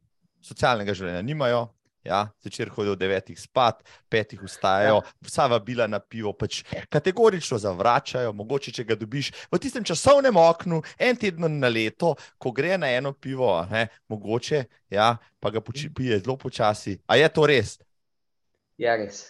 socialnega 0.43 0.95
življenja 0.97 1.23
nimajo, 1.27 1.67
Ja, 2.05 2.29
Zvečer 2.43 2.69
hodijo 2.75 2.93
od 2.93 2.99
devetih 2.99 3.41
spat, 3.41 3.85
petih 4.11 4.41
vstajajo, 4.43 4.95
ja. 4.95 5.11
vsa 5.23 5.47
vabila 5.47 5.87
na 5.87 6.01
pivo, 6.01 6.33
pač 6.35 6.65
kategorično 6.91 7.59
zavračajo. 7.63 8.33
Mogoče, 8.35 8.73
če 8.75 8.85
ga 8.89 8.97
dobiš 8.99 9.31
v 9.53 9.61
tistem 9.63 9.87
časovnem 9.87 10.37
oknu, 10.37 10.81
en 10.99 11.17
teden 11.17 11.61
na 11.63 11.71
leto, 11.71 12.17
ko 12.43 12.51
gre 12.51 12.75
na 12.79 12.91
eno 12.91 13.13
pivo, 13.15 13.55
ne, 13.71 13.87
mogoče, 14.11 14.65
ja, 14.91 15.13
pa 15.39 15.55
ga 15.55 15.63
pije 15.63 16.19
zelo 16.19 16.37
počasi. 16.37 16.99
A 17.07 17.21
je 17.23 17.29
to 17.31 17.47
res? 17.47 17.77
Je 18.83 18.97
res. 18.99 19.23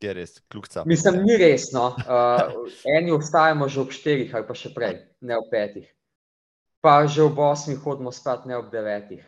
Je 0.00 0.12
res, 0.12 0.34
kljubca. 0.52 0.82
Mislim, 0.88 1.22
ni 1.24 1.36
resno. 1.40 1.90
Uh, 2.08 2.64
eni 2.96 3.12
vstajamo 3.12 3.68
že 3.68 3.80
ob 3.80 3.92
štirih 3.92 4.32
ali 4.36 4.48
pa 4.48 4.56
še 4.56 4.72
prej, 4.72 4.98
ne 5.20 5.36
ob 5.36 5.52
petih. 5.52 5.93
Pa 6.84 7.08
že 7.08 7.24
ob 7.24 7.40
osmih 7.40 7.80
hodimo 7.80 8.12
spat, 8.12 8.44
ne 8.44 8.58
ob 8.60 8.68
devetih. 8.68 9.24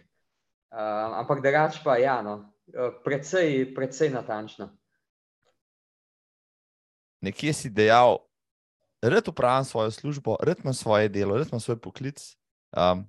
Uh, 0.68 1.24
ampak 1.24 1.40
drugač 1.40 1.80
pa, 1.80 1.96
ja, 1.96 2.20
no, 2.20 2.44
Eh, 2.66 2.90
precej, 3.04 3.74
precej 3.74 4.10
natančno. 4.10 4.74
Nekje 7.22 7.52
si 7.52 7.70
dejal, 7.70 8.18
da 9.02 9.22
upravljam 9.26 9.64
svojo 9.64 9.90
službo, 9.90 10.36
da 10.42 10.54
imam 10.58 10.74
svoje 10.74 11.08
delo, 11.08 11.38
da 11.38 11.44
imam 11.46 11.60
svoj 11.60 11.78
poklic, 11.80 12.36
um, 12.76 13.06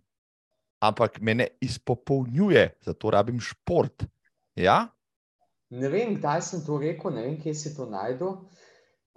ampak 0.79 1.19
me 1.21 1.33
ne 1.33 1.47
izpopolnjuje, 1.61 2.77
zato 2.81 3.09
rabim 3.09 3.39
šport. 3.39 4.03
Ja? 4.55 4.87
Ne 5.69 5.89
vem, 5.89 6.15
kdaj 6.15 6.41
sem 6.41 6.65
to 6.65 6.77
rekel, 6.77 7.11
ne 7.11 7.25
vem, 7.25 7.41
kje 7.41 7.53
si 7.53 7.75
to 7.75 7.89
najdel. 7.89 8.37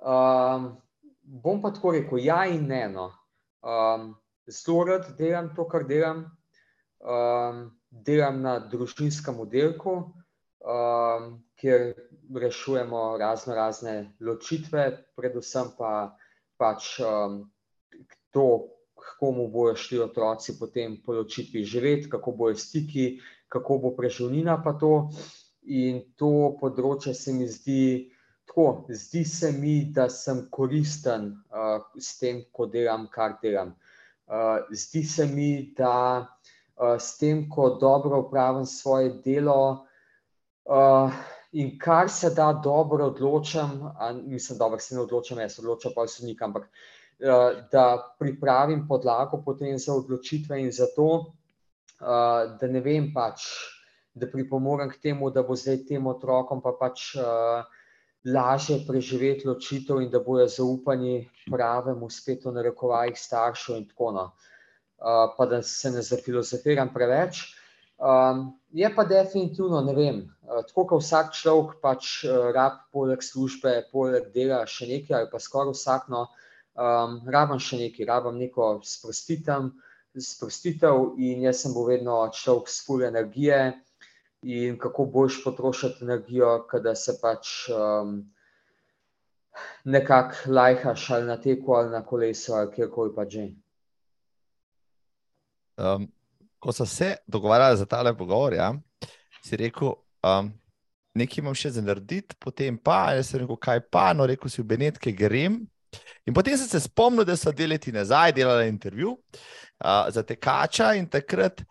Um, 0.01 0.73
bom 1.21 1.61
pa 1.61 1.71
tako 1.71 1.93
rekel, 1.93 2.25
ja 2.25 2.47
in 2.49 2.65
ne. 2.67 2.89
No. 2.89 3.13
Um, 3.61 4.17
zelo 4.51 4.85
rad 4.85 5.13
delam 5.19 5.55
to, 5.57 5.69
kar 5.69 5.87
delam. 5.89 6.27
Um, 7.01 7.71
delam 7.91 8.43
na 8.43 8.59
družinskem 8.71 9.41
oddelku, 9.41 9.95
um, 10.61 11.31
kjer 11.59 11.95
rešujemo 12.37 13.17
razno 13.19 13.55
razne 13.55 13.95
ločitve, 14.21 14.85
predvsem 15.17 15.73
pa 15.79 16.17
pač 16.61 16.99
um, 17.01 17.43
to, 18.31 18.47
kako 19.01 19.33
mu 19.33 19.49
bojo 19.49 19.75
šli 19.77 19.99
otroci 19.99 20.59
po 20.61 21.13
ločitvi 21.13 21.65
živeti, 21.65 22.11
kako 22.11 22.33
bojo 22.33 22.57
stiki, 22.57 23.21
kako 23.49 23.79
bo 23.79 23.97
preživnina 23.97 24.63
pa 24.63 24.73
to. 24.73 25.11
In 25.63 26.01
to 26.17 26.57
področje 26.61 27.13
se 27.15 27.33
mi 27.33 27.47
zdi 27.49 28.13
tako, 28.49 28.87
zdi 28.89 29.25
se 29.25 29.53
mi, 29.53 29.93
da 29.93 30.09
sem 30.09 30.47
koristen 30.51 31.33
uh, 31.53 31.83
s 32.01 32.19
tem, 32.19 32.45
ko 32.53 32.67
delam, 32.67 33.09
kar 33.13 33.37
delam. 33.43 33.75
Uh, 34.31 34.63
zdi 34.71 35.03
se 35.03 35.27
mi, 35.27 35.75
da 35.77 36.23
uh, 36.23 36.95
s 36.99 37.19
tem, 37.19 37.49
ko 37.51 37.73
dobro 37.81 38.21
upravim 38.23 38.67
svoje 38.67 39.11
delo, 39.25 39.91
Uh, 40.71 41.11
in 41.53 41.79
kar 41.79 42.09
se 42.11 42.31
da 42.31 42.53
dobro 42.53 43.07
odločam, 43.07 43.93
mislim, 44.23 44.59
da 44.59 44.79
se 44.79 44.95
ne 44.95 45.01
odločam, 45.01 45.39
jaz 45.39 45.59
odločam 45.59 45.93
pa 45.97 46.05
vse 46.07 46.25
nikam, 46.27 46.51
ampak 46.51 46.69
uh, 46.69 47.65
da 47.73 48.15
pripravim 48.19 48.85
podlago 48.89 49.43
potem 49.45 49.79
za 49.79 49.95
odločitve 49.95 50.61
in 50.61 50.71
za 50.73 50.87
to, 50.97 51.09
uh, 51.17 52.59
da 52.61 52.69
ne 52.69 52.81
vem 52.81 53.11
pač, 53.15 53.49
da 54.15 54.31
pripomorem 54.31 54.91
k 54.91 55.01
temu, 55.03 55.31
da 55.31 55.43
bo 55.43 55.57
zdaj 55.57 55.85
tem 55.89 56.07
otrokom 56.07 56.63
pa 56.63 56.77
pač 56.79 57.15
uh, 57.17 57.67
lažje 58.25 58.83
preživeti 58.87 59.49
ločitev 59.49 60.03
in 60.03 60.11
da 60.11 60.21
bojo 60.21 60.47
zaupani 60.49 61.29
pravemu 61.51 62.11
spet 62.11 62.45
v 62.45 62.53
narekovajih 62.53 63.19
staršev 63.19 63.77
in 63.77 63.87
tako 63.89 64.13
no. 64.13 64.27
Uh, 65.01 65.33
pa 65.37 65.47
da 65.47 65.63
se 65.63 65.91
ne 65.91 66.03
zafilozofiram 66.03 66.93
preveč. 66.95 67.41
Um, 68.01 68.61
je 68.71 68.89
pa 68.95 69.05
definitivno, 69.05 69.81
ne 69.81 69.95
vem, 69.95 70.19
uh, 70.45 70.61
tako 70.69 70.85
kot 70.87 71.03
vsak 71.03 71.33
človek, 71.37 71.79
pač 71.81 72.25
uh, 72.25 72.51
rab 72.53 72.83
poleg 72.93 73.25
službe, 73.25 73.75
poleg 73.93 74.29
dela 74.35 74.61
še 74.69 74.89
nekaj, 74.89 75.17
ali 75.17 75.31
pa 75.33 75.41
skoraj 75.41 75.73
vsak, 75.73 76.09
no, 76.13 76.27
um, 76.77 77.19
rabam 77.29 77.61
še 77.61 77.81
nekaj, 77.81 78.07
rabam 78.09 78.37
neko 78.41 78.71
sprostitev, 78.85 79.71
sprostitev 80.17 81.15
in 81.21 81.45
jaz 81.49 81.65
sem 81.65 81.77
bil 81.77 81.89
vedno 81.89 82.23
človek 82.33 82.69
s 82.69 82.85
full 82.85 83.05
energije 83.05 83.61
in 84.43 84.79
kako 84.79 85.05
boš 85.05 85.45
potrošiti 85.45 86.05
energijo, 86.05 86.67
kada 86.71 86.95
se 86.95 87.19
pač 87.23 87.69
um, 87.69 88.33
nekako 89.85 90.35
lajhaš 90.47 91.11
ali 91.11 91.27
na 91.27 91.37
teku 91.41 91.73
ali 91.73 91.91
na 91.91 92.05
kolesu 92.05 92.53
ali 92.53 92.73
kjerkoli 92.75 93.15
pa 93.15 93.29
že. 93.29 93.49
Um, 95.77 96.09
ko 96.59 96.73
so 96.73 96.87
se 96.87 97.17
dogovarjali 97.27 97.77
za 97.77 97.87
tale 97.87 98.17
pogovor, 98.17 98.53
ja, 98.55 98.75
si 99.45 99.57
rekel, 99.57 99.95
um, 100.23 100.53
nekaj 101.15 101.41
imam 101.41 101.55
še 101.57 101.71
za 101.71 101.83
narediti, 101.83 102.37
potem 102.39 102.77
pa, 102.79 103.15
jaz 103.17 103.31
sem 103.33 103.41
rekel, 103.41 103.57
kaj 103.57 103.81
pa, 103.89 104.11
no, 104.13 104.27
rekel 104.29 104.53
si 104.53 104.61
v 104.61 104.69
Benetke 104.75 105.13
grem. 105.13 105.63
In 106.29 106.37
potem 106.37 106.59
sem 106.61 106.69
se 106.69 106.83
spomnil, 106.85 107.25
da 107.25 107.37
so 107.37 107.53
dve 107.53 107.73
leti 107.73 107.93
nazaj 107.93 108.37
delali 108.37 108.69
intervju 108.69 109.15
uh, 109.17 110.11
za 110.13 110.23
tekača 110.23 110.93
in 111.01 111.09
takrat 111.09 111.65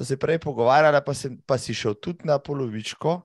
so 0.00 0.04
se 0.04 0.16
prej 0.16 0.38
pogovarjali, 0.38 1.00
pa, 1.04 1.12
pa 1.46 1.58
si 1.58 1.74
šel 1.76 1.94
tudi 2.00 2.24
na 2.24 2.38
polovičko. 2.40 3.20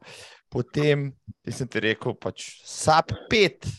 Potem 0.52 1.07
sem 1.47 1.68
ti 1.72 1.80
rekel, 1.80 2.18
pač 2.19 2.49
SAP 2.68 3.14
5 3.31 3.69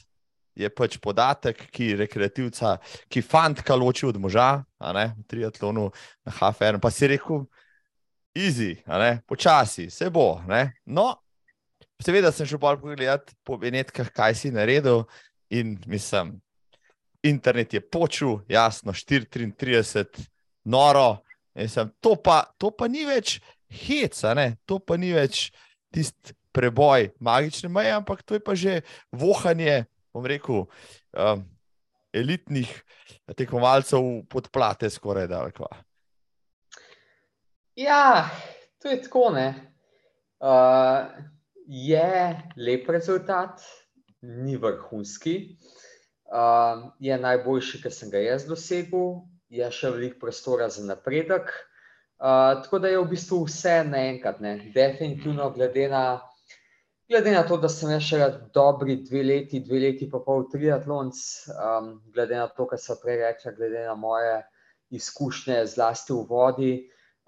je 0.56 0.70
pač 0.72 0.96
podatek, 1.04 1.60
ki 1.68 1.90
rekreativca, 2.00 2.78
ki 3.12 3.20
fantka 3.20 3.76
loči 3.76 4.06
od 4.08 4.16
moža, 4.16 4.64
ne, 4.96 5.10
v 5.12 5.26
triatlonu 5.28 5.90
na 6.24 6.32
HFR. 6.32 6.80
Pa 6.80 6.88
si 6.88 7.10
rekel, 7.12 7.44
easy, 8.32 8.72
počasi, 9.28 9.90
se 9.92 10.08
bo. 10.08 10.40
Ne. 10.48 10.72
No, 10.88 11.10
seveda 12.00 12.32
sem 12.32 12.48
šel 12.48 12.62
bolj 12.64 12.80
pogledati 12.80 13.36
po 13.44 13.60
Benetkah, 13.60 14.08
kaj 14.08 14.40
si 14.40 14.54
naredil 14.56 15.04
in 15.52 15.76
mislim. 15.84 16.38
Internet 17.26 17.74
je 17.74 17.80
počul, 17.82 18.40
jasno, 18.48 18.92
433, 18.96 20.24
noro. 20.64 21.25
Sem, 21.56 21.88
to, 22.04 22.16
pa, 22.20 22.42
to 22.60 22.70
pa 22.70 22.88
ni 22.88 23.06
več 23.08 23.38
heca, 23.72 24.34
to 24.68 24.76
pa 24.78 24.98
ni 25.00 25.14
več 25.16 25.48
tisti 25.94 26.36
preboj 26.56 27.10
magične 27.20 27.68
meje, 27.72 27.92
ampak 27.96 28.22
to 28.24 28.36
je 28.36 28.40
pa 28.44 28.54
že 28.56 28.80
vohanje 29.12 29.84
bom 30.16 30.24
rekel, 30.24 30.64
um, 31.12 31.44
elitnih 32.16 32.70
tekmovalcev 33.36 34.00
podplate, 34.32 34.88
skoraj 34.90 35.28
da. 35.28 35.44
Ja, 37.76 38.30
to 38.80 38.88
je 38.88 39.02
tako. 39.02 39.28
Uh, 40.40 41.12
je 41.68 42.08
lep 42.56 42.88
rezultat, 42.88 43.60
ni 44.22 44.56
vrhunski. 44.56 45.58
Uh, 46.26 46.88
je 47.00 47.18
najboljši, 47.20 47.82
kar 47.84 47.92
sem 47.92 48.10
ga 48.10 48.18
jaz 48.24 48.48
dosegel, 48.48 49.20
je 49.48 49.70
še 49.70 49.90
veliko 49.94 50.20
prostora 50.26 50.68
za 50.68 50.84
napredek. 50.84 51.52
Uh, 52.16 52.62
tako 52.64 52.78
da 52.80 52.88
je 52.88 52.98
v 53.02 53.10
bistvu 53.10 53.42
vse 53.44 53.82
naenkrat, 53.84 54.40
definitivno, 54.74 55.50
glede 55.52 55.88
na 55.92 56.06
Glede 57.08 57.30
na 57.30 57.46
to, 57.46 57.54
da 57.62 57.68
sem 57.70 57.92
jaz 57.92 58.02
še 58.02 58.16
dobri 58.54 58.96
dve 59.06 59.20
leti, 59.22 59.60
dve 59.62 59.78
leti 59.78 60.08
pa 60.10 60.18
pol 60.24 60.48
triatlonc, 60.50 61.18
um, 61.54 61.92
glede 62.10 62.34
na 62.34 62.48
to, 62.50 62.64
kar 62.66 62.80
sem 62.82 62.98
prej 62.98 63.20
rekla, 63.20 63.52
glede 63.54 63.84
na 63.86 63.92
moje 63.94 64.32
izkušnje, 64.98 65.60
zlasti 65.70 66.10
v 66.16 66.24
vodi, 66.26 66.72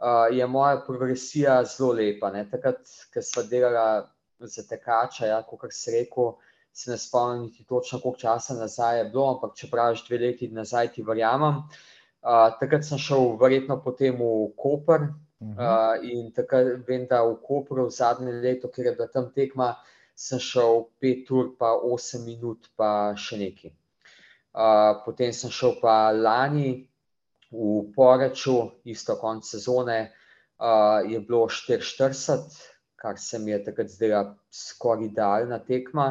uh, 0.03 0.27
je 0.35 0.49
moja 0.51 0.81
progresija 0.83 1.61
zelo 1.63 1.93
lepa. 2.01 2.33
Ne? 2.35 2.43
Takrat, 2.51 2.91
ko 3.15 3.23
sem 3.23 3.47
delala 3.53 3.87
za 4.43 4.65
tekača, 4.67 5.31
ja, 5.31 5.39
kot 5.47 5.71
se 5.71 5.95
rekel, 5.95 6.35
se 6.75 6.91
ne 6.91 6.99
spomnim 6.99 7.45
niti 7.47 7.63
točno, 7.63 8.01
koliko 8.03 8.25
časa 8.25 8.59
nazaj 8.59 8.99
je 8.99 9.07
bilo, 9.13 9.29
ampak 9.37 9.55
če 9.63 9.71
praviš 9.71 10.03
dve 10.11 10.25
leti 10.27 10.51
nazaj, 10.59 10.91
ti 10.97 11.07
verjamem. 11.07 11.63
Uh, 11.63 11.87
takrat 12.23 12.85
sem 12.85 12.99
šel 12.99 13.37
verjetno 13.41 13.79
potem 13.83 14.19
v 14.19 14.53
Koper, 14.59 15.09
Uh, 15.39 15.95
in 16.03 16.33
takrat 16.35 16.83
vem, 16.87 17.07
da 17.07 17.23
v 17.23 17.37
Kopru 17.47 17.87
v 17.87 17.95
zadnje 17.95 18.33
leto, 18.43 18.69
ker 18.75 18.91
je 18.91 18.93
bila 18.99 19.07
tam 19.07 19.31
tekma, 19.31 19.69
sem 20.19 20.41
šel 20.43 20.89
5 20.99 21.31
ur, 21.31 21.53
pa 21.55 21.77
8 21.79 22.25
minut, 22.27 22.67
pa 22.75 23.15
še 23.15 23.39
nekaj. 23.39 23.71
Uh, 24.51 24.99
potem 25.05 25.31
sem 25.31 25.53
šel 25.55 25.77
pa 25.79 26.11
lani 26.11 26.89
v 27.55 27.87
Poreču, 27.95 28.83
isto 28.83 29.15
konc 29.21 29.47
sezone, 29.47 30.11
uh, 30.59 31.07
je 31.07 31.23
bilo 31.23 31.47
44, 31.47 32.59
kar 32.99 33.15
se 33.23 33.39
mi 33.39 33.55
je 33.55 33.63
takrat 33.71 33.95
zdela 33.95 34.25
skoraj 34.51 35.07
idealna 35.07 35.63
tekma. 35.63 36.09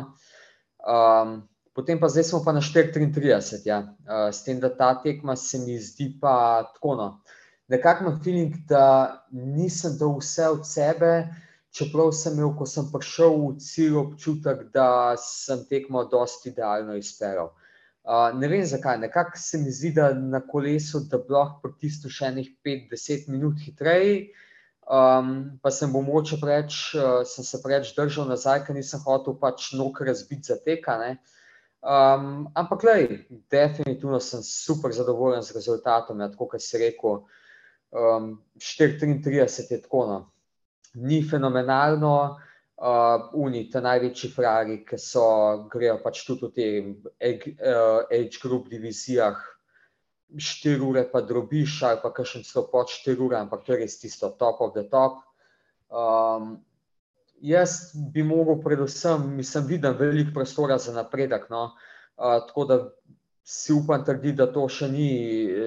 Um, 0.80 1.42
potem 1.78 2.00
pa 2.02 2.10
zdaj 2.10 2.32
smo 2.32 2.42
pa 2.42 2.58
na 2.58 2.62
433, 2.66 3.62
ja. 3.70 3.84
uh, 3.86 4.28
s 4.34 4.42
tem, 4.44 4.58
da 4.60 4.74
ta 4.74 4.96
tekma 4.98 5.38
se 5.38 5.62
mi 5.62 5.78
zdi 5.78 6.16
pa 6.22 6.66
tako 6.74 6.98
no 6.98 7.10
nekako 7.68 8.04
imam 8.04 8.24
feeling, 8.24 8.56
da 8.70 9.26
nisem 9.32 9.98
dal 10.00 10.18
vse 10.20 10.48
od 10.48 10.68
sebe, 10.68 11.28
čeprav 11.76 12.12
sem 12.16 12.38
imel, 12.38 12.54
ko 12.58 12.66
sem 12.66 12.88
prišel 12.92 13.36
v 13.44 13.54
cilj, 13.62 13.96
občutek, 14.02 14.68
da 14.74 15.16
sem 15.22 15.66
tekmo 15.70 16.06
dosti 16.08 16.50
idealno 16.50 16.96
izpeljal. 16.96 17.52
Uh, 18.08 18.32
ne 18.40 18.48
vem 18.48 18.64
zakaj, 18.66 18.98
nekako 19.04 19.38
se 19.38 19.60
mi 19.60 19.72
zdi, 19.72 19.92
da 19.92 20.14
na 20.16 20.40
kolesu, 20.40 21.04
da 21.12 21.20
bi 21.20 21.36
lahko 21.36 21.60
pritisnil 21.66 22.14
še 22.14 22.30
enih 22.32 22.52
5-10 22.64 23.28
minut 23.34 23.60
hitreje. 23.66 24.30
Um, 24.88 25.60
pa 25.60 25.68
sem 25.76 25.92
bo 25.92 26.00
moče 26.00 26.38
preč, 26.40 26.78
uh, 26.96 27.26
sem 27.28 27.44
se 27.44 27.60
preveč 27.60 27.92
držal 27.98 28.30
nazaj, 28.32 28.62
ker 28.64 28.78
nisem 28.78 29.04
hotel 29.04 29.36
pač 29.42 29.74
nog 29.76 30.00
razbiti 30.00 30.48
za 30.48 30.56
tekane. 30.64 31.18
Um, 31.82 32.48
ampak, 32.58 32.82
gledaj, 32.82 33.20
definitivno 33.52 34.20
sem 34.20 34.42
super 34.44 34.92
zadovoljen 34.92 35.44
z 35.46 35.56
rezultatom, 35.56 36.20
ja, 36.20 36.32
tako 36.32 36.50
kot 36.54 36.64
si 36.64 36.82
rekel. 36.82 37.22
Um, 37.92 38.34
4-33 38.58 39.72
je 39.72 39.82
tako. 39.82 40.06
No. 40.08 40.18
Ni 40.96 41.22
fenomenalno, 41.24 42.16
uh, 42.82 43.30
uni, 43.34 43.68
ta 43.72 43.82
največji 43.86 44.32
frari, 44.34 44.82
ki 44.86 44.98
so, 45.02 45.28
grejo 45.72 46.00
pač 46.04 46.24
tudi 46.26 46.48
v 46.48 46.52
teh 46.58 47.46
uh, 47.62 48.10
age 48.10 48.42
group 48.42 48.70
divizijah, 48.74 49.38
4 50.34 50.84
ure 50.84 51.06
pa 51.08 51.22
drobiš, 51.24 51.82
ali 51.88 52.02
pa 52.04 52.12
še 52.12 52.44
celo 52.44 52.66
pod 52.72 52.92
4 52.92 53.22
ure, 53.24 53.38
ampak 53.40 53.64
to 53.64 53.74
je 53.74 53.80
res 53.86 54.00
tisto 54.02 54.34
top 54.36 54.62
of 54.62 54.74
the 54.76 54.84
top. 54.92 55.22
Um, 55.88 56.58
jaz 57.42 57.92
bi 58.14 58.24
mogel, 58.24 58.62
predvsem, 58.64 59.36
mislim, 59.36 59.66
videti 59.68 59.98
veliko 60.00 60.34
prostora 60.34 60.78
za 60.78 60.94
napredek. 60.94 61.50
No? 61.50 61.72
Uh, 62.18 62.40
tako 62.48 62.66
da 62.66 62.80
si 63.44 63.74
upam 63.74 64.06
trditi, 64.06 64.36
da 64.36 64.50
to 64.52 64.66
še 64.70 64.90
ni, 64.92 65.10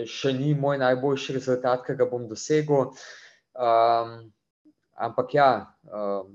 še 0.07 0.35
ni 0.37 0.53
moj 0.55 0.77
najboljši 0.83 1.39
rezultat, 1.39 1.87
ki 1.87 1.97
ga 1.97 2.07
bom 2.11 2.27
dosegel. 2.29 2.91
Um, 3.55 4.13
ampak 5.01 5.35
ja, 5.35 5.51
um, 5.89 6.35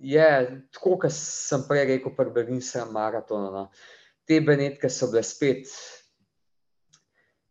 je 0.00 0.30
tako, 0.72 0.96
kot 1.02 1.12
sem 1.12 1.66
prej 1.68 1.84
rekel, 1.92 2.14
pri 2.16 2.32
Berlinskem 2.32 2.92
maratonu. 2.94 3.50
No. 3.52 3.66
Te 4.28 4.40
benetke 4.44 4.88
so 4.92 5.10
bile 5.12 5.24
spet. 5.26 5.68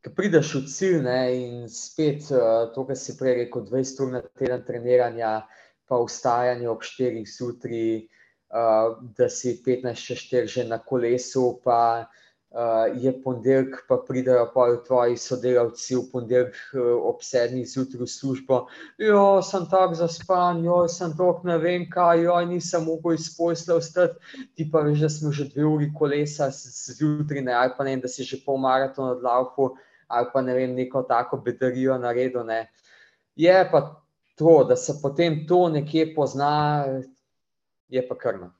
Ko 0.01 0.13
prideš 0.15 0.55
v 0.55 0.63
cilj 0.71 0.99
ne, 1.05 1.21
in 1.35 1.69
spet 1.69 2.31
uh, 2.31 2.71
to, 2.73 2.87
kar 2.87 2.97
si 2.97 3.17
prej 3.19 3.41
rekel, 3.43 3.67
20 3.69 4.03
ur 4.05 4.13
na 4.15 4.23
teden 4.39 4.65
treniranja, 4.65 5.31
pa 5.87 5.99
vstajanje 6.03 6.69
ob 6.69 6.83
4 6.83 7.23
zjutraj, 7.25 8.07
uh, 8.51 8.97
da 9.17 9.29
si 9.29 9.57
15-4 9.65 10.47
že 10.47 10.63
na 10.67 10.79
kolesu, 10.79 11.59
pa 11.63 12.07
uh, 12.51 13.03
je 13.03 13.13
ponedeljek, 13.23 13.85
pa 13.87 13.97
pridejo 14.07 14.49
pa 14.53 14.67
tvoji 14.87 15.17
sodelavci 15.17 15.95
v 15.95 16.03
ponedeljek 16.11 16.55
uh, 16.73 16.91
ob 17.09 17.23
sedmih 17.23 17.67
zjutraj 17.67 18.03
v 18.03 18.07
službo. 18.07 18.61
Jo, 18.97 19.41
sem 19.41 19.67
tako 19.71 19.95
zaspan, 19.95 20.63
jo, 20.65 20.87
sem 20.87 21.15
tako 21.17 21.47
ne 21.47 21.57
vem 21.57 21.87
kaj, 21.89 22.23
jo, 22.27 22.39
nisem 22.45 22.83
mogel 22.83 23.15
iz 23.15 23.29
posla 23.37 23.79
vstati. 23.79 24.19
Ti 24.55 24.69
pa 24.71 24.83
veš, 24.87 25.05
da 25.05 25.09
smo 25.09 25.31
že 25.31 25.49
dve 25.53 25.65
uri 25.65 25.91
kolesa 25.93 26.49
zjutraj, 26.51 27.41
ne, 27.41 27.53
ali 27.53 27.75
pa 27.77 27.83
ne, 27.83 27.97
da 27.97 28.11
si 28.11 28.23
že 28.23 28.39
pol 28.45 28.59
maratona 28.59 29.15
odlaufu, 29.15 29.75
ali 30.07 30.27
pa 30.33 30.41
ne 30.41 30.53
vem, 30.55 30.75
neko 30.75 31.03
tako 31.03 31.37
bedarijo 31.43 31.97
naredil. 31.99 32.43
Ne. 32.47 32.67
Je 33.35 33.55
pa 33.71 34.06
to, 34.37 34.61
da 34.69 34.77
se 34.77 34.99
potem 35.01 35.41
to 35.49 35.65
nekje 35.73 36.13
pozna, 36.15 36.85
je 37.89 38.03
pa 38.07 38.17
krno 38.17 38.51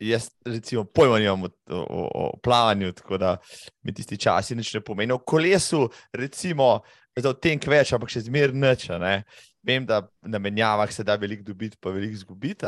jaz, 0.00 0.30
recimo, 0.44 0.84
pojma 0.84 1.18
nimam 1.18 1.42
o, 1.42 1.48
o, 1.70 2.10
o 2.14 2.38
plavanju, 2.42 2.92
tako 2.92 3.18
da 3.18 3.36
mi 3.82 3.94
tisti 3.94 4.18
časi 4.18 4.54
nič 4.54 4.74
ne 4.74 4.80
pomenijo. 4.80 5.16
V 5.16 5.24
kolesu, 5.24 5.88
recimo, 6.12 6.80
za 7.16 7.32
tem 7.32 7.60
kveč, 7.60 7.92
ampak 7.96 8.12
še 8.12 8.26
zmeraj 8.28 8.54
nič. 8.54 8.88
Ne? 9.00 9.16
Vem, 9.66 9.86
da 9.86 10.02
na 10.22 10.38
menjavah 10.38 10.92
se 10.92 11.04
da 11.04 11.16
veliko 11.16 11.46
dobiti, 11.46 11.78
pa 11.80 11.90
veliko 11.90 12.14
izgubiti. 12.14 12.66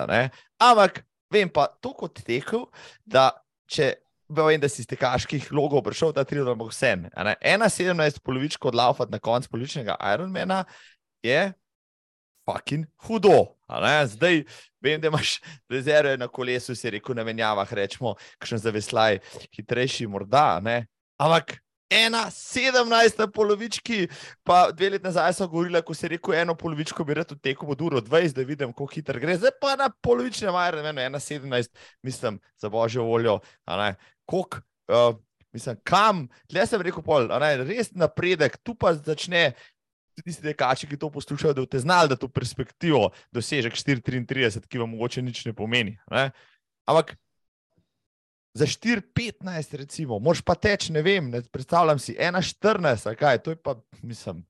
Ampak 0.59 1.05
vem 1.32 1.51
pa 1.52 1.69
to 1.81 1.93
kot 1.94 2.23
tekel, 2.24 2.69
da 3.05 3.31
če. 3.69 3.94
Vem, 4.29 4.61
da 4.61 4.69
si 4.69 4.83
iz 4.83 4.89
tekaških 4.89 5.49
logov 5.57 5.83
prišel 5.87 6.13
da 6.13 6.25
bo 6.55 6.69
vse. 6.69 6.97
Ena 7.41 7.69
sedemnajst 7.69 8.21
polovičko 8.23 8.69
odlaufati 8.69 9.13
na 9.13 9.19
koncu 9.19 9.49
polovičnega 9.49 9.97
Ironmana 10.15 10.65
je 11.23 11.53
fucking 12.45 12.87
hudo. 13.07 13.55
Zdaj 14.07 14.45
vem, 14.81 15.01
da 15.01 15.09
imaš 15.09 15.41
rezerve 15.69 16.17
na 16.17 16.29
kolesu, 16.29 16.75
si 16.75 16.91
rekel 16.91 17.17
na 17.17 17.25
menjavah, 17.25 17.73
rečemo, 17.73 18.15
kakšen 18.39 18.59
zaveslaj, 18.59 19.19
hitrejši, 19.57 20.07
morda. 20.07 20.61
Ampak 21.19 21.59
ena, 21.90 22.31
sedemnajst 22.31 23.19
na 23.19 23.27
polovički, 23.32 24.09
pa 24.44 24.69
dve 24.73 24.90
leti 24.90 25.05
nazaj 25.05 25.32
so 25.39 25.48
govorili, 25.48 25.82
ko 25.82 25.94
se 25.94 26.06
je 26.06 26.10
rekel, 26.16 26.35
eno 26.35 26.55
polovičko 26.55 27.05
bi 27.05 27.15
rad 27.15 27.32
tekel 27.43 27.70
od 27.70 27.81
uro 27.81 28.01
20, 28.01 28.35
da 28.36 28.43
vidim, 28.43 28.73
kako 28.73 28.86
hitro 28.93 29.20
gre, 29.20 29.36
zdaj 29.36 29.56
pa 29.60 29.77
na 29.77 29.89
polovične 29.90 30.52
maje, 30.52 30.77
ne 30.77 30.82
vem, 30.82 30.98
ena, 30.98 31.20
sedemnajst, 31.20 31.73
mislim, 32.02 32.40
za 32.60 32.69
božjo 32.69 33.05
voljo. 33.09 33.39
Kok, 34.28 34.60
uh, 34.93 35.16
mislim, 35.52 35.81
kam, 35.85 36.27
tle 36.48 36.66
sem 36.66 36.82
rekel, 36.85 37.02
pol, 37.02 37.31
res 37.65 37.93
napredek, 37.97 38.60
tu 38.62 38.74
pa 38.74 38.94
začne. 38.94 39.52
Tisti 40.19 40.43
dekači, 40.43 40.89
ki 40.90 40.97
to 40.98 41.12
poslušajo, 41.15 41.52
da 41.55 41.62
boste 41.62 41.78
znali, 41.78 42.09
da 42.10 42.16
to 42.19 42.27
perspektivo 42.27 43.12
dosežek 43.31 43.77
4-33, 43.78 44.65
ki 44.66 44.81
vam 44.82 44.90
mogoče 44.90 45.23
nič 45.23 45.44
ne 45.47 45.52
pomeni. 45.55 45.93
Ne? 46.10 46.32
Ampak 46.90 47.12
za 48.59 48.66
4-15, 48.66 49.76
recimo, 49.78 50.18
moš 50.18 50.43
pa 50.43 50.55
teč, 50.59 50.89
ne 50.94 51.02
vem, 51.02 51.30
ne 51.30 51.43
predstavljam 51.52 51.98
si 52.02 52.16
1-14, 52.18 53.14
kaj 53.18 53.39
to 53.44 53.55
je 53.55 53.60
pa, 53.62 53.76
mislim. 54.02 54.44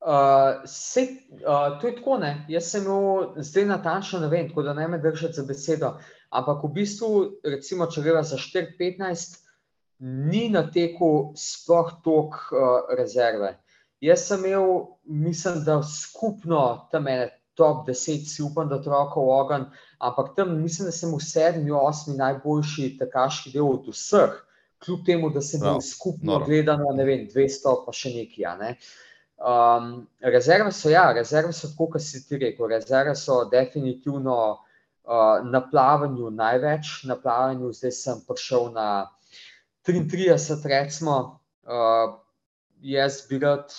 Uh, 0.00 0.62
se, 0.64 1.06
uh, 1.42 1.80
to 1.80 1.88
je 1.88 1.96
tako, 1.96 2.18
ne. 2.22 2.46
Jaz 2.48 2.70
sem 2.70 2.86
imel 2.86 3.34
zdaj 3.42 3.66
natančno, 3.66 4.20
ne 4.22 4.28
vem, 4.32 4.48
tako 4.48 4.62
da 4.62 4.74
ne 4.74 4.88
me 4.88 4.98
držati 5.02 5.40
za 5.40 5.44
besedo. 5.44 5.92
Ampak 6.30 6.64
v 6.64 6.72
bistvu, 6.76 7.10
recimo, 7.44 7.88
če 7.90 8.04
gre 8.06 8.22
za 8.22 8.38
4-15, 8.38 9.40
ni 9.98 10.46
na 10.54 10.62
teku 10.70 11.32
sploh 11.36 11.96
tok 12.04 12.38
uh, 12.52 12.94
rezerve. 12.96 13.56
Jaz 14.00 14.28
sem 14.28 14.46
imel, 14.46 14.86
mislim, 15.04 15.64
da 15.66 15.80
skupno 15.82 16.88
tam 16.92 17.08
ene 17.10 17.32
top 17.58 17.86
10, 17.88 18.28
si 18.30 18.42
upam, 18.46 18.68
da 18.70 18.78
troko 18.82 19.26
v 19.26 19.34
ogen, 19.34 19.66
ampak 19.98 20.34
tam 20.36 20.54
mislim, 20.62 20.88
da 20.88 20.94
sem 20.94 21.10
v 21.10 21.18
sedmi, 21.24 21.74
osmi 21.74 22.14
najboljši 22.18 22.92
takaški 23.00 23.52
del 23.56 23.66
od 23.66 23.90
vseh, 23.90 24.38
kljub 24.84 25.04
temu, 25.06 25.30
da 25.34 25.42
sem 25.42 25.60
bil 25.60 25.80
no, 25.80 25.82
skupno 25.82 26.38
gledano, 26.46 26.92
ne 26.94 27.04
vem, 27.04 27.26
200 27.32 27.74
pa 27.84 27.94
še 27.94 28.14
nekaj. 28.14 28.48
Ne. 28.62 28.72
Um, 29.38 29.90
rezerve 30.22 30.70
so, 30.74 30.90
ja, 30.90 31.08
rezerve 31.14 31.52
so 31.54 31.70
tako, 31.72 31.92
kot 31.94 32.02
si 32.02 32.22
ti 32.26 32.38
rekel, 32.38 32.70
rezerve 32.70 33.14
so 33.18 33.44
definitivno 33.50 34.38
uh, 34.54 35.44
na 35.46 35.62
plavanju 35.66 36.30
največ, 36.34 36.94
na 37.10 37.18
plavanju 37.18 37.72
zdaj 37.74 37.94
sem 37.94 38.24
prišel 38.26 38.72
na 38.74 38.88
33, 39.86 40.58
recimo, 40.70 41.20
uh, 41.66 42.18
jaz 42.82 43.22
bi 43.30 43.38
rad 43.42 43.74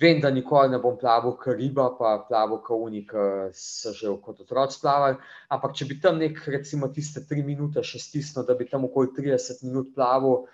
Vem, 0.00 0.20
da 0.20 0.30
nikoli 0.30 0.72
ne 0.72 0.78
bom 0.82 0.96
plaval 0.98 1.36
kariba, 1.38 1.84
pa 1.94 2.16
plaval 2.28 2.58
kaunik, 2.66 3.12
ki 3.12 3.26
so 3.54 3.92
že 3.94 4.10
kot 4.24 4.40
otroci 4.42 4.80
plavali. 4.82 5.20
Ampak, 5.54 5.76
če 5.78 5.86
bi 5.86 5.98
tam 6.02 6.18
nek, 6.18 6.40
recimo, 6.50 6.88
tiste 6.96 7.22
tri 7.28 7.44
minute 7.46 7.84
še 7.86 8.00
stisnil, 8.02 8.42
da 8.48 8.56
bi 8.58 8.66
tam 8.66 8.88
okoli 8.88 9.12
30 9.14 9.62
minut 9.62 9.92
plaval, 9.94 10.48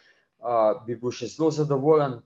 uh, 0.44 0.84
bi 0.84 0.98
bil 1.00 1.16
še 1.16 1.30
zelo 1.32 1.48
zadovoljen. 1.56 2.18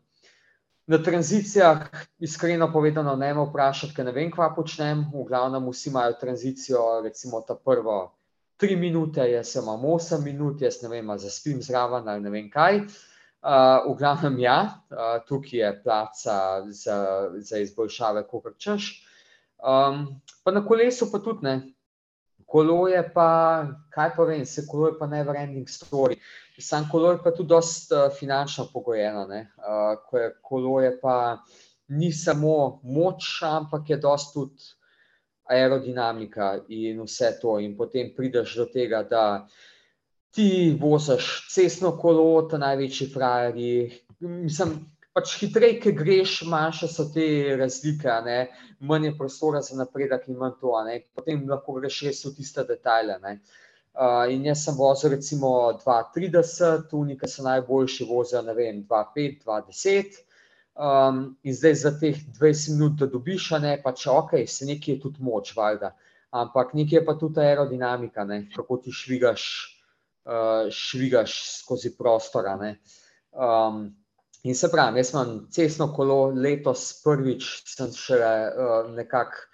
Na 0.91 0.99
tranzicijah, 0.99 1.87
iskreno 2.19 2.67
povedano, 2.75 3.15
ne 3.17 3.31
me 3.31 3.47
vprašati, 3.47 3.95
ker 3.95 4.11
ne 4.11 4.19
vem, 4.19 4.35
kva 4.35 4.51
počnem. 4.59 5.07
V 5.15 5.23
glavnem, 5.31 5.71
vsi 5.71 5.93
imajo 5.95 6.19
tranzicijo, 6.19 6.85
recimo 7.07 7.47
ta 7.47 7.55
prvo 7.55 8.03
tri 8.59 8.75
minute, 8.75 9.23
jaz 9.31 9.55
imam 9.63 9.87
osem 9.95 10.27
minut, 10.27 10.67
jaz 10.67 10.83
ne 10.83 10.91
vem, 10.91 11.15
zaspim 11.19 11.63
zraven 11.63 12.11
ali 12.11 12.27
ne 12.27 12.35
vem 12.35 12.51
kaj. 12.51 12.83
Uh, 12.83 13.03
Uh, 13.45 13.93
v 13.93 13.99
glavnem, 14.01 14.39
ja, 14.41 14.81
uh, 14.89 15.19
tukaj 15.29 15.59
je 15.59 15.71
placa 15.85 16.37
za, 16.73 17.29
za 17.45 17.59
izboljšave, 17.61 18.23
kot 18.31 18.55
češ. 18.57 18.87
Um, 19.61 20.23
pa 20.41 20.53
na 20.55 20.63
kolesu, 20.65 21.11
pa 21.13 21.21
tudi 21.21 21.45
ne. 21.45 21.55
Kolo 22.49 22.87
je 22.89 23.03
pa, 23.13 23.29
kaj 23.93 24.15
pa 24.17 24.25
vem, 24.25 24.47
se 24.49 24.65
kolo 24.65 24.89
je 24.89 24.97
pa 24.97 25.07
never-ending 25.13 25.69
story. 25.69 26.17
Sam 26.57 26.89
kolo 26.89 27.13
je 27.13 27.21
pa 27.21 27.35
tudi 27.37 27.53
dosta 27.53 28.07
uh, 28.07 28.17
finančno 28.17 28.71
pogojeno. 28.73 29.27
Uh, 29.29 29.93
ko 30.09 30.19
je 30.19 30.33
kolo 30.41 30.81
je 30.81 30.95
pa 31.01 31.43
ni 31.93 32.13
samo 32.13 32.81
moč, 32.83 33.43
ampak 33.45 33.91
je 33.91 34.01
dosta 34.01 34.41
tudi 34.41 34.73
aerodinamika 35.53 36.65
in 36.69 37.05
vse 37.05 37.35
to. 37.43 37.59
In 37.61 37.77
potem 37.77 38.15
prideš 38.17 38.57
do 38.57 38.67
tega, 38.73 39.03
da 39.05 39.45
ti 40.35 40.79
voziš 40.81 41.47
cestno 41.51 41.95
kolo, 41.99 42.43
ta 42.51 42.59
največji 42.59 43.07
frajerji. 43.13 43.75
Mislim, 44.21 44.75
pač 45.15 45.37
hitreje, 45.39 45.79
ki 45.83 45.93
greš, 45.95 46.41
manjše 46.51 46.89
so 46.91 47.07
te 47.15 47.27
razlike, 47.59 48.17
ne? 48.27 48.39
manj 48.81 49.07
je 49.07 49.19
prostora 49.19 49.61
za 49.63 49.79
napredek 49.79 50.27
in 50.29 50.39
manj 50.41 50.57
to. 50.61 50.75
Ne? 50.89 50.99
Potem 51.15 51.45
lahko 51.51 51.79
greš 51.79 52.01
res 52.09 52.25
v 52.27 52.35
tiste 52.39 52.65
detajle. 52.67 53.21
Ne? 53.23 53.39
Uh, 53.95 54.25
in 54.35 54.43
jaz 54.49 54.65
sem 54.67 54.75
vozil 54.75 55.15
recimo 55.15 55.51
2-30, 55.85 56.91
unike 56.99 57.31
so 57.31 57.45
najboljši 57.47 58.07
vozijo, 58.09 58.43
ne 58.43 58.57
vem, 58.59 58.83
2-5, 58.91 59.45
2-10. 59.47 60.19
Um, 60.75 61.21
in 61.47 61.55
zdaj 61.55 61.77
za 61.85 61.93
teh 62.01 62.19
20 62.41 62.75
minut, 62.75 62.99
da 62.99 63.07
dobiš, 63.07 63.53
ne 63.63 63.77
pa 63.85 63.95
če 63.95 64.11
ok, 64.11 64.35
se 64.51 64.67
nekje 64.67 64.97
je 64.97 65.05
tudi 65.07 65.23
moč, 65.23 65.55
valjda. 65.55 65.93
Ampak 66.35 66.75
nekje 66.75 66.99
je 66.99 67.05
pa 67.07 67.15
tudi 67.15 67.39
aerodinamika, 67.39 68.27
ne? 68.27 68.49
kako 68.57 68.81
ti 68.83 68.91
švigaš 68.91 69.45
uh, 70.25 70.71
švigaš 70.71 71.37
skozi 71.61 71.95
prostor. 71.99 72.49
Um, 73.33 73.97
in 74.43 74.55
se 74.55 74.71
pravi, 74.71 75.01
jaz 75.01 75.13
imam 75.13 75.49
cestno 75.53 75.91
kolo, 75.97 76.27
letos 76.37 76.87
prvič 77.05 77.51
sem 77.77 77.93
še 77.93 78.21
uh, 78.21 78.91
nekako 78.95 79.45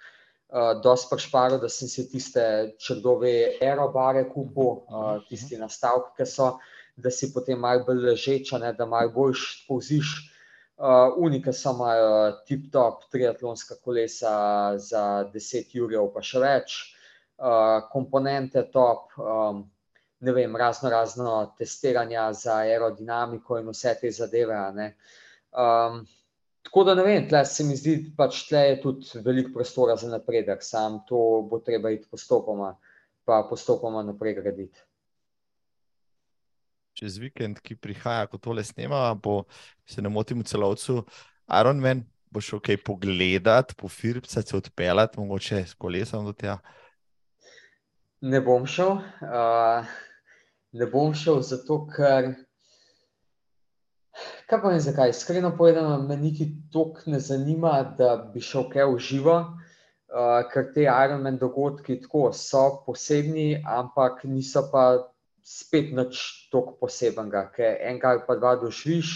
uh, 0.51 0.73
dosti 0.83 1.11
prešparil, 1.11 1.59
da 1.61 1.69
sem 1.69 1.87
si 1.91 2.07
tiste 2.11 2.43
črdove 2.79 3.33
aerobare 3.61 4.27
kupil, 4.29 4.81
uh, 4.87 5.15
tisti 5.29 5.59
nastavki, 5.59 6.15
ki 6.19 6.27
so, 6.27 6.53
da 7.01 7.11
si 7.11 7.31
potem 7.33 7.59
malo 7.59 7.85
bolj 7.87 8.03
ležeča, 8.11 8.59
ne, 8.61 8.73
da 8.77 8.85
malo 8.85 9.13
boljš 9.15 9.65
poziš. 9.67 10.19
Uh, 10.81 11.13
Unike 11.21 11.53
so 11.53 11.75
imajo 11.75 12.41
tip-top 12.47 13.03
triatlonska 13.13 13.75
kolesa 13.85 14.31
za 14.81 15.03
10 15.33 15.75
jurjev, 15.77 16.07
pa 16.13 16.23
še 16.25 16.41
več, 16.41 16.77
uh, 17.37 17.83
komponente 17.91 18.63
top, 18.73 19.13
um, 19.21 19.61
ne 20.21 20.31
vem, 20.31 20.55
razno 20.55 20.89
razno 20.89 21.53
testiranja 21.57 22.33
za 22.33 22.55
aerodinamiko 22.61 23.57
in 23.59 23.69
vse 23.69 23.95
te 24.01 24.11
zadeve. 24.11 24.55
Um, 25.51 26.05
tako 26.61 26.83
da 26.83 26.95
ne 26.95 27.03
vem, 27.03 27.27
tle 27.29 27.45
se 27.45 27.63
mi 27.63 27.75
zdi, 27.75 27.95
da 28.03 28.13
pač 28.23 28.45
tle 28.49 28.61
je 28.67 28.77
tudi 28.83 29.23
veliko 29.25 29.53
prostora 29.53 29.95
za 29.97 30.09
napredek, 30.11 30.61
sam 30.63 30.99
to 31.07 31.41
bo 31.49 31.59
treba 31.59 31.89
iti 31.89 32.07
postopoma, 32.11 32.75
pa 33.25 33.41
postopoma 33.49 34.03
naprej 34.05 34.37
graditi. 34.37 34.85
Čez 36.93 37.17
vikend, 37.17 37.61
ki 37.63 37.79
prihaja, 37.79 38.27
ko 38.29 38.37
tole 38.37 38.63
snema, 38.63 39.13
bo 39.15 39.45
se 39.87 40.01
ne 40.01 40.09
motim 40.09 40.43
v 40.43 40.45
celovcu, 40.45 41.01
Ironman, 41.49 42.03
bo 42.31 42.43
šel 42.43 42.61
kaj 42.61 42.77
pogledat, 42.85 43.73
po 43.79 43.89
firmce 43.89 44.41
se 44.41 44.57
odpeljati, 44.57 45.19
mogoče 45.19 45.65
s 45.65 45.73
kolesom 45.73 46.29
do 46.29 46.33
tega. 46.33 46.59
Ne 48.21 48.41
bom 48.45 48.67
šel. 48.69 48.99
Uh, 49.25 49.87
ne 50.71 50.85
bom 50.85 51.13
šel 51.13 51.41
zato, 51.41 51.85
ker. 51.95 52.33
Kaj 54.47 54.59
pa 54.61 54.69
vem, 54.69 54.79
zakaj? 54.83 55.13
Iskreno 55.13 55.53
povedano, 55.57 55.97
me 56.07 56.17
niti 56.17 56.47
toliko 56.71 57.11
ne 57.11 57.19
zanima, 57.19 57.81
da 57.97 58.15
bi 58.33 58.43
šel 58.43 58.67
kaj 58.71 58.87
v 58.91 58.99
živo, 58.99 59.37
uh, 59.41 60.41
ker 60.51 60.71
te 60.75 60.87
Ironman 60.87 61.39
dogodki 61.39 62.01
tako 62.03 62.31
so 62.35 62.83
posebni, 62.85 63.63
ampak 63.67 64.23
niso 64.27 64.67
pa 64.71 64.85
spet 65.43 65.93
nič 65.95 66.49
tako 66.51 66.75
posebnega, 66.81 67.47
ker 67.55 67.79
ali 68.03 68.25
pa 68.27 68.35
dva 68.35 68.55
doživiš. 68.59 69.15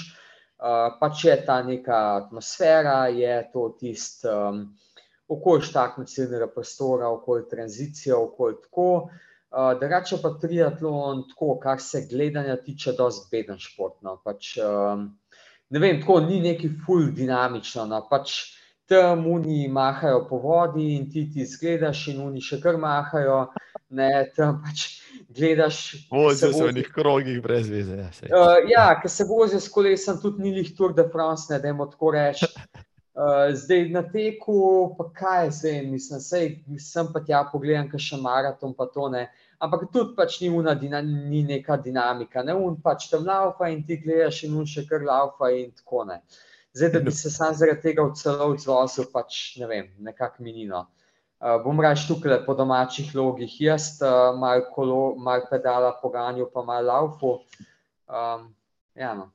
Uh, 0.55 0.95
pač 0.99 1.25
je 1.27 1.35
ta 1.45 1.59
neka 1.63 1.99
atmosfera, 2.23 3.07
je 3.11 3.43
to 3.53 3.75
tisto 3.79 4.31
um, 4.31 4.61
okolje 5.27 5.67
štaknega 5.67 6.07
ciljnega 6.07 6.47
prostora, 6.47 7.09
okolje 7.11 7.49
tranzicije, 7.51 8.15
okolje 8.15 8.61
tako. 8.63 8.87
Uh, 8.95 9.23
Drugače 9.55 10.17
pa 10.21 10.33
triatlon, 10.41 11.23
tako, 11.29 11.53
kar 11.63 11.79
se 11.81 12.07
gledanja 12.09 12.57
tiče, 12.63 12.91
dosti 12.97 13.29
beden 13.31 13.59
šport. 13.59 14.01
No. 14.03 14.17
Pač, 14.23 14.57
um, 14.59 15.07
ne 15.69 15.79
vem, 15.79 16.01
tako 16.01 16.19
ni 16.25 16.41
neki 16.43 16.73
full 16.85 17.07
dinamično. 17.15 17.85
No. 17.87 18.01
Pač, 18.09 18.35
tam 18.89 19.27
oni 19.31 19.67
mahajo 19.71 20.25
po 20.29 20.37
vodi 20.43 20.95
in 20.95 21.07
ti 21.11 21.29
ti 21.33 21.45
zgledaš, 21.45 22.07
in 22.11 22.19
oni 22.27 22.43
še 22.43 22.59
kar 22.61 22.77
mahajo. 22.81 23.45
Ne, 23.95 24.09
tam 24.35 24.59
pač 24.65 24.87
gledaš. 25.29 26.07
Vozijo 26.11 26.51
se 26.51 26.63
v 26.63 26.73
nekih 26.75 26.91
krogih, 26.93 27.39
brez 27.41 27.69
veze. 27.71 28.01
Ja, 28.01 28.09
uh, 28.27 28.57
ja 28.67 28.89
ker 28.99 29.11
se 29.11 29.23
vozijo 29.29 29.61
s 29.61 29.71
kolesom, 29.71 30.19
tudi 30.21 30.43
ni 30.43 30.51
jih 30.57 30.73
Tour 30.75 30.93
de 30.97 31.07
France, 31.11 31.47
ne 31.53 31.61
da 31.63 31.71
jim 31.71 31.79
tako 31.93 32.11
reči. 32.17 32.49
Uh, 33.15 33.53
zdaj 33.55 33.87
na 33.93 34.01
teku, 34.03 34.57
pa 34.97 35.05
kaj 35.15 35.53
zdaj, 35.61 35.77
mislim, 35.87 36.19
sej, 36.19 36.49
sem 36.83 37.07
pa 37.13 37.21
tja 37.23 37.45
pogledam, 37.47 37.87
kaj 37.87 38.03
še 38.09 38.19
maraton, 38.19 38.73
pa 38.75 38.89
to 38.91 39.07
ne. 39.13 39.29
Ampak 39.59 39.87
tudi 39.93 40.15
pač 40.15 40.39
ni, 40.41 40.49
una, 40.49 40.73
ni 40.75 41.43
neka 41.47 41.77
dinamika, 41.77 42.43
ne 42.43 42.53
un 42.53 42.75
pač 42.81 43.07
tam 43.11 43.25
laufa 43.25 43.69
in 43.71 43.83
ti 43.87 43.97
gledaš 44.01 44.43
in 44.47 44.57
un 44.59 44.67
še 44.67 44.83
kar 44.89 45.05
laufa 45.05 45.51
in 45.55 45.71
tako 45.71 46.03
ne. 46.09 46.19
Zdaj, 46.75 46.91
da 46.91 46.99
bi 46.99 47.11
se 47.15 47.31
sam 47.31 47.53
zaradi 47.55 47.81
tega 47.85 48.03
v 48.03 48.17
celovcu 48.19 48.67
vozil, 48.67 49.07
pač 49.13 49.55
ne 49.61 49.69
vem, 49.69 49.87
nekako 50.03 50.43
minino. 50.43 50.85
Uh, 51.39 51.55
bom 51.63 51.79
raje 51.79 52.03
tukaj 52.07 52.41
po 52.45 52.55
domačih 52.55 53.13
logih, 53.15 53.53
jaz 53.61 53.95
uh, 54.01 54.35
malo 54.35 55.15
malo 55.15 55.47
pedala 55.51 55.93
po 56.01 56.09
ganju, 56.09 56.49
pa 56.51 56.63
malo 56.63 56.87
laufu. 56.87 57.31
Um, 58.07 58.51
ja, 58.95 59.13
no. 59.15 59.31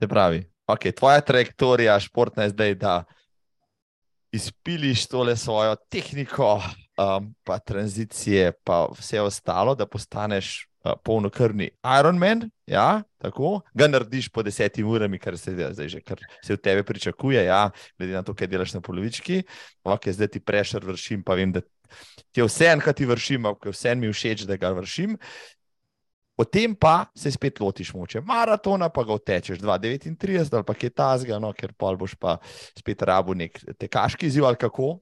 Se 0.00 0.08
pravi, 0.08 0.42
okay, 0.66 0.92
tvoja 0.96 1.20
trajektorija 1.20 2.00
športna 2.00 2.48
je 2.48 2.54
zdaj, 2.54 2.74
da 2.74 3.04
izpiliš 4.32 5.06
tole 5.06 5.36
svojo 5.36 5.76
tehniko, 5.88 6.62
um, 7.00 7.34
pa 7.44 7.58
tranzicije, 7.58 8.52
pa 8.64 8.86
vse 8.98 9.20
ostalo, 9.20 9.74
da 9.74 9.86
postaneš 9.86 10.68
uh, 10.84 10.92
polnokrvni 11.04 11.70
Ironman. 12.00 12.50
Ja, 12.66 13.02
tako 13.18 13.60
ga 13.74 13.88
narediš 13.88 14.28
po 14.28 14.42
desetimi 14.42 14.88
urami, 14.88 15.18
kar 15.18 15.38
se 15.38 15.52
zdaj 15.52 15.88
že 15.88 16.00
kar 16.00 16.20
se 16.44 16.54
v 16.54 16.56
tebi 16.56 16.82
pričakuje, 16.82 17.44
ja, 17.44 17.70
glede 17.98 18.12
na 18.12 18.22
to, 18.22 18.34
kaj 18.34 18.46
delaš 18.46 18.74
na 18.74 18.80
polovički. 18.80 19.42
Ok, 19.84 20.08
zdaj 20.08 20.28
ti 20.28 20.40
prešer 20.40 20.84
vršim, 20.84 21.22
pa 21.22 21.34
vem, 21.34 21.52
da 21.52 21.60
ti 22.30 22.40
je 22.40 22.46
vse 22.46 22.70
en, 22.72 22.80
kaj 22.80 22.94
ti 23.00 23.08
vršim, 23.08 23.46
ampak 23.46 23.72
vse 23.72 23.94
mi 23.94 24.12
všeč, 24.12 24.46
da 24.46 24.56
ga 24.56 24.70
vršim. 24.76 25.16
Potem 26.40 26.72
pa 26.74 27.04
se 27.12 27.28
spet 27.30 27.58
lotiš 27.60 27.90
moče 27.92 28.22
maratona, 28.24 28.88
pa 28.88 29.02
ga 29.04 29.18
vtečeš 29.18 29.58
2,39 29.60 30.54
ali 30.56 30.64
pa 30.64 30.74
kaj 30.74 30.90
tasga, 30.96 31.38
no, 31.38 31.52
ker 31.52 31.74
pa 31.76 31.90
boš 31.92 32.14
pa 32.16 32.38
spet 32.78 33.02
rabu 33.02 33.34
nek 33.36 33.58
tekaški 33.76 34.30
izziv 34.30 34.46
ali 34.48 34.56
kako. 34.56 34.94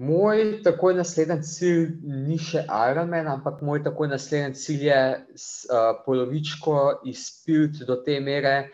Moj 0.00 0.62
takoj 0.64 0.94
naslednji 0.96 1.42
cilj 1.44 1.80
ni 2.02 2.38
še 2.40 2.62
Ironman, 2.64 3.26
ampak 3.28 3.58
moj 3.60 3.82
takoj 3.84 4.08
naslednji 4.08 4.56
cilj 4.56 4.86
je 4.86 5.00
uh, 5.16 5.90
polovičko 6.06 6.76
izpiliti 7.10 7.84
do 7.88 7.98
te 8.06 8.16
mere, 8.24 8.70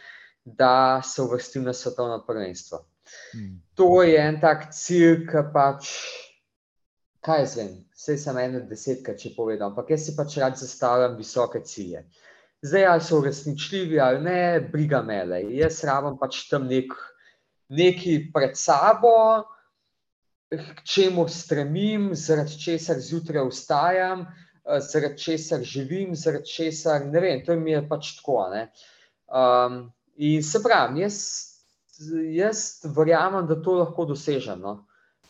da 0.47 1.01
se 1.03 1.25
uvrstim 1.25 1.65
na 1.67 1.75
svetovno 1.75 2.21
prvenstvo. 2.27 2.85
Hmm. 3.33 3.57
To 3.75 4.05
je 4.07 4.21
en 4.23 4.39
tak 4.41 4.69
cilj, 4.75 5.25
ki 5.27 5.43
pač 5.55 5.91
kaj 7.27 7.47
zvem, 7.57 7.75
vse 7.97 8.15
sem 8.23 8.39
eno 8.39 8.63
desetkrat 8.71 9.19
če 9.19 9.35
povedal, 9.35 9.73
ampak 9.73 9.91
jaz 9.97 10.07
si 10.07 10.15
pač 10.15 10.39
rad 10.39 10.55
zastavljam 10.61 11.19
visoke 11.19 11.65
cilje. 11.67 12.05
Zdaj, 12.63 12.87
ali 12.93 13.03
so 13.03 13.19
uresničljivi 13.19 13.99
ali 14.01 14.23
ne, 14.23 14.39
briga 14.73 15.03
me 15.03 15.19
le. 15.27 15.43
Jaz 15.59 15.83
rabim 15.87 16.17
pač 16.21 16.45
tam 16.51 16.71
nek, 16.71 16.95
neki 17.75 18.17
pred 18.35 18.55
sabo, 18.59 19.43
k 20.51 20.83
čemu 20.85 21.29
stremim, 21.29 22.11
zaradi 22.15 22.59
česar 22.63 23.01
zjutraj 23.03 23.49
vstajam, 23.51 24.27
zaradi 24.65 25.19
česar 25.19 25.63
živim, 25.63 26.15
zaradi 26.15 26.47
česar 26.47 27.07
ne 27.07 27.21
vem, 27.21 27.45
to 27.47 27.57
mi 27.57 27.75
je 27.75 27.83
pač 27.89 28.17
tako. 28.19 28.45
Um, 29.27 29.81
in 30.17 30.43
se 30.43 30.63
pravi, 30.63 31.03
jaz, 31.03 31.23
jaz 32.35 32.61
verjamem, 32.97 33.47
da 33.47 33.59
to 33.63 33.81
lahko 33.81 34.05
dosežem. 34.05 34.61
No? 34.61 34.85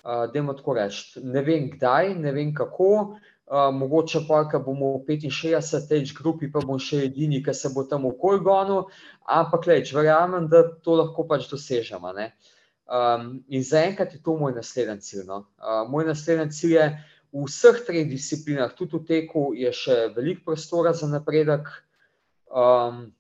da 0.07 0.31
jim 0.35 0.47
tako 0.57 0.75
reči. 0.75 1.21
Ne 1.23 1.43
vem 1.43 1.71
kdaj, 1.71 2.15
ne 2.15 2.33
vem 2.33 2.53
kako, 2.55 2.91
uh, 3.03 3.75
mogoče 3.75 4.23
pa, 4.29 4.45
ko 4.51 4.61
bomo 4.63 4.93
v 4.99 5.17
65-č 5.19 6.15
grupi, 6.15 6.51
pa 6.53 6.63
bom 6.63 6.79
še 6.79 7.07
edini, 7.09 7.43
ki 7.43 7.55
se 7.55 7.73
bo 7.75 7.83
tam 7.91 8.07
okoli 8.07 8.43
gonil, 8.45 8.87
ampak 9.27 9.67
leč, 9.67 9.93
verjamem, 9.95 10.47
da 10.49 10.63
to 10.83 10.95
lahko 11.01 11.27
pač 11.27 11.49
dosežemo. 11.51 12.15
Um, 12.87 13.45
in 13.49 13.65
zaenkrat 13.67 14.15
je 14.15 14.23
to 14.23 14.37
moj 14.39 14.53
naslednji 14.55 15.01
cilj. 15.03 15.25
No? 15.27 15.43
Uh, 15.59 15.83
moj 15.91 16.07
naslednji 16.07 16.53
cilj 16.55 16.75
je 16.75 16.87
v 17.33 17.45
vseh 17.49 17.81
treh 17.87 18.07
disciplinah, 18.07 18.75
tudi 18.79 19.01
v 19.01 19.07
teku, 19.09 19.51
je 19.59 19.73
še 19.75 19.97
veliko 20.15 20.53
prostora 20.53 20.95
za 20.95 21.09
napredek. 21.11 21.67
Um, 22.47 23.11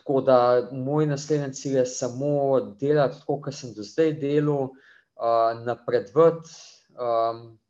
tako 0.00 0.22
da 0.24 0.38
moj 0.72 1.10
naslednji 1.12 1.52
cilj 1.52 1.76
je 1.82 1.86
samo 1.92 2.32
delati 2.80 3.20
tako, 3.20 3.40
kot 3.44 3.54
sem 3.54 3.76
do 3.76 3.84
zdaj 3.84 4.16
delal 4.22 4.72
uh, 4.72 5.52
napredovati. 5.60 6.56
Um, 6.96 7.60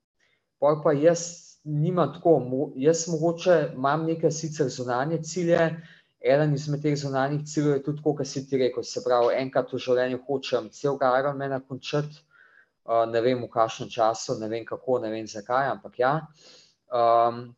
pa 0.63 0.77
pa 0.85 0.95
jaz 0.95 1.59
nimam 1.67 2.15
tako, 2.15 2.39
jaz 2.79 3.09
mogoče 3.11 3.73
imam 3.75 4.07
nekaj 4.07 4.31
sicer 4.31 4.69
zunanje 4.71 5.23
cilje. 5.23 5.71
Eden 6.27 6.55
izmed 6.55 6.83
teh 6.83 6.97
zunanjih 6.99 7.45
ciljev 7.47 7.77
je 7.77 7.83
tudi, 7.87 8.03
kot 8.03 8.27
si 8.27 8.45
ti 8.49 8.59
rekel, 8.61 8.83
se 8.83 9.03
pravi, 9.05 9.35
enkrat 9.39 9.73
v 9.73 9.81
življenju 9.83 10.23
hočem 10.27 10.71
celega 10.75 11.13
Ironmana 11.21 11.61
končati. 11.63 12.23
Uh, 12.87 13.03
ne 13.11 13.21
vem, 13.23 13.41
v 13.43 13.51
kakšnem 13.51 13.91
času, 13.91 14.37
ne 14.41 14.49
vem 14.51 14.67
kako, 14.67 15.01
ne 15.03 15.11
vem 15.11 15.27
zakaj, 15.27 15.73
ampak 15.73 15.99
ja. 15.99 16.13
Um, 16.95 17.49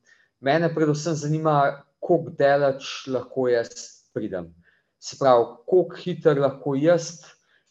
mene 0.41 0.71
predvsem 0.73 1.17
zanima, 1.21 1.57
kako 2.01 2.37
daleč 2.39 2.93
lahko 3.13 3.49
jaz 3.53 4.07
pridem. 4.17 4.55
Se 5.01 5.19
pravi, 5.21 5.51
kako 5.67 6.01
hitro 6.01 6.37
lahko 6.41 6.77
jaz 6.81 7.11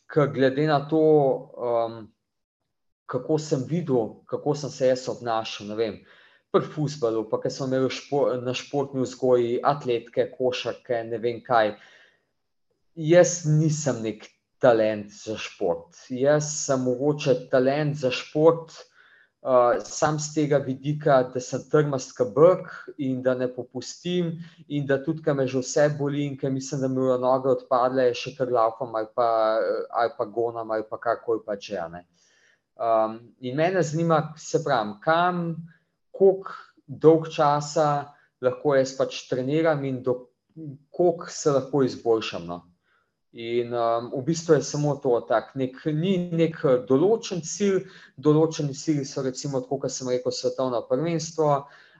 ker 0.08 0.32
glede 0.34 0.68
na 0.68 0.80
to, 0.88 1.02
um, 1.58 2.08
kako 3.06 3.38
sem 3.40 3.64
videl, 3.68 4.24
kako 4.26 4.56
sem 4.56 4.70
se 4.70 4.88
jaz 4.88 5.08
obnašal, 5.12 5.68
ne 5.68 5.76
vem, 5.76 6.00
pri 6.52 6.64
futbalu, 6.64 7.26
pa 7.30 7.40
ker 7.44 7.52
smo 7.52 7.68
imeli 7.68 7.92
špor, 7.92 8.38
na 8.44 8.54
športni 8.56 9.04
vzgoji, 9.04 9.60
atletke, 9.64 10.30
košarke, 10.38 11.04
ne 11.10 11.20
vem 11.22 11.42
kaj. 11.46 11.76
Jaz 12.98 13.44
nisem 13.46 14.02
nek 14.06 14.26
talent 14.64 15.12
za 15.14 15.38
šport. 15.38 15.98
Jaz 16.10 16.50
sem 16.66 16.82
mogoče 16.82 17.48
talent 17.52 17.98
za 18.00 18.12
šport. 18.12 18.74
Uh, 19.48 19.78
sam 19.86 20.18
z 20.20 20.34
tega 20.34 20.58
vidika, 20.58 21.22
da 21.32 21.40
sem 21.40 21.62
trmast 21.72 22.16
kabrk 22.18 22.72
in 22.98 23.22
da 23.24 23.36
ne 23.38 23.46
popustim, 23.48 24.32
in 24.68 24.88
da 24.90 24.98
tudi, 25.04 25.22
ker 25.24 25.38
me 25.38 25.46
že 25.48 25.62
vse 25.62 25.86
boli, 26.00 26.26
in 26.26 26.36
ker 26.42 26.52
mislim, 26.52 26.82
da 26.82 26.90
mi 26.92 27.06
je 27.06 27.20
noge 27.22 27.54
odpadle, 27.54 28.10
še 28.18 28.34
kar 28.36 28.52
laufam 28.52 28.98
ali 28.98 29.08
pa, 29.16 29.28
ali 30.02 30.12
pa 30.18 30.26
gonam 30.26 30.74
ali 30.74 30.84
pa 30.90 30.98
karkoli 30.98 31.46
pa 31.46 31.56
če. 31.56 31.86
Um, 32.76 33.20
in 33.40 33.56
mene 33.56 33.86
zanima, 33.86 34.34
se 34.36 34.64
pravi, 34.66 34.98
kam, 35.06 35.46
koliko 36.18 36.56
dolg 36.88 37.30
časa 37.34 38.14
lahko 38.42 38.76
jaz 38.78 38.94
pač 38.98 39.24
treniram 39.30 39.84
in 39.86 40.02
koliko 40.92 41.30
se 41.30 41.52
lahko 41.52 41.84
izboljšam. 41.84 42.48
No? 42.48 42.62
In 43.38 43.74
um, 43.76 44.10
v 44.16 44.24
bistvu 44.26 44.56
je 44.56 44.64
samo 44.66 44.96
to, 45.04 45.20
tak, 45.30 45.52
nek, 45.60 45.76
ni 45.94 46.16
nek 46.32 46.62
določen 46.90 47.44
cilj, 47.46 47.84
določeni 48.18 48.74
cilji 48.74 49.06
so, 49.06 49.22
recimo, 49.22 49.62
tako, 49.62 49.84
kot 49.84 49.94
sem 49.94 50.10
rekel, 50.10 50.34
svetovno 50.34 50.80
prvenstvo, 50.90 51.50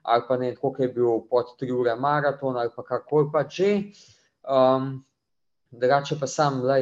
ali 0.08 0.26
pa 0.28 0.38
ne, 0.42 0.54
kako 0.56 0.82
je 0.82 0.90
bil 0.96 1.20
pod 1.30 1.52
tri 1.60 1.70
ure 1.76 1.94
maraton, 2.00 2.58
ali 2.58 2.74
pa 2.74 2.86
karkoli 2.88 3.30
pa 3.34 3.44
že. 3.44 3.70
Um, 4.48 5.04
drugače 5.70 6.18
pa 6.18 6.32
sam, 6.32 6.64
da 6.66 6.80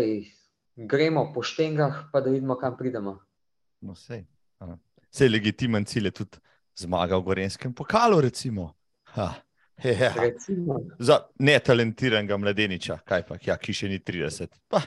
gremo 0.76 1.32
po 1.34 1.44
štengah, 1.44 2.06
pa 2.14 2.22
da 2.22 2.30
vidimo, 2.30 2.56
kam 2.56 2.78
pridemo. 2.78 3.18
No, 3.82 3.95
sej, 3.95 4.24
sej 5.10 5.34
legitimen 5.34 5.86
cilj 5.90 6.12
je 6.12 6.18
tudi 6.22 6.44
zmaga 6.76 7.18
v 7.18 7.23
Gorenskem 7.23 7.73
pokalu, 7.73 8.22
recimo. 8.22 8.73
Ha. 9.15 9.34
Ja. 9.84 10.14
Za 10.99 11.19
netalentiranega 11.39 12.38
mladeniča, 12.38 12.99
kaj 13.06 13.26
pa, 13.27 13.38
ja, 13.43 13.57
ki 13.60 13.73
še 13.76 13.89
ni 13.91 13.99
30. 13.99 14.47
Pa, 14.72 14.80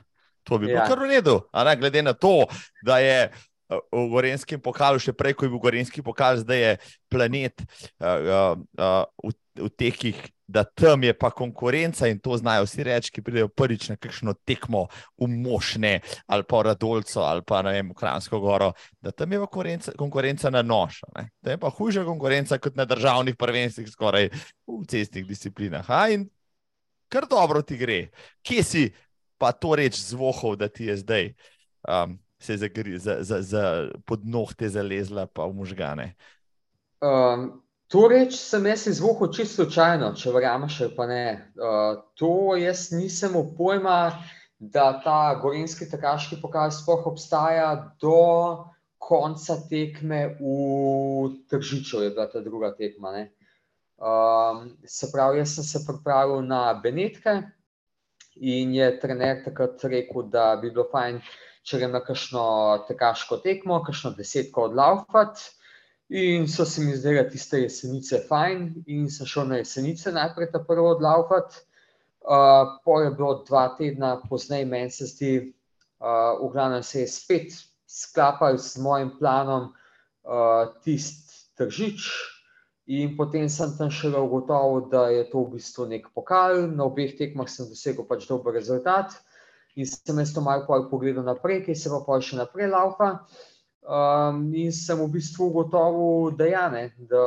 to 0.42 0.56
bi 0.58 0.70
bilo 0.70 0.80
ja. 0.80 0.86
kar 0.88 1.02
v 1.02 1.10
redu. 1.10 1.34
Glede 1.52 2.02
na 2.02 2.14
to, 2.16 2.46
da 2.82 2.96
je 3.04 3.28
v 3.68 4.04
Gorenskem 4.12 4.60
pokalu, 4.60 5.00
še 5.02 5.12
prej, 5.12 5.36
ko 5.36 5.46
je 5.46 5.52
bil 5.52 5.62
Gorenski 5.62 6.04
pokal, 6.04 6.40
zdaj 6.40 6.60
je 6.64 6.72
planet 7.12 7.64
uh, 8.00 8.56
uh, 8.80 9.04
v, 9.24 9.34
v 9.60 9.70
tekih 9.76 10.26
da 10.48 10.64
tam 10.64 11.02
je 11.04 11.12
pa 11.18 11.30
konkurenca 11.30 12.08
in 12.08 12.18
to 12.18 12.36
znajo 12.36 12.64
vsi 12.64 12.84
reči, 12.84 13.12
ki 13.12 13.22
pridejo 13.22 13.48
prvič 13.52 13.88
na 13.92 13.96
kakšno 14.00 14.32
tekmo 14.48 14.86
v 15.20 15.28
Mošne 15.28 16.00
ali 16.26 16.44
pa 16.48 16.62
Radolco 16.62 17.20
ali 17.20 17.42
pa 17.44 17.60
ne 17.62 17.72
vem, 17.76 17.90
v 17.92 17.94
Kransko 17.94 18.40
goro, 18.40 18.72
da 19.00 19.12
tam 19.12 19.32
je 19.32 19.38
pa 19.38 19.46
konkurenca, 19.46 19.92
konkurenca 19.98 20.50
na 20.50 20.62
nož. 20.62 21.02
Da 21.42 21.50
je 21.52 21.58
pa 21.60 21.68
hujša 21.68 22.04
konkurenca 22.04 22.58
kot 22.58 22.76
na 22.76 22.88
državnih 22.88 23.36
prvenstvih, 23.36 23.88
skoraj 23.92 24.30
v 24.66 24.80
cestnih 24.88 25.28
disciplinah. 25.28 25.84
Ha? 25.86 26.08
In 26.16 26.30
kar 27.12 27.28
dobro 27.28 27.62
ti 27.62 27.76
gre. 27.76 28.08
Kje 28.40 28.64
si 28.64 28.88
pa 29.38 29.52
to 29.52 29.76
reč 29.76 30.00
zvohov, 30.00 30.56
da 30.56 30.68
ti 30.72 30.88
je 30.88 30.96
zdaj 30.96 31.28
um, 31.84 32.16
se 32.38 32.56
zagri, 32.56 32.98
za, 32.98 33.18
za, 33.20 33.42
za 33.42 33.62
pod 34.06 34.26
nohte 34.26 34.68
zalezla 34.68 35.26
pa 35.26 35.46
v 35.46 35.54
možgane? 35.54 36.14
Um. 37.00 37.62
To 37.88 38.04
reč 38.04 38.34
sem 38.36 38.66
jaz 38.68 38.82
izvohal 38.90 39.30
čisto 39.32 39.62
slučajno, 39.62 40.10
če 40.12 40.32
verjameš, 40.34 40.74
pa 40.92 41.06
ne. 41.08 41.22
Uh, 41.56 42.02
to 42.20 42.52
jaz 42.60 42.90
nisem 42.92 43.32
v 43.32 43.46
pojma, 43.56 44.12
da 44.58 44.90
ta 45.00 45.38
gorinski 45.40 45.88
takaški 45.88 46.36
pokal 46.42 46.68
sploh 46.74 47.06
obstaja 47.08 47.94
do 48.02 48.66
konca 48.98 49.56
tekme 49.70 50.36
v 50.36 51.30
Tržiču, 51.48 52.02
je 52.02 52.10
bila 52.10 52.26
ta 52.28 52.42
druga 52.44 52.74
tekma. 52.76 53.14
Um, 53.96 54.76
se 54.84 55.08
pravi, 55.12 55.40
jaz 55.40 55.56
sem 55.56 55.64
se 55.64 55.84
pripravil 55.86 56.42
na 56.42 56.74
Benetke 56.82 57.38
in 58.36 58.74
je 58.74 58.90
trener 59.00 59.40
takrat 59.46 59.80
rekel, 59.88 60.28
da 60.28 60.58
bi 60.60 60.68
bilo 60.70 60.84
fajn, 60.92 61.22
če 61.62 61.80
grem 61.80 61.94
na 61.94 62.00
kakšno 62.04 62.44
takaško 62.88 63.40
tekmo, 63.44 63.80
kakšno 63.86 64.12
desetko 64.16 64.68
odlaufati. 64.70 65.54
In 66.08 66.46
so 66.48 66.64
se 66.64 66.80
mi 66.80 66.96
zdele 66.96 67.26
tiste 67.28 67.60
jesenice 67.60 68.22
fajn, 68.28 68.84
in 68.88 69.10
sem 69.12 69.28
šel 69.28 69.50
na 69.50 69.58
jesenice 69.60 70.12
najprej 70.12 70.52
ta 70.54 70.62
prvo 70.64 70.94
odlaufati. 70.94 71.64
Uh, 72.28 72.78
po 72.84 73.00
je 73.00 73.10
bilo 73.16 73.42
dva 73.48 73.68
tedna 73.76 74.16
pozneje, 74.28 74.66
meni 74.68 74.90
se 74.90 75.06
zdi, 75.08 75.32
uh, 76.00 76.40
v 76.40 76.48
glavnem 76.52 76.82
se 76.82 77.04
je 77.04 77.08
spet 77.08 77.54
sklapal 77.88 78.58
s 78.58 78.76
mojim 78.76 79.14
planom 79.18 79.70
uh, 79.70 80.74
tisti 80.84 81.28
tržič. 81.56 82.08
In 82.88 83.16
potem 83.16 83.48
sem 83.52 83.74
tam 83.76 83.90
še 83.92 84.08
ugotovil, 84.16 84.86
da 84.88 85.08
je 85.12 85.26
to 85.28 85.44
v 85.44 85.58
bistvu 85.58 85.84
nek 85.90 86.08
pokal, 86.16 86.70
na 86.72 86.86
obeh 86.88 87.12
tekmah 87.18 87.48
sem 87.52 87.68
dosegel 87.68 88.06
pač 88.08 88.24
dober 88.24 88.56
rezultat. 88.56 89.12
In 89.76 89.86
sem 89.86 90.18
jaz 90.18 90.32
to 90.34 90.40
malo 90.40 90.80
pogledal 90.90 91.24
naprej, 91.26 91.64
ki 91.66 91.74
se 91.74 91.90
pa 91.90 92.00
pa 92.06 92.20
še 92.20 92.38
naprej 92.38 92.70
laupa. 92.72 93.10
Um, 93.88 94.48
in 94.52 94.72
sem 94.74 94.98
v 95.00 95.08
bistvu 95.12 95.48
ugotovil, 95.48 96.36
da, 96.36 96.48
ja, 96.48 96.64
ne, 96.68 96.90
da 97.08 97.22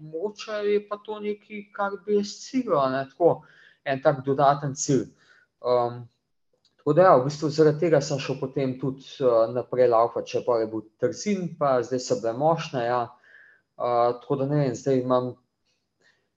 moče 0.00 0.62
je 0.66 0.80
pa 0.88 0.98
to 1.04 1.20
nekaj, 1.20 1.62
kar 1.76 1.94
bi 2.04 2.18
jaz 2.18 2.34
ciljal, 2.42 2.90
ne, 2.92 3.04
tako 3.12 3.46
en 3.88 4.02
tak 4.04 4.24
dodaten 4.26 4.74
cilj. 4.76 5.06
Um, 5.60 6.02
tako 6.80 6.96
da, 6.98 7.06
ja, 7.06 7.14
v 7.16 7.30
bistvu 7.30 7.48
zaradi 7.54 7.86
tega 7.86 8.02
sem 8.04 8.20
šel 8.20 8.36
potem 8.42 8.74
tudi 8.80 9.06
uh, 9.24 9.46
naprej 9.54 9.88
laupa, 9.94 10.24
če 10.26 10.44
pa 10.44 10.58
je 10.60 10.68
bil 10.68 10.84
trzin, 11.00 11.48
pa 11.56 11.78
zdaj 11.86 12.04
so 12.04 12.20
bile 12.20 12.36
mošne, 12.36 12.84
ja 12.84 13.00
tako 13.80 14.36
da 14.36 14.46
ne 14.46 14.56
vem, 14.56 14.74
zdaj 14.74 14.98
imam 15.00 15.32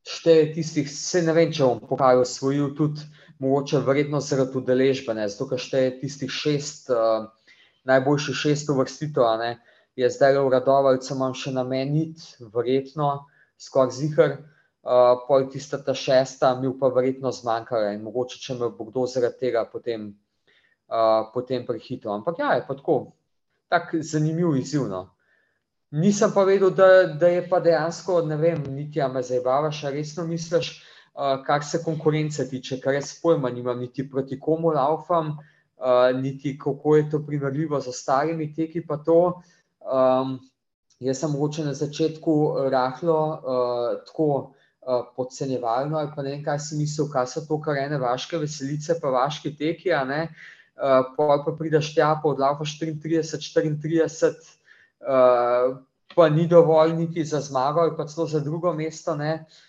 šteje 0.08 0.54
tistih, 0.54 0.92
se 0.92 1.22
ne 1.22 1.34
vem, 1.36 1.52
če 1.52 1.64
bom 1.64 1.82
pokal 1.88 2.22
osvojil 2.24 2.74
tudi 2.78 3.04
mogoče 3.40 3.80
verjetno 3.86 4.20
zaradi 4.20 4.58
udeležbe, 4.58 5.14
zato 5.28 5.48
ker 5.50 5.62
šteje 5.62 6.00
tistih 6.02 6.32
šest, 6.32 6.90
uh, 6.94 7.30
najboljših 7.90 8.36
šest 8.36 8.70
uvrstitev, 8.70 9.26
ne, 9.40 9.58
je 9.96 10.10
zdaj 10.10 10.40
v 10.40 10.50
Radovalcu 10.54 11.14
imam 11.16 11.34
še 11.38 11.54
na 11.54 11.64
meni, 11.68 12.14
verjetno, 12.54 13.26
skoraj 13.62 13.96
zihar, 13.98 14.38
uh, 14.38 15.24
pol 15.28 15.50
tista 15.54 15.80
ta 15.82 15.94
šesta 15.94 16.56
mi 16.60 16.72
pa 16.80 16.90
verjetno 16.94 17.32
zmanjkala 17.32 17.94
in 17.94 18.06
mogoče, 18.06 18.40
če 18.42 18.58
me 18.60 18.70
bo 18.70 18.90
kdo 18.90 19.06
zaradi 19.08 19.46
tega 19.48 19.66
potem, 19.70 20.14
uh, 20.90 21.30
potem 21.34 21.66
prehitil, 21.66 22.12
ampak 22.14 22.40
ja, 22.40 22.56
je 22.60 22.66
pa 22.68 22.78
tako, 22.80 23.14
tak 23.70 23.94
zanimiv 24.02 24.56
izziv, 24.58 24.88
no. 24.90 25.10
Nisem 25.94 26.32
pa 26.34 26.42
vedel, 26.46 26.72
da, 26.74 27.06
da 27.22 27.30
je 27.30 27.44
pa 27.50 27.60
dejansko, 27.62 28.24
ne 28.26 28.38
vem, 28.42 28.64
niti 28.74 29.02
a 29.02 29.08
me 29.14 29.22
zabavaš, 29.22 29.84
a 29.86 29.92
resno 29.94 30.26
misliš, 30.26 30.80
uh, 31.14 31.44
kar 31.46 31.64
se 31.64 31.84
konkurence 31.84 32.48
tiče, 32.50 32.80
kar 32.82 32.94
jaz 32.94 33.14
pojma 33.22 33.50
nimam, 33.50 33.80
niti 33.80 34.10
proti 34.10 34.40
komu 34.40 34.74
laufam, 34.74 35.38
uh, 35.78 36.10
niti 36.22 36.58
kako 36.60 36.96
je 36.96 37.10
to 37.10 37.24
primerljivo 37.26 37.82
z 37.82 37.88
ostalimi 37.88 38.54
teki 38.56 38.86
pa 38.88 38.98
to. 38.98 39.42
Um, 39.84 40.40
jaz 41.00 41.20
sem 41.20 41.32
mogoče 41.32 41.66
na 41.66 41.74
začetku 41.74 42.36
rahlo 42.72 43.20
uh, 43.30 44.04
tako 44.08 44.28
uh, 44.34 45.06
podcenjevalno 45.16 45.98
ali 45.98 46.12
pa 46.16 46.24
ne 46.24 46.32
vem, 46.32 46.44
kaj 46.44 46.60
si 46.60 46.78
mislil, 46.80 47.10
kaj 47.12 47.28
so 47.28 47.46
to, 47.48 47.60
kar 47.62 47.78
ene 47.78 48.00
vaške 48.00 48.38
veselice 48.38 49.00
pa 49.02 49.12
vaški 49.12 49.56
teki, 49.58 49.92
a 49.94 50.04
ne, 50.08 50.22
uh, 50.80 51.02
pol 51.18 51.44
pa 51.46 51.56
prideš 51.60 51.94
tja, 51.96 52.14
pa 52.24 52.32
odlaufaš 52.32 52.78
34, 52.80 53.52
34, 53.60 54.56
uh, 55.04 55.76
pa 56.16 56.30
ni 56.30 56.48
dovolj 56.48 56.96
niti 56.96 57.26
za 57.26 57.42
zmago, 57.42 57.82
ali 57.82 57.98
pa 57.98 58.08
celo 58.08 58.28
za 58.28 58.40
drugo 58.40 58.74
mesto. 58.74 59.18
Uh, 59.20 59.62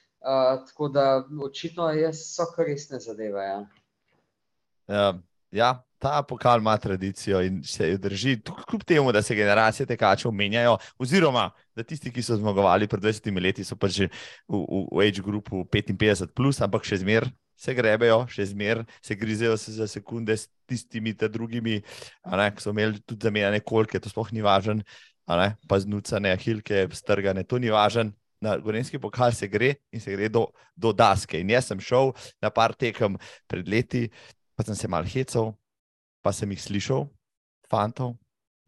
tako 0.66 0.88
da 0.88 1.24
očitno 1.44 1.88
so 2.12 2.46
kar 2.56 2.66
resne 2.66 3.00
zadeve. 3.00 3.44
Ja. 3.44 3.66
Uh, 4.86 5.20
ja. 5.50 5.74
Ta 5.98 6.22
pokal 6.22 6.60
ima 6.60 6.76
tradicijo 6.76 7.38
in 7.40 7.62
se 7.64 7.86
jo 7.90 7.98
drži, 7.98 8.40
kljub 8.68 8.82
temu, 8.84 9.12
da 9.12 9.22
se 9.22 9.34
generacije 9.34 9.86
tekačev 9.86 10.32
menjajo, 10.32 10.76
oziroma 10.98 11.50
da 11.76 11.82
tisti, 11.82 12.12
ki 12.12 12.22
so 12.22 12.36
zmagovali 12.36 12.88
pred 12.88 13.02
20 13.02 13.40
leti, 13.40 13.64
so 13.64 13.76
pač 13.76 13.90
že 13.90 14.08
v, 14.48 14.58
v, 14.58 14.82
v 14.92 15.06
age 15.06 15.22
grupu 15.24 15.64
55, 15.64 16.34
plus, 16.36 16.60
ampak 16.60 16.84
še 16.84 17.00
zmeraj 17.00 17.32
se 17.56 17.72
grebejo, 17.74 18.26
še 18.28 18.50
zmeraj 18.52 18.84
se 19.00 19.16
grizejo 19.16 19.56
se 19.56 19.72
za 19.72 19.88
sekunde 19.88 20.36
s 20.36 20.50
tistimi, 20.68 21.14
drugimi, 21.14 21.80
ne, 22.28 22.50
ki 22.52 22.60
so 22.60 22.76
imeli 22.76 23.00
tudi 23.00 23.24
zamenjane 23.24 23.64
kolke, 23.64 24.00
to 24.00 24.12
sploh 24.12 24.28
ni 24.32 24.44
važno 24.44 24.84
pa 25.24 25.78
znucane, 25.80 26.36
hilke, 26.36 26.88
strgane, 26.92 27.44
to 27.44 27.58
ni 27.58 27.70
važno. 27.72 28.12
Na 28.44 28.58
Gorenski 28.60 29.00
pokal 29.00 29.32
se 29.32 29.48
gre 29.48 29.72
in 29.88 30.02
se 30.04 30.12
gre 30.12 30.28
do, 30.28 30.44
do 30.76 30.92
daske. 30.92 31.40
In 31.40 31.52
jaz 31.54 31.70
sem 31.70 31.80
šel 31.80 32.12
na 32.44 32.52
par 32.52 32.74
tekem 32.76 33.16
pred 33.48 33.68
leti, 33.70 34.10
pa 34.52 34.66
sem 34.66 34.76
se 34.76 34.90
mal 34.90 35.06
hecal, 35.08 35.54
pa 36.20 36.32
sem 36.36 36.50
jih 36.52 36.60
slišal, 36.60 37.06
fantov, 37.72 38.18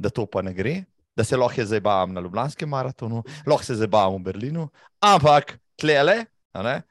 da 0.01 0.09
to 0.13 0.25
pa 0.29 0.43
ne 0.45 0.55
gre, 0.57 0.81
da 1.17 1.25
se 1.25 1.37
lahko 1.37 1.65
zdaj 1.65 1.81
bavam 1.81 2.13
na 2.13 2.21
Ljubljanskem 2.21 2.69
maratonu, 2.69 3.23
lahko 3.47 3.65
se 3.65 3.77
zdaj 3.79 3.89
bavam 3.93 4.21
v 4.21 4.33
Berlinu, 4.33 4.69
ampak 5.01 5.59
tlele. 5.77 6.25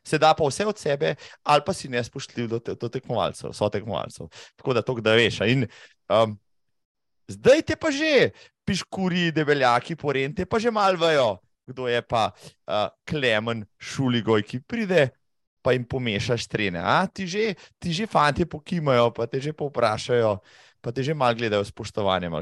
Se 0.06 0.20
da 0.22 0.36
pa 0.38 0.45
vse 0.45 0.66
od 0.70 0.78
sebe, 0.78 1.16
ali 1.41 1.64
pa 1.66 1.74
si 1.74 1.90
ne 1.90 2.03
spoštljiv 2.03 2.49
do, 2.49 2.60
te, 2.62 2.76
do 2.78 2.86
tekmovalcev, 2.86 3.49
so 3.49 3.66
tekmovalcev. 3.74 4.28
Tako 4.53 4.76
da 4.78 4.84
to, 4.86 4.94
da 5.02 5.16
veš. 5.18 5.40
In, 5.49 5.66
um, 6.06 6.36
zdaj 7.26 7.64
te 7.66 7.76
pa 7.76 7.90
že, 7.90 8.30
piškuri, 8.62 9.32
debeljaki, 9.34 9.98
porente, 9.98 10.45
pa 10.45 10.62
že 10.62 10.70
malo 10.70 11.02
vejo, 11.02 11.32
kdo 11.68 11.88
je 11.88 12.02
pa 12.02 12.32
uh, 12.32 12.90
klemen 13.10 13.66
šuligoj, 13.78 14.44
ki 14.44 14.62
pride. 14.62 15.10
Pa 15.66 15.74
jim 15.74 15.82
pomešaš 15.82 16.46
trene. 16.46 16.78
A, 16.78 17.08
ti, 17.10 17.26
že, 17.26 17.56
ti 17.82 17.90
že 17.90 18.06
fanti 18.06 18.46
pokimajo, 18.46 19.10
pa 19.10 19.26
te 19.26 19.42
že 19.42 19.50
povprašajo, 19.50 20.38
pa 20.78 20.94
te 20.94 21.02
že 21.02 21.18
malo 21.18 21.34
gledajo 21.34 21.66
s 21.66 21.74
spoštovanjem. 21.74 22.38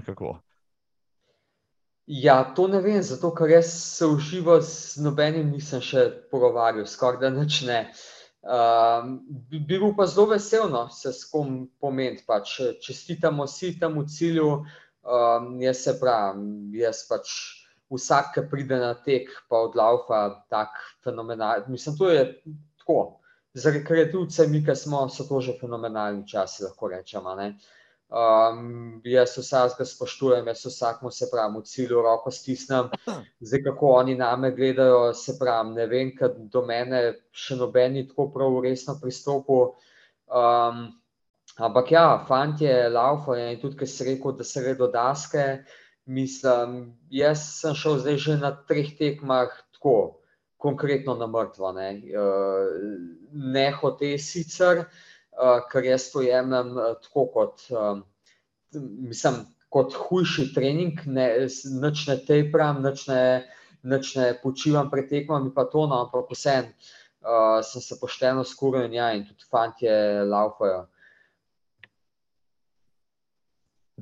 Ja, 2.03 2.43
to 2.51 2.67
ne 2.67 2.83
vem, 2.83 2.99
zato 2.99 3.31
ker 3.31 3.47
jaz 3.47 3.71
se 3.71 4.03
uživo 4.03 4.59
z 4.59 4.99
nobenim 4.99 5.55
nisem 5.55 5.79
še 5.79 6.27
pogovarjal, 6.27 6.83
skoraj 6.83 7.23
da 7.23 7.31
nič 7.31 7.63
ne. 7.63 7.79
Um, 8.43 9.23
bi 9.47 9.63
bil 9.63 9.95
pa 9.95 10.03
zelo 10.03 10.35
vesel, 10.35 10.67
no, 10.67 10.89
se 10.91 11.15
s 11.15 11.23
kom 11.23 11.71
pomeni. 11.79 12.19
Pač, 12.27 12.59
čestitamo 12.83 13.47
si 13.47 13.79
tam 13.79 14.03
v 14.03 14.07
cilju, 14.11 14.49
Um, 15.03 15.61
jaz 15.61 15.83
se 15.83 15.91
pravim, 15.99 16.71
jaz 16.79 17.01
pač 17.09 17.31
vsak, 17.91 18.33
ki 18.35 18.45
pride 18.51 18.79
na 18.79 18.93
tek, 18.93 19.29
pa 19.49 19.65
odlaufa 19.67 20.45
tako 20.49 20.87
fenomenalno. 21.03 21.65
Mislim, 21.67 21.97
to 21.97 22.09
je 22.09 22.25
tako. 22.79 23.19
Za 23.53 23.69
rekreativce, 23.69 24.47
mi, 24.47 24.63
ki 24.65 24.75
smo, 24.75 25.05
so 25.09 25.27
to 25.29 25.41
že 25.41 25.53
fenomenalni 25.59 26.27
časi, 26.27 26.63
lahko 26.63 26.89
rečemo. 26.89 27.35
Um, 28.13 29.01
jaz 29.05 29.35
vsakega 29.37 29.85
spoštujem, 29.89 30.47
jaz 30.47 30.65
vsakmu 30.65 31.11
se 31.11 31.29
pravim, 31.31 31.59
v 31.61 31.69
cilju 31.69 32.01
roko 32.01 32.31
stisnem. 32.31 32.89
Zdaj, 33.39 33.63
kako 33.63 33.93
oni 33.99 34.15
name 34.15 34.51
gledajo, 34.51 35.13
se 35.13 35.37
pravim, 35.39 35.73
ne 35.73 35.85
vem, 35.87 36.11
ker 36.17 36.33
do 36.33 36.65
mene 36.65 37.03
še 37.31 37.57
nobeni 37.57 38.07
tako 38.09 38.31
prav 38.33 38.59
resno 38.65 38.97
pristopil. 39.01 39.73
Um, 40.27 40.91
Ampak 41.57 41.91
ja, 41.91 42.25
fanti, 42.25 42.65
laufa 42.89 43.35
in 43.37 43.59
tudi, 43.61 43.77
ki 43.77 43.85
si 43.85 44.05
rekel, 44.07 44.33
da 44.37 44.43
se 44.43 44.61
gre 44.63 44.73
do 44.73 44.87
daske. 44.89 45.43
Mislim, 46.05 46.97
jaz 47.09 47.45
sem 47.61 47.75
šel 47.79 48.01
zdaj 48.03 48.17
že 48.19 48.35
na 48.41 48.51
treh 48.67 48.91
tekmah 48.97 49.53
tako, 49.71 50.19
konkretno 50.59 51.15
na 51.15 51.27
mrtvo. 51.27 51.71
Ne, 51.75 51.89
uh, 52.11 52.67
ne 53.31 53.65
hote 53.71 54.17
sicer, 54.19 54.83
uh, 54.83 55.59
ker 55.71 55.87
jaz 55.87 56.09
to 56.11 56.23
jemljem 56.23 56.75
uh, 56.75 56.93
tako 57.03 57.25
kot, 57.33 57.63
mislim, 58.75 59.45
kot 59.71 59.95
hujši 59.95 60.49
trening, 60.55 60.99
ne, 61.05 61.27
nič 61.83 62.05
ne 62.07 62.17
tepram, 62.27 62.83
nič 62.83 63.07
ne, 63.07 63.23
nič 63.83 64.15
ne 64.19 64.27
počivam 64.43 64.91
pred 64.91 65.07
tekmami, 65.09 65.51
pa 65.55 65.67
to, 65.71 65.87
no, 65.87 66.03
ampak 66.05 66.31
vsem 66.35 66.67
uh, 66.67 67.63
sem 67.63 67.81
se 67.81 67.99
pošteno 67.99 68.43
skuril 68.43 68.87
in 68.87 68.99
ja, 68.99 69.11
in 69.15 69.23
tudi 69.27 69.47
fanti 69.47 69.87
laufajo. 70.27 70.85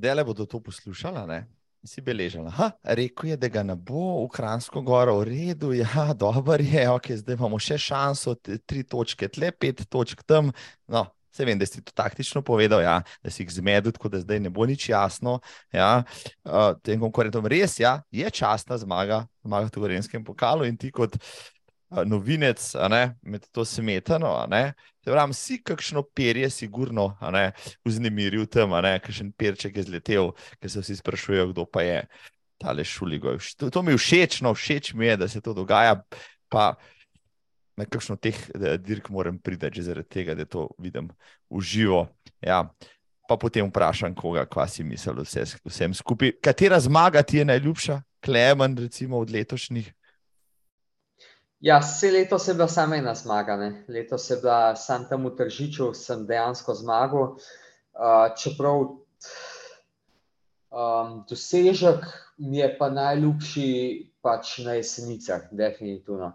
Dele 0.02 0.24
bodo 0.26 0.46
to 0.50 0.60
poslušali, 0.60 1.28
ne? 1.30 1.61
Si 1.82 2.02
beležala. 2.06 2.52
Ha, 2.54 2.68
rekel 2.94 3.32
je, 3.32 3.38
da 3.42 3.50
ga 3.50 3.64
ne 3.66 3.74
bo 3.74 4.22
v 4.22 4.28
Kransko 4.30 4.84
goro, 4.86 5.16
v 5.22 5.32
redu, 5.32 5.72
ja, 5.74 6.12
dobro 6.26 6.62
je, 6.62 6.84
ok, 6.90 7.10
zdaj 7.24 7.40
imamo 7.40 7.58
še 7.58 7.80
šanso, 7.82 8.36
tri 8.70 8.84
točke 8.86 9.32
tle, 9.34 9.50
pet 9.50 9.88
točk 9.90 10.22
tam. 10.30 10.52
No, 10.86 11.08
se 11.34 11.46
vem, 11.48 11.58
da 11.58 11.66
si 11.66 11.82
to 11.82 11.94
taktično 11.96 12.44
povedal, 12.46 12.84
ja, 12.86 13.00
da 13.24 13.34
si 13.34 13.42
jih 13.42 13.54
zmedel, 13.56 13.96
tako 13.96 14.12
da 14.14 14.22
zdaj 14.22 14.44
ne 14.46 14.52
bo 14.54 14.68
nič 14.70 14.90
jasno. 14.92 15.40
Ja, 15.74 16.04
uh, 16.46 16.76
tem 16.86 17.02
konkurentom 17.02 17.50
res 17.50 17.80
ja, 17.82 18.02
je 18.14 18.30
časna 18.30 18.78
zmaga, 18.78 19.24
zmaga 19.42 19.72
v 19.72 19.82
Gorenskem 19.82 20.26
pokalu 20.28 20.70
in 20.70 20.78
ti 20.78 20.92
kot 20.94 21.18
novinec, 22.06 22.74
ne, 22.90 23.16
med 23.22 23.46
to 23.52 23.66
smetano. 23.66 24.34
Pravim, 25.06 25.34
si 25.34 25.58
kakšno 25.64 26.04
perje, 26.16 26.50
sigurno, 26.50 27.12
vznemiril 27.86 28.46
tam, 28.48 28.76
kakšen 28.78 29.32
perček 29.34 29.78
je 29.78 29.88
zletel, 29.90 30.32
ker 30.62 30.72
se 30.72 30.84
vsi 30.84 31.00
sprašujejo, 31.02 31.50
kdo 31.52 31.66
pa 31.66 31.84
je 31.84 32.04
tale 32.62 32.86
šuligo. 32.86 33.34
To, 33.58 33.70
to 33.74 33.82
mi 33.82 33.96
je 33.96 33.98
všeč, 33.98 34.42
no, 34.46 34.54
všeč 34.54 34.94
mi 34.94 35.10
je, 35.10 35.18
da 35.18 35.28
se 35.28 35.42
to 35.42 35.54
dogaja. 35.58 36.00
Pa 36.52 36.76
na 37.80 37.88
kakšno 37.88 38.18
teh 38.22 38.38
dirk 38.84 39.10
moram 39.10 39.40
priti, 39.40 39.72
že 39.80 39.90
zaradi 39.90 40.10
tega, 40.10 40.36
da 40.36 40.46
to 40.46 40.70
vidim 40.78 41.10
v 41.50 41.62
živo. 41.66 42.06
Ja. 42.40 42.68
Pa 43.28 43.38
potem 43.40 43.68
vprašam, 43.70 44.14
koga, 44.16 44.44
kva 44.46 44.68
si 44.68 44.84
mislil, 44.84 45.24
vse, 45.24 45.46
vsem 45.66 45.94
skupaj. 45.96 46.36
Katera 46.44 46.80
zmaga 46.80 47.24
ti 47.24 47.40
je 47.40 47.46
najljubša, 47.48 48.02
Klemen, 48.22 48.78
recimo 48.78 49.18
od 49.18 49.32
letošnjih? 49.32 49.88
Ja, 51.62 51.78
vse 51.80 52.12
leto 52.12 52.38
je 52.48 52.54
bila 52.54 52.68
samo 52.68 52.96
ena 52.96 53.16
zmaga. 53.16 53.56
Ne. 53.58 53.84
Leto 53.88 54.18
je 54.30 54.38
bila 54.42 54.76
sam 54.76 55.06
tam 55.10 55.26
v 55.30 55.36
Tržiču, 55.38 55.94
sem 55.94 56.26
dejansko 56.26 56.74
zmagal. 56.74 57.38
Uh, 57.94 58.34
čeprav 58.34 58.98
um, 60.72 61.26
dosežek 61.30 62.08
mi 62.38 62.58
je 62.58 62.70
pa 62.78 62.90
najljubši 62.90 63.68
pač 64.22 64.58
na 64.66 64.74
jesenicah, 64.80 65.42
definitivno. 65.52 66.34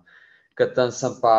ker 0.56 0.74
tam 0.74 0.90
sem 0.92 1.18
pa. 1.20 1.36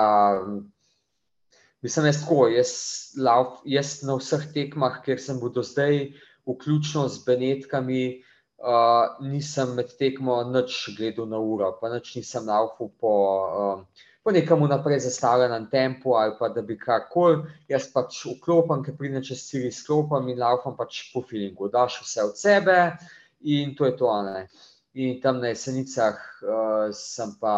Mislim, 1.82 2.06
jaz, 2.10 2.22
tako, 2.24 2.48
jaz, 2.52 2.72
lauf, 3.18 3.62
jaz 3.66 4.02
na 4.04 4.18
vseh 4.18 4.50
tekmah, 4.54 5.00
kjer 5.06 5.22
sem 5.22 5.40
bil 5.40 5.54
do 5.54 5.64
zdaj, 5.64 6.10
vključno 6.50 7.08
z 7.08 7.24
Benetkami, 7.26 8.24
uh, 8.58 9.18
nisem 9.22 9.76
med 9.76 9.94
tekmo 10.00 10.42
nič 10.52 10.96
gledal 10.98 11.30
na 11.30 11.40
uro, 11.40 11.72
pa 11.82 11.92
nič 11.94 12.16
nisem 12.16 12.48
laufal 12.48 12.90
po, 13.00 13.14
uh, 13.48 14.06
po 14.24 14.34
nekem 14.34 14.66
naprej 14.70 15.00
zastavljenem 15.06 15.70
tempu 15.72 16.16
ali 16.18 16.36
pa 16.40 16.50
da 16.50 16.62
bi 16.62 16.78
karkoli. 16.78 17.44
Jaz 17.70 17.92
pač 17.94 18.24
vklopim, 18.26 18.84
ker 18.84 18.98
pridem 18.98 19.24
čez 19.24 19.46
cili 19.50 19.72
sklopim 19.72 20.28
in 20.30 20.40
laufam 20.40 20.78
pač 20.78 21.12
po 21.14 21.22
filingu. 21.22 21.70
Daš 21.70 22.02
vse 22.04 22.24
od 22.24 22.38
sebe 22.38 22.98
in 23.42 23.76
to 23.76 23.86
je 23.86 23.98
to. 23.98 24.12
Ne. 24.24 24.48
In 24.98 25.22
tam 25.22 25.40
na 25.42 25.54
jesenicah 25.54 26.18
uh, 26.42 26.90
sem 26.92 27.38
pa 27.40 27.56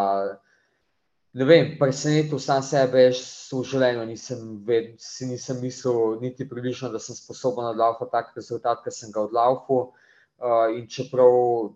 ne 1.32 1.44
vem, 1.46 1.76
presenetil 1.78 2.40
sam 2.42 2.62
sebe, 2.66 3.04
jaz 3.06 3.22
v 3.54 3.62
življenju 3.72 4.04
nisem, 4.08 4.40
ved, 4.66 4.96
nisem 5.30 5.60
mislil, 5.62 6.18
niti 6.22 6.46
približno, 6.48 6.90
da 6.90 6.98
sem 6.98 7.14
sposoben 7.14 7.68
odlaufati 7.70 8.10
tak 8.10 8.32
rezultat, 8.34 8.82
ki 8.82 8.90
sem 8.94 9.12
ga 9.14 9.28
odlaufal. 9.28 9.92
Uh, 10.40 10.72
in 10.72 10.86
čeprav 10.88 11.34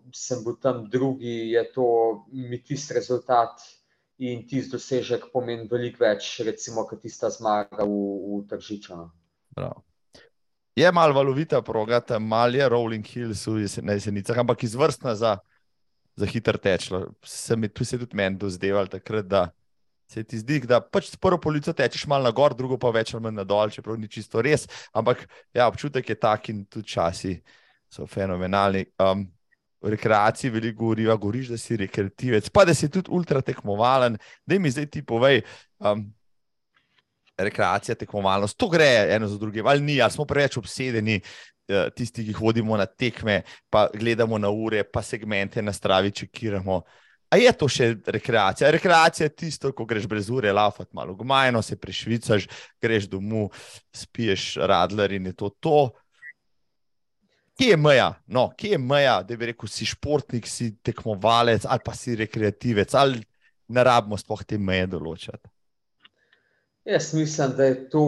sem 0.09 0.41
bil 0.41 0.55
tam 0.57 0.87
drugi, 0.89 1.51
je 1.53 1.61
to 1.73 1.87
mi 2.33 2.57
tisti 2.63 2.95
rezultat 2.97 3.61
in 4.17 4.47
tisti 4.49 4.73
dosežek 4.73 5.27
pomeni 5.33 5.67
veliko 5.69 6.01
več, 6.01 6.39
recimo, 6.41 6.87
kot 6.89 7.03
tista 7.05 7.29
zmaga 7.29 7.85
v, 7.85 7.99
v 8.25 8.39
Tržičanu. 8.49 9.11
Je 10.75 10.89
malo 10.91 11.13
valovita 11.13 11.61
proga, 11.61 12.01
tam 12.01 12.25
malo 12.25 12.57
je 12.57 12.69
Rolling 12.69 13.05
Hills 13.05 13.45
v 13.47 13.67
jesenicah, 13.67 14.41
ampak 14.41 14.65
izvrstna 14.65 15.13
za 15.15 15.37
za 16.15 16.25
hitro 16.25 16.57
tečlo. 16.57 17.05
Se 17.23 17.55
mi 17.55 17.69
tu 17.69 17.85
se 17.85 17.99
tudi 17.99 18.15
meni 18.15 18.37
dozdeval 18.37 18.87
takrat, 18.87 19.25
da 19.25 19.49
se 20.07 20.23
ti 20.23 20.37
zdi, 20.37 20.59
da 20.59 20.79
pač 20.81 21.15
prvo 21.21 21.37
polico 21.41 21.73
tečeš 21.73 22.07
malo 22.07 22.23
na 22.23 22.31
gor, 22.31 22.53
drugo 22.55 22.77
pa 22.77 22.91
več 22.93 23.13
ali 23.13 23.23
manj 23.23 23.35
na 23.35 23.43
dol, 23.43 23.69
čeprav 23.69 23.97
ni 23.99 24.07
čisto 24.07 24.41
res. 24.41 24.67
Ampak 24.93 25.25
ja, 25.53 25.67
občutek 25.67 26.09
je 26.09 26.15
tak 26.15 26.49
in 26.49 26.65
tudi 26.65 26.87
časi 26.87 27.41
so 27.95 28.07
fenomenalni. 28.07 28.85
Um, 28.99 29.25
v 29.85 29.93
rekreaciji 29.93 30.49
veliko 30.49 30.89
goriva, 30.89 31.15
goriš, 31.21 31.53
da 31.53 31.57
si 31.61 31.77
rekreativec, 31.77 32.49
pa 32.49 32.63
da 32.65 32.73
si 32.73 32.89
tudi 32.89 33.11
ultra 33.13 33.41
tekmovalen. 33.45 34.17
Da 34.45 34.59
mi 34.59 34.71
zdaj 34.73 34.89
ti 34.91 35.05
povej. 35.05 35.43
Um, 35.79 36.07
Rekreacija, 37.35 37.97
tekmovalnost, 37.99 38.55
to 38.55 38.69
gre 38.71 38.85
eno 39.11 39.27
za 39.27 39.35
drugim, 39.35 39.67
ali 39.67 39.81
ni, 39.83 39.97
ali 39.99 40.11
smo 40.11 40.23
preveč 40.23 40.55
obsedeni 40.55 41.17
Eh, 41.67 41.89
tisti, 41.97 42.21
ki 42.27 42.33
hodimo 42.37 42.77
na 42.77 42.85
tekme, 42.85 43.41
pa 43.73 43.87
gledamo 43.89 44.37
na 44.37 44.51
ure, 44.53 44.83
pa 44.83 45.01
segmente 45.01 45.61
na 45.61 45.73
stravi, 45.73 46.11
čekiramo. 46.11 46.83
A 47.33 47.39
je 47.41 47.49
to 47.57 47.65
še 47.65 47.87
rekreacija? 48.05 48.69
Rekreacija 48.69 49.25
je 49.25 49.33
tisto, 49.33 49.71
ko 49.73 49.87
greš 49.89 50.05
brez 50.05 50.29
ure, 50.29 50.51
laufat 50.53 50.91
malo 50.93 51.15
gmajno, 51.17 51.63
se 51.65 51.79
prešvicaš, 51.81 52.45
greš 52.81 53.09
domov, 53.09 53.49
spiješ 53.89 54.45
radler 54.61 55.17
in 55.17 55.31
je 55.31 55.33
to 55.33 55.49
to. 55.57 55.79
Kje 57.55 57.71
je 57.71 57.77
meja? 57.79 58.09
No, 58.27 58.49
kje 58.57 58.75
je 58.75 58.77
meja, 58.77 59.21
da 59.23 59.37
bi 59.39 59.51
rekel, 59.51 59.69
si 59.71 59.87
športnik, 59.87 60.47
si 60.47 60.73
tekmovalec 60.83 61.63
ali 61.65 61.83
pa 61.85 61.95
si 61.95 62.15
rekreativec, 62.19 62.93
ali 62.93 63.21
ne 63.67 63.83
rabimo 63.83 64.17
sploh 64.19 64.43
te 64.43 64.59
meje 64.59 64.89
določati? 64.91 65.49
Jaz 66.85 67.13
mislim, 67.17 67.55
da 67.57 67.69
je 67.71 67.77
to 67.89 68.05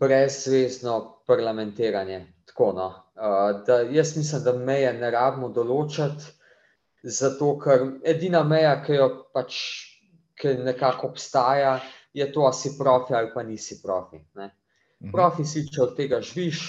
brezvezno 0.00 1.22
parlamentiranje. 1.26 2.20
Tako, 2.50 2.72
no. 2.76 2.88
uh, 3.16 3.62
da, 3.66 3.80
jaz 3.94 4.16
mislim, 4.18 4.42
da 4.44 4.52
meje 4.58 4.92
ne 4.98 5.10
rabimo 5.14 5.48
določati, 5.54 6.34
zato 7.04 7.54
ker 7.62 7.86
edina 8.04 8.42
meja, 8.44 8.76
ki 8.84 8.98
jo 8.98 9.08
pač 9.32 9.56
ki 10.34 10.54
nekako 10.66 11.06
obstaja, 11.06 11.80
je 12.14 12.32
to, 12.32 12.40
ali 12.40 12.54
si 12.54 12.74
profi 12.78 13.14
ali 13.14 13.30
pa 13.34 13.42
nisi 13.42 13.82
profi. 13.82 14.20
Ne. 14.34 14.50
Mhm. 15.02 15.10
Profi 15.12 15.44
si, 15.44 15.66
če 15.70 15.82
od 15.82 15.96
tega 15.96 16.20
živiš, 16.20 16.60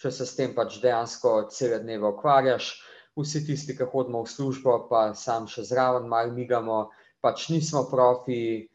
če 0.00 0.12
se 0.12 0.26
s 0.26 0.36
tem 0.36 0.52
pač 0.54 0.78
dejansko 0.82 1.48
cele 1.52 1.80
dneve 1.82 2.10
ukvarjaš. 2.12 2.74
Vsi 3.16 3.46
tisti, 3.46 3.72
ki 3.76 3.88
hodimo 3.88 4.20
v 4.26 4.28
službo, 4.28 4.76
pa 4.90 5.08
sam 5.16 5.46
še 5.48 5.64
zraven, 5.64 6.08
malo 6.08 6.34
migamo, 6.36 6.80
pač 7.24 7.48
nismo 7.48 7.86
profi. 7.88 8.68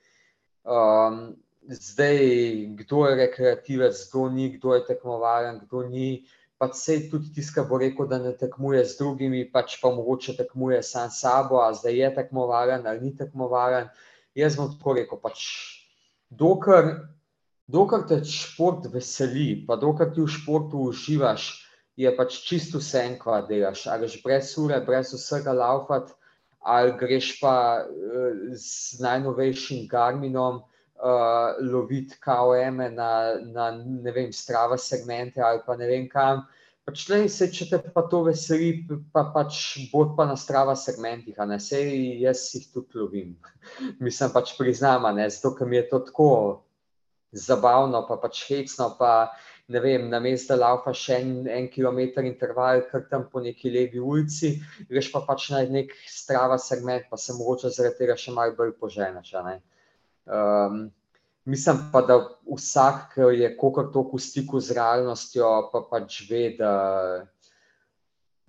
Um, 0.65 1.35
zdaj, 1.69 2.18
kdo 2.81 3.06
je 3.06 3.15
rekreativec, 3.22 4.02
kdo 4.10 4.30
ni, 4.30 4.49
kdo 4.57 4.73
je 4.76 4.85
tekmovalen, 4.89 5.61
kdo 5.65 5.85
ni. 5.89 6.26
Pač 6.57 6.76
se 6.77 6.98
tudi 7.10 7.31
tiska 7.34 7.64
bo 7.69 7.77
rekel, 7.81 8.10
da 8.10 8.18
ne 8.22 8.34
tekmuje 8.38 8.81
z 8.85 8.98
drugimi, 8.98 9.45
pač 9.49 9.80
pa 9.81 9.89
mogoče 9.93 10.35
tekmuje 10.38 10.81
sam 10.85 11.10
s 11.10 11.22
sabo, 11.22 11.61
a 11.61 11.73
zdaj 11.73 11.98
je 11.98 12.10
tekmovalen 12.18 12.85
ali 12.85 13.02
ni 13.02 13.15
tekmovalen. 13.18 13.89
Jaz 14.38 14.57
bom 14.57 14.69
tako 14.73 14.93
rekel, 14.98 15.22
pač 15.22 15.45
dokler, 16.30 16.93
dokler 17.72 18.06
te 18.07 18.19
šport 18.27 18.88
veseli, 18.93 19.64
pa 19.68 19.77
dokler 19.80 20.11
ti 20.15 20.23
v 20.23 20.31
športu 20.31 20.88
uživaš, 20.91 21.52
je 21.99 22.11
pač 22.18 22.39
čisto 22.48 22.80
vse 22.81 23.03
en, 23.06 23.18
kva 23.19 23.41
delaš. 23.48 23.85
Ali 23.91 24.07
greš 24.07 24.22
brez 24.23 24.52
ure, 24.61 24.80
brez 24.85 25.14
vsega 25.15 25.53
laufat, 25.56 26.14
ali 26.61 26.95
greš 26.99 27.34
pa 27.41 27.56
uh, 27.84 28.56
z 28.56 29.02
najnovejšim 29.03 29.88
Garminom, 29.91 30.61
uh, 31.02 31.60
loviti 31.61 32.18
KOM-e 32.23 32.89
na, 32.95 33.11
na 33.43 33.72
ne 33.77 34.11
vem, 34.11 34.31
strava 34.34 34.77
segmente 34.77 35.41
ali 35.41 35.61
pa 35.65 35.77
ne 35.77 35.88
vem 35.88 36.10
kam. 36.10 36.45
Pač 36.85 37.06
le, 37.11 37.27
se, 37.30 37.45
če 37.53 37.68
te 37.69 37.77
pa 37.93 38.02
to 38.10 38.23
veseli, 38.26 38.72
pa 39.14 39.27
pač 39.35 39.91
bod 39.91 40.15
pa 40.18 40.26
na 40.26 40.34
strava 40.35 40.73
segmentih, 40.76 41.38
a 41.38 41.45
ne 41.45 41.60
sej 41.61 41.93
jaz 42.23 42.48
jih 42.56 42.65
tudi 42.73 42.98
lovim. 42.98 43.35
Mislim 44.06 44.34
pač 44.34 44.56
priznam, 44.57 45.06
ne, 45.15 45.30
zato 45.30 45.53
ker 45.57 45.69
mi 45.69 45.77
je 45.77 45.88
to 45.91 46.02
tako 46.10 46.30
zabavno, 47.32 48.03
pa 48.08 48.18
pač 48.20 48.44
hecno, 48.49 48.91
pa 48.99 49.32
ne 49.72 49.80
vem, 49.80 50.10
na 50.12 50.20
mestu 50.20 50.56
laufa 50.60 50.94
še 50.95 51.18
en, 51.22 51.34
en 51.48 51.68
kilometr 51.72 52.26
interval, 52.28 52.84
kar 52.91 53.06
tam 53.12 53.28
po 53.32 53.40
neki 53.44 53.72
levi 53.72 54.02
ulici, 54.03 54.58
greš 54.90 55.12
pa 55.14 55.24
pač 55.28 55.49
na 55.53 55.62
nek 55.64 55.94
strava 56.08 56.58
segment, 56.60 57.08
pa 57.10 57.18
se 57.18 57.36
mogoče 57.38 57.72
zaradi 57.72 58.02
tega 58.02 58.18
še 58.20 58.36
malo 58.36 58.56
bolj 58.58 58.76
poženeš, 58.82 59.34
ne. 59.48 59.58
Um, 60.28 60.84
mislim 61.48 61.86
pa, 61.94 62.03
da 62.06 62.20
vsak, 62.52 63.14
ki 63.16 63.32
je 63.40 63.53
kako 63.56 63.88
tako 63.95 64.20
v 64.20 64.24
stiku 64.28 64.60
z 64.60 64.76
realnostjo, 64.78 65.53
pa 65.72 65.86
pač 65.88 66.22
ve, 66.30 66.44
da, 66.60 66.74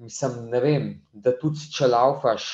mislim, 0.02 0.50
vem, 0.50 0.94
da 1.12 1.36
tudi 1.38 1.70
če 1.70 1.86
laufaš 1.92 2.50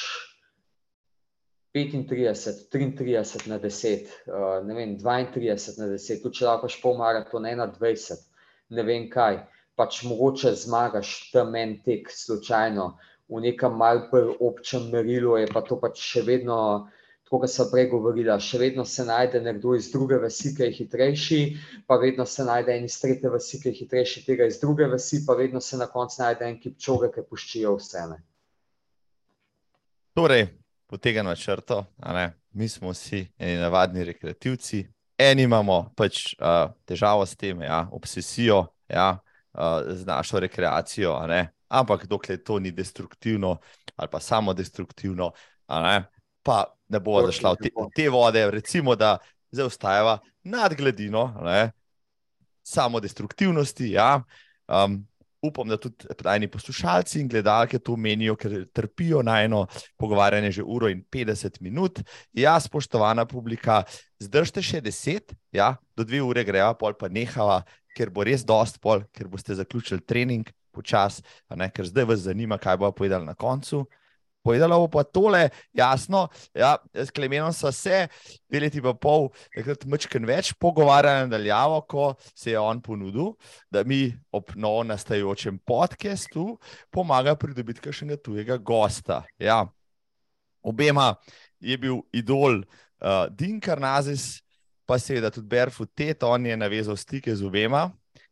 35, 1.78 2.68
33 2.74 3.46
na 3.48 3.58
10, 3.62 4.10
uh, 4.26 4.66
ne 4.66 4.74
vem, 4.74 4.96
32 4.98 5.78
na 5.78 5.88
10, 5.94 6.22
tudi 6.24 6.40
če 6.40 6.48
laufaš 6.48 6.80
pol 6.82 6.98
maratona 6.98 7.54
21, 7.54 8.18
ne 8.74 8.84
vem 8.84 9.06
kaj, 9.12 9.42
pač 9.78 10.02
mogoče 10.08 10.52
zmagaš 10.58 11.30
tam 11.32 11.54
en 11.54 11.78
tek 11.84 12.10
slučajno 12.10 12.90
v 13.28 13.40
nekem 13.44 13.76
malce 13.78 14.24
občem 14.40 14.90
merilu, 14.90 15.36
je 15.38 15.46
pa 15.52 15.62
to 15.62 15.76
pač 15.80 16.00
še 16.02 16.24
vedno 16.26 16.88
tako 17.28 17.42
kot 17.42 17.52
sem 17.52 17.66
prej 17.68 17.90
govorila, 17.92 18.38
še 18.40 18.56
vedno 18.56 18.86
se 18.88 19.04
najde 19.04 19.42
nekdo 19.44 19.74
iz 19.76 19.90
druge 19.92 20.16
vasi, 20.16 20.54
ki 20.56 20.62
je 20.64 20.76
hitrejši, 20.78 21.40
pa 21.86 21.98
vedno 22.00 22.24
se 22.24 22.44
najde 22.48 22.72
en 22.72 22.86
iz 22.88 22.96
tretje 23.02 23.28
vasi, 23.28 23.60
ki 23.60 23.68
je 23.68 23.74
hitrejši 23.82 24.22
tega 24.24 24.46
iz 24.48 24.56
druge 24.62 24.88
vasi, 24.88 25.20
pa 25.26 25.36
vedno 25.36 25.60
se 25.60 25.76
na 25.76 25.90
koncu 25.92 26.22
najde 26.22 26.48
en 26.48 26.56
kipčoge, 26.62 27.10
ki 27.12 27.26
puščijo 27.28 27.74
vse. 27.76 28.06
Ne. 28.14 28.16
Torej, 30.16 30.46
po 30.88 30.96
tega 30.96 31.22
načrto, 31.22 31.84
mi 32.50 32.68
smo 32.68 32.90
vsi 32.90 33.26
eni 33.38 33.58
navadni 33.60 34.04
rekreativci, 34.04 34.86
eni 35.18 35.44
imamo 35.44 35.92
pač 35.96 36.32
uh, 36.40 36.70
težavo 36.88 37.26
s 37.26 37.36
tem, 37.36 37.60
ja, 37.62 37.84
obsesijo 37.92 38.64
ja, 38.88 39.18
uh, 39.52 39.84
z 39.92 40.06
našo 40.08 40.40
rekreacijo, 40.40 41.12
ampak 41.68 42.06
dokler 42.06 42.40
to 42.44 42.58
ni 42.58 42.72
destruktivno 42.72 43.58
ali 43.98 44.08
pa 44.10 44.20
samo 44.20 44.54
destruktivno, 44.54 45.32
pa 46.42 46.64
ne 46.88 47.00
bo 47.00 47.18
zašla 47.26 47.52
v 47.52 47.56
te, 47.62 47.70
te 47.94 48.08
vode, 48.08 48.44
recimo, 48.50 48.94
da 48.96 49.18
zdaj 49.50 49.66
ostajava 49.66 50.18
nad 50.46 50.74
gladino, 50.74 51.34
ne, 51.44 51.72
samo 52.62 53.00
destruktivnosti. 53.00 53.90
Ja. 53.90 54.22
Um, 54.68 55.02
upam, 55.42 55.68
da 55.68 55.76
tudi 55.76 56.06
tajni 56.18 56.48
poslušalci 56.50 57.20
in 57.20 57.28
gledalke 57.28 57.78
to 57.78 57.96
menijo, 57.96 58.36
ker 58.36 58.64
trpijo 58.74 59.22
na 59.22 59.40
eno 59.42 59.66
pogovarjanje 59.96 60.50
že 60.58 60.62
uro 60.62 60.88
in 60.88 61.04
50 61.04 61.60
minut. 61.60 62.00
Ja, 62.32 62.58
spoštovana 62.60 63.26
publika, 63.26 63.82
zdržite 64.18 64.62
še 64.62 64.80
10, 64.82 65.34
ja, 65.52 65.76
do 65.96 66.04
2 66.04 66.22
ure 66.26 66.44
greva, 66.44 66.74
pol 66.74 66.96
pa 66.98 67.08
nehava, 67.08 67.62
ker 67.96 68.10
bo 68.10 68.26
res 68.26 68.44
dost 68.46 68.80
pol, 68.80 69.02
ker 69.12 69.28
boste 69.28 69.54
zaključili 69.54 70.04
trening. 70.06 70.48
Počas, 70.78 71.22
ker 71.74 71.86
zdaj 71.88 72.04
vas 72.06 72.20
zanima, 72.22 72.54
kaj 72.60 72.76
bo 72.78 72.90
povedal 72.94 73.24
na 73.26 73.32
koncu. 73.34 73.80
Povedala 74.42 74.78
bo 74.78 74.86
pa 74.88 75.02
tole, 75.04 75.48
jasno, 75.76 76.28
ja, 76.56 76.76
s 76.94 77.10
Klemenom 77.10 77.52
so 77.52 77.72
se, 77.74 78.06
dve 78.48 78.62
leti 78.62 78.80
pa 78.82 78.94
pol, 78.94 79.28
takrat 79.54 79.84
mečken 79.90 80.24
več 80.28 80.52
pogovarjali 80.60 81.26
nadaljavo, 81.26 81.80
ko 81.90 82.04
se 82.32 82.54
je 82.54 82.60
on 82.60 82.80
ponudil, 82.80 83.34
da 83.70 83.82
mi 83.84 84.06
ob 84.32 84.54
novo 84.56 84.84
nastajajočem 84.86 85.58
podkastu 85.66 86.54
pomaga 86.94 87.34
pridobiti 87.36 87.82
kakšnega 87.84 88.20
tujega 88.22 88.56
gosta. 88.62 89.24
Ja. 89.42 89.64
Obema 90.62 91.12
je 91.60 91.76
bil 91.78 92.00
idol 92.12 92.62
uh, 92.62 93.26
Dean 93.30 93.58
Karnazis, 93.60 94.38
pa 94.88 94.96
seveda 94.98 95.30
tudi 95.34 95.50
Barefoot 95.50 95.92
Ted, 95.94 96.24
on 96.24 96.46
je 96.46 96.56
navezal 96.56 96.96
stike 96.96 97.34
z 97.36 97.44
obema, 97.44 97.88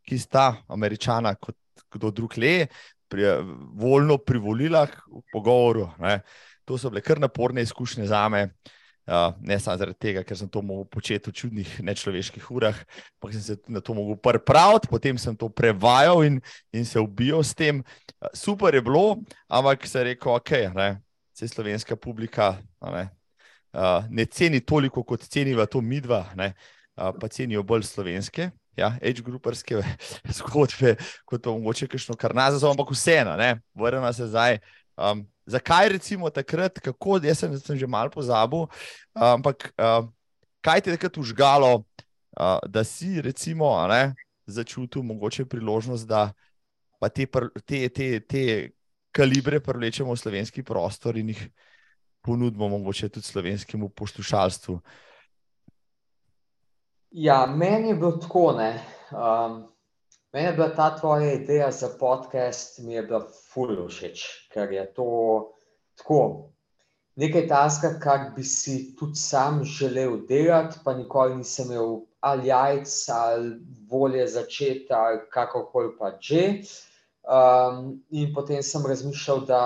ki 0.07 0.19
sta 0.19 0.55
američana 0.73 1.35
kot 1.35 1.59
kdo 1.93 2.11
drug 2.11 2.37
le, 2.41 2.67
pri, 3.09 3.29
voljno 3.75 4.19
privolila 4.19 4.87
k 4.87 4.99
pogovoru. 5.33 5.91
Ne. 5.99 6.21
To 6.67 6.79
so 6.79 6.91
bile 6.91 7.03
kar 7.05 7.21
naporne 7.21 7.63
izkušnje 7.63 8.07
za 8.07 8.29
me. 8.29 8.49
Uh, 9.07 9.31
ne 9.39 9.55
samo 9.63 9.79
zaradi 9.79 10.01
tega, 10.03 10.23
ker 10.27 10.35
sem 10.35 10.49
to 10.51 10.59
mogel 10.67 10.83
početi 10.91 11.31
v 11.31 11.35
čudnih, 11.39 11.75
nečloveških 11.87 12.49
urah, 12.51 12.75
ampak 13.15 13.37
sem 13.37 13.43
se 13.43 13.55
na 13.71 13.79
to 13.79 13.95
mogel 13.95 14.17
pripraviti, 14.19 14.91
potem 14.91 15.15
sem 15.15 15.37
to 15.39 15.47
prevajal 15.47 16.25
in, 16.27 16.41
in 16.75 16.83
se 16.83 16.99
ubijal 16.99 17.45
s 17.47 17.55
tem. 17.55 17.85
Uh, 18.19 18.27
super 18.35 18.75
je 18.75 18.83
bilo, 18.83 19.21
ampak 19.47 19.87
se 19.87 20.01
je 20.03 20.09
rekel, 20.11 20.35
ok, 20.35 20.51
ne, 20.75 20.89
vse 21.31 21.53
slovenska 21.55 21.95
publika 21.95 22.57
ne, 22.83 23.07
uh, 23.79 24.03
ne 24.11 24.27
ceni 24.27 24.59
toliko, 24.59 25.07
kot 25.07 25.23
ceniva 25.31 25.71
to 25.71 25.79
midva, 25.79 26.25
uh, 26.35 27.15
pa 27.15 27.31
cenijo 27.31 27.63
bolj 27.63 27.87
slovenske. 27.87 28.51
Ja, 28.77 28.93
Age-gruperske 29.01 29.81
zgodbe, 30.39 30.97
kot 31.25 31.43
pa 31.43 31.55
mogoče 31.55 31.89
kakšno 31.89 32.17
kar 32.21 32.35
nazaj, 32.37 32.71
ampak 32.71 32.93
vseeno, 32.93 33.37
vrnemo 33.75 34.13
se 34.13 34.29
zdaj. 34.29 34.59
Um, 34.97 35.25
zakaj 35.47 35.89
recimo 35.89 36.31
takrat, 36.31 36.81
kako 36.81 37.21
jaz 37.25 37.39
sem, 37.39 37.57
sem 37.61 37.79
že 37.79 37.87
malo 37.87 38.11
pozabil, 38.11 38.67
ampak 39.15 39.73
uh, 39.77 40.09
kaj 40.61 40.81
ti 40.81 40.91
je 40.91 40.97
takrat 40.97 41.19
užgalo, 41.19 41.73
uh, 42.37 42.59
da 42.69 42.85
si 42.85 43.21
recimo 43.23 43.73
ne, 43.89 44.15
začutil 44.47 45.03
mogoče 45.03 45.45
priložnost, 45.45 46.07
da 46.09 46.33
te, 47.15 47.27
te, 47.67 47.89
te, 47.89 48.21
te 48.21 48.43
kalibre 49.13 49.61
privlečemo 49.61 50.13
v 50.13 50.21
slovenski 50.21 50.63
prostor 50.63 51.17
in 51.17 51.33
jih 51.33 51.49
ponudimo 52.21 52.69
mogoče 52.69 53.09
tudi 53.09 53.27
slovenskemu 53.27 53.89
poslušalstvu. 53.89 54.81
Ja, 57.17 57.47
meni 57.47 57.89
je 57.89 57.95
bilo 57.95 58.13
tako. 58.21 58.53
Um, 58.53 59.65
Meni 60.33 60.47
je 60.47 60.53
bila 60.53 60.69
ta 60.69 60.97
tvoja 60.97 61.33
ideja 61.33 61.71
za 61.71 61.89
podcast, 62.01 62.79
mi 62.79 62.93
je 62.93 63.03
bila 63.03 63.23
fully 63.55 63.87
všeč, 63.89 64.25
ker 64.53 64.73
je 64.73 64.83
to 64.95 65.07
tako. 65.97 66.51
Nekaj 67.17 67.47
taska, 67.49 67.95
kar 68.03 68.27
bi 68.37 68.45
si 68.45 68.93
tudi 68.99 69.17
sam 69.17 69.63
želel 69.65 70.19
delati, 70.29 70.77
pa 70.85 70.93
nikoli 70.95 71.37
nisem 71.37 71.71
imel 71.73 72.03
ali 72.21 72.49
jajc, 72.49 73.09
ali 73.09 73.55
volje 73.89 74.27
začeti, 74.27 74.93
ali 74.93 75.21
kako 75.33 75.71
pa 75.99 76.13
že. 76.21 76.61
Um, 77.25 78.05
in 78.11 78.35
potem 78.35 78.63
sem 78.63 78.85
razmišljal, 78.87 79.41
da 79.49 79.63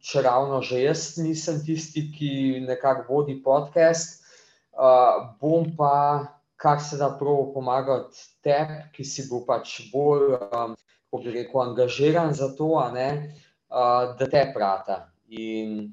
če 0.00 0.22
ravno 0.22 0.62
že 0.62 0.80
jaz 0.82 1.18
nisem 1.20 1.60
tisti, 1.66 2.08
ki 2.16 2.64
nekako 2.64 3.12
vodi 3.12 3.42
podcast, 3.42 4.24
uh, 4.72 5.36
bom 5.40 5.68
pa 5.76 6.37
kar 6.58 6.80
se 6.82 6.98
da 6.98 7.12
prav 7.18 7.52
pomagati 7.54 8.18
tebi, 8.42 8.80
ki 8.94 9.04
si 9.06 9.24
bil 9.30 9.44
pač 9.46 9.78
bolj, 9.92 10.34
um, 10.34 10.74
kako 11.08 11.22
bi 11.24 11.34
rekel, 11.36 11.62
angažiran 11.62 12.34
za 12.34 12.50
to, 12.58 12.72
ne, 12.94 13.08
uh, 13.70 14.14
da 14.18 14.26
te 14.26 14.42
prata. 14.54 14.98
In 15.28 15.92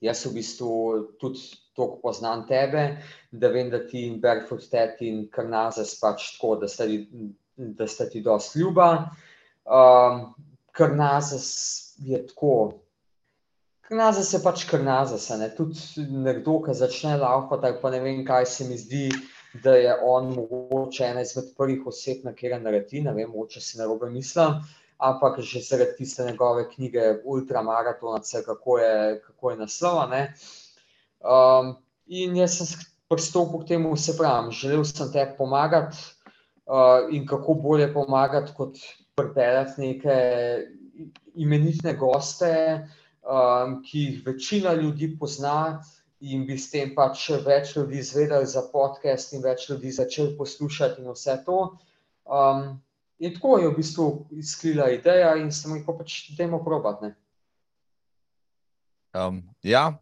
jaz 0.00 0.22
v 0.26 0.36
bistvu 0.38 0.70
tudi 1.20 1.42
toliko 1.76 2.00
poznam 2.04 2.46
tebe, 2.48 2.86
da 3.32 3.50
vem, 3.52 3.70
da 3.70 3.82
ti 3.88 4.06
in 4.06 4.20
Barefoot 4.20 4.70
Ted 4.70 5.02
in 5.04 5.26
Krnazes 5.32 5.96
pač 6.00 6.36
tako, 6.36 6.54
da 6.62 6.70
sta, 6.70 6.86
da 7.56 7.88
sta 7.90 8.08
ti 8.08 8.22
dosti 8.24 8.62
ljuba. 8.62 8.90
Um, 9.66 10.28
Krnazes 10.76 11.96
je 11.98 12.22
tako. 12.26 12.86
Krnaza 13.86 14.22
se 14.26 14.40
pač 14.42 14.64
krnaza, 14.66 15.36
ne 15.38 15.46
tudi 15.54 16.02
nekdo, 16.10 16.56
ki 16.64 16.74
začne 16.74 17.12
laufati, 17.20 17.70
pa 17.82 17.90
ne 17.94 18.00
vem, 18.02 18.24
kaj 18.26 18.46
se 18.50 18.64
mi 18.66 18.78
zdi, 18.78 19.04
da 19.62 19.74
je 19.76 19.94
on 20.02 20.34
mogoče 20.34 21.04
ena 21.04 21.20
izmed 21.20 21.52
prvih 21.56 21.86
oseb, 21.86 22.24
na 22.24 22.32
kateri 22.32 22.58
naredi, 22.62 23.00
ne 23.04 23.12
vem, 23.14 23.32
če 23.48 23.60
se 23.60 23.78
ne 23.78 23.86
robe 23.86 24.10
mislim, 24.10 24.60
ampak 24.98 25.40
že 25.40 25.60
zaradi 25.60 25.96
tiste 25.98 26.24
njegove 26.24 26.68
knjige 26.70 27.22
Ultramaratona, 27.24 28.20
kako 28.46 28.78
je, 28.78 29.20
kako 29.26 29.50
je 29.50 29.56
naslova. 29.56 30.26
Um, 31.20 31.74
in 32.06 32.36
jaz 32.36 32.58
sem 32.58 32.86
pristopil 33.08 33.64
k 33.64 33.68
temu, 33.74 33.96
se 33.96 34.16
pravi, 34.18 34.52
želel 34.52 34.84
sem 34.84 35.12
te 35.12 35.26
pomagati 35.38 35.96
uh, 36.66 37.06
in 37.10 37.26
kako 37.26 37.54
bolje 37.54 37.92
pomagati, 37.94 38.52
kot 38.56 38.78
pripeljati 39.16 39.80
neke 39.80 40.16
imenitne 41.34 41.94
goste, 41.96 42.88
um, 43.22 43.82
ki 43.84 44.00
jih 44.00 44.22
večina 44.26 44.72
ljudi 44.74 45.16
pozna 45.18 45.82
in 46.20 46.46
bi 46.46 46.56
s 46.58 46.70
tem 46.72 46.94
pač 46.94 47.28
več 47.44 47.74
ljudi 47.76 48.00
izvedeli 48.00 48.46
za 48.48 48.62
podcast 48.72 49.34
in 49.36 49.44
več 49.44 49.68
ljudi 49.70 49.92
začeli 49.92 50.36
poslušati 50.38 51.02
in 51.02 51.12
vse 51.12 51.36
to. 51.44 51.76
Um, 52.24 52.80
in 53.18 53.34
tako 53.34 53.58
je 53.58 53.68
v 53.68 53.76
bistvu 53.76 54.08
izkrila 54.40 54.90
ideja 54.94 55.36
in 55.36 55.52
sem 55.52 55.76
rekel, 55.76 55.96
pač 55.98 56.18
dajmo 56.38 56.62
probati. 56.64 57.12
Um, 59.16 59.42
ja. 59.62 59.92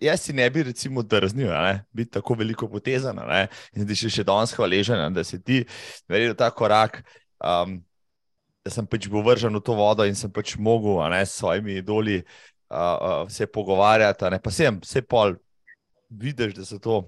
Jaz 0.00 0.22
si 0.24 0.32
ne 0.32 0.46
bi, 0.48 0.62
recimo, 0.64 1.02
drznil, 1.04 1.50
da 1.52 1.82
bi 1.92 2.06
tako 2.08 2.38
veliko 2.40 2.64
potezan 2.72 3.18
in 3.76 3.84
da 3.84 3.94
si 3.94 4.08
še 4.08 4.24
danes 4.24 4.54
hvaležen, 4.56 5.12
da 5.12 5.20
si 5.24 5.36
ti 5.44 5.58
naredil 6.08 6.32
ta 6.40 6.48
korak, 6.48 7.02
um, 7.36 7.82
da 8.64 8.72
sem 8.72 8.88
pač 8.88 9.10
bil 9.12 9.20
vržen 9.20 9.52
v 9.52 9.60
to 9.60 9.76
vodo 9.76 10.06
in 10.08 10.16
sem 10.16 10.32
pač 10.32 10.54
mogel 10.56 11.04
ne, 11.12 11.20
s 11.20 11.36
svojimi 11.36 11.76
idoli 11.82 12.22
uh, 12.74 13.22
uh, 13.22 13.30
se 13.30 13.46
pogovarjati. 13.46 14.30
Ne? 14.30 14.40
Pa 14.42 14.50
sem, 14.50 14.80
vse 14.82 15.02
pol 15.06 15.36
vidiš, 16.10 16.54
da 16.54 16.64
so 16.66 16.78
to 16.78 17.00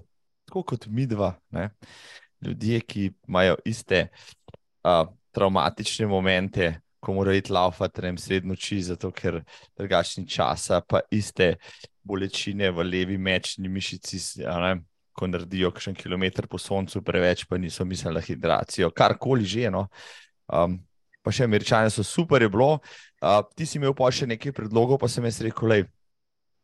tako 0.47 0.63
kot 0.63 0.87
mi 0.87 1.05
dva, 1.05 1.33
ne? 1.51 1.69
ljudje, 2.41 2.79
ki 2.81 3.11
imajo 3.27 3.57
iste 3.65 4.07
uh, 4.85 5.07
traumatične 5.31 6.07
momente, 6.07 6.75
ko 6.99 7.13
morajo 7.13 7.37
iti 7.37 7.53
laufati 7.53 8.01
na 8.01 8.17
srednjo 8.17 8.53
noči, 8.53 8.81
zato 8.81 9.11
ker 9.11 9.41
drugačni 9.77 10.27
časa, 10.27 10.81
pa 10.81 11.01
iste 11.11 11.55
bolečine 12.03 12.71
v 12.71 12.85
levi 12.85 13.17
mečni 13.17 13.69
mišici. 13.69 14.43
Ko 15.17 15.27
naredijo 15.27 15.71
kakšen 15.73 15.95
kilometr 15.97 16.45
po 16.47 16.59
soncu, 16.61 17.01
preveč 17.01 17.47
pa 17.49 17.57
niso 17.57 17.85
mislili 17.85 18.19
na 18.19 18.21
hidracijo, 18.21 18.91
karkoli 18.93 19.45
že. 19.45 19.71
No. 19.73 19.87
Um, 20.45 20.77
pa 21.27 21.33
še 21.35 21.47
američani 21.47 21.91
so 21.91 22.05
super, 22.07 22.41
je 22.41 22.51
bilo. 22.51 22.77
Uh, 23.19 23.41
ti 23.57 23.67
si 23.67 23.81
imel 23.81 23.95
pa 23.97 24.07
še 24.13 24.29
nekaj 24.31 24.55
predlogov, 24.55 25.01
pa 25.01 25.11
sem 25.11 25.25
jaz 25.27 25.41
rekel, 25.43 25.67
lej, 25.73 25.83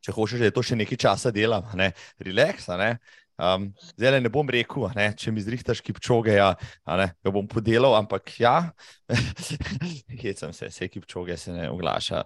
če 0.03 0.15
hočeš, 0.15 0.39
da 0.39 0.47
je 0.47 0.55
to 0.55 0.63
še 0.63 0.79
nekaj 0.79 0.99
časa 1.03 1.33
dela, 1.35 1.59
ne, 1.79 1.91
relax. 2.23 2.69
Ne. 2.79 2.95
Um, 3.41 3.71
zdaj 3.97 4.21
ne 4.21 4.31
bom 4.31 4.47
rekel, 4.47 4.85
ne, 4.95 5.09
če 5.17 5.33
mi 5.33 5.43
zrihtaš 5.43 5.81
kipčoge, 5.83 6.35
ja, 6.37 6.53
ne, 6.99 7.09
ga 7.25 7.33
bom 7.33 7.49
podelal, 7.49 7.97
ampak 7.97 8.29
ja, 8.39 8.69
hecam 10.23 10.53
se, 10.53 10.69
vse 10.69 10.87
kipčoge 10.93 11.37
se 11.41 11.55
ne 11.55 11.67
oglaša. 11.73 12.23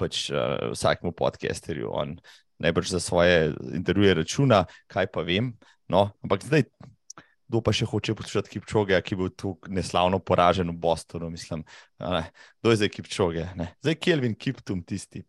Pač 0.00 0.28
uh, 0.32 0.72
vsakemu 0.72 1.12
podcasterju, 1.14 1.92
on 1.92 2.16
najbrž 2.62 2.96
za 2.96 3.00
svoje 3.02 3.52
intervjuje 3.74 4.16
računa, 4.22 4.64
kaj 4.90 5.10
pa 5.12 5.26
vem. 5.26 5.52
No, 5.90 6.08
ampak 6.24 6.46
zdaj 6.46 6.64
kdo 7.48 7.60
pa 7.64 7.72
še 7.76 7.86
hoče 7.88 8.14
poslušati 8.18 8.52
Kipčoge, 8.54 8.98
ki 9.04 9.18
bil 9.20 9.30
tu 9.36 9.54
neslavno 9.68 10.18
poražen 10.18 10.70
v 10.72 10.76
Bostonu, 10.80 11.30
mislim, 11.30 11.64
kdo 11.98 12.72
je 12.72 12.80
zdaj 12.80 12.92
Kipčoge, 12.96 13.46
ne? 13.58 13.70
zdaj 13.84 13.98
Kelvin 14.00 14.34
Kiptum, 14.34 14.82
tisti, 14.82 15.24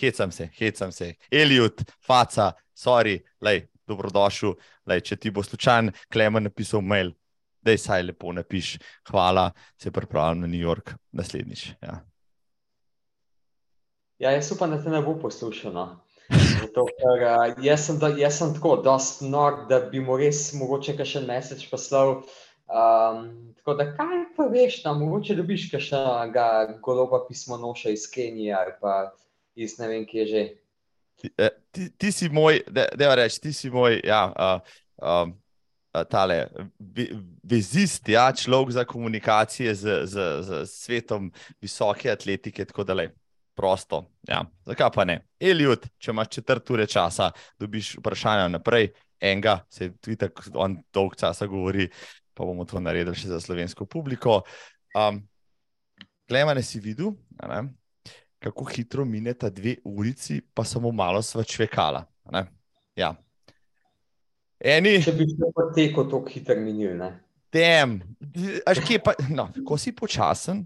hecam 0.00 0.32
se, 0.34 0.48
hecam 0.58 0.92
se, 0.92 1.14
Eliot, 1.30 1.84
Faca, 2.02 2.52
sorry, 2.74 3.20
lej, 3.40 3.66
dobrodošel, 3.88 4.56
lej, 4.90 5.04
če 5.06 5.18
ti 5.22 5.34
bo 5.34 5.44
slučajno 5.46 5.94
Klemen 6.12 6.50
napisal 6.50 6.82
mail, 6.82 7.14
da 7.62 7.74
je 7.74 7.78
saj 7.78 8.02
lepo 8.08 8.32
napiš, 8.34 8.76
hvala, 9.10 9.52
se 9.78 9.92
pripravljam 9.94 10.42
na 10.42 10.50
New 10.50 10.62
York 10.62 10.96
naslednjič. 11.12 11.68
Ja. 11.82 12.00
Ja, 14.22 14.30
jaz 14.30 14.52
upam, 14.54 14.70
da 14.70 14.78
te 14.82 14.90
ne 14.90 15.00
bo 15.02 15.16
poslušal. 15.18 15.72
No. 15.74 15.86
Zato, 16.62 16.84
ker, 16.98 17.24
uh, 17.26 17.64
jaz, 17.64 17.86
sem 17.88 17.98
da, 17.98 18.12
jaz 18.18 18.38
sem 18.38 18.54
tako, 18.54 18.76
dost 18.84 19.22
nor, 19.26 19.64
da 19.70 19.80
bi 19.90 20.02
mu 20.02 20.16
res 20.20 20.50
mogoče 20.54 20.94
še 21.02 21.20
en 21.22 21.28
mesec 21.30 21.64
poslal. 21.70 22.20
Um, 22.72 23.26
tako 23.58 23.74
da, 23.80 23.88
kaj 23.96 24.22
pa 24.36 24.46
veš, 24.52 24.78
da 24.84 24.94
mogoče 24.96 25.36
dobiš 25.36 25.68
še 25.74 25.98
enega 25.98 26.46
goloba 26.84 27.20
pismo 27.26 27.58
noša 27.60 27.92
iz 27.92 28.06
Kenije 28.08 28.54
ali 28.56 28.72
pa 28.80 29.12
iz 29.58 29.76
ne 29.80 29.88
vem 29.90 30.06
kje 30.08 30.26
že. 30.30 30.44
Ti, 31.20 31.30
eh, 31.36 31.52
ti, 31.70 31.90
ti 31.98 32.12
si 32.14 32.30
moj, 32.32 32.62
da 32.72 32.86
ne 32.98 33.10
reči, 33.20 33.40
ti 33.42 33.52
si 33.52 33.70
moj, 33.70 34.00
ja, 34.06 34.24
uh, 34.32 34.78
um, 35.02 35.34
tale 36.08 36.46
vezist, 37.44 38.08
ja, 38.08 38.30
človek 38.32 38.72
za 38.78 38.84
komunikacije 38.88 39.74
z, 39.74 39.98
z, 40.08 40.28
z 40.42 40.62
svetom 40.70 41.28
visoke 41.60 42.10
atletike, 42.10 42.64
tako 42.64 42.86
da 42.88 42.96
le 42.96 43.10
prosto. 43.62 44.02
Ja. 44.26 44.42
Zakaj 44.66 44.90
pa 44.94 45.06
ne? 45.06 45.20
Eliot, 45.38 45.86
če 46.02 46.10
imaš 46.10 46.32
četrt 46.34 46.70
ure 46.74 46.86
časa, 46.90 47.30
dobiš 47.62 47.94
vprašanje 48.00 48.48
naprej, 48.56 48.88
enega, 49.22 49.60
se 49.70 49.92
tudi 50.02 50.18
tako 50.18 50.50
on 50.64 50.80
dolg 50.94 51.14
časa 51.20 51.46
govori, 51.46 51.86
pa 52.34 52.48
bomo 52.48 52.66
to 52.66 52.82
naredili 52.82 53.14
še 53.14 53.30
za 53.30 53.38
slovensko 53.40 53.86
publiko. 53.86 54.40
Um, 54.98 55.22
Klemane 56.26 56.64
si 56.66 56.82
videl, 56.82 57.14
ne? 57.38 57.62
kako 58.42 58.66
hitro 58.66 59.04
mine 59.06 59.36
ta 59.38 59.52
dve 59.54 59.76
urici, 59.86 60.40
pa 60.54 60.64
samo 60.66 60.90
malo 60.90 61.22
sva 61.22 61.44
čvekala. 61.46 62.02
Ja. 62.98 63.12
Eni, 64.58 64.96
Če 65.02 65.14
bi 65.14 65.28
se 65.30 65.50
potekel 65.54 66.08
tako 66.10 66.32
hitro 66.34 66.58
minil. 66.58 66.98
Tem, 67.54 68.00
až 68.66 68.80
kje 68.82 68.98
pa, 69.04 69.14
no, 69.30 69.46
ko 69.62 69.78
si 69.78 69.92
počasen, 69.94 70.64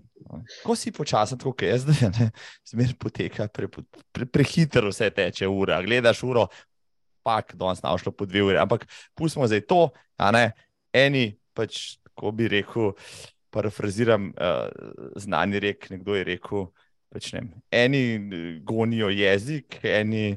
ko 0.65 0.77
si 0.79 0.93
počasen, 0.95 1.39
kot 1.41 1.63
jaz, 1.63 1.85
zdaj, 1.87 2.11
ne, 2.19 2.31
zmer 2.69 2.95
poteka, 3.01 3.49
pre, 3.53 3.69
pre, 3.69 4.27
prehitro 4.27 4.91
vse 4.93 5.11
teče 5.15 5.49
ura. 5.49 5.81
Gledaš 5.85 6.23
uro, 6.27 6.47
pak, 7.27 7.55
danes 7.59 7.83
nam 7.83 7.99
šlo 7.99 8.13
po 8.15 8.27
dve 8.27 8.45
uri, 8.47 8.59
ampak 8.61 8.87
pustimo 9.19 9.49
zdaj 9.51 9.65
to, 9.71 9.81
a 10.19 10.31
ne, 10.35 10.51
eni 10.95 11.31
pač, 11.57 11.99
ko 12.17 12.33
bi 12.33 12.49
rekel, 12.49 12.95
parafraziram 13.53 14.31
uh, 14.37 14.69
znani 15.21 15.61
rek, 15.63 15.89
nekdo 15.93 16.17
je 16.17 16.25
rekel, 16.29 16.67
pač 17.13 17.33
ne, 17.37 17.47
eni 17.73 18.03
gonijo 18.67 19.11
jezik, 19.13 19.81
eni 19.85 20.37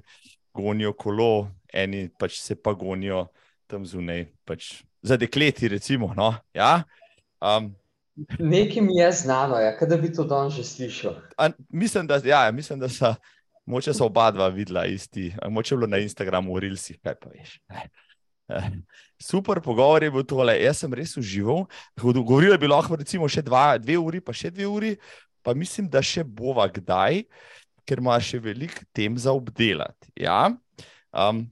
gonijo 0.56 0.94
kolo, 0.98 1.50
eni 1.74 2.08
pač 2.20 2.40
se 2.42 2.56
pa 2.56 2.74
gonijo 2.74 3.28
tam 3.70 3.86
zunaj, 3.86 4.26
pač 4.48 4.80
za 5.02 5.18
dekleti, 5.18 5.68
recimo. 5.68 6.14
No? 6.18 6.34
Ja? 6.54 6.84
Um, 7.40 7.74
Nekaj 8.40 8.82
mi 8.84 8.98
je 8.98 9.12
znano, 9.12 9.60
ja, 9.60 9.74
da 9.88 9.98
bi 9.98 10.12
to 10.14 10.24
danes 10.24 10.54
že 10.54 10.64
slišal. 10.64 11.16
a, 11.38 11.50
mislim, 11.70 12.08
da, 12.08 12.22
ja, 12.24 12.52
mislim, 12.52 12.80
da 12.80 12.90
so, 12.90 13.14
moče 13.66 13.94
so 13.94 14.06
oba 14.06 14.32
dva 14.32 14.48
videla 14.48 14.86
isti, 14.86 15.34
moče 15.50 15.76
je 15.76 15.78
bilo 15.78 15.88
na 15.88 15.98
Instagramu, 15.98 16.56
v 16.56 16.60
Rilsih, 16.60 17.00
kaj 17.04 17.16
pa 17.22 17.30
veš. 17.30 17.60
Super 19.22 19.62
pogovor 19.62 20.04
je 20.04 20.12
bil 20.12 20.24
tole, 20.26 20.56
jaz 20.64 20.82
sem 20.82 20.94
res 20.94 21.18
užival. 21.18 21.66
Govorili 22.02 22.58
bi 22.58 22.70
lahko 22.72 22.98
recimo 22.98 23.28
še 23.30 23.44
dva, 23.46 23.78
dve 23.78 23.98
uri, 24.00 24.22
pa 24.24 24.34
še 24.34 24.50
dve 24.52 24.68
uri, 24.68 24.96
pa 25.44 25.54
mislim, 25.54 25.90
da 25.92 26.02
še 26.02 26.24
bova 26.24 26.66
kdaj, 26.72 27.24
ker 27.86 28.02
ima 28.02 28.18
še 28.22 28.40
veliko 28.42 28.86
tem 28.96 29.18
za 29.18 29.34
obdelati. 29.36 30.12
Ja? 30.18 30.48
Um, 31.12 31.46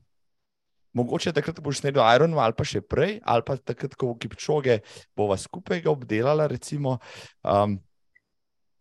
mogoče 0.97 1.33
takrat 1.35 1.59
boš 1.63 1.81
snedel 1.83 2.03
Iron, 2.15 2.35
ali 2.41 2.55
pa 2.57 2.65
še 2.67 2.81
prej, 2.81 3.19
ali 3.23 3.45
pa 3.45 3.57
takrat, 3.57 3.95
ko 3.97 4.11
bo 4.11 4.17
Kipčoge, 4.19 4.79
bova 5.17 5.37
skupaj 5.39 5.83
ga 5.85 5.93
obdelala. 5.93 6.49
Recimo. 6.49 6.97
Um, 7.43 7.77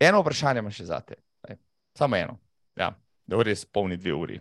eno 0.00 0.22
vprašanje 0.24 0.64
imam 0.64 0.74
še 0.74 0.88
za 0.88 1.00
te, 1.04 1.20
Ej, 1.48 1.60
samo 1.96 2.18
eno. 2.18 2.38
Ja, 2.76 2.92
da 3.26 3.44
res 3.44 3.64
polni 3.64 3.98
dve 4.00 4.16
uri. 4.16 4.40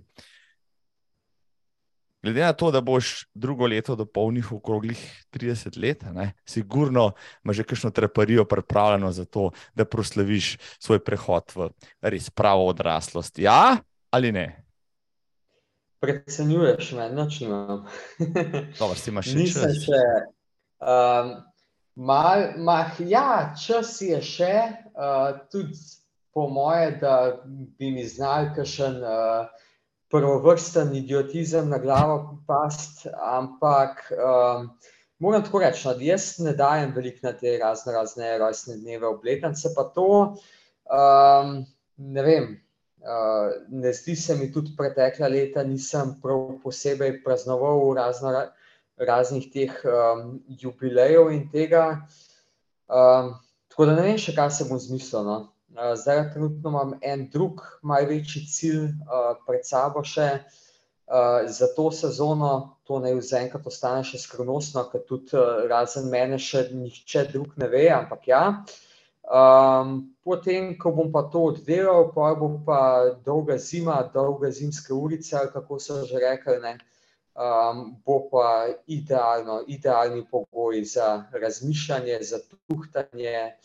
Glede 2.26 2.42
na 2.42 2.56
to, 2.58 2.72
da 2.74 2.82
boš 2.82 3.28
drugo 3.38 3.68
leto 3.70 3.94
dopolnil 3.96 4.48
okroglih 4.56 4.98
30 5.30 5.76
let, 5.78 6.08
ne, 6.10 6.32
sigurno 6.42 7.12
imaš 7.46 7.60
že 7.62 7.66
kakšno 7.70 7.92
treparijo 7.94 8.48
pripravljeno 8.50 9.12
za 9.14 9.28
to, 9.30 9.52
da 9.78 9.86
proslaviš 9.86 10.56
svoj 10.82 11.04
prehod 11.06 11.54
v 11.54 11.70
res 12.02 12.32
pravo 12.34 12.66
odraslost. 12.72 13.38
Ja 13.38 13.78
ali 14.10 14.32
ne? 14.32 14.65
Precenjuješ 16.00 16.92
me, 16.98 17.10
noč 17.10 17.40
nimam. 17.44 17.86
Dobro, 18.80 18.96
si 18.96 19.10
imaš 19.10 19.32
še 19.32 19.38
Nisem 19.38 19.70
čas. 19.70 19.84
še. 19.86 20.02
Um, 20.86 21.30
mal, 21.96 22.50
mah, 22.58 22.98
ja, 23.00 23.54
čas 23.60 23.96
je 24.04 24.20
še, 24.22 24.56
uh, 24.94 25.40
tudi 25.52 25.80
po 26.36 26.50
moje, 26.52 26.98
da 27.02 27.16
bi 27.46 27.94
mi 27.96 28.04
znal 28.08 28.52
kakšen 28.56 29.00
uh, 29.00 29.48
prvovrsten 30.12 30.92
idiotizem 30.96 31.70
na 31.72 31.80
glavo 31.80 32.42
past, 32.48 33.08
ampak 33.16 34.04
um, 34.12 34.68
moram 35.20 35.44
tako 35.44 35.64
reči, 35.64 35.88
no, 35.88 35.94
da 35.96 36.04
jaz 36.04 36.28
ne 36.44 36.54
dajem 36.54 36.92
veliko 36.96 37.24
na 37.24 37.34
te 37.40 37.56
razne, 37.62 37.94
razne 37.96 38.38
rojstne 38.38 38.78
dneve, 38.84 39.08
obletnice, 39.08 39.72
pa 39.76 39.88
to, 39.96 40.36
um, 40.92 41.58
ne 41.98 42.28
vem. 42.28 42.52
Uh, 43.06 43.52
ne 43.70 43.92
zdi 43.94 44.16
se 44.18 44.34
mi 44.36 44.48
tudi 44.50 44.72
pretekla 44.78 45.28
leta, 45.30 45.62
nisem 45.64 46.16
prav 46.22 46.56
posebej 46.64 47.20
praznoval 47.24 47.92
razno, 47.94 48.32
raznih 48.98 49.52
teh 49.54 49.76
um, 49.86 50.40
jubilejev 50.50 51.30
in 51.30 51.44
tega. 51.52 52.08
Um, 52.88 53.36
tako 53.70 53.86
da 53.86 53.98
ne 54.00 54.08
vem, 54.08 54.18
še 54.18 54.34
kaj 54.34 54.50
se 54.58 54.66
bom 54.70 54.82
zmislil. 54.82 55.22
No. 55.28 55.38
Uh, 55.76 55.94
zdaj, 56.00 56.32
trenutno 56.34 56.72
imam 56.72 56.96
en 57.02 57.28
drug, 57.30 57.62
malo 57.86 58.10
večji 58.10 58.46
cilj 58.50 58.88
uh, 58.88 59.36
pred 59.46 59.68
sabo 59.70 60.02
še 60.02 60.30
uh, 60.40 61.46
za 61.46 61.70
to 61.78 61.92
sezono. 61.92 62.80
To 62.90 62.98
naj 63.02 63.20
zaenkrat 63.26 63.70
ostane 63.70 64.02
še 64.06 64.22
skrivnostno, 64.22 64.88
ker 64.90 65.06
tudi 65.06 65.38
uh, 65.38 65.66
razen 65.70 66.10
mene 66.10 66.42
še 66.42 66.72
nihče 66.74 67.28
drug 67.36 67.54
ne 67.62 67.70
ve, 67.70 67.86
ampak 67.94 68.30
ja. 68.34 68.44
Um, 69.26 70.14
potem, 70.24 70.76
ko 70.78 70.92
bom 70.94 71.10
pa 71.12 71.24
to 71.34 71.50
oddelal, 71.50 72.12
pa 72.14 72.36
bo 72.38 72.62
pa 72.66 73.10
dolga 73.26 73.58
zima, 73.58 74.04
dolga 74.14 74.52
zimska 74.52 74.94
ulica, 74.94 75.48
kako 75.54 75.80
so 75.80 76.06
že 76.06 76.22
rekli, 76.22 76.60
ne, 76.62 76.78
um, 77.34 77.96
bo 78.06 78.30
pa 78.30 78.70
idealno, 78.86 79.64
idealni 79.68 80.26
pogoj 80.32 80.84
za 80.86 81.26
razmišljanje, 81.34 82.20
za 82.22 82.40
tuhtanje. 82.68 83.58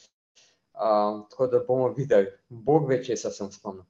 Um, 0.80 1.26
tako 1.30 1.46
da 1.46 1.60
bomo 1.68 1.88
videli, 1.92 2.32
Bog 2.48 2.88
ve, 2.88 3.02
če 3.04 3.16
se 3.16 3.30
sem 3.30 3.52
spomnil. 3.52 3.84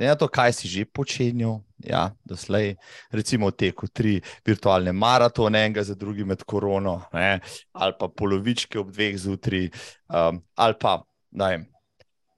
Ne 0.00 0.08
na 0.08 0.16
to, 0.16 0.30
kaj 0.32 0.54
si 0.56 0.68
že 0.68 0.86
počenjal, 0.88 1.60
ja, 1.84 2.08
doslej, 2.24 2.72
recimo 3.12 3.50
teku 3.52 3.84
tri 3.92 4.16
virtualne 4.46 4.94
maratone, 4.96 5.60
enega 5.66 5.84
za 5.84 5.94
drugim 5.94 6.32
med 6.32 6.40
korono, 6.48 7.02
ne, 7.12 7.40
ali 7.76 7.96
pa 8.00 8.08
polovičke 8.08 8.80
ob 8.80 8.88
dveh 8.96 9.18
zjutraj, 9.20 9.68
um, 10.08 10.40
ali 10.56 10.78
pa 10.80 11.02
vem, 11.36 11.68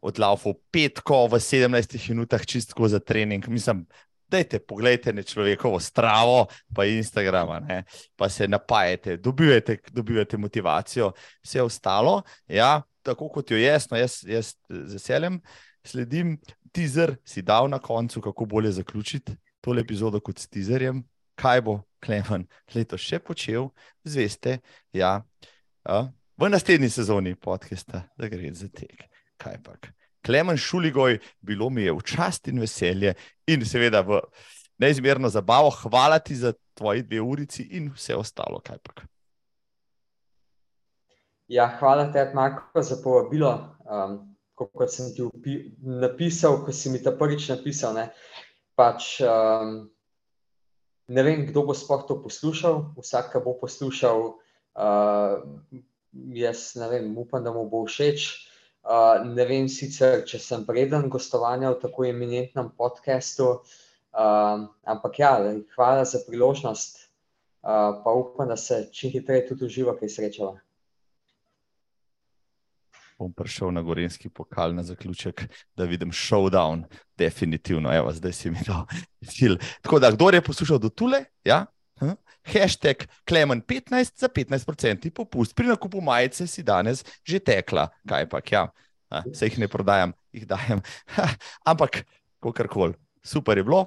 odlaufal 0.03 0.59
petko 0.75 1.29
v 1.31 1.39
17 1.39 2.11
minutah 2.11 2.43
čistko 2.43 2.91
za 2.91 2.99
trening. 2.99 3.47
Mislim, 3.47 3.87
dajte, 4.27 4.59
pogledajte 4.59 5.13
na 5.15 5.23
človekovo 5.23 5.79
stravo, 5.81 6.49
pa 6.75 6.85
Instagrama, 6.91 7.61
ne, 7.63 7.85
pa 8.19 8.27
se 8.29 8.49
napajete, 8.49 9.21
dobivate, 9.23 9.79
dobivate 9.93 10.37
motivacijo, 10.37 11.13
vse 11.47 11.63
ostalo, 11.63 12.23
ja, 12.49 12.81
tako 13.07 13.31
kot 13.31 13.55
jo 13.55 13.59
jaz, 13.59 13.87
no 13.91 14.03
jaz, 14.03 14.25
jaz 14.27 14.57
z 14.67 14.99
veseljem 14.99 15.39
sledim. 15.85 16.37
Teaser 16.73 17.17
si 17.25 17.43
dal 17.43 17.69
na 17.69 17.79
koncu, 17.79 18.21
kako 18.21 18.45
bolje 18.45 18.73
zaključiti 18.73 19.37
tole 19.61 19.81
epizodo 19.81 20.21
kot 20.21 20.39
s 20.39 20.49
teaserjem. 20.49 21.03
Kaj 21.35 21.61
bo 21.65 21.81
Klemen 22.03 22.49
letos 22.75 23.01
še 23.01 23.21
počel, 23.23 23.69
zveste, 24.05 24.59
ja, 24.93 25.21
a, 25.87 25.99
v 26.37 26.49
naslednji 26.51 26.91
sezoni 26.91 27.37
podcasta, 27.39 28.03
da 28.19 28.29
gre 28.29 28.51
za 28.59 28.67
tek. 28.69 29.07
Kaj 29.39 29.61
pa? 29.63 29.77
Klemen 30.27 30.59
Šuligoj, 30.59 31.21
bilo 31.41 31.71
mi 31.71 31.87
je 31.87 31.95
v 31.95 32.03
čast 32.03 32.49
in 32.51 32.59
veselje 32.63 33.15
in 33.47 33.65
seveda 33.67 34.03
v 34.07 34.21
neizmerno 34.83 35.31
zabavo. 35.31 35.71
Hvala 35.71 36.19
ti 36.19 36.37
za 36.37 36.53
tvoji 36.75 37.03
dve 37.03 37.21
urici 37.21 37.69
in 37.79 37.91
vse 37.95 38.19
ostalo. 38.19 38.61
Kaj 38.63 38.79
pa? 38.83 39.07
Ja, 41.49 41.69
hvala 41.79 42.13
tebi, 42.13 42.35
Marko, 42.35 42.83
za 42.83 42.99
povabilo. 43.05 43.77
Um, 43.87 44.32
kot 44.67 44.93
sem 44.93 45.11
ti 45.15 45.25
upi, 45.25 45.57
napisal, 45.83 46.61
ko 46.65 46.73
si 46.75 46.93
mi 46.93 47.01
ta 47.03 47.13
prvič 47.17 47.49
napisal. 47.53 47.97
Ne, 47.97 48.07
pač, 48.79 49.19
um, 49.27 49.75
ne 51.09 51.25
vem, 51.27 51.45
kdo 51.49 51.67
bo 51.69 51.77
sploh 51.77 52.07
to 52.09 52.19
poslušal, 52.23 52.95
vsak, 52.99 53.33
ki 53.33 53.43
bo 53.45 53.55
poslušal, 53.61 54.25
uh, 54.79 55.37
jaz 56.37 56.73
ne 56.81 56.89
vem, 56.93 57.13
upam, 57.19 57.45
da 57.45 57.55
mu 57.55 57.67
bo 57.71 57.85
všeč. 57.89 58.31
Uh, 58.83 59.23
ne 59.23 59.47
vem 59.47 59.69
sicer, 59.71 60.25
če 60.27 60.41
sem 60.43 60.67
vreden 60.67 61.07
gostovanja 61.11 61.71
v 61.71 61.79
tako 61.85 62.09
eminentnem 62.09 62.73
podkastu, 62.75 63.53
uh, 63.63 64.67
ampak 64.83 65.23
ja, 65.23 65.37
hvala 65.77 66.03
za 66.09 66.19
priložnost, 66.27 66.99
uh, 67.63 68.03
pa 68.03 68.19
upam, 68.19 68.51
da 68.51 68.59
se 68.59 68.89
čim 68.91 69.15
hitreje 69.15 69.47
tudi 69.53 69.71
uživa, 69.71 69.95
kaj 70.01 70.11
srečava 70.19 70.59
bom 73.23 73.31
prišel 73.31 73.71
na 73.71 73.83
Gorenski 73.87 74.29
pokal 74.29 74.75
na 74.75 74.83
zaključek, 74.83 75.45
da 75.79 75.87
vidim 75.87 76.11
showdown, 76.11 76.85
definitivno, 77.19 77.93
evo, 77.95 78.11
zdaj 78.13 78.35
si 78.35 78.51
mi 78.51 78.59
dal 78.67 78.87
cilj. 79.27 79.59
Tako 79.83 80.01
da, 80.03 80.11
kdo 80.11 80.31
je 80.35 80.43
poslušal 80.43 80.83
do 80.83 80.91
tule, 80.91 81.25
ja? 81.47 81.65
Hm? 82.01 82.17
Hashtag 82.53 83.07
Klemen 83.29 83.63
15 83.63 84.19
za 84.19 84.29
15% 84.29 85.11
popust. 85.15 85.55
Pri 85.55 85.71
nakupu 85.71 86.01
majice 86.03 86.47
si 86.47 86.63
danes 86.63 87.05
že 87.23 87.39
tekla, 87.39 87.87
kaj 88.09 88.27
pa, 88.29 88.43
ja, 88.51 88.67
se 89.35 89.47
jih 89.47 89.59
ne 89.63 89.69
prodajam, 89.69 90.13
jih 90.33 90.47
dajem. 90.47 90.83
Ampak, 91.71 92.03
kakorkoli, 92.43 92.99
super 93.23 93.59
je 93.59 93.65
bilo, 93.65 93.87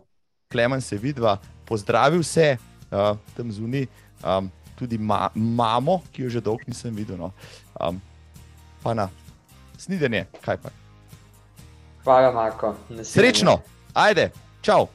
Klemen 0.52 0.82
se 0.82 0.98
vidva, 0.98 1.38
pozdravil 1.66 2.24
se 2.24 2.56
uh, 2.92 3.18
tam 3.36 3.52
zunaj, 3.52 3.88
um, 4.24 4.52
tudi 4.80 4.98
ma 4.98 5.30
mamo, 5.36 6.04
ki 6.14 6.28
jo 6.28 6.30
že 6.30 6.42
dolgo 6.42 6.64
nisem 6.68 6.96
videl. 6.96 7.18
No. 7.18 7.34
Um, 7.82 8.00
pa 8.84 8.94
na 8.94 9.10
snidenje, 9.82 10.26
kaj 10.42 10.58
pa. 10.58 10.70
Hvala, 12.04 12.32
Marko. 12.32 12.76
Srečno, 13.04 13.60
ajde, 13.94 14.30
čau. 14.62 14.88